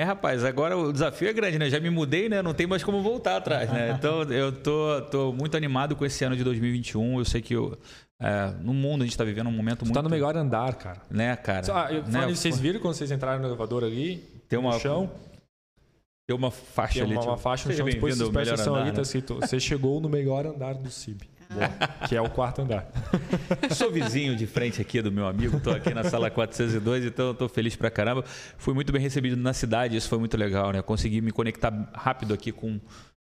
É, 0.00 0.02
rapaz, 0.02 0.44
agora 0.44 0.78
o 0.78 0.90
desafio 0.92 1.28
é 1.28 1.32
grande, 1.32 1.58
né? 1.58 1.68
Já 1.68 1.78
me 1.78 1.90
mudei, 1.90 2.26
né? 2.26 2.40
Não 2.40 2.54
tem 2.54 2.66
mais 2.66 2.82
como 2.82 3.02
voltar 3.02 3.36
atrás, 3.36 3.70
né? 3.70 3.90
Então, 3.98 4.22
eu 4.22 4.50
tô, 4.50 5.02
tô 5.10 5.32
muito 5.32 5.56
animado 5.58 5.94
com 5.94 6.06
esse 6.06 6.24
ano 6.24 6.34
de 6.34 6.42
2021. 6.42 7.18
Eu 7.18 7.24
sei 7.26 7.42
que 7.42 7.54
eu, 7.54 7.78
é, 8.18 8.46
no 8.62 8.72
mundo 8.72 9.02
a 9.02 9.04
gente 9.04 9.12
está 9.12 9.24
vivendo 9.24 9.48
um 9.48 9.52
momento 9.52 9.80
tu 9.80 9.84
muito... 9.84 9.94
tá 9.94 10.02
no 10.02 10.08
melhor 10.08 10.34
andar, 10.38 10.74
cara. 10.76 11.02
Né, 11.10 11.36
cara? 11.36 11.66
Ah, 11.74 11.92
eu, 11.92 12.02
né? 12.04 12.26
Vocês 12.28 12.58
viram 12.58 12.80
quando 12.80 12.94
vocês 12.94 13.10
entraram 13.10 13.42
no 13.42 13.48
elevador 13.48 13.84
ali? 13.84 14.26
Tem 14.48 14.58
uma... 14.58 14.72
No 14.72 14.80
chão? 14.80 15.10
Tem 16.26 16.34
uma 16.34 16.50
faixa 16.50 16.94
tem 16.94 17.02
ali. 17.02 17.12
Uma, 17.12 17.20
tipo, 17.20 17.32
uma 17.32 17.38
faixa 17.38 17.68
no 17.68 17.74
chão, 17.74 17.84
depois 17.84 18.16
vocês 18.16 18.30
prestam 18.30 18.54
atenção 18.54 18.74
ali, 18.76 18.92
tá 18.92 19.02
escrito, 19.02 19.34
você 19.34 19.60
chegou 19.60 20.00
no 20.00 20.08
melhor 20.08 20.46
andar 20.46 20.74
do 20.74 20.90
CIB 20.90 21.28
que 22.08 22.16
é 22.16 22.20
o 22.20 22.30
quarto 22.30 22.62
andar. 22.62 22.86
Sou 23.74 23.90
vizinho 23.90 24.36
de 24.36 24.46
frente 24.46 24.80
aqui 24.80 25.02
do 25.02 25.10
meu 25.10 25.26
amigo, 25.26 25.56
estou 25.56 25.72
aqui 25.72 25.92
na 25.92 26.04
sala 26.04 26.30
402, 26.30 27.04
então 27.04 27.32
estou 27.32 27.48
feliz 27.48 27.76
pra 27.76 27.90
caramba. 27.90 28.24
Fui 28.56 28.74
muito 28.74 28.92
bem 28.92 29.00
recebido 29.02 29.36
na 29.36 29.52
cidade, 29.52 29.96
isso 29.96 30.08
foi 30.08 30.18
muito 30.18 30.36
legal, 30.36 30.72
né? 30.72 30.82
Consegui 30.82 31.20
me 31.20 31.32
conectar 31.32 31.72
rápido 31.94 32.34
aqui 32.34 32.52
com, 32.52 32.80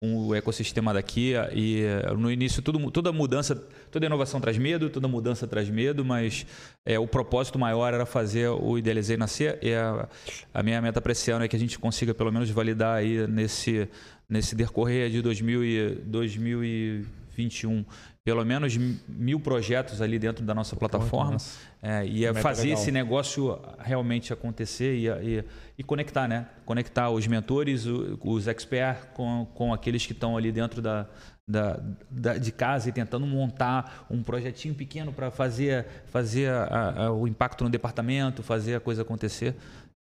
o 0.05 0.35
ecossistema 0.35 0.93
daqui 0.93 1.33
e 1.53 1.85
no 2.17 2.29
início 2.29 2.61
tudo, 2.61 2.91
toda 2.91 3.13
mudança, 3.13 3.55
toda 3.89 4.05
inovação 4.05 4.41
traz 4.41 4.57
medo, 4.57 4.89
toda 4.89 5.07
mudança 5.07 5.47
traz 5.47 5.69
medo, 5.69 6.03
mas 6.03 6.45
é, 6.85 6.99
o 6.99 7.07
propósito 7.07 7.57
maior 7.57 7.93
era 7.93 8.05
fazer 8.05 8.49
o 8.49 8.77
Idealizei 8.77 9.15
nascer 9.15 9.57
e 9.61 9.73
a, 9.73 10.09
a 10.53 10.61
minha 10.61 10.81
meta 10.81 10.99
para 10.99 11.13
esse 11.13 11.31
ano 11.31 11.45
é 11.45 11.47
que 11.47 11.55
a 11.55 11.59
gente 11.59 11.79
consiga 11.79 12.13
pelo 12.13 12.33
menos 12.33 12.49
validar 12.49 12.97
aí 12.97 13.25
nesse, 13.27 13.87
nesse 14.27 14.55
decorrer 14.55 15.09
de 15.09 15.21
2000 15.21 15.63
e, 15.63 15.95
2000 16.03 17.05
21 17.35 17.85
pelo 18.23 18.45
menos 18.45 18.77
mil 19.07 19.39
projetos 19.39 20.01
ali 20.01 20.17
dentro 20.17 20.45
da 20.45 20.53
nossa 20.53 20.75
plataforma 20.77 21.35
é, 21.81 22.05
e 22.05 22.25
é 22.25 22.33
fazer 22.33 22.69
legal. 22.69 22.81
esse 22.81 22.91
negócio 22.91 23.59
realmente 23.79 24.31
acontecer 24.31 24.95
e, 24.95 25.07
e, 25.09 25.43
e, 25.77 25.83
conectar, 25.83 26.25
né? 26.25 26.47
Conectar 26.65 27.09
os 27.09 27.27
mentores, 27.27 27.85
os 27.85 28.47
experts 28.47 29.09
com, 29.13 29.45
com 29.53 29.73
aqueles 29.73 30.05
que 30.05 30.13
estão 30.13 30.37
ali 30.37 30.53
dentro 30.53 30.81
da, 30.81 31.05
da, 31.45 31.81
da, 32.09 32.37
de 32.37 32.51
casa 32.53 32.87
e 32.87 32.93
tentando 32.93 33.27
montar 33.27 34.07
um 34.09 34.23
projetinho 34.23 34.73
pequeno 34.73 35.11
para 35.11 35.29
fazer, 35.29 35.85
fazer 36.05 36.49
a, 36.49 37.05
a, 37.07 37.11
o 37.11 37.27
impacto 37.27 37.65
no 37.65 37.69
departamento, 37.69 38.41
fazer 38.41 38.75
a 38.75 38.79
coisa 38.79 39.01
acontecer. 39.01 39.53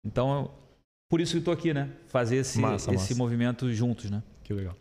Então, 0.05 0.53
por 1.11 1.21
isso 1.21 1.33
que 1.33 1.39
estou 1.39 1.53
aqui, 1.53 1.75
né? 1.75 1.91
Fazer 2.07 2.37
esse, 2.37 2.61
massa, 2.61 2.91
esse 2.93 3.11
massa. 3.11 3.15
movimento 3.17 3.73
juntos, 3.73 4.09
né? 4.09 4.23
Que 4.45 4.55
legal. 4.55 4.77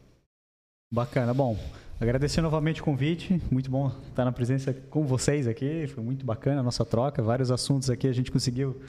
Bacana. 0.92 1.34
Bom, 1.34 1.58
Agradecer 2.02 2.42
novamente 2.42 2.82
o 2.82 2.84
convite, 2.84 3.40
muito 3.52 3.70
bom 3.70 3.92
estar 4.10 4.26
na 4.26 4.32
presença 4.32 4.74
com 4.74 5.06
vocês 5.06 5.48
aqui, 5.48 5.86
foi 5.86 6.04
muito 6.04 6.26
bacana 6.26 6.60
a 6.60 6.64
nossa 6.64 6.84
troca, 6.84 7.22
vários 7.22 7.52
assuntos 7.52 7.92
aqui 7.92 8.08
a 8.08 8.12
gente 8.12 8.32
conseguiu 8.32 8.82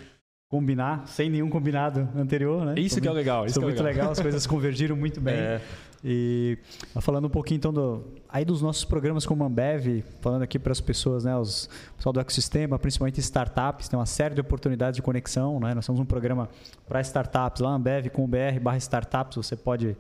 combinar 0.49 1.07
sem 1.07 1.29
nenhum 1.29 1.51
combinado 1.51 2.09
anterior, 2.17 2.65
né? 2.65 2.75
Isso 2.79 2.95
foi 2.95 3.03
que 3.03 3.09
é 3.09 3.13
legal, 3.13 3.45
isso 3.45 3.57
foi 3.57 3.65
é 3.65 3.67
muito 3.67 3.83
legal. 3.83 3.97
legal. 3.97 4.13
as 4.13 4.21
coisas 4.21 4.47
convergiram 4.47 4.97
muito 4.97 5.21
bem. 5.21 5.37
É. 5.45 5.61
E 6.05 6.59
falando 7.01 7.27
um 7.27 7.31
pouquinho 7.31 7.59
então 7.59 7.73
do, 7.73 8.03
aí 8.29 8.45
dos 8.45 8.61
nossos 8.61 8.85
programas 8.85 9.25
como 9.25 9.45
Ambev, 9.45 10.03
falando 10.21 10.43
aqui 10.43 10.59
para 10.59 10.73
as 10.73 10.81
pessoas, 10.81 11.23
né, 11.23 11.37
os 11.37 11.71
pessoal 11.97 12.13
do 12.13 12.19
ecossistema, 12.19 12.77
principalmente 12.77 13.21
startups, 13.21 13.89
tem 13.89 13.97
uma 13.97 14.07
série 14.07 14.35
de 14.35 14.41
oportunidades 14.41 14.97
de 14.97 15.03
conexão, 15.03 15.61
né? 15.61 15.75
Nós 15.75 15.87
temos 15.87 16.01
um 16.01 16.05
programa 16.05 16.49
para 16.89 17.01
startups 17.03 17.61
lá, 17.61 17.71
Ambev 17.71 18.09
com 18.09 18.27
br/startups, 18.27 19.37
você 19.37 19.55
pode 19.55 19.97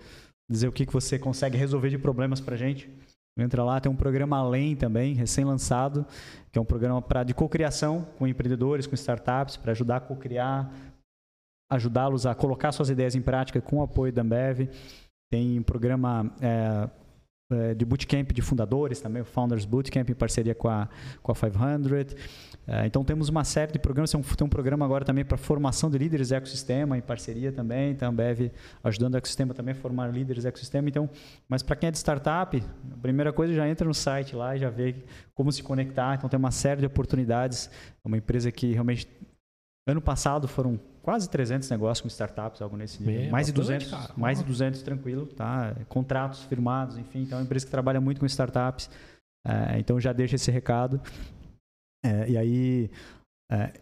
dizer 0.50 0.68
o 0.68 0.72
que, 0.72 0.86
que 0.86 0.92
você 0.92 1.18
consegue 1.18 1.56
resolver 1.56 1.90
de 1.90 1.98
problemas 1.98 2.40
para 2.40 2.56
gente. 2.56 2.90
Entra 3.38 3.64
lá, 3.64 3.80
tem 3.80 3.90
um 3.90 3.96
programa 3.96 4.36
Além 4.36 4.76
também, 4.76 5.14
recém-lançado, 5.14 6.06
que 6.50 6.58
é 6.58 6.62
um 6.62 6.64
programa 6.66 7.00
pra, 7.00 7.24
de 7.24 7.32
cocriação 7.32 8.06
com 8.18 8.26
empreendedores, 8.26 8.86
com 8.86 8.94
startups, 8.94 9.56
para 9.56 9.72
ajudar 9.72 9.96
a 9.96 10.00
cocriar, 10.00 10.70
ajudá-los 11.70 12.26
a 12.26 12.34
colocar 12.34 12.72
suas 12.72 12.90
ideias 12.90 13.14
em 13.14 13.22
prática 13.22 13.60
com 13.60 13.78
o 13.78 13.82
apoio 13.82 14.12
da 14.12 14.20
Ambev. 14.20 14.68
Tem 15.30 15.58
um 15.58 15.62
programa 15.62 16.30
é, 16.42 16.90
de 17.76 17.84
bootcamp 17.84 18.32
de 18.32 18.42
fundadores 18.42 19.00
também, 19.00 19.22
o 19.22 19.24
Founders 19.24 19.64
Bootcamp, 19.64 20.08
em 20.08 20.14
parceria 20.14 20.54
com 20.54 20.68
a, 20.68 20.88
com 21.22 21.32
a 21.32 21.34
500. 21.34 22.16
É, 22.66 22.86
então 22.86 23.02
temos 23.02 23.28
uma 23.28 23.42
série 23.42 23.72
de 23.72 23.78
programas, 23.78 24.10
tem 24.10 24.20
um, 24.20 24.22
tem 24.22 24.46
um 24.46 24.50
programa 24.50 24.84
agora 24.84 25.04
também 25.04 25.24
para 25.24 25.36
formação 25.36 25.90
de 25.90 25.98
líderes 25.98 26.28
do 26.28 26.34
ecossistema, 26.36 26.96
em 26.96 27.00
parceria 27.00 27.50
também, 27.50 27.90
então 27.90 28.06
a 28.06 28.10
Ambev 28.10 28.52
ajudando 28.84 29.14
o 29.14 29.16
ecossistema 29.16 29.52
também 29.52 29.72
a 29.72 29.74
formar 29.74 30.12
líderes 30.12 30.44
do 30.44 30.48
ecossistema. 30.48 30.88
Então, 30.88 31.10
mas 31.48 31.62
para 31.62 31.74
quem 31.74 31.88
é 31.88 31.90
de 31.90 31.98
startup, 31.98 32.62
a 32.92 32.96
primeira 32.98 33.32
coisa 33.32 33.52
já 33.52 33.68
entra 33.68 33.86
no 33.86 33.94
site 33.94 34.36
lá 34.36 34.54
e 34.54 34.60
já 34.60 34.70
vê 34.70 34.94
como 35.34 35.50
se 35.50 35.62
conectar. 35.62 36.14
Então 36.14 36.30
tem 36.30 36.38
uma 36.38 36.52
série 36.52 36.80
de 36.80 36.86
oportunidades. 36.86 37.68
É 38.04 38.08
uma 38.08 38.16
empresa 38.16 38.52
que 38.52 38.72
realmente 38.72 39.08
ano 39.86 40.00
passado 40.00 40.46
foram 40.46 40.78
quase 41.02 41.28
300 41.28 41.68
negócios 41.70 42.00
com 42.00 42.08
startups, 42.08 42.62
algo 42.62 42.76
nesse 42.76 43.02
nível. 43.02 43.30
mais 43.30 43.46
de 43.46 43.52
200, 43.52 43.90
cara. 43.90 44.12
mais 44.16 44.38
de 44.38 44.44
200 44.44 44.82
tranquilo, 44.82 45.26
tá? 45.26 45.74
Contratos 45.88 46.44
firmados, 46.44 46.96
enfim, 46.96 47.22
então 47.22 47.38
é 47.38 47.40
uma 47.40 47.44
empresa 47.44 47.66
que 47.66 47.70
trabalha 47.70 48.00
muito 48.00 48.20
com 48.20 48.26
startups. 48.26 48.88
É, 49.46 49.78
então 49.78 50.00
já 50.00 50.12
deixa 50.12 50.36
esse 50.36 50.50
recado. 50.50 51.00
É, 52.04 52.30
e 52.30 52.36
aí, 52.36 52.90
é, 53.50 53.72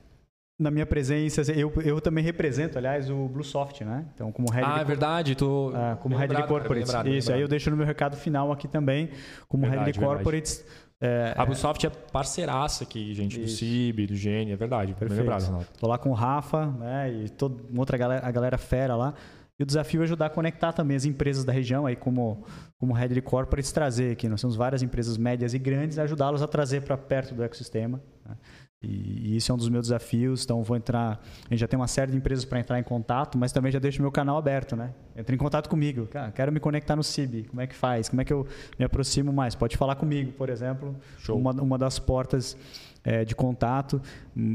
na 0.59 0.71
minha 0.71 0.87
presença, 0.87 1.41
eu, 1.53 1.73
eu 1.83 2.01
também 2.01 2.23
represento, 2.25 2.77
aliás, 2.77 3.09
o 3.11 3.29
Bluesoft, 3.29 3.83
né? 3.83 4.07
Então, 4.14 4.31
como 4.33 4.51
head 4.51 4.66
ah, 4.66 4.75
de, 4.75 4.81
é 4.81 4.85
verdade, 4.85 5.35
tô 5.35 5.75
é, 5.75 5.97
como 5.97 6.16
head 6.16 6.29
lembrado, 6.29 6.43
de 6.43 6.49
corporates. 6.49 6.89
Lembrado, 6.89 7.07
Isso, 7.09 7.29
lembrado. 7.29 7.37
aí 7.37 7.43
eu 7.43 7.49
deixo 7.49 7.71
no 7.71 7.77
meu 7.77 7.87
recado 7.87 8.16
final 8.16 8.53
aqui 8.53 8.68
também, 8.68 9.11
como 9.49 9.62
verdade, 9.62 9.87
head 9.87 9.99
de 9.99 10.05
corporates. 10.05 10.64
É, 11.01 11.32
a 11.34 11.46
Bluesoft 11.46 11.86
é 11.86 11.90
parceiraça 11.90 12.84
aqui, 12.84 13.14
gente, 13.14 13.40
isso. 13.40 13.55
do 13.55 13.59
CIB, 13.59 14.07
do 14.07 14.14
Gene, 14.14 14.53
é 14.53 14.57
verdade. 14.57 14.92
Perfeito. 14.92 15.20
Lembrado, 15.20 15.66
Tô 15.78 15.86
lá 15.86 15.96
com 15.96 16.11
o 16.11 16.12
Rafa, 16.12 16.66
né? 16.66 17.11
E 17.11 17.28
toda 17.30 17.57
outra 17.74 17.96
galera, 17.96 18.26
a 18.26 18.30
galera 18.30 18.59
fera 18.59 18.94
lá. 18.94 19.14
E 19.59 19.62
o 19.62 19.66
desafio 19.66 20.01
é 20.01 20.05
ajudar 20.05 20.26
a 20.26 20.30
conectar 20.30 20.72
também 20.72 20.96
as 20.96 21.05
empresas 21.05 21.44
da 21.44 21.53
região, 21.53 21.84
aí 21.84 21.94
como, 21.94 22.44
como 22.78 22.94
Head 22.94 23.12
de 23.12 23.20
Corporates, 23.20 23.72
trazer 23.72 24.12
aqui. 24.12 24.28
Nós 24.28 24.40
temos 24.40 24.57
várias 24.57 24.82
empresas 24.82 25.16
médias 25.18 25.53
e 25.53 25.59
grandes, 25.59 25.98
ajudá-los 25.98 26.42
a 26.42 26.46
trazer 26.46 26.82
para 26.82 26.96
perto 26.96 27.34
do 27.34 27.42
ecossistema. 27.42 28.01
Né? 28.26 28.36
E, 28.83 29.33
e, 29.33 29.37
isso 29.37 29.53
é 29.53 29.55
um 29.55 29.59
dos 29.59 29.68
meus 29.68 29.87
desafios. 29.87 30.45
Então, 30.45 30.62
vou 30.62 30.76
entrar. 30.76 31.22
A 31.47 31.49
gente 31.51 31.61
já 31.61 31.68
tem 31.68 31.78
uma 31.78 31.87
série 31.87 32.11
de 32.11 32.16
empresas 32.16 32.45
para 32.45 32.61
entrar 32.61 32.78
em 32.78 32.83
contato, 32.83 33.37
mas 33.37 33.53
também 33.53 33.70
já 33.70 33.78
deixo 33.78 34.01
meu 34.01 34.11
canal 34.11 34.39
aberto, 34.39 34.74
né? 34.74 34.95
Entre 35.14 35.35
em 35.35 35.39
contato 35.39 35.68
comigo. 35.68 36.07
Cara, 36.07 36.33
quero 36.33 36.51
me 36.51 36.59
conectar 36.59 36.97
no 36.97 37.03
CIB. 37.03 37.45
Como 37.45 37.61
é 37.61 37.66
que 37.66 37.74
faz? 37.74 38.09
Como 38.09 38.22
é 38.22 38.24
que 38.24 38.33
eu 38.33 38.47
me 38.78 38.85
aproximo 38.85 39.33
mais? 39.33 39.55
Pode 39.55 39.76
falar 39.76 39.97
comigo, 39.97 40.33
por 40.33 40.49
exemplo. 40.49 40.97
Show. 41.18 41.39
Uma, 41.39 41.53
uma 41.53 41.76
das 41.76 41.99
portas 41.99 42.57
é, 43.05 43.24
de 43.24 43.35
contato. 43.35 44.01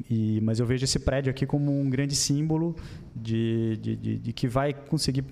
E, 0.10 0.40
mas 0.42 0.60
eu 0.60 0.66
vejo 0.66 0.86
esse 0.86 1.00
prédio 1.00 1.30
aqui 1.30 1.46
como 1.46 1.72
um 1.72 1.90
grande 1.90 2.16
símbolo 2.16 2.76
de, 3.16 3.78
de, 3.78 3.96
de, 3.96 4.18
de 4.18 4.34
que 4.34 4.48
vai 4.48 4.74
conseguir 4.74 5.24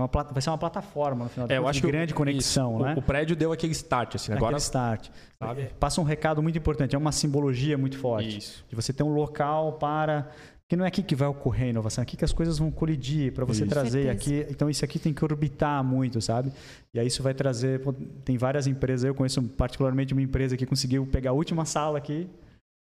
é 0.00 0.04
uma, 0.04 0.24
vai 0.24 0.42
ser 0.42 0.50
uma 0.50 0.58
plataforma, 0.58 1.24
no 1.24 1.30
final 1.30 1.46
é, 1.50 1.58
eu 1.58 1.68
acho 1.68 1.80
de 1.80 1.86
que 1.86 1.92
grande 1.92 2.14
conexão, 2.14 2.76
isso, 2.76 2.84
né? 2.84 2.94
O, 2.94 2.98
o, 2.98 3.02
prédio 3.02 3.36
deu 3.36 3.52
aquele 3.52 3.72
start, 3.72 4.16
assim, 4.16 4.32
agora... 4.32 4.56
Aquele 4.56 4.62
start. 4.62 5.08
Sabe? 5.38 5.70
Passa 5.78 6.00
um 6.00 6.04
recado 6.04 6.42
muito 6.42 6.58
importante, 6.58 6.94
é 6.94 6.98
uma 6.98 7.12
simbologia 7.12 7.78
muito 7.78 7.98
forte. 7.98 8.38
Isso. 8.38 8.64
De 8.68 8.74
você 8.74 8.92
ter 8.92 9.02
um 9.02 9.12
local 9.12 9.74
para... 9.74 10.28
Que 10.68 10.76
não 10.76 10.84
é 10.84 10.88
aqui 10.88 11.02
que 11.02 11.16
vai 11.16 11.26
ocorrer 11.26 11.66
a 11.66 11.70
inovação, 11.70 12.00
é 12.00 12.04
aqui 12.04 12.16
que 12.16 12.24
as 12.24 12.32
coisas 12.32 12.58
vão 12.58 12.70
colidir 12.70 13.32
para 13.32 13.44
você 13.44 13.64
isso. 13.64 13.70
trazer 13.70 14.08
aqui. 14.08 14.46
Então 14.48 14.70
isso 14.70 14.84
aqui 14.84 15.00
tem 15.00 15.12
que 15.12 15.24
orbitar 15.24 15.82
muito, 15.82 16.20
sabe? 16.20 16.52
E 16.94 17.00
aí 17.00 17.08
isso 17.08 17.24
vai 17.24 17.34
trazer. 17.34 17.80
Tem 18.24 18.38
várias 18.38 18.68
empresas, 18.68 19.02
eu 19.02 19.12
conheço 19.12 19.42
particularmente 19.42 20.12
uma 20.12 20.22
empresa 20.22 20.56
que 20.56 20.64
conseguiu 20.64 21.04
pegar 21.04 21.30
a 21.30 21.32
última 21.32 21.64
sala 21.64 21.98
aqui 21.98 22.30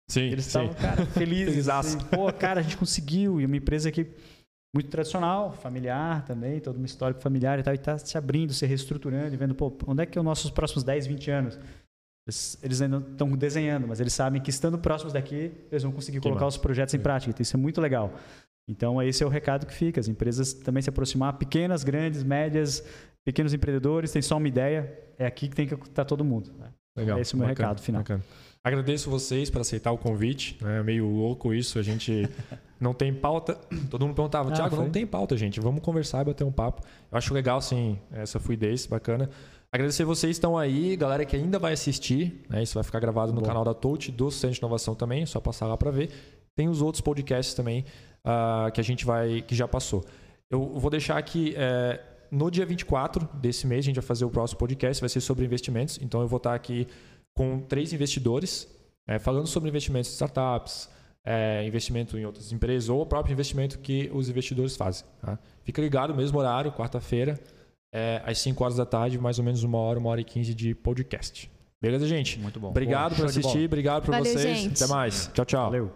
Sim, 0.09 0.21
Eles 0.21 0.47
estavam, 0.47 0.73
cara, 0.73 1.05
felizes. 1.13 1.69
assim, 1.69 1.99
Pô, 1.99 2.33
cara, 2.33 2.59
a 2.59 2.63
gente 2.63 2.75
conseguiu. 2.75 3.39
E 3.39 3.45
uma 3.45 3.55
empresa 3.55 3.91
que 3.91 4.07
muito 4.73 4.89
tradicional, 4.89 5.51
familiar 5.51 6.23
também, 6.25 6.59
todo 6.59 6.79
um 6.79 6.85
histórico 6.85 7.21
familiar 7.21 7.59
e 7.59 7.63
tal, 7.63 7.73
e 7.73 7.77
está 7.77 7.97
se 7.97 8.17
abrindo, 8.17 8.53
se 8.53 8.65
reestruturando 8.65 9.33
e 9.33 9.37
vendo, 9.37 9.55
pô, 9.55 9.75
onde 9.87 10.03
é 10.03 10.05
que 10.05 10.17
é 10.17 10.21
os 10.21 10.25
nossos 10.25 10.51
próximos 10.51 10.83
10, 10.83 11.07
20 11.07 11.31
anos? 11.31 11.59
Eles, 12.27 12.59
eles 12.61 12.81
ainda 12.81 12.97
estão 12.97 13.31
desenhando, 13.31 13.87
mas 13.87 13.99
eles 13.99 14.13
sabem 14.13 14.39
que 14.39 14.51
estando 14.51 14.77
próximos 14.77 15.13
daqui, 15.13 15.51
eles 15.71 15.81
vão 15.81 15.91
conseguir 15.91 16.19
que 16.19 16.23
colocar 16.23 16.45
os 16.45 16.57
projetos 16.57 16.93
em 16.93 16.99
prática. 16.99 17.31
Então, 17.31 17.41
isso 17.41 17.57
é 17.57 17.59
muito 17.59 17.81
legal. 17.81 18.13
Então, 18.67 19.01
esse 19.01 19.23
é 19.23 19.25
o 19.25 19.29
recado 19.29 19.65
que 19.65 19.73
fica. 19.73 19.99
As 19.99 20.07
empresas 20.07 20.53
também 20.53 20.83
se 20.83 20.89
aproximar, 20.89 21.33
pequenas, 21.39 21.83
grandes, 21.83 22.23
médias, 22.23 22.83
pequenos 23.25 23.51
empreendedores, 23.51 24.11
tem 24.11 24.21
só 24.21 24.37
uma 24.37 24.47
ideia, 24.47 24.93
é 25.17 25.25
aqui 25.25 25.47
que 25.47 25.55
tem 25.55 25.67
que 25.67 25.73
estar 25.73 26.05
todo 26.05 26.23
mundo. 26.23 26.53
Né? 26.59 26.69
Legal. 26.95 27.19
Esse 27.19 27.33
é 27.33 27.35
o 27.35 27.39
meu 27.39 27.47
bacana, 27.47 27.67
recado 27.67 27.81
final. 27.81 28.01
Bacana. 28.01 28.23
Agradeço 28.63 29.09
vocês 29.09 29.49
por 29.49 29.61
aceitar 29.61 29.91
o 29.91 29.97
convite. 29.97 30.57
É 30.63 30.83
meio 30.83 31.07
louco 31.07 31.53
isso. 31.53 31.79
A 31.79 31.81
gente 31.81 32.27
não 32.79 32.93
tem 32.93 33.13
pauta. 33.13 33.55
Todo 33.89 34.05
mundo 34.05 34.15
perguntava, 34.15 34.49
ah, 34.49 34.53
Thiago, 34.53 34.75
não 34.75 34.89
tem 34.89 35.07
pauta, 35.07 35.37
gente. 35.37 35.59
Vamos 35.61 35.81
conversar 35.81 36.21
e 36.21 36.25
bater 36.25 36.43
um 36.43 36.51
papo. 36.51 36.81
Eu 37.11 37.17
acho 37.17 37.33
legal, 37.33 37.57
assim, 37.59 37.97
essa 38.11 38.39
fluidez, 38.39 38.85
bacana. 38.85 39.29
Agradecer 39.71 40.03
vocês 40.03 40.31
que 40.31 40.37
estão 40.37 40.57
aí, 40.57 40.95
galera 40.95 41.23
que 41.25 41.35
ainda 41.35 41.57
vai 41.57 41.73
assistir. 41.73 42.43
Né? 42.49 42.63
Isso 42.63 42.73
vai 42.73 42.83
ficar 42.83 42.99
gravado 42.99 43.31
no 43.31 43.39
Bom. 43.39 43.47
canal 43.47 43.63
da 43.63 43.73
Touch, 43.73 44.11
do 44.11 44.29
Centro 44.29 44.55
de 44.55 44.59
Inovação 44.59 44.93
também. 44.93 45.23
É 45.23 45.25
só 45.25 45.39
passar 45.39 45.65
lá 45.67 45.77
para 45.77 45.91
ver. 45.91 46.09
Tem 46.55 46.67
os 46.67 46.81
outros 46.81 46.99
podcasts 46.99 47.53
também 47.53 47.85
uh, 48.25 48.71
que 48.73 48.81
a 48.81 48.83
gente 48.83 49.05
vai. 49.05 49.41
que 49.41 49.55
já 49.55 49.67
passou. 49.67 50.03
Eu 50.49 50.73
vou 50.77 50.89
deixar 50.89 51.17
aqui. 51.17 51.53
É, 51.55 52.01
no 52.31 52.51
dia 52.51 52.65
24 52.65 53.27
desse 53.35 53.65
mês, 53.65 53.85
a 53.85 53.87
gente 53.87 53.95
vai 53.95 54.05
fazer 54.05 54.25
o 54.25 54.29
próximo 54.29 54.59
podcast, 54.59 55.01
vai 55.01 55.09
ser 55.09 55.21
sobre 55.21 55.45
investimentos. 55.45 55.99
Então 56.01 56.21
eu 56.21 56.27
vou 56.27 56.37
estar 56.37 56.53
aqui 56.53 56.87
com 57.39 57.57
três 57.57 57.93
investidores, 57.93 58.67
é, 59.07 59.17
falando 59.17 59.47
sobre 59.47 59.69
investimentos 59.69 60.09
em 60.09 60.13
startups, 60.13 60.89
é, 61.23 61.65
investimento 61.65 62.17
em 62.17 62.25
outras 62.25 62.51
empresas 62.51 62.89
ou 62.89 63.01
o 63.01 63.05
próprio 63.05 63.31
investimento 63.31 63.79
que 63.79 64.11
os 64.13 64.27
investidores 64.27 64.75
fazem. 64.75 65.05
Tá? 65.21 65.39
Fica 65.63 65.81
ligado, 65.81 66.13
mesmo 66.13 66.37
horário, 66.37 66.69
quarta-feira, 66.73 67.39
é, 67.93 68.21
às 68.25 68.39
5 68.39 68.61
horas 68.61 68.75
da 68.75 68.85
tarde, 68.85 69.17
mais 69.17 69.39
ou 69.39 69.45
menos 69.45 69.63
uma 69.63 69.77
hora, 69.77 69.97
uma 69.97 70.09
hora 70.09 70.19
e 70.19 70.25
quinze 70.25 70.53
de 70.53 70.75
podcast. 70.75 71.49
Beleza, 71.81 72.05
gente? 72.05 72.37
Muito 72.37 72.59
bom. 72.59 72.71
Obrigado 72.71 73.15
Boa, 73.15 73.21
por 73.21 73.25
assistir, 73.27 73.67
obrigado 73.67 74.03
por 74.03 74.11
Valeu, 74.11 74.33
vocês. 74.33 74.57
Gente. 74.57 74.83
Até 74.83 74.93
mais. 74.93 75.31
Tchau, 75.33 75.45
tchau. 75.45 75.65
Valeu. 75.71 75.93